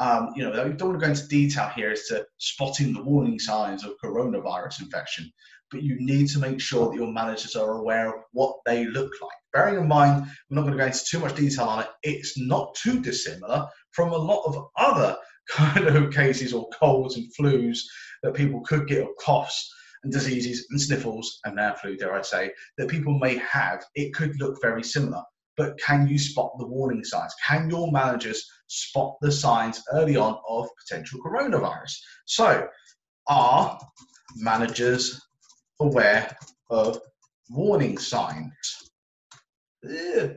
um, 0.00 0.32
you 0.34 0.42
know, 0.42 0.50
we 0.50 0.72
don't 0.72 0.88
want 0.88 1.00
to 1.00 1.06
go 1.06 1.10
into 1.10 1.28
detail 1.28 1.68
here 1.76 1.90
as 1.90 2.06
to 2.06 2.24
spotting 2.38 2.92
the 2.92 3.02
warning 3.02 3.38
signs 3.38 3.84
of 3.84 3.92
coronavirus 4.02 4.80
infection, 4.80 5.30
but 5.70 5.82
you 5.82 5.96
need 5.98 6.28
to 6.30 6.38
make 6.38 6.60
sure 6.60 6.88
that 6.88 6.96
your 6.96 7.12
managers 7.12 7.56
are 7.56 7.78
aware 7.78 8.08
of 8.08 8.22
what 8.32 8.56
they 8.64 8.86
look 8.86 9.12
like. 9.20 9.30
Bearing 9.52 9.82
in 9.82 9.88
mind, 9.88 10.26
we're 10.48 10.56
not 10.56 10.62
going 10.62 10.72
to 10.72 10.78
go 10.78 10.86
into 10.86 11.04
too 11.04 11.18
much 11.18 11.36
detail 11.36 11.66
on 11.66 11.80
it, 11.80 11.88
it's 12.02 12.38
not 12.38 12.74
too 12.74 13.00
dissimilar 13.00 13.68
from 13.90 14.12
a 14.12 14.16
lot 14.16 14.42
of 14.46 14.66
other 14.78 15.16
kind 15.48 15.86
of 15.86 16.12
cases 16.12 16.52
or 16.52 16.68
colds 16.70 17.16
and 17.16 17.30
flus 17.38 17.80
that 18.22 18.34
people 18.34 18.60
could 18.60 18.86
get, 18.86 19.02
or 19.02 19.14
coughs 19.20 19.72
and 20.02 20.12
diseases 20.12 20.66
and 20.70 20.80
sniffles 20.80 21.40
and 21.44 21.56
now 21.56 21.74
flu, 21.74 21.96
dare 21.96 22.14
I 22.14 22.22
say, 22.22 22.52
that 22.78 22.88
people 22.88 23.18
may 23.18 23.36
have. 23.36 23.84
It 23.94 24.14
could 24.14 24.38
look 24.40 24.60
very 24.60 24.82
similar. 24.82 25.22
But 25.56 25.78
can 25.78 26.08
you 26.08 26.18
spot 26.18 26.52
the 26.58 26.66
warning 26.66 27.04
signs? 27.04 27.34
Can 27.46 27.68
your 27.68 27.92
managers 27.92 28.48
spot 28.68 29.16
the 29.20 29.30
signs 29.30 29.82
early 29.92 30.16
on 30.16 30.38
of 30.48 30.68
potential 30.78 31.20
coronavirus? 31.20 31.92
So, 32.24 32.66
are 33.28 33.78
managers 34.36 35.20
aware 35.80 36.34
of 36.70 36.98
warning 37.50 37.98
signs? 37.98 38.92
Ugh. 39.84 40.36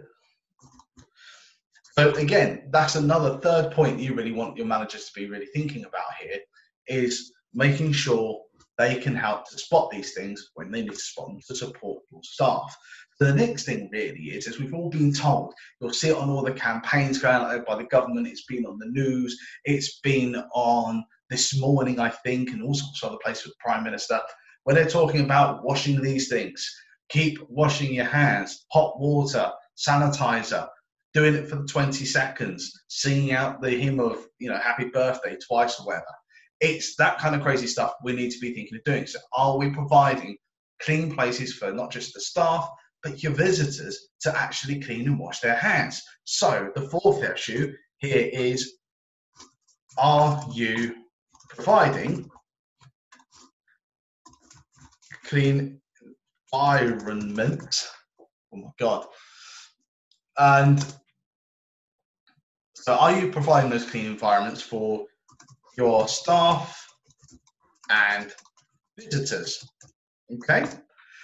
So 1.98 2.12
again, 2.16 2.68
that's 2.72 2.96
another 2.96 3.38
third 3.38 3.72
point 3.72 4.02
you 4.02 4.14
really 4.14 4.34
want 4.34 4.58
your 4.58 4.66
managers 4.66 5.06
to 5.06 5.14
be 5.14 5.30
really 5.30 5.48
thinking 5.48 5.86
about 5.86 6.14
here 6.20 6.40
is 6.88 7.32
making 7.54 7.94
sure 7.94 8.42
they 8.78 8.96
can 8.96 9.16
help 9.16 9.50
to 9.50 9.58
spot 9.58 9.90
these 9.90 10.14
things 10.14 10.52
when 10.56 10.70
they 10.70 10.82
need 10.82 10.92
to 10.92 10.98
spot 10.98 11.28
them 11.28 11.40
to 11.48 11.56
support 11.56 12.04
your 12.12 12.22
staff. 12.22 12.76
So 13.16 13.26
the 13.26 13.34
next 13.34 13.64
thing 13.64 13.90
really 13.94 14.26
is, 14.26 14.46
as 14.46 14.60
we've 14.60 14.74
all 14.74 14.90
been 14.90 15.14
told, 15.14 15.54
you'll 15.80 15.94
see 15.94 16.10
it 16.10 16.18
on 16.18 16.30
all 16.30 16.44
the 16.44 16.52
campaigns 16.52 17.20
going 17.20 17.36
out 17.36 17.66
by 17.66 17.78
the 17.78 17.86
government. 17.86 18.28
It's 18.28 18.44
been 18.44 18.66
on 18.66 18.78
the 18.78 18.88
news. 18.88 19.40
It's 19.64 20.02
been 20.02 20.36
on 20.54 21.06
this 21.30 21.58
morning, 21.58 22.02
I 22.02 22.10
think, 22.10 22.50
and 22.50 22.62
all 22.62 22.74
sorts 22.74 23.04
of 23.04 23.10
other 23.12 23.20
places 23.24 23.46
with 23.46 23.54
the 23.54 23.64
Prime 23.64 23.86
Minister, 23.86 24.20
where 24.66 24.76
they're 24.76 24.90
talking 24.90 25.22
about 25.22 25.64
washing 25.64 26.02
these 26.02 26.28
things. 26.28 26.70
Keep 27.08 27.40
washing 27.48 27.94
your 27.94 28.06
hands, 28.06 28.66
hot 28.74 29.00
water, 29.00 29.50
sanitizer, 29.78 30.68
doing 31.16 31.34
it 31.34 31.48
for 31.48 31.56
the 31.56 31.66
20 31.66 32.04
seconds, 32.04 32.84
singing 32.90 33.32
out 33.32 33.62
the 33.62 33.70
hymn 33.72 34.02
of, 34.02 34.28
you 34.38 34.50
know, 34.50 34.58
happy 34.58 34.90
birthday 34.90 35.38
twice 35.48 35.80
or 35.80 35.86
whatever. 35.86 36.06
It's 36.60 36.98
that 36.98 37.20
kind 37.20 37.34
of 37.34 37.42
crazy 37.42 37.68
stuff 37.68 37.94
we 38.04 38.14
need 38.14 38.32
to 38.32 38.40
be 38.40 38.54
thinking 38.54 38.78
of 38.78 38.84
doing. 38.84 39.08
So, 39.08 39.20
are 39.34 39.58
we 39.58 39.70
providing 39.70 40.36
clean 40.82 41.16
places 41.16 41.54
for 41.54 41.72
not 41.72 41.90
just 41.90 42.14
the 42.14 42.20
staff, 42.20 42.70
but 43.02 43.24
your 43.24 43.32
visitors 43.32 44.10
to 44.22 44.38
actually 44.38 44.82
clean 44.82 45.08
and 45.08 45.18
wash 45.18 45.40
their 45.40 45.56
hands? 45.56 46.04
So, 46.26 46.70
the 46.76 46.90
fourth 46.90 47.24
issue 47.24 47.74
here 47.98 48.30
is 48.34 48.74
are 49.98 50.46
you 50.54 50.96
providing 51.50 52.30
clean 55.26 55.80
environment? 56.52 57.88
Oh 58.20 58.58
my 58.58 58.70
God. 58.78 59.06
And 60.38 60.86
so, 62.86 62.94
are 62.94 63.20
you 63.20 63.32
providing 63.32 63.72
those 63.72 63.90
clean 63.90 64.06
environments 64.06 64.62
for 64.62 65.08
your 65.76 66.08
staff 66.08 66.88
and 67.90 68.32
visitors? 68.96 69.68
Okay, 70.32 70.68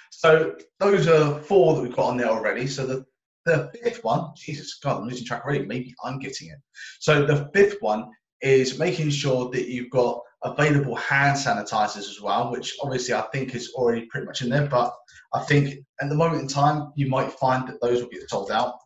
so 0.10 0.56
those 0.80 1.08
are 1.08 1.40
four 1.42 1.76
that 1.76 1.82
we've 1.84 1.96
got 1.96 2.08
on 2.08 2.18
there 2.18 2.30
already. 2.30 2.66
So 2.66 2.88
the, 2.88 3.06
the 3.46 3.72
fifth 3.84 4.04
one, 4.04 4.32
Jesus 4.36 4.80
God, 4.84 5.02
I'm 5.02 5.08
losing 5.08 5.24
track 5.24 5.46
already. 5.46 5.64
Maybe 5.64 5.94
I'm 6.04 6.18
getting 6.18 6.50
it. 6.50 6.58
So 7.00 7.28
the 7.28 7.48
fifth 7.54 7.78
one 7.80 8.10
is 8.42 8.80
making 8.80 9.12
sure 9.12 9.52
that 9.52 9.68
you've 9.68 9.92
got 9.92 10.20
available 10.44 10.96
hand 10.96 11.38
sanitizers 11.38 12.10
as 12.10 12.22
well, 12.24 12.50
which 12.50 12.76
obviously 12.82 13.14
I 13.14 13.22
think 13.32 13.54
is 13.54 13.72
already 13.76 14.08
pretty 14.08 14.26
much 14.26 14.42
in 14.42 14.50
there. 14.50 14.66
But 14.66 14.96
I 15.32 15.42
think 15.42 15.76
at 16.02 16.10
the 16.10 16.16
moment 16.16 16.42
in 16.42 16.48
time, 16.48 16.92
you 16.96 17.06
might 17.06 17.32
find 17.34 17.68
that 17.68 17.80
those 17.82 18.02
will 18.02 18.10
get 18.10 18.28
sold 18.32 18.50
out. 18.50 18.80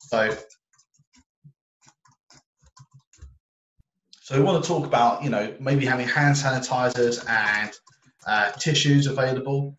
So 0.00 0.36
So 4.26 4.36
we 4.36 4.42
want 4.42 4.60
to 4.60 4.66
talk 4.66 4.84
about, 4.84 5.22
you 5.22 5.30
know, 5.30 5.54
maybe 5.60 5.86
having 5.86 6.08
hand 6.08 6.34
sanitizers 6.34 7.24
and 7.30 7.70
uh, 8.26 8.50
tissues 8.58 9.06
available. 9.06 9.76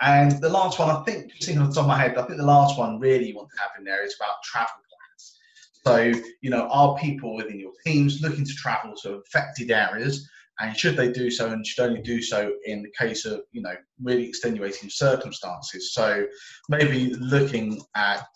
And 0.00 0.32
the 0.42 0.48
last 0.48 0.80
one, 0.80 0.90
I 0.90 1.00
think, 1.04 1.30
just 1.30 1.44
thinking 1.44 1.62
on 1.62 1.68
the 1.68 1.74
top 1.76 1.84
of 1.84 1.88
my 1.90 1.96
head, 1.96 2.18
I 2.18 2.22
think 2.22 2.38
the 2.38 2.44
last 2.44 2.76
one 2.76 2.98
really 2.98 3.28
you 3.28 3.36
want 3.36 3.50
to 3.54 3.62
have 3.62 3.70
in 3.78 3.84
there 3.84 4.04
is 4.04 4.16
about 4.18 4.42
travel 4.42 4.74
plans. 4.90 5.38
So, 5.86 6.28
you 6.40 6.50
know, 6.50 6.66
are 6.72 6.98
people 6.98 7.36
within 7.36 7.60
your 7.60 7.70
teams 7.86 8.20
looking 8.20 8.44
to 8.44 8.52
travel 8.54 8.96
to 9.04 9.22
affected 9.28 9.70
areas? 9.70 10.28
And 10.58 10.76
should 10.76 10.96
they 10.96 11.12
do 11.12 11.30
so, 11.30 11.52
and 11.52 11.64
should 11.64 11.86
only 11.86 12.02
do 12.02 12.20
so 12.20 12.52
in 12.64 12.82
the 12.82 12.90
case 12.98 13.24
of, 13.24 13.42
you 13.52 13.62
know, 13.62 13.76
really 14.02 14.28
extenuating 14.28 14.90
circumstances? 14.90 15.94
So 15.94 16.26
maybe 16.68 17.14
looking 17.14 17.80
at 17.94 18.26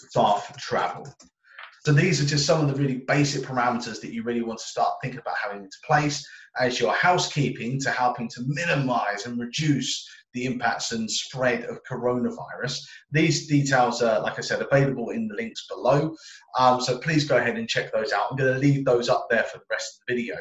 staff 0.00 0.56
travel. 0.56 1.06
So 1.84 1.92
these 1.92 2.20
are 2.20 2.26
just 2.26 2.44
some 2.44 2.60
of 2.60 2.68
the 2.68 2.80
really 2.80 2.98
basic 3.08 3.42
parameters 3.42 4.00
that 4.00 4.12
you 4.12 4.22
really 4.22 4.42
want 4.42 4.58
to 4.58 4.66
start 4.66 4.94
thinking 5.02 5.20
about 5.20 5.36
having 5.42 5.64
into 5.64 5.76
place 5.86 6.26
as 6.58 6.78
your 6.78 6.92
housekeeping 6.92 7.80
to 7.80 7.90
helping 7.90 8.28
to 8.28 8.42
minimize 8.46 9.24
and 9.24 9.40
reduce 9.40 10.06
the 10.34 10.44
impacts 10.44 10.92
and 10.92 11.10
spread 11.10 11.64
of 11.64 11.82
coronavirus. 11.84 12.78
These 13.12 13.46
details 13.46 14.02
are, 14.02 14.20
like 14.20 14.38
I 14.38 14.42
said, 14.42 14.60
available 14.60 15.10
in 15.10 15.26
the 15.26 15.34
links 15.34 15.66
below. 15.68 16.14
Um, 16.58 16.80
so 16.80 16.98
please 16.98 17.24
go 17.24 17.38
ahead 17.38 17.56
and 17.56 17.68
check 17.68 17.92
those 17.92 18.12
out. 18.12 18.26
I'm 18.30 18.36
going 18.36 18.52
to 18.52 18.60
leave 18.60 18.84
those 18.84 19.08
up 19.08 19.26
there 19.30 19.44
for 19.44 19.58
the 19.58 19.64
rest 19.70 19.94
of 19.94 20.00
the 20.06 20.14
video 20.14 20.36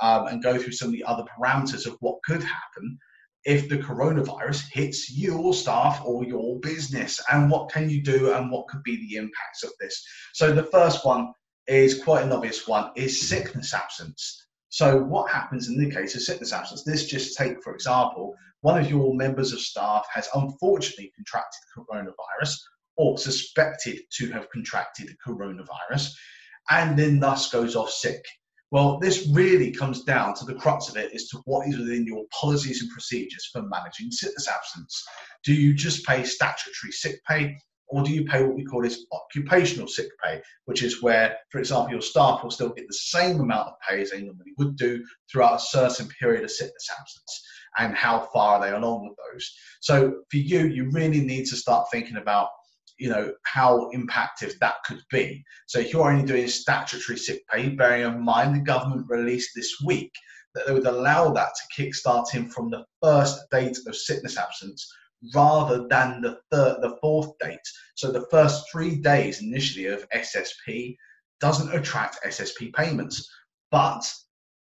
um, 0.00 0.26
and 0.26 0.42
go 0.42 0.58
through 0.58 0.72
some 0.72 0.88
of 0.88 0.94
the 0.94 1.04
other 1.04 1.24
parameters 1.24 1.86
of 1.86 1.96
what 2.00 2.22
could 2.24 2.42
happen 2.42 2.98
if 3.44 3.68
the 3.68 3.78
coronavirus 3.78 4.70
hits 4.70 5.16
your 5.16 5.52
staff 5.52 6.02
or 6.04 6.24
your 6.24 6.60
business 6.60 7.20
and 7.30 7.50
what 7.50 7.70
can 7.70 7.90
you 7.90 8.02
do 8.02 8.32
and 8.32 8.50
what 8.50 8.68
could 8.68 8.82
be 8.82 8.96
the 8.96 9.16
impacts 9.16 9.64
of 9.64 9.70
this? 9.80 10.04
So 10.32 10.52
the 10.52 10.64
first 10.64 11.04
one 11.04 11.32
is 11.66 12.02
quite 12.02 12.24
an 12.24 12.32
obvious 12.32 12.66
one 12.66 12.90
is 12.96 13.28
sickness 13.28 13.74
absence. 13.74 14.46
So 14.68 15.02
what 15.02 15.30
happens 15.30 15.68
in 15.68 15.76
the 15.76 15.90
case 15.90 16.14
of 16.14 16.22
sickness 16.22 16.52
absence? 16.52 16.84
This 16.84 17.06
just 17.06 17.36
take 17.36 17.62
for 17.62 17.74
example 17.74 18.34
one 18.60 18.80
of 18.80 18.88
your 18.88 19.14
members 19.14 19.52
of 19.52 19.60
staff 19.60 20.06
has 20.12 20.28
unfortunately 20.34 21.12
contracted 21.16 21.60
coronavirus 21.76 22.56
or 22.96 23.18
suspected 23.18 23.98
to 24.12 24.30
have 24.30 24.48
contracted 24.50 25.14
coronavirus 25.26 26.12
and 26.70 26.96
then 26.96 27.18
thus 27.18 27.50
goes 27.50 27.74
off 27.74 27.90
sick 27.90 28.24
well, 28.72 28.98
this 28.98 29.28
really 29.30 29.70
comes 29.70 30.02
down 30.02 30.34
to 30.34 30.46
the 30.46 30.54
crux 30.54 30.88
of 30.88 30.96
it 30.96 31.12
as 31.14 31.28
to 31.28 31.36
what 31.44 31.68
is 31.68 31.76
within 31.76 32.06
your 32.06 32.24
policies 32.32 32.80
and 32.80 32.90
procedures 32.90 33.48
for 33.52 33.62
managing 33.62 34.10
sickness 34.10 34.48
absence. 34.48 35.04
Do 35.44 35.52
you 35.52 35.74
just 35.74 36.06
pay 36.06 36.24
statutory 36.24 36.90
sick 36.90 37.20
pay 37.28 37.54
or 37.88 38.02
do 38.02 38.10
you 38.10 38.24
pay 38.24 38.42
what 38.42 38.56
we 38.56 38.64
call 38.64 38.80
this 38.80 39.04
occupational 39.12 39.86
sick 39.86 40.08
pay, 40.24 40.40
which 40.64 40.82
is 40.82 41.02
where, 41.02 41.36
for 41.50 41.58
example, 41.58 41.92
your 41.92 42.00
staff 42.00 42.42
will 42.42 42.50
still 42.50 42.70
get 42.70 42.86
the 42.88 42.94
same 42.94 43.38
amount 43.38 43.68
of 43.68 43.74
pay 43.86 44.00
as 44.00 44.10
they 44.10 44.22
normally 44.22 44.52
would 44.56 44.76
do 44.76 45.04
throughout 45.30 45.56
a 45.56 45.60
certain 45.60 46.08
period 46.18 46.42
of 46.42 46.50
sickness 46.50 46.88
absence, 46.98 47.44
and 47.78 47.94
how 47.94 48.26
far 48.32 48.56
are 48.56 48.62
they 48.62 48.74
along 48.74 49.06
with 49.06 49.18
those? 49.18 49.54
So 49.82 50.22
for 50.30 50.38
you, 50.38 50.68
you 50.68 50.88
really 50.90 51.20
need 51.20 51.44
to 51.48 51.56
start 51.56 51.88
thinking 51.92 52.16
about 52.16 52.48
you 52.98 53.08
know 53.08 53.32
how 53.44 53.90
impactive 53.94 54.58
that 54.60 54.76
could 54.84 55.02
be. 55.10 55.42
So 55.66 55.80
if 55.80 55.92
you're 55.92 56.10
only 56.10 56.24
doing 56.24 56.48
statutory 56.48 57.18
sick 57.18 57.42
pay, 57.48 57.70
bearing 57.70 58.02
in 58.02 58.20
mind 58.20 58.54
the 58.54 58.60
government 58.60 59.06
released 59.08 59.50
this 59.54 59.80
week 59.84 60.12
that 60.54 60.66
they 60.66 60.72
would 60.72 60.86
allow 60.86 61.30
that 61.32 61.52
to 61.54 61.82
kickstart 61.82 62.30
him 62.30 62.48
from 62.48 62.70
the 62.70 62.84
first 63.02 63.40
date 63.50 63.78
of 63.86 63.96
sickness 63.96 64.36
absence 64.36 64.92
rather 65.34 65.86
than 65.88 66.20
the 66.20 66.38
third, 66.50 66.78
the 66.82 66.96
fourth 67.00 67.30
date. 67.38 67.60
So 67.94 68.10
the 68.10 68.26
first 68.30 68.64
three 68.70 68.96
days 68.96 69.40
initially 69.40 69.86
of 69.86 70.08
SSP 70.10 70.96
doesn't 71.40 71.74
attract 71.74 72.24
SSP 72.24 72.72
payments, 72.74 73.30
but 73.70 74.10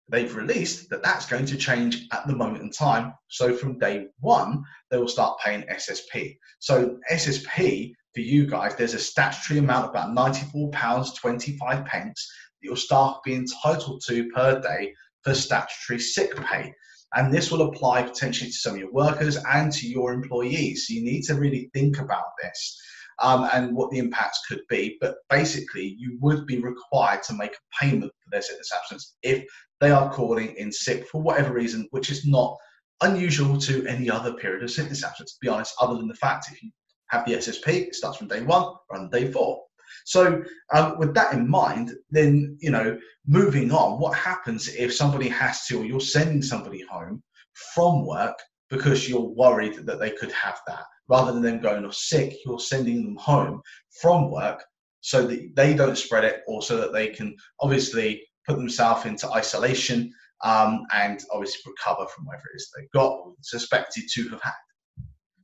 they've 0.09 0.35
released 0.35 0.89
that 0.91 1.03
that's 1.03 1.27
going 1.27 1.47
to 1.47 1.57
change 1.57 2.07
at 2.13 2.27
the 2.27 2.37
moment 2.37 2.63
in 2.63 2.71
time. 2.71 3.13
So 3.29 3.55
from 3.55 3.79
day 3.79 4.07
one, 4.21 4.65
they 4.91 4.99
will 4.99 5.09
start 5.09 5.39
paying 5.45 5.63
SSP. 5.63 6.37
So 6.59 6.99
SSP 7.11 7.93
for 8.17 8.23
you 8.23 8.47
guys, 8.47 8.75
there's 8.75 8.95
a 8.95 8.99
statutory 8.99 9.59
amount 9.59 9.85
of 9.85 9.91
about 9.91 10.17
£94.25 10.17 11.85
pence 11.85 12.33
that 12.63 12.67
your 12.67 12.77
staff 12.77 13.17
will 13.17 13.21
be 13.27 13.35
entitled 13.35 14.03
to 14.07 14.27
per 14.31 14.59
day 14.59 14.95
for 15.23 15.35
statutory 15.35 15.99
sick 16.01 16.35
pay. 16.37 16.73
And 17.15 17.33
this 17.33 17.53
will 17.53 17.69
apply 17.69 18.05
potentially 18.05 18.51
to 18.51 18.57
some 18.57 18.73
of 18.73 18.79
your 18.79 18.91
workers 18.91 19.37
and 19.53 19.71
to 19.73 19.87
your 19.87 20.15
employees. 20.15 20.87
So 20.87 20.95
you 20.95 21.05
need 21.05 21.25
to 21.25 21.35
really 21.35 21.71
think 21.75 21.99
about 21.99 22.25
this 22.43 22.81
um, 23.21 23.51
and 23.53 23.77
what 23.77 23.91
the 23.91 23.99
impacts 23.99 24.41
could 24.49 24.63
be. 24.71 24.97
But 24.99 25.17
basically, 25.29 25.95
you 25.99 26.17
would 26.23 26.47
be 26.47 26.59
required 26.59 27.23
to 27.25 27.35
make 27.35 27.53
a 27.53 27.85
payment 27.85 28.13
for 28.25 28.31
their 28.31 28.43
sickness 28.43 28.73
absence 28.75 29.17
if 29.23 29.45
they 29.83 29.91
are 29.91 30.11
calling 30.11 30.55
in 30.57 30.73
sick 30.73 31.07
for 31.09 31.21
whatever 31.21 31.53
reason, 31.53 31.87
which 31.91 32.11
is 32.11 32.27
not 32.27 32.57
unusual 33.03 33.59
to 33.59 33.87
any 33.87 34.09
other 34.09 34.33
period 34.33 34.63
of 34.63 34.71
sickness 34.71 35.05
absence, 35.05 35.33
to 35.33 35.39
be 35.43 35.49
honest, 35.49 35.75
other 35.83 35.97
than 35.97 36.09
the 36.09 36.15
fact 36.15 36.47
if 36.51 36.63
you 36.63 36.71
have 37.09 37.25
the 37.25 37.35
SSP. 37.35 37.89
It 37.89 37.95
starts 37.95 38.19
from 38.19 38.29
day 38.29 38.43
one, 38.43 38.75
run 38.91 39.11
day 39.11 39.31
four. 39.31 39.63
So, 40.05 40.43
um, 40.73 40.99
with 40.99 41.15
that 41.15 41.33
in 41.33 41.49
mind, 41.49 41.93
then 42.11 42.57
you 42.61 42.71
know, 42.71 42.99
moving 43.27 43.73
on, 43.73 44.01
what 44.01 44.17
happens 44.17 44.69
if 44.75 44.95
somebody 44.95 45.29
has 45.29 45.67
to, 45.67 45.81
or 45.81 45.85
you're 45.85 46.01
sending 46.01 46.43
somebody 46.43 46.83
home 46.83 47.23
from 47.75 48.07
work 48.07 48.39
because 48.71 49.09
you're 49.09 49.21
worried 49.21 49.87
that 49.87 49.99
they 49.99 50.11
could 50.11 50.33
have 50.33 50.61
that, 50.67 50.85
rather 51.09 51.33
than 51.33 51.43
them 51.43 51.61
going 51.61 51.85
off 51.85 51.95
sick, 51.95 52.35
you're 52.45 52.59
sending 52.61 53.05
them 53.05 53.17
home 53.17 53.61
from 54.01 54.31
work 54.31 54.63
so 55.01 55.27
that 55.27 55.55
they 55.55 55.73
don't 55.73 55.99
spread 55.99 56.25
it, 56.25 56.43
or 56.49 56.63
so 56.63 56.77
that 56.77 56.93
they 56.93 57.09
can 57.09 57.35
obviously 57.61 58.23
put 58.47 58.57
themselves 58.57 59.07
into 59.07 59.31
isolation 59.31 60.13
um, 60.45 60.85
and 60.93 61.25
obviously 61.33 61.61
recover 61.67 62.07
from 62.09 62.27
whatever 62.27 62.45
it 62.53 62.57
is 62.57 62.71
they've 62.77 62.91
got 62.93 63.13
or 63.13 63.35
suspected 63.41 64.05
to 64.13 64.29
have 64.29 64.43
had. 64.43 64.53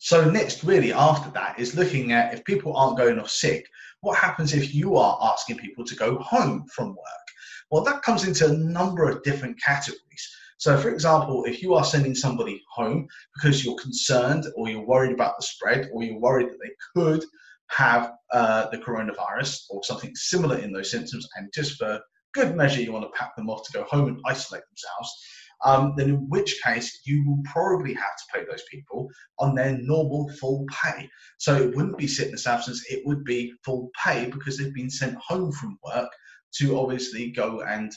So 0.04 0.28
next, 0.28 0.64
really 0.64 0.92
after 0.92 1.30
that, 1.30 1.60
is 1.60 1.76
looking 1.76 2.10
at 2.10 2.34
if 2.34 2.44
people 2.44 2.76
aren't 2.76 2.98
going 2.98 3.20
off 3.20 3.30
sick, 3.30 3.68
what 4.00 4.18
happens 4.18 4.52
if 4.52 4.74
you 4.74 4.96
are 4.96 5.16
asking 5.22 5.58
people 5.58 5.84
to 5.84 5.94
go 5.94 6.18
home 6.18 6.66
from 6.74 6.88
work? 6.88 7.26
Well, 7.70 7.84
that 7.84 8.02
comes 8.02 8.26
into 8.26 8.50
a 8.50 8.52
number 8.52 9.08
of 9.08 9.22
different 9.22 9.62
categories. 9.62 10.28
So, 10.58 10.76
for 10.76 10.90
example, 10.90 11.44
if 11.44 11.62
you 11.62 11.74
are 11.74 11.84
sending 11.84 12.16
somebody 12.16 12.60
home 12.74 13.06
because 13.36 13.64
you're 13.64 13.76
concerned 13.76 14.46
or 14.56 14.68
you're 14.68 14.84
worried 14.84 15.12
about 15.12 15.36
the 15.38 15.46
spread 15.46 15.88
or 15.92 16.02
you're 16.02 16.18
worried 16.18 16.48
that 16.48 16.58
they 16.60 16.74
could 16.96 17.24
have 17.68 18.14
uh, 18.32 18.68
the 18.70 18.78
coronavirus 18.78 19.66
or 19.70 19.84
something 19.84 20.10
similar 20.16 20.58
in 20.58 20.72
those 20.72 20.90
symptoms, 20.90 21.28
and 21.36 21.48
just 21.54 21.78
for 21.78 22.00
good 22.34 22.56
measure, 22.56 22.82
you 22.82 22.90
want 22.90 23.04
to 23.04 23.16
pack 23.16 23.36
them 23.36 23.48
off 23.48 23.64
to 23.66 23.72
go 23.72 23.84
home 23.84 24.08
and 24.08 24.20
isolate 24.26 24.64
themselves, 24.68 25.24
um, 25.64 25.94
then 25.96 26.08
in 26.08 26.28
which 26.28 26.60
case 26.62 27.00
you 27.04 27.24
will 27.26 27.42
probably 27.44 27.94
have 27.94 28.16
to 28.16 28.24
pay 28.32 28.44
those 28.44 28.64
people 28.70 29.08
on 29.38 29.54
their 29.54 29.78
normal 29.78 30.28
full 30.40 30.66
pay. 30.70 31.08
So 31.38 31.56
it 31.56 31.74
wouldn't 31.74 31.98
be 31.98 32.06
sickness 32.06 32.46
absence, 32.46 32.84
it 32.90 33.02
would 33.06 33.24
be 33.24 33.52
full 33.64 33.90
pay 34.02 34.28
because 34.30 34.58
they've 34.58 34.74
been 34.74 34.90
sent 34.90 35.16
home 35.16 35.52
from 35.52 35.78
work 35.84 36.10
to 36.58 36.78
obviously 36.78 37.30
go 37.30 37.62
and 37.62 37.92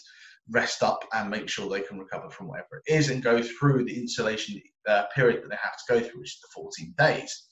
rest 0.51 0.83
up 0.83 1.03
and 1.13 1.29
make 1.29 1.49
sure 1.49 1.69
they 1.69 1.81
can 1.81 1.97
recover 1.97 2.29
from 2.29 2.47
whatever 2.47 2.81
it 2.85 2.93
is 2.93 3.09
and 3.09 3.23
go 3.23 3.41
through 3.41 3.83
the 3.83 4.03
isolation 4.03 4.61
uh, 4.87 5.05
period 5.13 5.43
that 5.43 5.49
they 5.49 5.57
have 5.61 5.77
to 5.77 5.93
go 5.93 5.99
through, 5.99 6.19
which 6.19 6.35
is 6.35 6.39
the 6.41 6.47
14 6.53 6.93
days. 6.97 7.47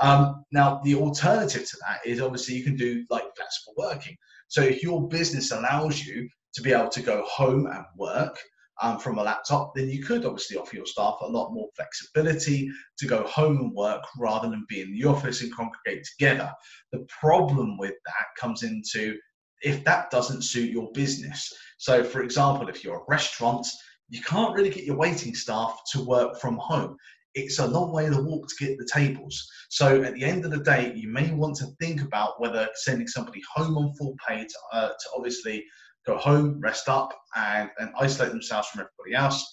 Um, 0.00 0.44
now, 0.52 0.80
the 0.84 0.94
alternative 0.94 1.68
to 1.68 1.76
that 1.86 2.00
is 2.06 2.20
obviously 2.20 2.54
you 2.54 2.62
can 2.62 2.76
do 2.76 3.04
like 3.10 3.24
flexible 3.36 3.74
working. 3.76 4.16
So 4.46 4.62
if 4.62 4.82
your 4.82 5.08
business 5.08 5.50
allows 5.50 6.04
you 6.04 6.28
to 6.54 6.62
be 6.62 6.72
able 6.72 6.88
to 6.90 7.02
go 7.02 7.24
home 7.24 7.66
and 7.66 7.84
work, 7.96 8.38
um, 8.80 8.98
from 8.98 9.18
a 9.18 9.22
laptop, 9.22 9.74
then 9.74 9.90
you 9.90 10.02
could 10.02 10.24
obviously 10.24 10.56
offer 10.56 10.76
your 10.76 10.86
staff 10.86 11.18
a 11.20 11.26
lot 11.26 11.52
more 11.52 11.68
flexibility 11.74 12.70
to 12.98 13.06
go 13.06 13.24
home 13.24 13.58
and 13.58 13.72
work 13.72 14.02
rather 14.18 14.48
than 14.48 14.66
be 14.68 14.82
in 14.82 14.92
the 14.92 15.04
office 15.04 15.42
and 15.42 15.54
congregate 15.54 16.04
together. 16.04 16.52
The 16.92 17.06
problem 17.08 17.76
with 17.78 17.94
that 18.06 18.26
comes 18.38 18.62
into 18.62 19.16
if 19.62 19.84
that 19.84 20.10
doesn't 20.10 20.42
suit 20.42 20.70
your 20.70 20.90
business. 20.92 21.52
So, 21.78 22.04
for 22.04 22.22
example, 22.22 22.68
if 22.68 22.84
you're 22.84 23.00
a 23.00 23.04
restaurant, 23.08 23.66
you 24.08 24.20
can't 24.22 24.54
really 24.54 24.70
get 24.70 24.84
your 24.84 24.96
waiting 24.96 25.34
staff 25.34 25.80
to 25.92 26.04
work 26.04 26.40
from 26.40 26.56
home. 26.58 26.96
It's 27.34 27.58
a 27.58 27.66
long 27.66 27.92
way 27.92 28.08
to 28.08 28.22
walk 28.22 28.48
to 28.48 28.66
get 28.66 28.78
the 28.78 28.88
tables. 28.92 29.48
So, 29.68 30.02
at 30.02 30.14
the 30.14 30.24
end 30.24 30.44
of 30.44 30.50
the 30.50 30.60
day, 30.60 30.92
you 30.94 31.08
may 31.08 31.30
want 31.32 31.56
to 31.56 31.66
think 31.80 32.02
about 32.02 32.40
whether 32.40 32.68
sending 32.74 33.08
somebody 33.08 33.42
home 33.54 33.76
on 33.76 33.94
full 33.94 34.16
pay 34.26 34.44
to, 34.44 34.58
uh, 34.72 34.88
to 34.88 35.08
obviously 35.16 35.64
go 36.08 36.16
home, 36.16 36.60
rest 36.60 36.88
up, 36.88 37.12
and, 37.36 37.70
and 37.78 37.90
isolate 37.98 38.32
themselves 38.32 38.68
from 38.68 38.80
everybody 38.80 39.14
else. 39.14 39.46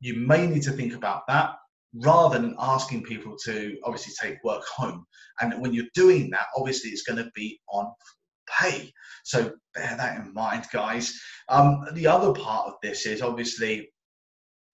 You 0.00 0.14
may 0.16 0.46
need 0.46 0.62
to 0.62 0.70
think 0.70 0.94
about 0.94 1.22
that 1.28 1.54
rather 1.94 2.38
than 2.38 2.56
asking 2.58 3.04
people 3.04 3.36
to 3.44 3.76
obviously 3.84 4.12
take 4.20 4.42
work 4.44 4.64
home. 4.64 5.06
And 5.40 5.60
when 5.62 5.72
you're 5.72 5.84
doing 5.94 6.30
that, 6.30 6.46
obviously 6.56 6.90
it's 6.90 7.04
going 7.04 7.22
to 7.22 7.30
be 7.34 7.60
on 7.68 7.90
pay. 8.60 8.92
So 9.24 9.52
bear 9.74 9.96
that 9.96 10.18
in 10.18 10.34
mind, 10.34 10.66
guys. 10.72 11.18
Um, 11.48 11.84
the 11.92 12.06
other 12.06 12.32
part 12.32 12.68
of 12.68 12.74
this 12.82 13.06
is 13.06 13.22
obviously 13.22 13.88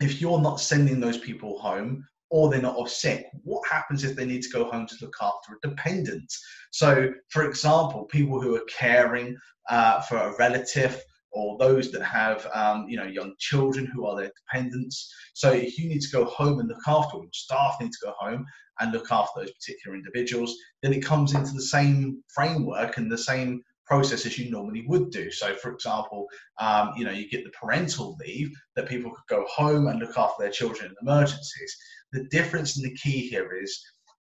if 0.01 0.21
you're 0.21 0.41
not 0.41 0.61
sending 0.61 0.99
those 0.99 1.19
people 1.19 1.59
home 1.61 2.05
or 2.31 2.49
they're 2.49 2.63
not 2.63 2.77
off 2.77 2.89
sick, 2.89 3.27
what 3.45 3.69
happens 3.69 4.03
if 4.03 4.17
they 4.17 4.25
need 4.25 4.43
to 4.43 4.51
go 4.51 4.65
home 4.65 4.87
to 4.87 4.97
look 5.03 5.15
after 5.21 5.53
a 5.53 5.69
dependent? 5.69 6.33
So, 6.71 7.13
for 7.29 7.45
example, 7.45 8.05
people 8.07 8.41
who 8.41 8.57
are 8.57 8.65
caring 8.69 9.37
uh, 9.69 10.01
for 10.03 10.17
a 10.17 10.37
relative 10.39 11.03
or 11.33 11.57
those 11.59 11.91
that 11.93 12.03
have 12.03 12.47
um, 12.55 12.87
you 12.89 12.97
know 12.97 13.05
young 13.05 13.35
children 13.39 13.87
who 13.87 14.07
are 14.07 14.17
their 14.17 14.33
dependents. 14.45 15.13
So 15.35 15.51
if 15.53 15.79
you 15.79 15.89
need 15.89 16.03
to 16.03 16.11
go 16.11 16.25
home 16.25 16.61
and 16.61 16.69
look 16.69 16.87
after, 16.87 17.19
them, 17.19 17.29
staff 17.33 17.77
need 17.81 17.93
to 17.93 18.07
go 18.07 18.15
home 18.19 18.47
and 18.81 18.93
look 18.93 19.11
after 19.11 19.41
those 19.41 19.53
particular 19.53 19.97
individuals, 19.97 20.57
then 20.83 20.93
it 20.93 21.05
comes 21.05 21.35
into 21.35 21.53
the 21.53 21.63
same 21.63 22.23
framework 22.35 22.97
and 22.97 23.11
the 23.11 23.19
same 23.19 23.63
process 23.91 24.25
as 24.25 24.39
you 24.39 24.51
normally 24.51 24.85
would 24.87 25.11
do. 25.11 25.31
So, 25.33 25.55
for 25.57 25.73
example, 25.73 26.27
um, 26.59 26.93
you 26.97 27.05
know 27.05 27.11
you 27.11 27.29
get 27.29 27.45
the 27.45 27.51
parental 27.51 28.17
leave 28.25 28.51
that 28.77 28.89
people 28.89 29.11
could 29.11 29.37
go 29.37 29.45
home 29.49 29.89
and 29.89 29.99
look 29.99 30.17
after 30.17 30.43
their 30.43 30.53
children 30.53 30.91
in 30.91 30.97
emergencies. 31.09 31.77
The 32.13 32.25
difference 32.25 32.77
and 32.77 32.85
the 32.85 32.97
key 32.97 33.29
here 33.29 33.53
is 33.53 33.81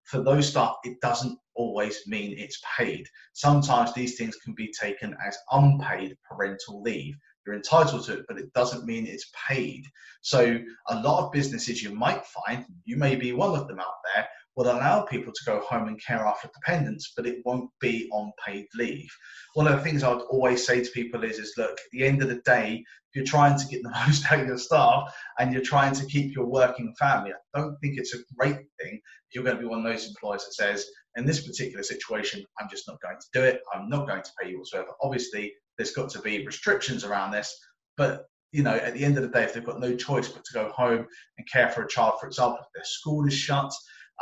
for 0.08 0.22
those 0.22 0.48
staff, 0.48 0.76
it 0.84 1.00
doesn't 1.02 1.38
always 1.54 2.06
mean 2.06 2.34
it's 2.38 2.62
paid. 2.78 3.06
Sometimes 3.34 3.92
these 3.92 4.16
things 4.16 4.36
can 4.36 4.54
be 4.54 4.72
taken 4.72 5.14
as 5.26 5.36
unpaid 5.52 6.16
parental 6.28 6.80
leave. 6.80 7.14
You're 7.46 7.56
entitled 7.56 8.04
to 8.06 8.14
it, 8.14 8.24
but 8.26 8.38
it 8.38 8.52
doesn't 8.54 8.86
mean 8.86 9.06
it's 9.06 9.30
paid. 9.48 9.84
So, 10.22 10.58
a 10.88 11.00
lot 11.00 11.24
of 11.24 11.32
businesses 11.32 11.82
you 11.82 11.94
might 11.94 12.24
find, 12.24 12.64
you 12.84 12.96
may 12.96 13.16
be 13.16 13.32
one 13.32 13.58
of 13.58 13.68
them 13.68 13.80
out 13.80 14.00
there, 14.14 14.26
will 14.56 14.70
allow 14.70 15.02
people 15.02 15.32
to 15.32 15.44
go 15.44 15.60
home 15.60 15.88
and 15.88 16.02
care 16.02 16.26
after 16.26 16.48
dependents, 16.54 17.12
but 17.14 17.26
it 17.26 17.42
won't 17.44 17.70
be 17.80 18.08
on 18.10 18.32
paid 18.44 18.66
leave. 18.74 19.10
One 19.54 19.66
of 19.66 19.76
the 19.76 19.82
things 19.82 20.02
I 20.02 20.12
would 20.12 20.22
always 20.22 20.66
say 20.66 20.82
to 20.82 20.90
people 20.90 21.22
is, 21.22 21.38
is 21.38 21.54
look, 21.56 21.72
at 21.72 21.78
the 21.92 22.04
end 22.04 22.22
of 22.22 22.28
the 22.28 22.40
day, 22.44 22.82
you're 23.18 23.26
trying 23.26 23.58
to 23.58 23.66
get 23.66 23.82
the 23.82 23.90
most 24.06 24.30
out 24.30 24.38
of 24.38 24.46
your 24.46 24.56
staff 24.56 25.12
and 25.40 25.52
you're 25.52 25.60
trying 25.60 25.92
to 25.92 26.06
keep 26.06 26.36
your 26.36 26.46
working 26.46 26.94
family. 26.96 27.32
I 27.32 27.58
don't 27.58 27.76
think 27.80 27.98
it's 27.98 28.14
a 28.14 28.18
great 28.36 28.58
thing 28.80 28.94
if 28.94 29.34
you're 29.34 29.42
going 29.42 29.56
to 29.56 29.60
be 29.60 29.66
one 29.66 29.84
of 29.84 29.84
those 29.84 30.06
employers 30.06 30.44
that 30.44 30.54
says, 30.54 30.86
in 31.16 31.26
this 31.26 31.44
particular 31.44 31.82
situation, 31.82 32.44
I'm 32.60 32.68
just 32.70 32.86
not 32.86 33.00
going 33.02 33.16
to 33.18 33.26
do 33.32 33.42
it. 33.44 33.60
I'm 33.74 33.88
not 33.88 34.06
going 34.06 34.22
to 34.22 34.30
pay 34.40 34.50
you 34.50 34.58
whatsoever. 34.58 34.90
Obviously, 35.02 35.52
there's 35.76 35.90
got 35.90 36.10
to 36.10 36.20
be 36.20 36.46
restrictions 36.46 37.04
around 37.04 37.32
this, 37.32 37.58
but 37.96 38.26
you 38.52 38.62
know, 38.62 38.76
at 38.76 38.94
the 38.94 39.04
end 39.04 39.16
of 39.18 39.24
the 39.24 39.28
day, 39.28 39.42
if 39.42 39.52
they've 39.52 39.66
got 39.66 39.80
no 39.80 39.96
choice 39.96 40.28
but 40.28 40.44
to 40.44 40.54
go 40.54 40.70
home 40.70 41.06
and 41.38 41.48
care 41.52 41.70
for 41.70 41.82
a 41.82 41.88
child, 41.88 42.14
for 42.20 42.28
example, 42.28 42.58
if 42.60 42.68
their 42.72 42.84
school 42.84 43.26
is 43.26 43.34
shut, 43.34 43.72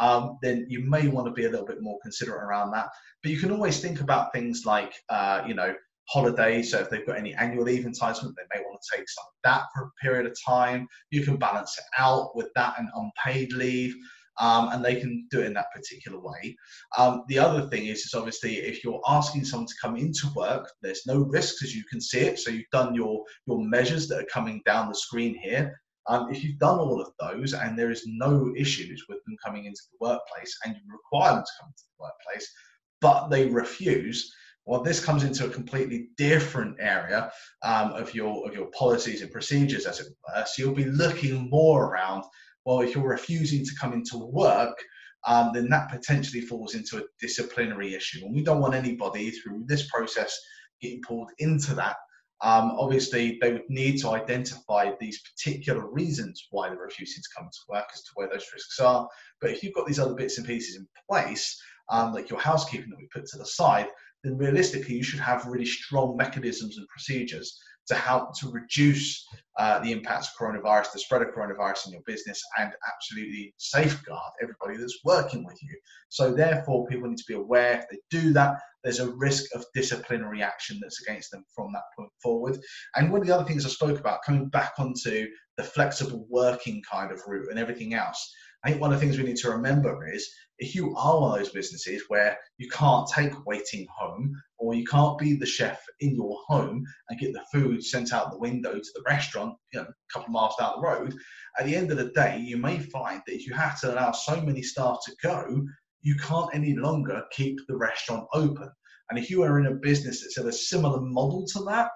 um, 0.01 0.39
then 0.43 0.67
you 0.69 0.81
may 0.81 1.07
want 1.09 1.27
to 1.27 1.33
be 1.33 1.45
a 1.45 1.51
little 1.51 1.67
bit 1.67 1.83
more 1.83 1.99
considerate 2.03 2.43
around 2.43 2.71
that. 2.73 2.89
But 3.23 3.31
you 3.31 3.39
can 3.39 3.53
always 3.53 3.79
think 3.79 4.01
about 4.01 4.33
things 4.33 4.65
like, 4.65 4.95
uh, 5.11 5.43
you 5.47 5.55
know, 5.55 5.75
holidays. 6.09 6.71
So 6.71 6.79
if 6.79 6.91
they've 6.91 7.07
got 7.07 7.19
any 7.19 7.35
annual 7.35 7.65
leave 7.65 7.85
entitlement, 7.85 8.35
they 8.37 8.55
may 8.55 8.63
want 8.63 8.81
to 8.81 8.97
take 8.97 9.09
some 9.09 9.25
of 9.27 9.35
that 9.45 9.65
for 9.75 9.85
a 9.85 9.91
period 10.03 10.27
of 10.27 10.37
time. 10.47 10.87
You 11.11 11.23
can 11.23 11.37
balance 11.37 11.77
it 11.79 11.85
out 11.99 12.35
with 12.35 12.49
that 12.55 12.75
and 12.79 12.89
unpaid 12.95 13.53
leave. 13.53 13.95
Um, 14.39 14.69
and 14.71 14.85
they 14.85 14.97
can 14.97 15.27
do 15.31 15.41
it 15.41 15.47
in 15.47 15.55
that 15.55 15.73
particular 15.75 16.21
way. 16.21 16.55
Um, 16.99 17.25
the 17.27 17.39
other 17.39 17.69
thing 17.69 17.87
is, 17.87 18.01
is 18.01 18.13
obviously 18.13 18.57
if 18.57 18.85
you're 18.85 19.01
asking 19.09 19.47
someone 19.47 19.67
to 19.67 19.75
come 19.81 19.97
into 19.97 20.29
work, 20.37 20.71
there's 20.83 21.07
no 21.07 21.21
risks 21.21 21.63
as 21.63 21.75
you 21.75 21.83
can 21.91 22.03
see 22.03 22.19
it. 22.19 22.39
So 22.39 22.51
you've 22.51 22.69
done 22.71 22.95
your 22.95 23.25
your 23.47 23.65
measures 23.65 24.09
that 24.09 24.21
are 24.21 24.27
coming 24.31 24.61
down 24.67 24.91
the 24.91 24.95
screen 24.95 25.39
here. 25.43 25.81
Um, 26.09 26.29
if 26.31 26.45
you've 26.45 26.59
done 26.59 26.79
all 26.79 27.01
of 27.01 27.13
those 27.19 27.53
and 27.55 27.79
there 27.79 27.91
is 27.91 28.05
no 28.07 28.53
issues 28.57 29.05
with 29.09 29.25
them 29.25 29.37
coming 29.45 29.65
into 29.65 29.81
the 29.91 30.07
workplace 30.07 30.57
and 30.65 30.77
you 30.77 30.83
require 30.93 31.35
them 31.35 31.43
to 31.43 31.53
come 31.61 31.73
to 31.77 31.85
the 31.85 32.05
workplace, 32.05 32.53
but 33.01 33.29
they 33.29 33.47
refuse, 33.47 34.33
well, 34.67 34.83
this 34.83 35.05
comes 35.05 35.23
into 35.25 35.47
a 35.47 35.51
completely 35.51 36.09
different 36.17 36.77
area 36.81 37.31
um, 37.63 37.93
of 37.93 38.15
your 38.15 38.47
of 38.49 38.55
your 38.55 38.67
policies 38.73 39.23
and 39.23 39.31
procedures, 39.31 39.87
as 39.87 40.01
it 40.01 40.07
were. 40.27 40.45
So 40.47 40.63
you'll 40.63 40.75
be 40.75 40.85
looking 40.85 41.49
more 41.51 41.87
around. 41.87 42.25
Well, 42.65 42.81
if 42.81 42.95
you're 42.95 43.09
refusing 43.09 43.65
to 43.65 43.77
come 43.81 43.93
into 43.93 44.19
work, 44.19 44.77
um, 45.25 45.53
then 45.55 45.69
that 45.69 45.89
potentially 45.89 46.41
falls 46.41 46.75
into 46.75 46.99
a 46.99 47.05
disciplinary 47.21 47.95
issue, 47.95 48.25
and 48.25 48.35
we 48.35 48.43
don't 48.43 48.61
want 48.61 48.75
anybody 48.75 49.31
through 49.31 49.65
this 49.67 49.89
process 49.89 50.37
getting 50.81 51.01
pulled 51.03 51.31
into 51.39 51.75
that 51.75 51.97
um, 52.43 52.73
obviously, 52.79 53.39
they 53.41 53.53
would 53.53 53.69
need 53.69 53.99
to 54.01 54.11
identify 54.11 54.93
these 55.01 55.23
particular 55.23 55.91
reasons 55.91 56.47
why 56.51 56.69
they're 56.69 56.79
refusing 56.79 57.23
to 57.23 57.29
come 57.37 57.49
to 57.51 57.59
work 57.69 57.87
as 57.95 58.03
to 58.03 58.11
where 58.15 58.29
those 58.29 58.47
risks 58.53 58.79
are. 58.79 59.09
But 59.41 59.51
if 59.51 59.63
you've 59.63 59.75
got 59.75 59.87
these 59.87 59.99
other 59.99 60.15
bits 60.15 60.37
and 60.37 60.47
pieces 60.47 60.77
in 60.77 60.87
place, 61.09 61.59
um, 61.89 62.13
like 62.13 62.29
your 62.29 62.41
housekeeping 62.41 62.91
that 62.91 62.99
we 62.99 63.09
put 63.13 63.27
to 63.27 63.39
the 63.39 63.47
side, 63.47 63.89
then 64.27 64.37
realistically, 64.37 64.97
you 64.97 65.03
should 65.03 65.21
have 65.21 65.47
really 65.47 65.67
strong 65.67 66.17
mechanisms 66.17 66.79
and 66.79 66.89
procedures 66.89 67.59
to 67.87 67.95
help 67.95 68.37
to 68.37 68.51
reduce 68.51 69.25
uh, 69.59 69.79
the 69.79 69.93
impacts 69.93 70.29
of 70.29 70.35
coronavirus, 70.35 70.93
the 70.93 70.99
spread 70.99 71.23
of 71.23 71.29
coronavirus 71.29 71.87
in 71.87 71.93
your 71.93 72.03
business, 72.05 72.43
and 72.59 72.73
absolutely 72.93 73.55
safeguard 73.59 74.33
everybody 74.43 74.77
that's 74.77 74.99
working 75.05 75.45
with 75.45 75.57
you. 75.63 75.79
So, 76.09 76.33
therefore, 76.33 76.87
people 76.89 77.09
need 77.09 77.19
to 77.19 77.25
be 77.29 77.35
aware 77.35 77.79
if 77.79 77.85
they 77.89 77.99
do 78.11 78.33
that, 78.33 78.57
there's 78.83 79.01
a 79.01 79.11
risk 79.13 79.55
of 79.55 79.65
disciplinary 79.75 80.43
action 80.43 80.79
that's 80.81 81.01
against 81.03 81.31
them 81.31 81.45
from 81.55 81.73
that 81.73 81.83
point 81.97 82.11
forward. 82.23 82.59
And 82.97 83.11
one 83.11 83.21
of 83.21 83.27
the 83.27 83.35
other 83.35 83.45
things 83.45 83.65
I 83.65 83.69
spoke 83.69 83.99
about, 83.99 84.23
coming 84.25 84.49
back 84.49 84.73
onto 84.79 85.29
the 85.57 85.65
flexible 85.65 86.27
working 86.29 86.83
kind 86.89 87.13
of 87.13 87.21
route 87.27 87.51
and 87.51 87.59
everything 87.59 87.95
else, 87.95 88.33
I 88.67 88.71
think 88.71 88.83
one 88.83 88.93
of 88.93 88.99
the 88.99 89.07
things 89.07 89.17
we 89.17 89.23
need 89.23 89.37
to 89.37 89.51
remember 89.51 90.09
is 90.13 90.29
if 90.59 90.75
you 90.75 90.93
are 90.97 91.21
one 91.21 91.31
of 91.31 91.39
those 91.39 91.53
businesses 91.53 92.03
where 92.09 92.37
you 92.59 92.69
can't 92.69 93.09
take 93.15 93.47
waiting 93.47 93.87
home 93.97 94.35
or 94.59 94.75
you 94.75 94.85
can't 94.85 95.17
be 95.19 95.37
the 95.37 95.47
chef 95.47 95.81
in 96.01 96.17
your 96.17 96.37
home 96.49 96.85
and 97.09 97.21
get 97.21 97.33
the 97.33 97.45
food 97.53 97.85
sent 97.85 98.13
out 98.13 98.33
the 98.33 98.39
window 98.39 98.73
to 98.73 98.89
the 98.97 99.05
restaurant 99.07 99.55
you 99.73 99.79
know, 99.79 99.87
a 99.87 100.13
couple 100.13 100.27
of 100.27 100.33
miles 100.33 100.57
down 100.59 100.73
the 100.75 100.83
road, 100.83 101.15
at 101.61 101.67
the 101.67 101.77
end 101.77 101.93
of 101.93 101.97
the 101.97 102.11
day, 102.11 102.41
you 102.41 102.57
may 102.57 102.81
find 102.81 103.23
that 103.25 103.37
if 103.37 103.47
you 103.47 103.55
have 103.55 103.81
to 103.83 103.95
allow 103.95 104.11
so 104.11 104.41
many 104.41 104.63
staff 104.63 104.99
to 105.07 105.13
go, 105.23 105.65
you 106.03 106.17
can't 106.17 106.53
any 106.53 106.75
longer 106.75 107.23
keep 107.31 107.61
the 107.69 107.77
restaurant 107.77 108.27
open. 108.35 108.69
And 109.11 109.19
if 109.19 109.31
you 109.31 109.45
are 109.45 109.61
in 109.61 109.67
a 109.67 109.77
business 109.77 110.23
that's 110.23 110.39
in 110.39 110.49
a 110.49 110.53
similar 110.53 111.01
model 111.01 111.47
to 111.53 111.63
that, 111.67 111.91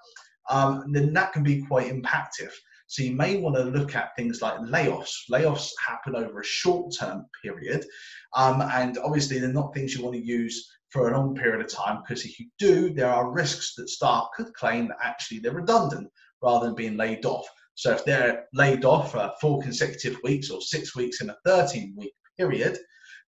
um, 0.48 0.92
then 0.92 1.12
that 1.14 1.32
can 1.32 1.42
be 1.42 1.64
quite 1.66 1.92
impactful. 1.92 2.52
So 2.91 3.05
you 3.05 3.14
may 3.14 3.36
want 3.36 3.55
to 3.55 3.62
look 3.62 3.95
at 3.95 4.16
things 4.16 4.43
like 4.43 4.59
layoffs. 4.59 5.14
Layoffs 5.30 5.70
happen 5.78 6.16
over 6.16 6.41
a 6.41 6.45
short 6.45 6.93
term 6.99 7.24
period. 7.41 7.86
Um, 8.34 8.61
and 8.62 8.99
obviously, 8.99 9.38
they're 9.38 9.53
not 9.53 9.72
things 9.72 9.95
you 9.95 10.03
want 10.03 10.16
to 10.16 10.26
use 10.26 10.68
for 10.88 11.09
a 11.09 11.16
long 11.16 11.36
period 11.36 11.64
of 11.64 11.72
time 11.72 12.03
because 12.03 12.24
if 12.24 12.41
you 12.41 12.47
do, 12.59 12.93
there 12.93 13.09
are 13.09 13.30
risks 13.30 13.76
that 13.76 13.88
staff 13.88 14.26
could 14.34 14.53
claim 14.55 14.88
that 14.88 14.97
actually 15.05 15.38
they're 15.38 15.53
redundant 15.53 16.09
rather 16.43 16.66
than 16.66 16.74
being 16.74 16.97
laid 16.97 17.24
off. 17.24 17.47
So 17.76 17.93
if 17.93 18.05
they're 18.05 18.47
laid 18.55 18.84
off 18.84 19.12
for 19.12 19.30
four 19.41 19.62
consecutive 19.62 20.18
weeks 20.24 20.51
or 20.51 20.61
six 20.61 20.97
weeks 20.97 21.20
in 21.20 21.30
a 21.30 21.36
13 21.47 21.95
week 21.97 22.12
period, 22.36 22.76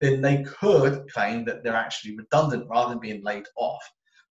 then 0.00 0.22
they 0.22 0.42
could 0.42 1.04
claim 1.12 1.44
that 1.44 1.62
they're 1.62 1.76
actually 1.76 2.16
redundant 2.16 2.66
rather 2.70 2.88
than 2.88 2.98
being 2.98 3.22
laid 3.22 3.44
off. 3.58 3.82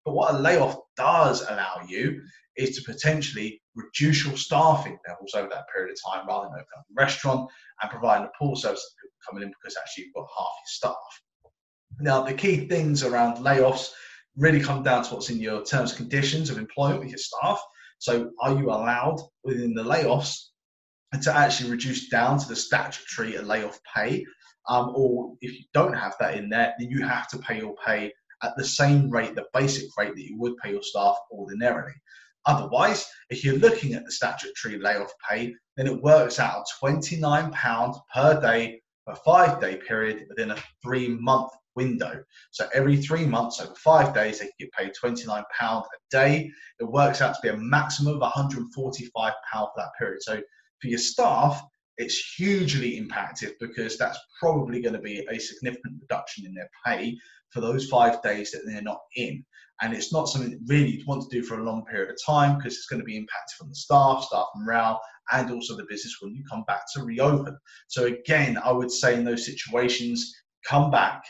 But 0.04 0.14
what 0.14 0.34
a 0.34 0.38
layoff 0.38 0.76
does 0.96 1.42
allow 1.42 1.82
you 1.86 2.20
is 2.56 2.76
to 2.76 2.92
potentially 2.92 3.59
reduce 3.74 4.24
your 4.24 4.36
staffing 4.36 4.98
levels 5.08 5.32
over 5.34 5.48
that 5.48 5.66
period 5.72 5.92
of 5.92 6.12
time 6.12 6.26
rather 6.26 6.46
than 6.46 6.54
opening 6.54 6.78
up 6.78 6.84
a 6.90 6.94
restaurant 6.94 7.50
and 7.82 7.90
providing 7.90 8.26
a 8.26 8.38
pool 8.38 8.56
service 8.56 8.82
to 8.82 9.02
people 9.02 9.16
coming 9.28 9.42
in 9.42 9.52
because 9.60 9.76
actually 9.76 10.04
you've 10.04 10.14
got 10.14 10.26
half 10.36 10.46
your 10.46 10.66
staff. 10.66 11.22
Now, 12.00 12.22
the 12.22 12.34
key 12.34 12.66
things 12.68 13.02
around 13.02 13.36
layoffs 13.38 13.90
really 14.36 14.60
come 14.60 14.82
down 14.82 15.04
to 15.04 15.14
what's 15.14 15.30
in 15.30 15.38
your 15.38 15.64
terms 15.64 15.90
and 15.90 15.98
conditions 15.98 16.50
of 16.50 16.58
employment 16.58 17.00
with 17.00 17.10
your 17.10 17.18
staff. 17.18 17.60
So, 17.98 18.30
are 18.40 18.56
you 18.56 18.70
allowed 18.70 19.20
within 19.44 19.74
the 19.74 19.82
layoffs 19.82 20.46
to 21.22 21.36
actually 21.36 21.70
reduce 21.70 22.08
down 22.08 22.38
to 22.38 22.48
the 22.48 22.56
statutory 22.56 23.36
layoff 23.38 23.78
pay? 23.94 24.24
Um, 24.68 24.92
or 24.94 25.34
if 25.40 25.52
you 25.52 25.64
don't 25.74 25.92
have 25.92 26.14
that 26.20 26.36
in 26.36 26.48
there, 26.48 26.74
then 26.78 26.90
you 26.90 27.06
have 27.06 27.28
to 27.28 27.38
pay 27.38 27.58
your 27.58 27.74
pay 27.84 28.12
at 28.42 28.56
the 28.56 28.64
same 28.64 29.10
rate, 29.10 29.34
the 29.34 29.46
basic 29.52 29.88
rate 29.98 30.14
that 30.14 30.26
you 30.26 30.38
would 30.38 30.56
pay 30.62 30.70
your 30.70 30.82
staff 30.82 31.16
ordinarily. 31.30 31.92
Otherwise, 32.46 33.06
if 33.28 33.44
you're 33.44 33.58
looking 33.58 33.94
at 33.94 34.04
the 34.04 34.12
statutory 34.12 34.78
layoff 34.78 35.12
pay, 35.28 35.54
then 35.76 35.86
it 35.86 36.02
works 36.02 36.38
out 36.38 36.64
£29 36.82 38.00
per 38.14 38.40
day 38.40 38.80
for 39.04 39.12
a 39.12 39.16
five 39.16 39.60
day 39.60 39.76
period 39.76 40.26
within 40.28 40.50
a 40.50 40.56
three 40.82 41.08
month 41.08 41.50
window. 41.76 42.22
So 42.50 42.68
every 42.74 42.96
three 42.96 43.26
months, 43.26 43.60
over 43.60 43.74
five 43.74 44.14
days, 44.14 44.40
they 44.40 44.50
get 44.58 44.72
paid 44.72 44.92
£29 45.02 45.44
a 45.48 45.84
day. 46.10 46.50
It 46.80 46.84
works 46.84 47.20
out 47.20 47.34
to 47.34 47.40
be 47.42 47.48
a 47.48 47.56
maximum 47.56 48.20
of 48.20 48.32
£145 48.32 48.64
for 48.74 49.70
that 49.76 49.90
period. 49.98 50.22
So 50.22 50.40
for 50.80 50.88
your 50.88 50.98
staff, 50.98 51.62
it's 51.98 52.34
hugely 52.34 52.96
impacted 52.96 53.54
because 53.60 53.98
that's 53.98 54.18
probably 54.40 54.80
going 54.80 54.94
to 54.94 55.00
be 55.00 55.26
a 55.30 55.38
significant 55.38 56.00
reduction 56.00 56.46
in 56.46 56.54
their 56.54 56.70
pay 56.84 57.16
for 57.50 57.60
those 57.60 57.88
five 57.88 58.22
days 58.22 58.50
that 58.50 58.62
they're 58.66 58.82
not 58.82 59.00
in. 59.16 59.44
And 59.82 59.94
it's 59.94 60.12
not 60.12 60.28
something 60.28 60.50
that 60.50 60.60
really 60.66 60.96
you 60.96 61.04
want 61.06 61.22
to 61.22 61.40
do 61.40 61.42
for 61.42 61.58
a 61.58 61.64
long 61.64 61.84
period 61.86 62.10
of 62.10 62.16
time 62.24 62.58
because 62.58 62.74
it's 62.74 62.86
going 62.86 63.00
to 63.00 63.04
be 63.04 63.16
impacted 63.16 63.56
from 63.56 63.70
the 63.70 63.74
staff, 63.74 64.24
staff 64.24 64.46
morale, 64.56 65.00
and 65.32 65.50
also 65.50 65.76
the 65.76 65.86
business 65.88 66.16
when 66.20 66.34
you 66.34 66.44
come 66.50 66.64
back 66.66 66.82
to 66.94 67.02
reopen. 67.02 67.56
So 67.88 68.04
again, 68.04 68.58
I 68.62 68.72
would 68.72 68.90
say 68.90 69.14
in 69.14 69.24
those 69.24 69.46
situations, 69.46 70.34
come 70.66 70.90
back 70.90 71.22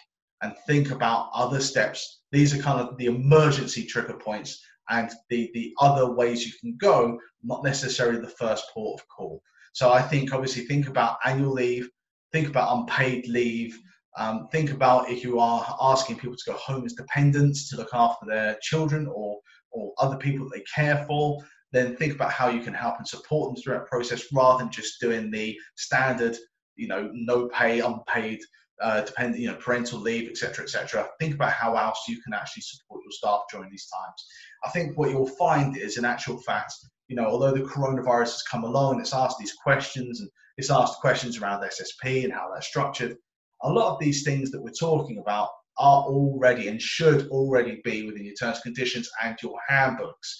and 0.42 0.54
think 0.66 0.90
about 0.90 1.30
other 1.32 1.60
steps. 1.60 2.22
These 2.32 2.58
are 2.58 2.62
kind 2.62 2.80
of 2.80 2.96
the 2.96 3.06
emergency 3.06 3.86
trigger 3.86 4.14
points 4.14 4.60
and 4.88 5.10
the, 5.28 5.50
the 5.54 5.72
other 5.80 6.10
ways 6.10 6.44
you 6.44 6.52
can 6.60 6.76
go, 6.76 7.18
not 7.44 7.62
necessarily 7.62 8.20
the 8.20 8.28
first 8.28 8.64
port 8.74 9.00
of 9.00 9.08
call. 9.08 9.42
So 9.72 9.92
I 9.92 10.02
think 10.02 10.32
obviously 10.32 10.64
think 10.64 10.88
about 10.88 11.18
annual 11.24 11.52
leave, 11.52 11.88
think 12.32 12.48
about 12.48 12.76
unpaid 12.76 13.28
leave, 13.28 13.78
um, 14.16 14.48
think 14.50 14.72
about 14.72 15.10
if 15.10 15.22
you 15.22 15.38
are 15.38 15.76
asking 15.80 16.18
people 16.18 16.36
to 16.36 16.50
go 16.50 16.56
home 16.56 16.84
as 16.84 16.94
dependents 16.94 17.68
to 17.70 17.76
look 17.76 17.90
after 17.92 18.26
their 18.26 18.56
children 18.62 19.06
or, 19.06 19.38
or 19.70 19.92
other 19.98 20.16
people 20.16 20.48
that 20.48 20.56
they 20.56 20.64
care 20.74 21.04
for, 21.06 21.38
then 21.72 21.96
think 21.96 22.14
about 22.14 22.32
how 22.32 22.48
you 22.48 22.60
can 22.60 22.74
help 22.74 22.96
and 22.98 23.06
support 23.06 23.54
them 23.54 23.62
through 23.62 23.74
that 23.74 23.86
process 23.86 24.24
rather 24.32 24.58
than 24.58 24.72
just 24.72 25.00
doing 25.00 25.30
the 25.30 25.56
standard, 25.76 26.36
you 26.74 26.88
know, 26.88 27.10
no 27.12 27.48
pay, 27.48 27.80
unpaid, 27.80 28.40
uh, 28.82 29.02
depend, 29.02 29.36
you 29.36 29.46
know, 29.46 29.56
parental 29.56 30.00
leave, 30.00 30.28
etc., 30.28 30.64
etc. 30.64 31.08
Think 31.20 31.34
about 31.34 31.52
how 31.52 31.76
else 31.76 32.04
you 32.08 32.20
can 32.22 32.34
actually 32.34 32.62
support 32.62 33.02
your 33.04 33.12
staff 33.12 33.42
during 33.50 33.70
these 33.70 33.86
times. 33.94 34.26
I 34.64 34.70
think 34.70 34.98
what 34.98 35.10
you'll 35.10 35.26
find 35.26 35.76
is, 35.76 35.98
in 35.98 36.04
actual 36.04 36.38
fact, 36.38 36.72
you 37.06 37.14
know, 37.14 37.26
although 37.26 37.52
the 37.52 37.60
coronavirus 37.60 38.32
has 38.32 38.42
come 38.42 38.64
along, 38.64 39.00
it's 39.00 39.14
asked 39.14 39.38
these 39.38 39.52
questions 39.52 40.20
and 40.20 40.30
it's 40.56 40.70
asked 40.70 41.00
questions 41.00 41.38
around 41.38 41.62
SSP 41.62 42.24
and 42.24 42.32
how 42.32 42.50
that's 42.52 42.66
structured 42.66 43.16
a 43.62 43.70
lot 43.70 43.92
of 43.92 44.00
these 44.00 44.22
things 44.22 44.50
that 44.50 44.62
we're 44.62 44.70
talking 44.70 45.18
about 45.18 45.48
are 45.78 46.04
already 46.04 46.68
and 46.68 46.80
should 46.80 47.28
already 47.28 47.80
be 47.84 48.04
within 48.06 48.24
your 48.24 48.34
terms 48.34 48.60
conditions 48.60 49.08
and 49.22 49.36
your 49.42 49.56
handbooks. 49.68 50.38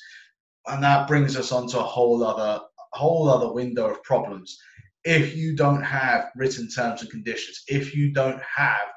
And 0.66 0.82
that 0.82 1.08
brings 1.08 1.36
us 1.36 1.52
onto 1.52 1.78
a 1.78 1.82
whole 1.82 2.22
other 2.22 2.60
whole 2.92 3.28
other 3.28 3.52
window 3.52 3.88
of 3.88 4.02
problems. 4.02 4.58
If 5.04 5.36
you 5.36 5.56
don't 5.56 5.82
have 5.82 6.30
written 6.36 6.68
terms 6.68 7.02
and 7.02 7.10
conditions, 7.10 7.62
if 7.68 7.94
you 7.94 8.12
don't 8.12 8.40
have 8.42 8.88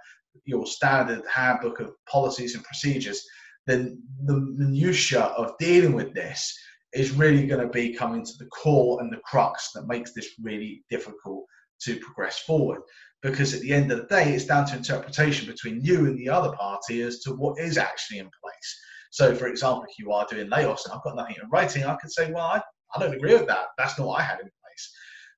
your 0.45 0.65
standard 0.65 1.23
handbook 1.31 1.79
of 1.79 1.93
policies 2.09 2.55
and 2.55 2.63
procedures, 2.63 3.23
then 3.67 4.01
the 4.25 4.35
minutiae 4.35 5.21
of 5.21 5.57
dealing 5.59 5.93
with 5.93 6.13
this 6.13 6.57
is 6.93 7.11
really 7.11 7.47
going 7.47 7.61
to 7.61 7.71
be 7.71 7.93
coming 7.93 8.25
to 8.25 8.33
the 8.39 8.45
core 8.47 9.01
and 9.01 9.11
the 9.11 9.21
crux 9.23 9.71
that 9.73 9.87
makes 9.87 10.13
this 10.13 10.29
really 10.41 10.83
difficult 10.89 11.45
to 11.81 11.99
progress 11.99 12.39
forward. 12.39 12.81
Because 13.23 13.53
at 13.53 13.61
the 13.61 13.73
end 13.73 13.91
of 13.91 13.99
the 13.99 14.07
day, 14.07 14.33
it's 14.33 14.45
down 14.45 14.65
to 14.67 14.75
interpretation 14.75 15.47
between 15.47 15.81
you 15.81 16.05
and 16.05 16.17
the 16.19 16.29
other 16.29 16.51
party 16.57 17.01
as 17.01 17.19
to 17.21 17.31
what 17.31 17.57
is 17.57 17.77
actually 17.77 18.19
in 18.19 18.29
place. 18.41 18.79
So, 19.11 19.33
for 19.33 19.47
example, 19.47 19.85
if 19.89 19.97
you 19.97 20.11
are 20.11 20.27
doing 20.29 20.49
layoffs 20.49 20.85
and 20.85 20.93
I've 20.93 21.03
got 21.03 21.15
nothing 21.15 21.37
in 21.41 21.49
writing, 21.49 21.85
I 21.85 21.95
could 21.95 22.11
say, 22.11 22.31
well, 22.31 22.45
I, 22.45 22.61
I 22.93 22.99
don't 22.99 23.15
agree 23.15 23.33
with 23.33 23.47
that. 23.47 23.67
That's 23.77 23.97
not 23.97 24.07
what 24.07 24.19
I 24.19 24.23
had 24.23 24.39
in 24.39 24.45
place. 24.45 24.93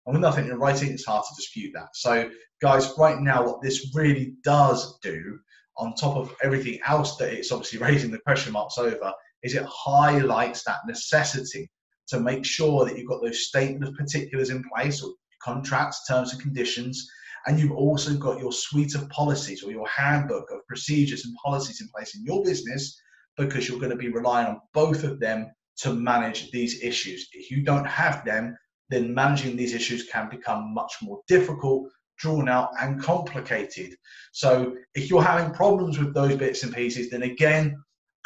And 0.05 0.13
with 0.13 0.21
nothing 0.21 0.45
in 0.45 0.57
writing, 0.57 0.91
it's 0.91 1.05
hard 1.05 1.23
to 1.23 1.35
dispute 1.35 1.73
that. 1.75 1.89
So, 1.93 2.29
guys, 2.61 2.91
right 2.97 3.19
now, 3.19 3.45
what 3.45 3.61
this 3.61 3.93
really 3.93 4.35
does 4.43 4.97
do, 4.99 5.39
on 5.77 5.93
top 5.93 6.15
of 6.15 6.33
everything 6.41 6.79
else 6.87 7.17
that 7.17 7.33
it's 7.33 7.51
obviously 7.51 7.79
raising 7.85 8.11
the 8.11 8.19
question 8.19 8.53
marks 8.53 8.77
over, 8.77 9.13
is 9.43 9.53
it 9.53 9.65
highlights 9.67 10.63
that 10.63 10.87
necessity 10.87 11.69
to 12.07 12.19
make 12.19 12.45
sure 12.45 12.85
that 12.85 12.97
you've 12.97 13.09
got 13.09 13.21
those 13.21 13.47
statement 13.47 13.89
of 13.89 13.95
particulars 13.95 14.49
in 14.49 14.63
place 14.73 15.03
or 15.03 15.11
contracts, 15.43 16.07
terms 16.07 16.33
and 16.33 16.41
conditions, 16.41 17.09
and 17.47 17.59
you've 17.59 17.71
also 17.71 18.15
got 18.15 18.39
your 18.39 18.51
suite 18.51 18.95
of 18.95 19.07
policies 19.09 19.63
or 19.63 19.71
your 19.71 19.87
handbook 19.87 20.49
of 20.51 20.65
procedures 20.67 21.25
and 21.25 21.35
policies 21.35 21.81
in 21.81 21.87
place 21.89 22.15
in 22.15 22.23
your 22.23 22.43
business 22.43 22.99
because 23.37 23.67
you're 23.67 23.79
going 23.79 23.91
to 23.91 23.97
be 23.97 24.09
relying 24.09 24.47
on 24.47 24.61
both 24.73 25.03
of 25.03 25.19
them 25.19 25.51
to 25.77 25.93
manage 25.93 26.51
these 26.51 26.81
issues. 26.81 27.27
If 27.33 27.51
you 27.51 27.63
don't 27.63 27.85
have 27.85 28.23
them, 28.25 28.57
then 28.89 29.13
managing 29.13 29.55
these 29.55 29.73
issues 29.73 30.09
can 30.09 30.29
become 30.29 30.73
much 30.73 30.93
more 31.01 31.19
difficult, 31.27 31.89
drawn 32.17 32.47
out, 32.47 32.69
and 32.81 33.01
complicated. 33.01 33.95
So, 34.31 34.75
if 34.93 35.09
you're 35.09 35.23
having 35.23 35.53
problems 35.53 35.97
with 35.99 36.13
those 36.13 36.35
bits 36.35 36.63
and 36.63 36.73
pieces, 36.73 37.09
then 37.09 37.23
again, 37.23 37.75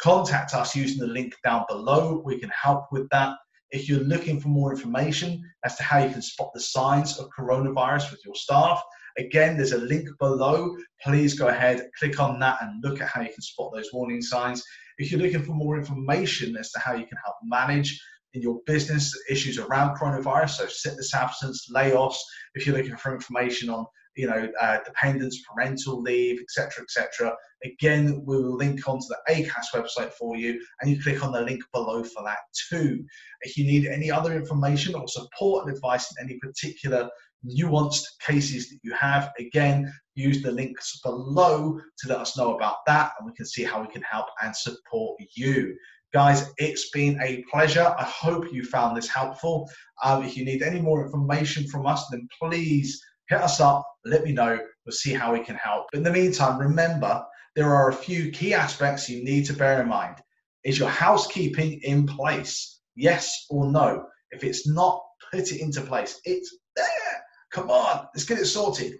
contact 0.00 0.54
us 0.54 0.76
using 0.76 0.98
the 0.98 1.06
link 1.06 1.34
down 1.44 1.64
below. 1.68 2.22
We 2.24 2.38
can 2.38 2.50
help 2.50 2.84
with 2.92 3.08
that. 3.10 3.36
If 3.70 3.88
you're 3.88 4.00
looking 4.00 4.40
for 4.40 4.48
more 4.48 4.72
information 4.72 5.42
as 5.64 5.76
to 5.76 5.82
how 5.82 5.98
you 5.98 6.10
can 6.10 6.22
spot 6.22 6.50
the 6.54 6.60
signs 6.60 7.18
of 7.18 7.28
coronavirus 7.36 8.10
with 8.10 8.20
your 8.24 8.34
staff, 8.34 8.82
again, 9.20 9.56
there's 9.56 9.72
a 9.72 9.78
link 9.78 10.08
below. 10.18 10.76
Please 11.02 11.34
go 11.34 11.48
ahead, 11.48 11.88
click 11.98 12.18
on 12.18 12.38
that, 12.40 12.58
and 12.62 12.82
look 12.82 13.00
at 13.00 13.08
how 13.08 13.20
you 13.20 13.32
can 13.32 13.42
spot 13.42 13.72
those 13.72 13.92
warning 13.92 14.22
signs. 14.22 14.62
If 14.98 15.10
you're 15.10 15.20
looking 15.20 15.42
for 15.42 15.52
more 15.52 15.78
information 15.78 16.56
as 16.56 16.70
to 16.72 16.80
how 16.80 16.94
you 16.94 17.06
can 17.06 17.18
help 17.24 17.36
manage 17.42 18.00
in 18.34 18.42
your 18.42 18.60
business 18.66 19.16
issues 19.28 19.58
around 19.58 19.96
coronavirus, 19.96 20.50
so 20.50 20.66
sickness 20.66 21.14
absence, 21.14 21.68
layoffs, 21.74 22.18
if 22.54 22.66
you're 22.66 22.76
looking 22.76 22.96
for 22.96 23.14
information 23.14 23.70
on 23.70 23.86
you 24.16 24.26
know, 24.26 24.48
uh, 24.60 24.78
dependents, 24.84 25.42
parental 25.50 26.02
leave, 26.02 26.40
etc., 26.40 26.82
etc. 26.82 27.34
Again, 27.64 28.22
we 28.26 28.36
will 28.36 28.56
link 28.56 28.86
onto 28.88 29.06
the 29.08 29.18
ACAS 29.32 29.66
website 29.74 30.12
for 30.12 30.36
you, 30.36 30.60
and 30.80 30.90
you 30.90 31.02
click 31.02 31.24
on 31.24 31.32
the 31.32 31.40
link 31.40 31.62
below 31.72 32.02
for 32.02 32.22
that 32.24 32.38
too. 32.68 33.04
If 33.42 33.56
you 33.56 33.64
need 33.64 33.86
any 33.86 34.10
other 34.10 34.34
information 34.34 34.94
or 34.94 35.06
support 35.08 35.66
and 35.66 35.74
advice 35.74 36.12
in 36.12 36.24
any 36.24 36.38
particular 36.38 37.08
nuanced 37.46 38.04
cases 38.26 38.68
that 38.70 38.78
you 38.82 38.92
have, 38.94 39.30
again, 39.38 39.92
use 40.14 40.42
the 40.42 40.50
links 40.50 41.00
below 41.00 41.78
to 41.98 42.08
let 42.08 42.18
us 42.18 42.36
know 42.36 42.54
about 42.54 42.76
that, 42.86 43.12
and 43.18 43.26
we 43.26 43.34
can 43.34 43.46
see 43.46 43.64
how 43.64 43.80
we 43.80 43.88
can 43.88 44.02
help 44.02 44.26
and 44.42 44.54
support 44.54 45.20
you. 45.34 45.76
Guys, 46.12 46.52
it's 46.58 46.90
been 46.90 47.20
a 47.22 47.44
pleasure. 47.50 47.94
I 47.96 48.04
hope 48.04 48.52
you 48.52 48.64
found 48.64 48.96
this 48.96 49.08
helpful. 49.08 49.70
Um, 50.02 50.24
if 50.24 50.36
you 50.36 50.44
need 50.44 50.62
any 50.62 50.80
more 50.80 51.04
information 51.04 51.68
from 51.68 51.86
us, 51.86 52.06
then 52.10 52.28
please 52.40 53.00
hit 53.28 53.40
us 53.40 53.60
up, 53.60 53.86
let 54.04 54.24
me 54.24 54.32
know, 54.32 54.58
we'll 54.84 54.92
see 54.92 55.12
how 55.12 55.32
we 55.32 55.40
can 55.40 55.54
help. 55.54 55.86
But 55.92 55.98
in 55.98 56.04
the 56.04 56.10
meantime, 56.10 56.58
remember 56.58 57.24
there 57.54 57.72
are 57.72 57.90
a 57.90 57.94
few 57.94 58.30
key 58.32 58.54
aspects 58.54 59.08
you 59.08 59.22
need 59.24 59.46
to 59.46 59.52
bear 59.52 59.80
in 59.80 59.88
mind. 59.88 60.16
Is 60.64 60.78
your 60.78 60.88
housekeeping 60.88 61.80
in 61.84 62.06
place? 62.06 62.80
Yes 62.96 63.46
or 63.48 63.70
no? 63.70 64.04
If 64.32 64.44
it's 64.44 64.68
not, 64.68 65.00
put 65.32 65.52
it 65.52 65.60
into 65.60 65.80
place. 65.80 66.20
It's 66.24 66.56
there. 66.69 66.69
Come 67.52 67.70
on, 67.70 68.06
let's 68.14 68.24
get 68.24 68.38
it 68.38 68.46
sorted. 68.46 68.94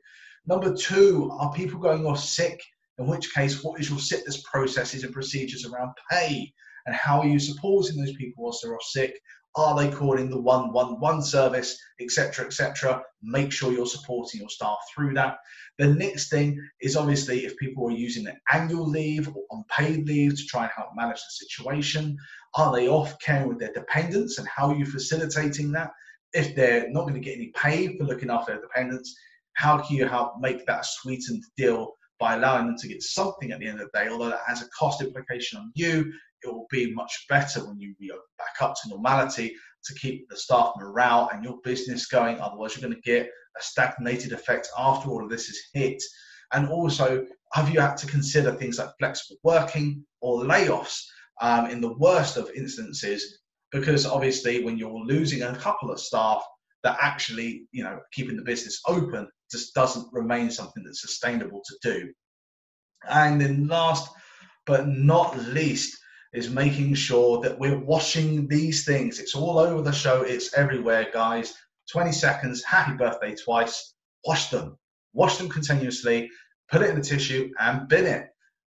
Number 0.47 0.75
two, 0.75 1.31
are 1.39 1.53
people 1.53 1.79
going 1.79 2.07
off 2.07 2.19
sick? 2.19 2.61
In 2.99 3.07
which 3.07 3.33
case, 3.33 3.63
what 3.63 3.81
is 3.81 3.89
your 3.89 3.99
sickness 3.99 4.43
processes 4.43 5.05
and 5.05 5.13
procedures 5.13 5.65
around 5.65 5.93
pay? 6.11 6.53
And 6.87 6.95
how 6.95 7.21
are 7.21 7.27
you 7.27 7.39
supporting 7.39 7.97
those 7.97 8.17
people 8.17 8.45
whilst 8.45 8.63
they're 8.63 8.75
off 8.75 8.83
sick? 8.83 9.19
Are 9.57 9.77
they 9.77 9.91
calling 9.91 10.31
the 10.31 10.41
111 10.41 11.23
service, 11.23 11.79
etc., 12.01 12.47
etc.? 12.47 13.03
Make 13.23 13.53
sure 13.53 13.73
you're 13.73 13.87
supporting 13.87 14.41
your 14.41 14.49
staff 14.49 14.79
through 14.95 15.15
that. 15.15 15.39
The 15.79 15.93
next 15.93 16.31
thing 16.31 16.61
is 16.81 16.97
obviously 16.97 17.45
if 17.45 17.57
people 17.57 17.87
are 17.89 17.93
using 17.93 18.25
their 18.25 18.41
annual 18.53 18.89
leave 18.89 19.29
or 19.29 19.43
unpaid 19.51 20.07
leave 20.07 20.37
to 20.37 20.47
try 20.47 20.65
and 20.65 20.73
help 20.77 20.91
manage 20.95 21.19
the 21.19 21.47
situation, 21.47 22.17
are 22.55 22.73
they 22.73 22.89
off 22.89 23.19
caring 23.21 23.49
with 23.49 23.59
their 23.59 23.73
dependents 23.73 24.39
and 24.39 24.47
how 24.47 24.71
are 24.71 24.77
you 24.77 24.87
facilitating 24.87 25.73
that? 25.73 25.91
If 26.33 26.55
they're 26.55 26.91
not 26.91 27.03
going 27.03 27.15
to 27.15 27.21
get 27.21 27.37
any 27.37 27.53
pay 27.57 27.97
for 27.97 28.05
looking 28.05 28.31
after 28.31 28.53
their 28.53 28.61
dependents, 28.61 29.15
how 29.55 29.79
can 29.79 29.97
you 29.97 30.07
help 30.07 30.35
make 30.41 30.65
that 30.67 30.81
a 30.81 30.85
sweetened 30.85 31.43
deal 31.57 31.95
by 32.21 32.37
allowing 32.37 32.67
them 32.67 32.77
to 32.77 32.89
get 32.89 33.03
something 33.03 33.51
at 33.51 33.59
the 33.59 33.67
end 33.67 33.81
of 33.81 33.89
the 33.91 33.99
day, 33.99 34.09
although 34.09 34.29
that 34.29 34.41
has 34.47 34.63
a 34.63 34.69
cost 34.69 35.03
implication 35.03 35.59
on 35.59 35.73
you, 35.75 36.13
it 36.43 36.49
will 36.49 36.67
be 36.71 36.93
much 36.95 37.27
better 37.29 37.67
when 37.67 37.81
you 37.81 37.95
go 38.09 38.19
back 38.39 38.61
up 38.61 38.75
to 38.75 38.89
normality 38.91 39.55
to 39.85 39.95
keep 39.95 40.29
the 40.29 40.37
staff 40.37 40.75
morale 40.77 41.31
and 41.33 41.43
your 41.43 41.59
business 41.65 42.07
going. 42.07 42.39
Otherwise, 42.39 42.77
you're 42.77 42.89
going 42.89 43.01
to 43.03 43.11
get 43.11 43.29
a 43.59 43.63
stagnated 43.63 44.33
effect 44.33 44.69
after 44.79 45.09
all 45.09 45.25
of 45.25 45.31
this 45.31 45.49
is 45.49 45.61
hit. 45.73 46.03
And 46.53 46.69
also, 46.69 47.27
have 47.53 47.71
you 47.71 47.81
had 47.81 47.97
to 47.99 48.07
consider 48.07 48.53
things 48.53 48.79
like 48.79 48.91
flexible 48.99 49.39
working 49.43 50.05
or 50.21 50.45
layoffs 50.45 51.03
um, 51.41 51.67
in 51.67 51.81
the 51.81 51.95
worst 51.95 52.37
of 52.37 52.51
instances? 52.55 53.40
Because 53.73 54.07
obviously, 54.07 54.65
when 54.65 54.77
you're 54.77 55.05
losing 55.05 55.43
a 55.43 55.57
couple 55.57 55.91
of 55.91 56.01
staff, 56.01 56.43
that 56.83 56.97
actually, 57.01 57.67
you 57.73 57.85
know, 57.85 58.01
keeping 58.13 58.37
the 58.37 58.43
business 58.43 58.81
open 58.87 59.29
just 59.51 59.75
doesn't 59.75 60.13
remain 60.13 60.51
something 60.51 60.83
that's 60.83 61.03
sustainable 61.03 61.63
to 61.67 61.77
do. 61.83 62.13
And 63.09 63.41
then 63.41 63.67
last 63.67 64.11
but 64.67 64.87
not 64.89 65.37
least, 65.39 66.01
is 66.33 66.49
making 66.49 66.95
sure 66.95 67.41
that 67.41 67.59
we're 67.59 67.79
washing 67.79 68.47
these 68.47 68.85
things. 68.85 69.19
It's 69.19 69.35
all 69.35 69.59
over 69.59 69.83
the 69.83 69.93
show, 69.93 70.23
it's 70.23 70.55
everywhere, 70.55 71.09
guys. 71.13 71.55
20 71.91 72.13
seconds, 72.13 72.63
happy 72.65 72.97
birthday 72.97 73.35
twice, 73.35 73.95
wash 74.25 74.49
them. 74.51 74.77
Wash 75.13 75.39
them 75.39 75.49
continuously, 75.49 76.31
put 76.71 76.83
it 76.83 76.91
in 76.91 76.97
the 76.97 77.03
tissue, 77.03 77.51
and 77.59 77.89
bin 77.89 78.07
it. 78.07 78.29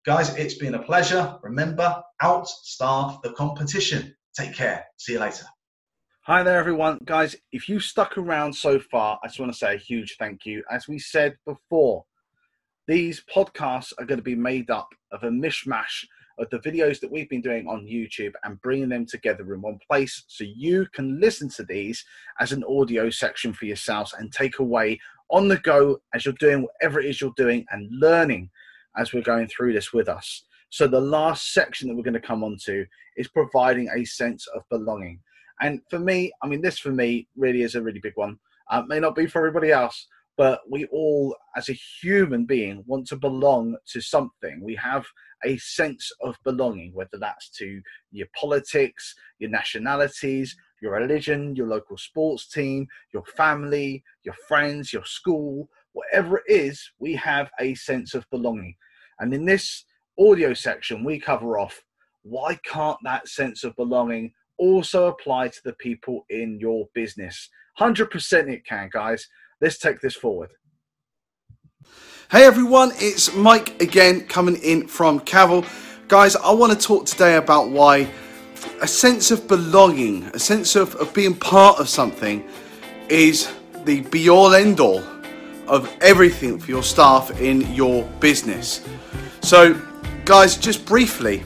Guys, 0.06 0.36
it's 0.36 0.56
been 0.56 0.76
a 0.76 0.84
pleasure. 0.84 1.38
Remember, 1.42 2.04
outstaff 2.22 3.22
the 3.22 3.32
competition. 3.38 4.14
Take 4.36 4.54
care. 4.54 4.86
See 4.98 5.14
you 5.14 5.20
later. 5.20 5.46
Hi 6.24 6.44
there, 6.44 6.58
everyone. 6.58 7.00
Guys, 7.06 7.36
if 7.52 7.70
you 7.70 7.80
stuck 7.80 8.18
around 8.18 8.52
so 8.52 8.80
far, 8.80 9.20
I 9.24 9.28
just 9.28 9.40
want 9.40 9.52
to 9.54 9.58
say 9.58 9.76
a 9.76 9.78
huge 9.78 10.18
thank 10.20 10.46
you. 10.46 10.64
As 10.70 10.88
we 10.88 11.00
said 11.00 11.38
before, 11.46 12.04
these 12.88 13.24
podcasts 13.34 13.94
are 13.98 14.06
going 14.06 14.18
to 14.18 14.24
be 14.24 14.36
made 14.36 14.70
up 14.70 14.90
of 15.12 15.24
a 15.24 15.30
mishmash 15.30 16.06
of 16.38 16.50
the 16.50 16.60
videos 16.60 17.00
that 17.00 17.12
we've 17.12 17.30
been 17.30 17.42
doing 17.42 17.66
on 17.68 17.86
YouTube 17.86 18.34
and 18.44 18.62
bringing 18.62 18.90
them 18.90 19.06
together 19.06 19.54
in 19.54 19.62
one 19.62 19.80
place 19.90 20.26
so 20.28 20.44
you 20.44 20.86
can 20.94 21.20
listen 21.22 21.48
to 21.50 21.64
these 21.64 22.04
as 22.42 22.52
an 22.52 22.64
audio 22.66 23.10
section 23.10 23.54
for 23.54 23.66
yourselves 23.66 24.14
and 24.20 24.34
take 24.34 24.60
away 24.60 25.00
on 25.30 25.48
the 25.48 25.58
go 25.60 25.98
as 26.14 26.26
you're 26.26 26.34
doing 26.40 26.64
whatever 26.64 27.00
it 27.00 27.06
is 27.06 27.22
you're 27.22 27.32
doing 27.38 27.66
and 27.72 27.88
learning 27.92 28.50
as 28.98 29.14
we're 29.14 29.22
going 29.22 29.48
through 29.48 29.72
this 29.72 29.94
with 29.94 30.10
us. 30.10 30.44
So, 30.76 30.88
the 30.88 31.00
last 31.00 31.54
section 31.54 31.88
that 31.88 31.96
we're 31.96 32.04
going 32.04 32.16
to 32.16 32.20
come 32.20 32.44
on 32.44 32.58
to 32.66 32.86
is 33.16 33.30
providing 33.30 33.88
a 33.96 34.04
sense 34.04 34.46
of 34.54 34.62
belonging. 34.70 35.22
And 35.62 35.80
for 35.90 36.00
me, 36.00 36.34
I 36.44 36.48
mean, 36.48 36.62
this 36.62 36.80
for 36.80 36.92
me 36.92 37.30
really 37.38 37.62
is 37.62 37.76
a 37.76 37.82
really 37.82 38.02
big 38.02 38.12
one. 38.16 38.38
Uh, 38.70 38.84
may 38.86 39.00
not 39.00 39.16
be 39.16 39.26
for 39.26 39.40
everybody 39.40 39.72
else, 39.72 40.06
but 40.36 40.60
we 40.70 40.84
all, 40.88 41.34
as 41.56 41.70
a 41.70 41.80
human 42.02 42.44
being, 42.44 42.84
want 42.88 43.08
to 43.08 43.16
belong 43.16 43.78
to 43.94 44.02
something. 44.02 44.60
We 44.62 44.76
have 44.76 45.06
a 45.46 45.56
sense 45.60 46.12
of 46.22 46.36
belonging, 46.44 46.94
whether 46.94 47.18
that's 47.22 47.50
to 47.52 47.82
your 48.12 48.28
politics, 48.38 49.16
your 49.40 49.52
nationalities, 49.52 50.58
your 50.82 50.96
religion, 51.00 51.56
your 51.56 51.68
local 51.68 51.98
sports 51.98 52.50
team, 52.50 52.86
your 53.14 53.24
family, 53.38 54.04
your 54.24 54.36
friends, 54.46 54.92
your 54.92 55.06
school, 55.06 55.70
whatever 55.94 56.40
it 56.40 56.44
is, 56.50 56.92
we 57.00 57.14
have 57.14 57.50
a 57.62 57.76
sense 57.76 58.14
of 58.14 58.30
belonging. 58.30 58.76
And 59.22 59.34
in 59.34 59.46
this 59.46 59.86
audio 60.20 60.54
section, 60.54 61.04
we 61.04 61.20
cover 61.20 61.58
off 61.58 61.82
why 62.26 62.58
can't 62.66 62.98
that 63.04 63.28
sense 63.28 63.64
of 63.64 63.76
belonging 63.76 64.34
also 64.58 65.08
apply 65.08 65.48
to 65.48 65.60
the 65.64 65.74
people 65.74 66.26
in 66.30 66.60
your 66.60 66.88
business? 66.96 67.50
100% 67.80 68.50
it 68.52 68.66
can, 68.66 68.90
guys. 68.92 69.28
Let's 69.62 69.78
take 69.78 70.02
this 70.02 70.16
forward. 70.16 70.50
Hey 72.32 72.44
everyone, 72.44 72.92
it's 72.96 73.34
Mike 73.36 73.80
again 73.80 74.22
coming 74.22 74.56
in 74.58 74.88
from 74.88 75.20
Cavill. 75.20 75.68
Guys, 76.08 76.36
I 76.36 76.52
want 76.52 76.74
to 76.74 76.80
talk 76.80 77.06
today 77.06 77.36
about 77.36 77.70
why 77.70 78.10
a 78.82 78.88
sense 78.88 79.30
of 79.30 79.48
belonging, 79.48 80.24
a 80.34 80.40
sense 80.40 80.76
of, 80.76 80.96
of 80.96 81.14
being 81.14 81.36
part 81.36 81.80
of 81.80 81.88
something 81.88 82.44
is 83.08 83.54
the 83.84 84.02
be 84.02 84.30
all 84.30 84.56
end 84.56 84.80
all 84.80 85.04
of 85.68 85.96
everything 86.02 86.58
for 86.58 86.72
your 86.72 86.84
staff 86.84 87.40
in 87.40 87.62
your 87.74 88.04
business. 88.20 88.84
So, 89.42 89.80
guys, 90.26 90.58
just 90.58 90.86
briefly, 90.86 91.44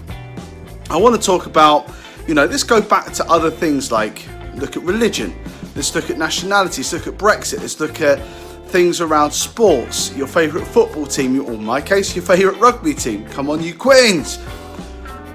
I 0.90 0.98
want 0.98 1.16
to 1.16 1.22
talk 1.22 1.46
about 1.46 1.92
You 2.30 2.36
know, 2.36 2.46
let's 2.46 2.62
go 2.62 2.80
back 2.80 3.12
to 3.14 3.26
other 3.26 3.50
things 3.50 3.92
like 3.92 4.28
look 4.54 4.78
at 4.78 4.84
religion, 4.84 5.34
let's 5.76 5.96
look 5.96 6.12
at 6.12 6.20
nationality, 6.20 6.84
let's 6.84 6.94
look 6.94 7.08
at 7.08 7.16
Brexit, 7.16 7.60
let's 7.62 7.80
look 7.80 8.02
at 8.02 8.20
things 8.68 9.02
around 9.02 9.32
sports, 9.32 10.16
your 10.16 10.28
favourite 10.28 10.68
football 10.68 11.08
team, 11.08 11.44
or 11.44 11.54
in 11.54 11.66
my 11.66 11.82
case, 11.82 12.16
your 12.16 12.24
favourite 12.24 12.60
rugby 12.60 12.94
team. 12.94 13.26
Come 13.30 13.50
on, 13.50 13.64
you 13.64 13.74
Quins! 13.74 14.38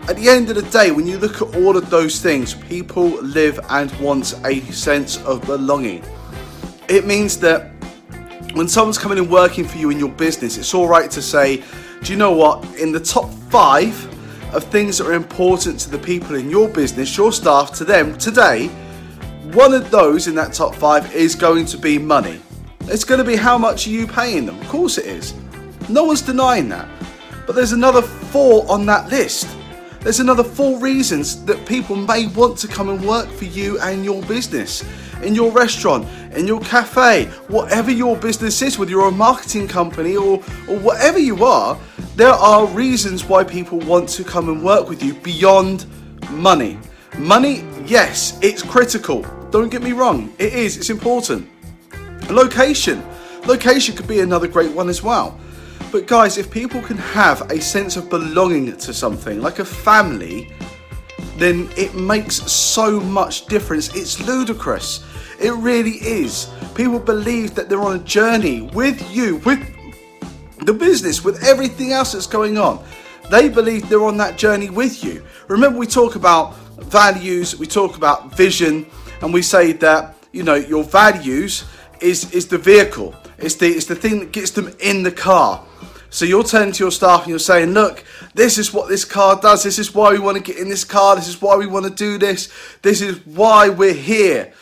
At 0.09 0.15
the 0.15 0.29
end 0.29 0.51
of 0.51 0.55
the 0.55 0.71
day, 0.71 0.93
when 0.93 1.05
you 1.05 1.19
look 1.19 1.43
at 1.43 1.57
all 1.57 1.77
of 1.77 1.91
those 1.91 2.21
things, 2.21 2.55
people 2.55 3.09
live 3.23 3.59
and 3.71 3.91
want 3.99 4.35
a 4.45 4.61
sense 4.71 5.17
of 5.25 5.45
belonging. 5.47 6.05
It 6.89 7.07
means 7.07 7.41
that 7.41 7.73
when 8.53 8.69
someone's 8.69 8.99
coming 8.99 9.19
and 9.19 9.29
working 9.29 9.65
for 9.65 9.79
you 9.79 9.91
in 9.91 9.99
your 9.99 10.13
business, 10.13 10.59
it's 10.59 10.75
all 10.75 10.87
right 10.87 11.11
to 11.11 11.21
say, 11.21 11.65
do 12.05 12.13
you 12.13 12.19
know 12.19 12.33
what? 12.33 12.63
In 12.77 12.93
the 12.93 13.01
top 13.01 13.33
five 13.51 13.95
of 14.55 14.63
things 14.65 14.99
that 14.99 15.07
are 15.07 15.15
important 15.15 15.81
to 15.81 15.91
the 15.91 15.99
people 15.99 16.37
in 16.37 16.51
your 16.51 16.69
business, 16.69 17.17
your 17.17 17.33
staff, 17.33 17.73
to 17.77 17.85
them 17.85 18.19
today, 18.19 18.67
one 19.55 19.73
of 19.73 19.91
those 19.91 20.27
in 20.27 20.35
that 20.35 20.53
top 20.53 20.75
five 20.75 21.15
is 21.15 21.35
going 21.35 21.65
to 21.65 21.79
be 21.79 21.99
money. 21.99 22.41
It's 22.83 23.05
going 23.05 23.19
to 23.19 23.25
be 23.25 23.37
how 23.37 23.57
much 23.57 23.87
are 23.87 23.91
you 23.91 24.07
paying 24.07 24.45
them? 24.45 24.61
Of 24.61 24.69
course 24.69 24.99
it 24.99 25.07
is. 25.07 25.33
No 25.89 26.05
one's 26.05 26.21
denying 26.21 26.69
that. 26.69 26.87
But 27.47 27.57
there's 27.57 27.73
another 27.73 28.03
four 28.03 28.71
on 28.71 28.85
that 28.85 29.09
list. 29.09 29.49
There's 30.01 30.21
another 30.21 30.45
four 30.45 30.79
reasons 30.79 31.43
that 31.47 31.67
people 31.67 31.97
may 31.97 32.27
want 32.27 32.59
to 32.59 32.69
come 32.69 32.91
and 32.91 33.03
work 33.03 33.31
for 33.31 33.47
you 33.47 33.81
and 33.81 34.05
your 34.05 34.23
business. 34.25 34.85
In 35.25 35.35
your 35.35 35.51
restaurant, 35.51 36.07
in 36.37 36.47
your 36.47 36.61
cafe, 36.61 37.27
whatever 37.49 37.91
your 37.91 38.17
business 38.17 38.61
is, 38.61 38.79
whether 38.79 38.91
you're 38.91 39.09
a 39.09 39.11
marketing 39.11 39.67
company 39.67 40.17
or, 40.17 40.35
or 40.69 40.79
whatever 40.79 41.19
you 41.19 41.45
are, 41.45 41.79
there 42.17 42.33
are 42.33 42.67
reasons 42.67 43.25
why 43.25 43.43
people 43.43 43.79
want 43.81 44.09
to 44.11 44.23
come 44.23 44.49
and 44.51 44.63
work 44.63 44.89
with 44.89 45.03
you 45.03 45.15
beyond 45.15 45.87
money. 46.31 46.79
Money, 47.19 47.65
yes, 47.87 48.39
it's 48.43 48.63
critical. 48.63 49.23
Don't 49.51 49.71
get 49.71 49.83
me 49.83 49.93
wrong, 49.93 50.33
it 50.39 50.53
is, 50.53 50.77
it's 50.77 50.91
important. 50.91 51.49
Location. 52.31 53.03
Location 53.47 53.97
could 53.97 54.09
be 54.09 54.21
another 54.21 54.49
great 54.49 54.73
one 54.73 54.89
as 54.89 55.03
well. 55.03 55.39
But 55.91 56.07
guys, 56.07 56.39
if 56.39 56.51
people 56.51 56.83
can 56.83 56.97
have 56.99 57.51
a 57.51 57.61
sense 57.61 57.97
of 57.97 58.11
belonging 58.11 58.77
to 58.77 58.93
something, 58.93 59.41
like 59.41 59.59
a 59.59 59.65
family, 59.65 60.51
then 61.37 61.69
it 61.77 61.95
makes 61.95 62.37
so 62.51 63.01
much 63.01 63.47
difference. 63.47 63.95
It's 63.95 64.21
ludicrous. 64.27 65.05
It 65.41 65.53
really 65.55 65.93
is. 65.93 66.51
People 66.75 66.99
believe 66.99 67.55
that 67.55 67.69
they're 67.69 67.81
on 67.81 67.97
a 67.97 68.05
journey 68.05 68.63
with 68.63 69.15
you, 69.15 69.37
with 69.39 69.61
the 70.65 70.73
business, 70.73 71.25
with 71.25 71.43
everything 71.45 71.93
else 71.93 72.13
that's 72.13 72.27
going 72.27 72.59
on. 72.59 72.85
They 73.31 73.49
believe 73.49 73.89
they're 73.89 74.05
on 74.05 74.17
that 74.19 74.37
journey 74.37 74.71
with 74.71 75.03
you. 75.03 75.25
Remember, 75.49 75.79
we 75.79 75.87
talk 75.87 76.15
about 76.15 76.57
values, 76.79 77.59
we 77.59 77.67
talk 77.67 77.97
about 77.97 78.37
vision, 78.37 78.87
and 79.23 79.33
we 79.33 79.43
say 79.43 79.73
that, 79.73 80.17
you 80.33 80.43
know, 80.43 80.55
your 80.55 80.85
values 80.85 81.65
is, 82.01 82.31
is 82.33 82.49
the 82.49 82.59
vehicle. 82.59 83.15
It's 83.39 83.55
the, 83.57 83.67
it's 83.69 83.87
the 83.87 83.95
thing 83.95 84.21
that 84.21 84.33
gets 84.33 84.51
them 84.51 84.75
in 84.81 85.03
the 85.03 85.13
car. 85.13 85.65
So 86.11 86.25
you're 86.25 86.45
turning 86.45 86.73
to 86.75 86.85
your 86.85 86.93
staff 86.93 87.23
and 87.23 87.31
you're 87.31 87.39
saying, 87.41 87.71
look, 87.71 88.05
this 88.35 88.57
is 88.57 88.73
what 88.73 88.89
this 88.89 89.05
car 89.05 89.41
does. 89.41 89.65
This 89.65 89.81
is 89.81 89.93
why 89.93 90.13
we 90.13 90.21
want 90.21 90.37
to 90.37 90.43
get 90.43 90.59
in 90.59 90.69
this 90.69 90.85
car. 90.85 91.17
This 91.17 91.27
is 91.27 91.43
why 91.43 91.57
we 91.57 91.67
want 91.67 91.87
to 91.87 91.91
do 91.91 92.19
this. 92.19 92.53
This 92.83 93.01
is 93.01 93.19
why 93.27 93.69
we're 93.69 93.93
here. 93.95 94.53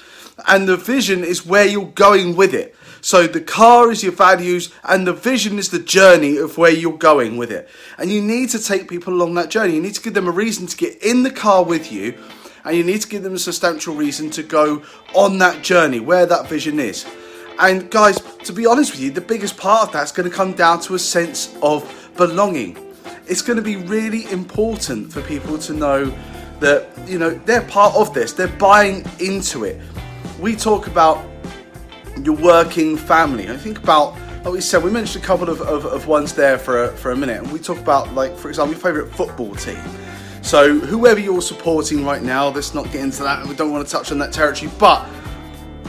And 0.47 0.69
the 0.69 0.77
vision 0.77 1.25
is 1.25 1.47
where 1.47 1.67
you're 1.67 1.87
going 1.87 2.37
with 2.37 2.55
it. 2.55 2.75
So 3.01 3.27
the 3.27 3.41
car 3.41 3.91
is 3.91 4.03
your 4.05 4.13
values 4.13 4.73
and 4.85 5.07
the 5.07 5.13
vision 5.13 5.59
is 5.59 5.71
the 5.71 5.81
journey 5.81 6.37
of 6.37 6.57
where 6.57 6.71
you're 6.71 6.97
going 6.97 7.37
with 7.37 7.51
it. 7.51 7.69
And 7.99 8.13
you 8.13 8.23
need 8.23 8.51
to 8.51 8.63
take 8.63 8.89
people 8.89 9.13
along 9.13 9.35
that 9.35 9.51
journey. 9.51 9.75
You 9.75 9.83
need 9.83 9.95
to 9.95 10.03
give 10.03 10.15
them 10.15 10.29
a 10.29 10.33
reason 10.33 10.69
to 10.69 10.77
get 10.77 11.03
in 11.03 11.25
the 11.25 11.31
car 11.31 11.65
with 11.65 11.91
you 11.91 12.17
and 12.65 12.77
you 12.77 12.85
need 12.85 13.01
to 13.01 13.09
give 13.09 13.25
them 13.25 13.35
a 13.35 13.39
substantial 13.39 13.95
reason 13.95 14.31
to 14.31 14.43
go 14.43 14.83
on 15.15 15.39
that 15.39 15.65
journey 15.65 15.99
where 15.99 16.27
that 16.27 16.49
vision 16.49 16.79
is. 16.79 17.05
And 17.59 17.91
guys, 17.91 18.21
to 18.45 18.53
be 18.53 18.67
honest 18.67 18.93
with 18.93 19.01
you, 19.01 19.11
the 19.11 19.21
biggest 19.21 19.57
part 19.57 19.89
of 19.89 19.93
that's 19.93 20.13
going 20.13 20.29
to 20.29 20.35
come 20.35 20.53
down 20.53 20.81
to 20.83 20.95
a 20.95 20.99
sense 20.99 21.57
of 21.61 22.11
belonging. 22.17 22.77
It's 23.27 23.43
going 23.43 23.57
to 23.57 23.63
be 23.63 23.77
really 23.77 24.31
important 24.31 25.13
for 25.13 25.23
people 25.23 25.59
to 25.59 25.73
know 25.73 26.13
that, 26.61 26.89
you 27.09 27.19
know, 27.19 27.31
they're 27.31 27.63
part 27.63 27.95
of 27.97 28.15
this, 28.15 28.33
they're 28.33 28.47
buying 28.47 29.05
into 29.19 29.65
it. 29.65 29.81
We 30.43 30.57
talk 30.57 30.89
about 30.89 31.25
your 32.21 32.35
working 32.35 32.97
family. 32.97 33.49
I 33.49 33.57
think 33.57 33.79
about, 33.79 34.19
like 34.45 34.55
we 34.55 34.61
said, 34.61 34.83
we 34.83 34.91
mentioned 34.91 35.23
a 35.23 35.27
couple 35.27 35.49
of, 35.49 35.61
of, 35.61 35.85
of 35.85 36.09
ones 36.09 36.35
there 36.35 36.59
for 36.59 36.83
a, 36.83 36.89
for 36.97 37.13
a 37.13 37.17
minute. 37.17 37.41
And 37.45 37.53
we 37.53 37.61
talk 37.61 37.79
about, 37.79 38.13
like, 38.13 38.37
for 38.37 38.49
example, 38.49 38.73
your 38.73 38.83
favourite 38.83 39.15
football 39.15 39.55
team. 39.55 39.81
So, 40.43 40.81
whoever 40.81 41.21
you're 41.21 41.43
supporting 41.43 42.05
right 42.05 42.25
now, 42.25 42.49
let's 42.49 42.75
not 42.75 42.87
get 42.87 42.97
into 42.97 43.23
that. 43.23 43.47
We 43.47 43.55
don't 43.55 43.71
want 43.71 43.87
to 43.87 43.93
touch 43.93 44.11
on 44.11 44.19
that 44.19 44.33
territory, 44.33 44.73
but 44.81 45.09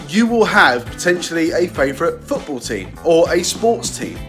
you 0.08 0.28
will 0.28 0.46
have 0.46 0.86
potentially 0.86 1.50
a 1.50 1.68
favourite 1.68 2.24
football 2.24 2.60
team 2.60 2.94
or 3.04 3.34
a 3.34 3.42
sports 3.42 3.98
team. 3.98 4.20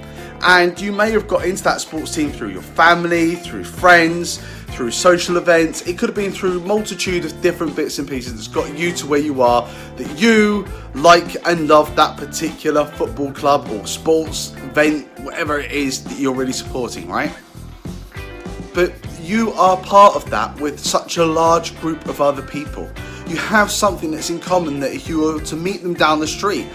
And 0.45 0.79
you 0.81 0.93
may 0.93 1.11
have 1.13 1.27
got 1.27 1.45
into 1.45 1.65
that 1.65 1.81
sports 1.81 2.15
team 2.15 2.31
through 2.31 2.51
your 2.51 2.63
family, 2.63 3.37
through 3.37 3.65
friends, 3.65 4.39
through 4.69 4.91
social 4.91 5.39
events. 5.39 5.83
It 5.87 5.99
could 5.99 6.11
have 6.11 6.17
been 6.17 6.33
through 6.33 6.61
multitude 6.61 7.25
of 7.25 7.41
different 7.41 7.75
bits 7.75 7.99
and 7.99 8.09
pieces 8.09 8.35
that's 8.35 8.49
got 8.49 8.77
you 8.77 8.93
to 8.93 9.07
where 9.07 9.21
you 9.21 9.41
are, 9.41 9.69
that 9.97 10.19
you 10.19 10.67
like 10.95 11.37
and 11.47 11.67
love 11.69 11.97
that 11.97 12.19
particular 12.19 12.85
football 12.85 13.33
club 13.33 13.69
or 13.71 13.87
sports 13.87 14.53
event, 14.57 15.09
whatever 15.21 15.59
it 15.61 15.73
is 15.73 16.05
that 16.05 16.19
you're 16.19 16.35
really 16.35 16.53
supporting, 16.53 17.09
right? 17.09 17.35
But 18.75 18.93
you 19.23 19.53
are 19.53 19.79
part 19.79 20.15
of 20.15 20.29
that 20.31 20.61
with 20.61 20.79
such 20.79 21.17
a 21.17 21.25
large 21.25 21.79
group 21.81 22.07
of 22.07 22.21
other 22.21 22.43
people 22.43 22.91
you 23.27 23.37
have 23.37 23.71
something 23.71 24.11
that's 24.11 24.31
in 24.31 24.39
common 24.39 24.81
that 24.81 24.93
if 24.93 25.09
you 25.09 25.21
were 25.21 25.41
to 25.41 25.57
meet 25.57 25.83
them 25.83 25.95
down 25.95 26.21
the 26.21 26.27
street, 26.27 26.67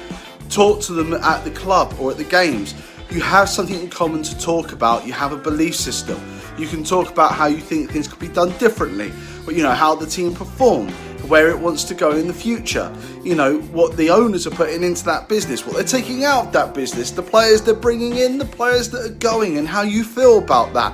talk 0.50 0.82
to 0.82 0.94
them 0.94 1.14
at 1.14 1.44
the 1.44 1.52
club 1.52 1.94
or 2.00 2.12
at 2.12 2.18
the 2.18 2.24
games, 2.24 2.74
you 3.12 3.22
have 3.22 3.50
something 3.50 3.80
in 3.80 3.90
common 3.90 4.24
to 4.24 4.40
talk 4.40 4.72
about. 4.72 5.06
You 5.06 5.14
have 5.14 5.32
a 5.32 5.38
belief 5.38 5.76
system. 5.76 6.20
You 6.58 6.68
can 6.68 6.84
talk 6.84 7.10
about 7.10 7.32
how 7.32 7.48
you 7.48 7.58
think 7.58 7.92
things 7.92 8.08
could 8.08 8.20
be 8.20 8.28
done 8.28 8.56
differently, 8.58 9.12
but 9.46 9.56
you 9.56 9.64
know 9.64 9.72
how 9.72 9.96
the 9.96 10.06
team 10.06 10.34
performed, 10.34 10.92
where 11.28 11.50
it 11.50 11.60
wants 11.60 11.84
to 11.86 11.94
go 11.94 12.12
in 12.12 12.28
the 12.28 12.34
future. 12.34 12.94
You 13.24 13.36
know 13.36 13.60
what 13.60 13.98
the 13.98 14.10
owners 14.10 14.46
are 14.46 14.52
putting 14.52 14.84
into 14.84 15.04
that 15.06 15.28
business, 15.28 15.66
what 15.66 15.76
they're 15.76 15.84
taking 15.84 16.24
out 16.24 16.48
of 16.48 16.54
that 16.54 16.74
business, 16.74 17.12
the 17.12 17.24
players 17.24 17.62
they're 17.62 17.74
bringing 17.74 18.18
in, 18.18 18.38
the 18.38 18.46
players 18.46 18.90
that 18.92 19.06
are 19.06 19.16
going, 19.16 19.58
and 19.58 19.68
how 19.68 19.82
you 19.82 20.04
feel 20.04 20.38
about 20.38 20.74
that. 20.74 20.94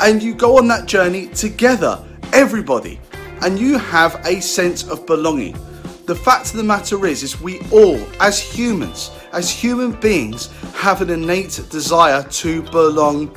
And 0.00 0.22
you 0.22 0.34
go 0.34 0.58
on 0.58 0.68
that 0.68 0.86
journey 0.86 1.28
together, 1.28 2.04
everybody 2.32 2.98
and 3.42 3.58
you 3.58 3.76
have 3.76 4.20
a 4.24 4.40
sense 4.40 4.88
of 4.88 5.04
belonging. 5.04 5.56
The 6.04 6.16
fact 6.16 6.50
of 6.50 6.56
the 6.56 6.64
matter 6.64 7.06
is, 7.06 7.22
is 7.22 7.40
we 7.40 7.60
all, 7.70 8.00
as 8.20 8.40
humans, 8.40 9.12
as 9.32 9.48
human 9.48 9.92
beings, 9.92 10.50
have 10.74 11.00
an 11.00 11.10
innate 11.10 11.60
desire 11.70 12.24
to 12.24 12.62
belong 12.62 13.36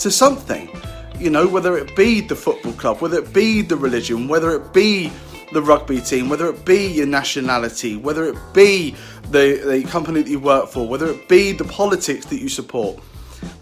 to 0.00 0.10
something. 0.10 0.68
You 1.16 1.30
know, 1.30 1.46
whether 1.46 1.76
it 1.76 1.94
be 1.94 2.20
the 2.20 2.34
football 2.34 2.72
club, 2.72 3.00
whether 3.00 3.18
it 3.18 3.32
be 3.32 3.62
the 3.62 3.76
religion, 3.76 4.26
whether 4.26 4.50
it 4.56 4.72
be 4.72 5.12
the 5.52 5.62
rugby 5.62 6.00
team, 6.00 6.28
whether 6.28 6.48
it 6.48 6.64
be 6.64 6.88
your 6.88 7.06
nationality, 7.06 7.96
whether 7.96 8.24
it 8.24 8.36
be 8.52 8.96
the, 9.30 9.62
the 9.64 9.84
company 9.88 10.22
that 10.22 10.30
you 10.30 10.40
work 10.40 10.68
for, 10.68 10.88
whether 10.88 11.06
it 11.06 11.28
be 11.28 11.52
the 11.52 11.64
politics 11.64 12.26
that 12.26 12.40
you 12.40 12.48
support. 12.48 12.98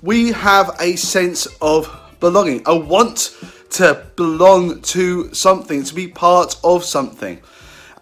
We 0.01 0.33
have 0.33 0.75
a 0.81 0.97
sense 0.97 1.47
of 1.61 1.95
belonging, 2.21 2.63
a 2.65 2.79
want 2.79 3.37
to 3.71 4.07
belong 4.17 4.81
to 4.83 5.33
something, 5.35 5.83
to 5.85 5.95
be 5.95 6.09
part 6.09 6.59
of 6.65 6.85
something. 6.85 7.41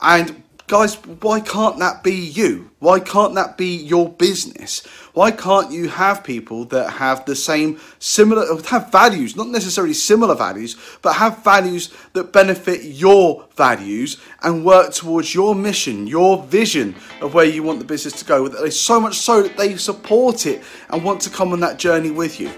And 0.00 0.42
guys, 0.68 0.94
why 0.96 1.40
can't 1.40 1.78
that 1.78 2.02
be 2.04 2.14
you? 2.14 2.70
Why 2.78 3.00
can't 3.00 3.34
that 3.34 3.56
be 3.56 3.74
your 3.74 4.08
business? 4.08 4.86
Why 5.14 5.30
can't 5.30 5.72
you 5.72 5.88
have 5.88 6.22
people 6.22 6.66
that 6.66 6.90
have 6.90 7.24
the 7.24 7.34
same 7.34 7.80
similar 7.98 8.46
have 8.68 8.92
values, 8.92 9.34
not 9.34 9.48
necessarily 9.48 9.94
similar 9.94 10.34
values, 10.34 10.76
but 11.02 11.14
have 11.14 11.42
values 11.42 11.92
that 12.12 12.32
benefit 12.32 12.84
your 12.84 13.48
values 13.56 14.18
and 14.42 14.64
work 14.64 14.92
towards 14.92 15.34
your 15.34 15.54
mission, 15.54 16.06
your 16.06 16.42
vision 16.44 16.94
of 17.20 17.34
where 17.34 17.46
you 17.46 17.62
want 17.62 17.80
the 17.80 17.84
business 17.84 18.14
to 18.20 18.24
go. 18.24 18.46
There's 18.46 18.78
so 18.78 19.00
much 19.00 19.16
so 19.16 19.42
that 19.42 19.56
they 19.56 19.76
support 19.76 20.46
it 20.46 20.62
and 20.90 21.02
want 21.02 21.20
to 21.22 21.30
come 21.30 21.52
on 21.52 21.60
that 21.60 21.78
journey 21.78 22.10
with 22.10 22.38
you. 22.38 22.50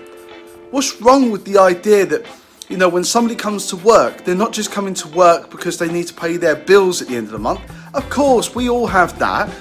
What's 0.71 1.01
wrong 1.01 1.31
with 1.31 1.45
the 1.45 1.59
idea 1.59 2.05
that 2.07 2.27
you 2.71 2.77
know, 2.77 2.89
when 2.89 3.03
somebody 3.03 3.35
comes 3.35 3.67
to 3.67 3.77
work, 3.77 4.25
they're 4.25 4.37
not 4.37 4.53
just 4.53 4.71
coming 4.71 4.95
to 4.95 5.09
work 5.09 5.51
because 5.51 5.77
they 5.77 5.91
need 5.91 6.07
to 6.07 6.15
pay 6.15 6.37
their 6.37 6.55
bills 6.55 7.03
at 7.03 7.09
the 7.09 7.17
end 7.17 7.27
of 7.27 7.33
the 7.33 7.39
month. 7.39 7.61
Of 7.95 8.09
course, 8.09 8.55
we 8.55 8.71
all 8.71 8.87
have 8.87 9.19
that. 9.19 9.53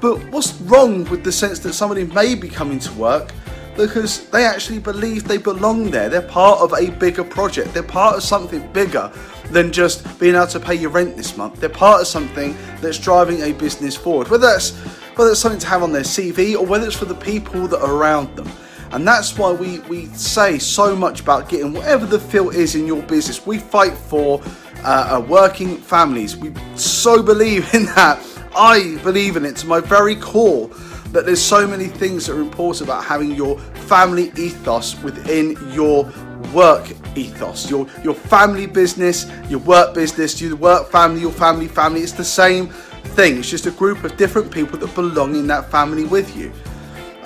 But 0.00 0.16
what's 0.32 0.58
wrong 0.62 1.04
with 1.10 1.24
the 1.24 1.32
sense 1.32 1.58
that 1.60 1.74
somebody 1.74 2.04
may 2.04 2.34
be 2.34 2.48
coming 2.48 2.78
to 2.78 2.92
work 2.94 3.32
because 3.76 4.30
they 4.30 4.46
actually 4.46 4.78
believe 4.78 5.28
they 5.28 5.36
belong 5.36 5.90
there? 5.90 6.08
They're 6.08 6.22
part 6.22 6.60
of 6.60 6.72
a 6.72 6.90
bigger 6.92 7.22
project, 7.22 7.74
they're 7.74 7.82
part 7.82 8.16
of 8.16 8.22
something 8.22 8.66
bigger 8.72 9.12
than 9.50 9.70
just 9.70 10.18
being 10.18 10.34
able 10.34 10.46
to 10.46 10.60
pay 10.60 10.74
your 10.74 10.90
rent 10.90 11.18
this 11.18 11.36
month. 11.36 11.60
They're 11.60 11.68
part 11.68 12.00
of 12.00 12.06
something 12.06 12.56
that's 12.80 12.98
driving 12.98 13.42
a 13.42 13.52
business 13.52 13.94
forward, 13.94 14.28
whether 14.28 14.46
that's, 14.46 14.70
whether 15.16 15.32
it's 15.32 15.40
something 15.40 15.60
to 15.60 15.66
have 15.66 15.82
on 15.82 15.92
their 15.92 16.02
CV 16.02 16.54
or 16.54 16.64
whether 16.64 16.86
it's 16.86 16.96
for 16.96 17.04
the 17.04 17.14
people 17.14 17.68
that 17.68 17.82
are 17.82 17.94
around 17.94 18.34
them. 18.36 18.48
And 18.92 19.06
that's 19.06 19.36
why 19.36 19.52
we, 19.52 19.80
we 19.80 20.06
say 20.06 20.58
so 20.58 20.96
much 20.96 21.20
about 21.20 21.48
getting 21.48 21.72
whatever 21.72 22.06
the 22.06 22.18
feel 22.18 22.50
is 22.50 22.74
in 22.74 22.86
your 22.86 23.02
business. 23.02 23.46
We 23.46 23.58
fight 23.58 23.92
for 23.92 24.40
uh, 24.84 25.18
uh, 25.18 25.26
working 25.28 25.76
families. 25.76 26.36
We 26.36 26.52
so 26.74 27.22
believe 27.22 27.72
in 27.74 27.86
that. 27.86 28.24
I 28.56 28.98
believe 29.04 29.36
in 29.36 29.44
it 29.44 29.56
to 29.56 29.66
my 29.66 29.80
very 29.80 30.16
core 30.16 30.68
that 31.12 31.24
there's 31.24 31.42
so 31.42 31.66
many 31.66 31.86
things 31.86 32.26
that 32.26 32.36
are 32.36 32.40
important 32.40 32.82
about 32.82 33.04
having 33.04 33.32
your 33.32 33.58
family 33.88 34.32
ethos 34.36 35.00
within 35.02 35.56
your 35.72 36.10
work 36.52 36.86
ethos. 37.16 37.70
Your 37.70 37.86
your 38.02 38.14
family 38.14 38.66
business, 38.66 39.26
your 39.48 39.60
work 39.60 39.94
business, 39.94 40.40
your 40.40 40.56
work 40.56 40.90
family, 40.90 41.20
your 41.20 41.32
family 41.32 41.68
family. 41.68 42.00
It's 42.00 42.12
the 42.12 42.24
same 42.24 42.68
thing. 42.68 43.38
It's 43.38 43.50
just 43.50 43.66
a 43.66 43.70
group 43.70 44.04
of 44.04 44.16
different 44.16 44.50
people 44.50 44.78
that 44.78 44.94
belong 44.94 45.34
in 45.34 45.46
that 45.48 45.70
family 45.70 46.04
with 46.04 46.36
you. 46.36 46.52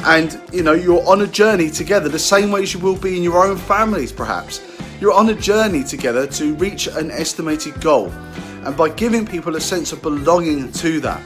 And 0.04 0.40
you 0.52 0.62
know, 0.62 0.72
you're 0.72 1.06
on 1.06 1.22
a 1.22 1.26
journey 1.26 1.70
together 1.70 2.08
the 2.08 2.18
same 2.18 2.50
way 2.50 2.62
as 2.62 2.74
you 2.74 2.80
will 2.80 2.96
be 2.96 3.16
in 3.16 3.22
your 3.22 3.46
own 3.46 3.56
families, 3.56 4.12
perhaps. 4.12 4.60
You're 5.00 5.12
on 5.12 5.28
a 5.28 5.34
journey 5.34 5.84
together 5.84 6.26
to 6.26 6.54
reach 6.54 6.86
an 6.86 7.10
estimated 7.10 7.80
goal. 7.80 8.10
And 8.64 8.76
by 8.76 8.88
giving 8.88 9.26
people 9.26 9.56
a 9.56 9.60
sense 9.60 9.92
of 9.92 10.02
belonging 10.02 10.72
to 10.72 11.00
that, 11.00 11.22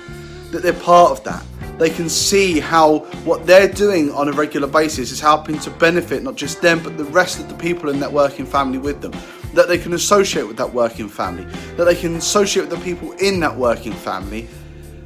that 0.51 0.63
they're 0.63 0.73
part 0.75 1.13
of 1.13 1.25
that, 1.25 1.45
they 1.79 1.91
can 1.91 2.09
see 2.09 2.59
how 2.59 3.01
what 3.25 3.47
they're 3.47 3.69
doing 3.69 4.11
on 4.13 4.29
a 4.29 4.33
regular 4.33 4.67
basis 4.67 5.11
is 5.11 5.21
helping 5.21 5.59
to 5.59 5.71
benefit 5.71 6.23
not 6.23 6.35
just 6.35 6.63
them 6.63 6.83
but 6.83 6.97
the 6.97 7.05
rest 7.05 7.39
of 7.39 7.49
the 7.49 7.55
people 7.55 7.91
in 7.91 8.01
that 8.01 8.11
working 8.11 8.47
family 8.47 8.79
with 8.79 9.03
them 9.03 9.13
that 9.53 9.69
they 9.69 9.77
can 9.77 9.93
associate 9.93 10.47
with 10.47 10.57
that 10.57 10.73
working 10.73 11.07
family 11.07 11.45
that 11.77 11.85
they 11.85 11.95
can 11.95 12.17
associate 12.17 12.69
with 12.69 12.79
the 12.79 12.85
people 12.85 13.13
in 13.13 13.41
that 13.41 13.55
working 13.55 13.93
family 13.93 14.49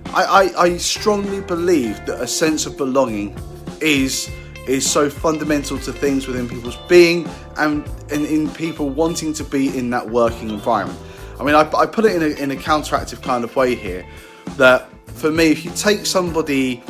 I, 0.07 0.25
I, 0.25 0.62
I 0.62 0.77
strongly 0.77 1.41
believe 1.41 2.05
that 2.07 2.21
a 2.21 2.27
sense 2.27 2.66
of 2.66 2.77
belonging 2.77 3.37
is 3.81 4.31
is 4.66 4.89
so 4.89 5.11
fundamental 5.11 5.78
to 5.78 5.93
things 5.93 6.26
within 6.26 6.49
people's 6.49 6.76
being 6.89 7.26
and, 7.57 7.85
and 8.12 8.26
in 8.26 8.49
people 8.51 8.89
wanting 8.89 9.33
to 9.33 9.43
be 9.43 9.76
in 9.76 9.91
that 9.91 10.09
working 10.09 10.51
environment. 10.51 10.99
I 11.41 11.45
mean, 11.45 11.55
I, 11.55 11.68
I 11.72 11.87
put 11.87 12.05
it 12.05 12.14
in 12.14 12.22
a, 12.22 12.43
in 12.43 12.51
a 12.51 12.55
counteractive 12.55 13.22
kind 13.22 13.43
of 13.43 13.57
way 13.57 13.74
here 13.74 14.07
that 14.59 14.89
for 15.07 15.31
me, 15.31 15.47
if 15.47 15.64
you 15.64 15.70
take 15.72 16.07
somebody 16.07 16.83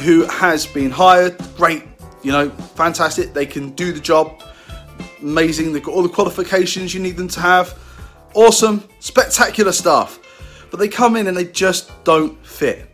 who 0.00 0.24
has 0.24 0.66
been 0.66 0.90
hired, 0.90 1.36
great, 1.56 1.84
you 2.22 2.32
know, 2.32 2.50
fantastic, 2.50 3.32
they 3.32 3.46
can 3.46 3.70
do 3.70 3.92
the 3.92 4.00
job, 4.00 4.42
amazing, 5.20 5.72
they've 5.72 5.82
got 5.82 5.94
all 5.94 6.02
the 6.02 6.08
qualifications 6.08 6.94
you 6.94 7.00
need 7.00 7.16
them 7.16 7.28
to 7.28 7.40
have, 7.40 7.78
awesome, 8.34 8.82
spectacular 9.00 9.72
stuff. 9.72 10.18
But 10.70 10.80
they 10.80 10.88
come 10.88 11.16
in 11.16 11.26
and 11.26 11.36
they 11.36 11.44
just 11.44 11.90
don't 12.04 12.44
fit. 12.44 12.91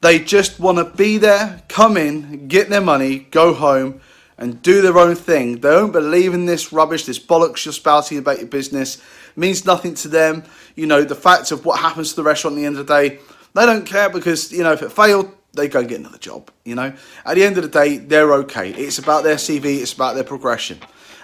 They 0.00 0.20
just 0.20 0.60
want 0.60 0.78
to 0.78 0.84
be 0.84 1.18
there, 1.18 1.62
come 1.68 1.96
in, 1.96 2.46
get 2.46 2.68
their 2.68 2.80
money, 2.80 3.20
go 3.30 3.52
home, 3.52 4.00
and 4.36 4.62
do 4.62 4.80
their 4.80 4.96
own 4.96 5.16
thing. 5.16 5.54
They 5.54 5.70
don't 5.70 5.90
believe 5.90 6.32
in 6.32 6.46
this 6.46 6.72
rubbish, 6.72 7.04
this 7.04 7.18
bollocks 7.18 7.64
you're 7.64 7.72
spouting 7.72 8.18
about 8.18 8.38
your 8.38 8.46
business. 8.46 8.96
It 8.96 9.36
means 9.36 9.64
nothing 9.64 9.94
to 9.94 10.08
them. 10.08 10.44
You 10.76 10.86
know, 10.86 11.02
the 11.02 11.16
fact 11.16 11.50
of 11.50 11.64
what 11.64 11.80
happens 11.80 12.10
to 12.10 12.16
the 12.16 12.22
restaurant 12.22 12.56
at 12.56 12.60
the 12.60 12.66
end 12.66 12.78
of 12.78 12.86
the 12.86 12.94
day, 12.94 13.18
they 13.54 13.66
don't 13.66 13.84
care 13.84 14.08
because, 14.08 14.52
you 14.52 14.62
know, 14.62 14.72
if 14.72 14.82
it 14.82 14.92
failed, 14.92 15.34
they 15.54 15.66
go 15.66 15.80
and 15.80 15.88
get 15.88 15.98
another 15.98 16.18
job, 16.18 16.50
you 16.64 16.76
know. 16.76 16.92
At 17.24 17.34
the 17.34 17.42
end 17.42 17.56
of 17.56 17.64
the 17.64 17.68
day, 17.68 17.96
they're 17.96 18.32
okay. 18.34 18.70
It's 18.70 18.98
about 18.98 19.24
their 19.24 19.36
CV, 19.36 19.80
it's 19.80 19.92
about 19.92 20.14
their 20.14 20.24
progression. 20.24 20.78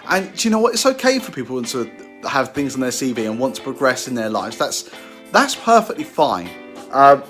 And 0.07 0.43
you 0.43 0.51
know 0.51 0.59
what? 0.59 0.73
It's 0.73 0.85
okay 0.85 1.19
for 1.19 1.31
people 1.31 1.63
to 1.63 1.91
have 2.27 2.53
things 2.53 2.75
on 2.75 2.81
their 2.81 2.91
CV 2.91 3.29
and 3.29 3.39
want 3.39 3.55
to 3.55 3.61
progress 3.61 4.07
in 4.07 4.15
their 4.15 4.29
lives. 4.29 4.57
That's 4.57 4.89
that's 5.31 5.55
perfectly 5.55 6.03
fine. 6.03 6.49
Uh, 6.91 7.21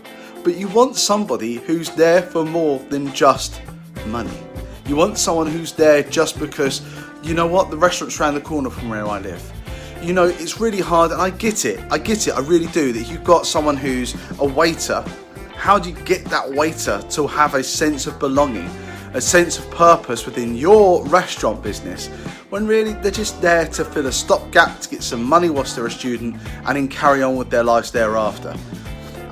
but 0.46 0.56
you 0.56 0.70
want 0.70 0.96
somebody 0.96 1.56
who's 1.56 1.90
there 1.90 2.22
for 2.22 2.46
more 2.46 2.80
than 2.90 3.12
just 3.14 3.62
money. 4.06 4.38
You 4.88 4.96
want 4.96 5.18
someone 5.18 5.48
who's 5.48 5.74
there 5.74 6.04
just 6.04 6.40
because, 6.40 6.82
you 7.22 7.34
know 7.34 7.48
what, 7.48 7.70
the 7.70 7.78
restaurant's 7.78 8.22
around 8.22 8.36
the 8.36 8.42
corner 8.42 8.70
from 8.70 8.88
where 8.88 9.06
I 9.06 9.20
live 9.20 9.52
you 10.06 10.14
know, 10.14 10.26
it's 10.26 10.60
really 10.60 10.80
hard, 10.80 11.12
and 11.12 11.20
I 11.20 11.32
get 11.32 11.66
it. 11.66 11.80
I 11.90 11.98
get 11.98 12.28
it. 12.28 12.34
I 12.34 12.40
really 12.42 12.68
do. 12.68 12.94
That 12.94 13.10
you've 13.10 13.24
got 13.24 13.48
someone 13.48 13.76
who's 13.76 14.16
a 14.40 14.46
waiter. 14.46 15.04
How 15.56 15.80
do 15.80 15.90
you 15.90 15.96
get 16.02 16.26
that 16.26 16.48
waiter 16.52 17.02
to 17.02 17.28
have 17.28 17.56
a 17.56 17.64
sense 17.64 18.06
of 18.06 18.20
belonging, 18.20 18.70
a 19.14 19.22
sense 19.22 19.58
of 19.58 19.70
purpose 19.72 20.26
within 20.26 20.56
your 20.56 21.04
restaurant 21.08 21.64
business, 21.64 22.08
when 22.50 22.68
really 22.68 22.94
they're 22.94 23.10
just 23.10 23.42
there 23.42 23.68
to 23.70 23.84
fill 23.84 24.06
a 24.06 24.12
stopgap 24.12 24.80
to 24.82 24.90
get 24.90 25.02
some 25.02 25.24
money 25.24 25.50
whilst 25.50 25.76
they're 25.76 25.88
a 25.88 25.92
student, 25.92 26.36
and 26.66 26.78
then 26.78 26.88
carry 26.88 27.24
on 27.24 27.36
with 27.36 27.50
their 27.50 27.64
lives 27.64 27.90
thereafter. 27.90 28.56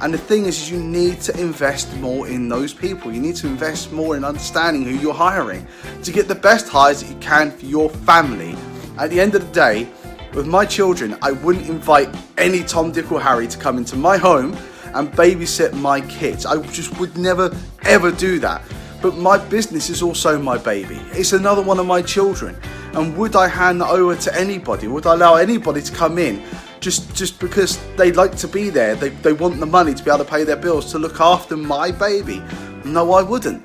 And 0.03 0.13
the 0.13 0.17
thing 0.17 0.47
is, 0.47 0.63
is 0.63 0.69
you 0.69 0.83
need 0.83 1.21
to 1.21 1.39
invest 1.39 1.95
more 1.95 2.27
in 2.27 2.49
those 2.49 2.73
people. 2.73 3.09
You 3.13 3.21
need 3.21 3.37
to 3.37 3.47
invest 3.47 3.93
more 3.93 4.17
in 4.17 4.25
understanding 4.25 4.83
who 4.83 4.97
you're 4.97 5.13
hiring 5.13 5.65
to 6.03 6.11
get 6.11 6.27
the 6.27 6.35
best 6.35 6.67
hires 6.67 7.01
that 7.01 7.09
you 7.09 7.15
can 7.21 7.51
for 7.51 7.65
your 7.65 7.89
family. 7.89 8.53
At 8.97 9.11
the 9.11 9.21
end 9.21 9.33
of 9.33 9.47
the 9.47 9.53
day, 9.53 9.87
with 10.33 10.45
my 10.45 10.65
children, 10.65 11.17
I 11.21 11.31
wouldn't 11.31 11.69
invite 11.69 12.13
any 12.37 12.63
Tom, 12.65 12.91
Dick, 12.91 13.13
or 13.13 13.21
Harry 13.21 13.47
to 13.47 13.57
come 13.57 13.77
into 13.77 13.95
my 13.95 14.17
home 14.17 14.57
and 14.93 15.09
babysit 15.13 15.71
my 15.71 16.01
kids. 16.01 16.45
I 16.45 16.61
just 16.63 16.99
would 16.99 17.17
never, 17.17 17.55
ever 17.83 18.11
do 18.11 18.39
that. 18.39 18.61
But 19.01 19.15
my 19.15 19.37
business 19.37 19.89
is 19.89 20.01
also 20.01 20.37
my 20.37 20.57
baby. 20.57 20.99
It's 21.11 21.31
another 21.31 21.61
one 21.61 21.79
of 21.79 21.85
my 21.85 22.01
children. 22.01 22.57
And 22.91 23.15
would 23.15 23.37
I 23.37 23.47
hand 23.47 23.79
that 23.79 23.89
over 23.89 24.17
to 24.17 24.37
anybody? 24.37 24.87
Would 24.87 25.07
I 25.07 25.13
allow 25.13 25.35
anybody 25.35 25.81
to 25.81 25.93
come 25.93 26.17
in 26.17 26.43
just 26.83 27.15
just 27.15 27.39
because 27.39 27.79
they 27.95 28.11
like 28.11 28.35
to 28.37 28.47
be 28.47 28.69
there? 28.69 28.95
They, 28.95 29.09
they 29.09 29.33
want 29.33 29.59
the 29.59 29.65
money 29.65 29.93
to 29.93 30.03
be 30.03 30.11
able 30.11 30.23
to 30.25 30.29
pay 30.29 30.43
their 30.43 30.57
bills, 30.57 30.91
to 30.91 30.99
look 30.99 31.19
after 31.19 31.55
my 31.55 31.91
baby? 31.91 32.43
No, 32.83 33.13
I 33.13 33.23
wouldn't. 33.23 33.63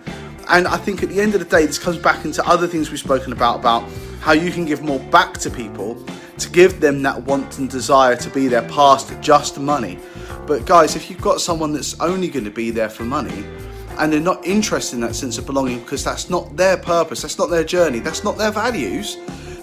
And 0.48 0.66
I 0.66 0.78
think 0.78 1.02
at 1.02 1.10
the 1.10 1.20
end 1.20 1.34
of 1.34 1.40
the 1.40 1.46
day, 1.46 1.66
this 1.66 1.78
comes 1.78 1.98
back 1.98 2.24
into 2.24 2.46
other 2.46 2.66
things 2.66 2.90
we've 2.90 3.00
spoken 3.00 3.32
about 3.32 3.58
about 3.58 3.82
how 4.20 4.32
you 4.32 4.50
can 4.50 4.64
give 4.64 4.82
more 4.82 5.00
back 5.10 5.34
to 5.38 5.50
people 5.50 6.02
to 6.38 6.48
give 6.50 6.80
them 6.80 7.02
that 7.02 7.20
want 7.24 7.58
and 7.58 7.68
desire 7.68 8.14
to 8.16 8.30
be 8.30 8.46
there 8.46 8.62
past 8.68 9.12
just 9.20 9.58
money. 9.58 9.98
But 10.46 10.64
guys, 10.64 10.96
if 10.96 11.10
you've 11.10 11.20
got 11.20 11.40
someone 11.40 11.72
that's 11.72 12.00
only 12.00 12.28
going 12.28 12.44
to 12.44 12.50
be 12.50 12.70
there 12.70 12.88
for 12.88 13.04
money 13.04 13.44
and 13.98 14.12
they're 14.12 14.20
not 14.20 14.46
interested 14.46 14.96
in 14.96 15.00
that 15.02 15.16
sense 15.16 15.36
of 15.38 15.46
belonging 15.46 15.80
because 15.80 16.04
that's 16.04 16.30
not 16.30 16.56
their 16.56 16.76
purpose, 16.76 17.22
that's 17.22 17.38
not 17.38 17.50
their 17.50 17.64
journey, 17.64 17.98
that's 17.98 18.22
not 18.22 18.38
their 18.38 18.52
values, 18.52 19.16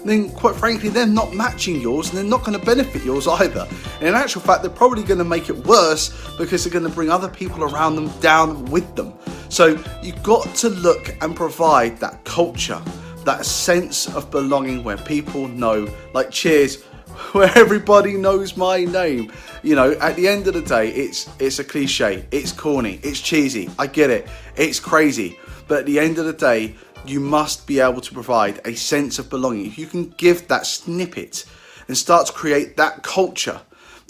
then 0.08 0.30
quite 0.30 0.56
frankly, 0.56 0.88
they're 0.88 1.06
not 1.06 1.34
matching 1.34 1.80
yours 1.80 2.08
and 2.08 2.18
they're 2.18 2.24
not 2.24 2.44
going 2.44 2.58
to 2.58 2.64
benefit 2.64 3.02
yours 3.04 3.26
either. 3.26 3.66
And 4.00 4.08
in 4.08 4.14
actual 4.14 4.40
fact, 4.40 4.62
they're 4.62 4.70
probably 4.70 5.02
going 5.02 5.18
to 5.18 5.24
make 5.24 5.48
it 5.48 5.56
worse 5.66 6.10
because 6.36 6.64
they're 6.64 6.72
going 6.72 6.88
to 6.88 6.94
bring 6.94 7.10
other 7.10 7.28
people 7.28 7.64
around 7.64 7.96
them 7.96 8.08
down 8.20 8.64
with 8.66 8.94
them. 8.96 9.14
So 9.48 9.82
you've 10.02 10.22
got 10.22 10.54
to 10.56 10.68
look 10.68 11.14
and 11.22 11.34
provide 11.34 11.98
that 11.98 12.24
culture 12.24 12.82
that 13.26 13.44
sense 13.44 14.06
of 14.14 14.30
belonging 14.30 14.82
where 14.84 14.96
people 14.96 15.48
know, 15.48 15.86
like 16.14 16.30
Cheers, 16.30 16.82
where 17.32 17.50
everybody 17.58 18.14
knows 18.14 18.56
my 18.56 18.84
name. 18.84 19.30
You 19.62 19.74
know, 19.74 19.92
at 19.92 20.16
the 20.16 20.26
end 20.28 20.46
of 20.46 20.54
the 20.54 20.62
day, 20.62 20.88
it's 20.88 21.28
it's 21.38 21.58
a 21.58 21.64
cliche, 21.64 22.24
it's 22.30 22.52
corny, 22.52 23.00
it's 23.02 23.20
cheesy. 23.20 23.68
I 23.78 23.88
get 23.88 24.10
it, 24.10 24.28
it's 24.56 24.80
crazy, 24.80 25.38
but 25.68 25.80
at 25.80 25.86
the 25.86 25.98
end 25.98 26.18
of 26.18 26.24
the 26.24 26.32
day, 26.32 26.74
you 27.04 27.20
must 27.20 27.66
be 27.66 27.80
able 27.80 28.00
to 28.00 28.12
provide 28.12 28.60
a 28.64 28.74
sense 28.74 29.18
of 29.18 29.30
belonging. 29.30 29.66
If 29.66 29.78
you 29.78 29.86
can 29.86 30.10
give 30.10 30.48
that 30.48 30.66
snippet 30.66 31.44
and 31.88 31.96
start 31.96 32.26
to 32.28 32.32
create 32.32 32.76
that 32.76 33.02
culture 33.02 33.60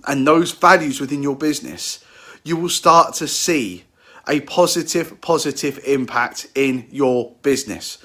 and 0.06 0.26
those 0.26 0.52
values 0.52 1.00
within 1.00 1.22
your 1.22 1.36
business, 1.36 2.04
you 2.44 2.56
will 2.56 2.68
start 2.68 3.14
to 3.14 3.28
see 3.28 3.84
a 4.28 4.40
positive, 4.40 5.20
positive 5.20 5.80
impact 5.86 6.48
in 6.54 6.86
your 6.90 7.32
business. 7.42 7.98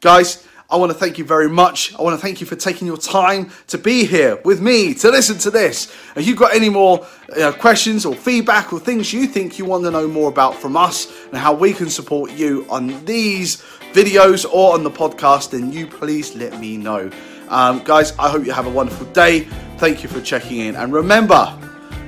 Guys, 0.00 0.46
I 0.68 0.76
want 0.76 0.90
to 0.90 0.98
thank 0.98 1.16
you 1.16 1.24
very 1.24 1.48
much. 1.48 1.94
I 1.96 2.02
want 2.02 2.18
to 2.18 2.20
thank 2.20 2.40
you 2.40 2.46
for 2.46 2.56
taking 2.56 2.88
your 2.88 2.96
time 2.96 3.52
to 3.68 3.78
be 3.78 4.04
here 4.04 4.40
with 4.44 4.60
me 4.60 4.94
to 4.94 5.10
listen 5.10 5.38
to 5.38 5.50
this. 5.50 5.94
If 6.16 6.26
you've 6.26 6.38
got 6.38 6.56
any 6.56 6.68
more 6.68 7.06
uh, 7.40 7.52
questions 7.52 8.04
or 8.04 8.16
feedback 8.16 8.72
or 8.72 8.80
things 8.80 9.12
you 9.12 9.28
think 9.28 9.58
you 9.58 9.64
want 9.64 9.84
to 9.84 9.92
know 9.92 10.08
more 10.08 10.28
about 10.28 10.56
from 10.56 10.76
us 10.76 11.12
and 11.26 11.36
how 11.36 11.54
we 11.54 11.72
can 11.72 11.88
support 11.88 12.32
you 12.32 12.66
on 12.68 13.04
these 13.04 13.62
videos 13.96 14.44
or 14.52 14.74
on 14.74 14.84
the 14.84 14.90
podcast, 14.90 15.50
then 15.50 15.72
you 15.72 15.86
please 15.86 16.36
let 16.36 16.60
me 16.60 16.76
know. 16.76 17.10
Um, 17.48 17.82
guys, 17.82 18.12
I 18.18 18.28
hope 18.28 18.44
you 18.44 18.52
have 18.52 18.66
a 18.66 18.70
wonderful 18.70 19.06
day. 19.06 19.40
Thank 19.78 20.02
you 20.02 20.08
for 20.08 20.20
checking 20.20 20.58
in. 20.58 20.76
And 20.76 20.92
remember 20.92 21.58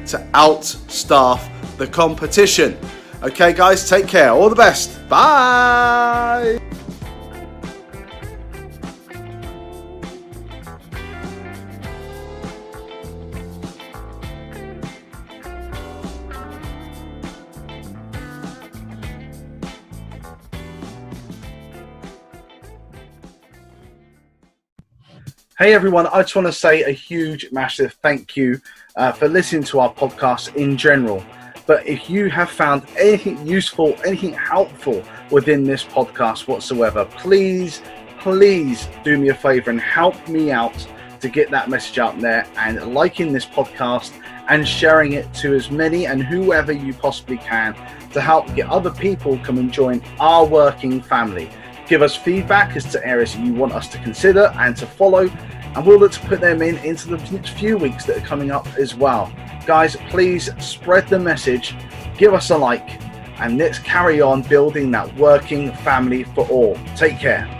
to 0.09 0.19
outstaff 0.35 1.41
the 1.79 1.87
competition. 1.87 2.79
Okay, 3.23 3.53
guys, 3.53 3.89
take 3.89 4.07
care. 4.07 4.31
All 4.31 4.51
the 4.51 4.57
best. 4.57 5.09
Bye. 5.09 6.61
Hey 25.59 25.75
everyone, 25.75 26.07
I 26.07 26.23
just 26.23 26.37
want 26.37 26.47
to 26.47 26.53
say 26.53 26.85
a 26.85 26.93
huge, 26.93 27.51
massive 27.51 27.95
thank 27.95 28.37
you 28.37 28.61
uh, 28.95 29.11
for 29.11 29.27
listening 29.27 29.65
to 29.65 29.81
our 29.81 29.93
podcast 29.93 30.55
in 30.55 30.77
general. 30.77 31.25
But 31.67 31.85
if 31.85 32.09
you 32.09 32.31
have 32.31 32.49
found 32.49 32.87
anything 32.97 33.45
useful, 33.45 33.97
anything 34.07 34.35
helpful 34.35 35.03
within 35.33 35.65
this 35.65 35.83
podcast 35.83 36.47
whatsoever, 36.47 37.07
please, 37.07 37.83
please 38.21 38.89
do 39.03 39.19
me 39.19 39.31
a 39.31 39.35
favor 39.35 39.71
and 39.71 39.81
help 39.81 40.29
me 40.29 40.53
out 40.53 40.87
to 41.19 41.29
get 41.29 41.51
that 41.51 41.69
message 41.69 41.99
out 41.99 42.21
there 42.21 42.47
and 42.57 42.95
liking 42.95 43.33
this 43.33 43.45
podcast 43.45 44.13
and 44.49 44.67
sharing 44.67 45.15
it 45.15 45.35
to 45.35 45.57
as 45.57 45.73
many 45.73 46.07
and 46.07 46.23
whoever 46.23 46.71
you 46.71 46.95
possibly 46.95 47.39
can 47.39 47.75
to 48.13 48.21
help 48.21 48.47
get 48.55 48.69
other 48.69 48.93
people 48.93 49.37
come 49.39 49.59
and 49.59 49.73
join 49.73 50.01
our 50.21 50.47
working 50.47 51.03
family. 51.03 51.51
Give 51.89 52.03
us 52.03 52.15
feedback 52.15 52.77
as 52.77 52.85
to 52.93 53.05
areas 53.07 53.35
you 53.35 53.55
want 53.55 53.73
us 53.73 53.89
to 53.89 53.99
consider 53.99 54.53
and 54.59 54.77
to 54.77 54.87
follow, 54.87 55.29
and 55.75 55.87
we'll 55.87 55.99
look 55.99 56.13
to 56.13 56.21
put 56.21 56.41
them 56.41 56.61
in 56.61 56.77
into 56.79 57.09
the 57.09 57.17
next 57.33 57.51
few 57.51 57.79
weeks 57.79 58.05
that 58.05 58.19
are 58.19 58.27
coming 58.27 58.51
up 58.51 58.67
as 58.79 58.95
well. 58.95 59.33
Guys, 59.65 59.97
please 60.11 60.51
spread 60.59 61.09
the 61.09 61.19
message, 61.19 61.75
give 62.19 62.35
us 62.35 62.51
a 62.51 62.57
like, 62.59 63.01
and 63.41 63.57
let's 63.57 63.79
carry 63.79 64.21
on 64.21 64.43
building 64.43 64.91
that 64.91 65.15
working 65.17 65.73
family 65.77 66.25
for 66.25 66.47
all. 66.49 66.79
Take 66.95 67.19
care. 67.19 67.58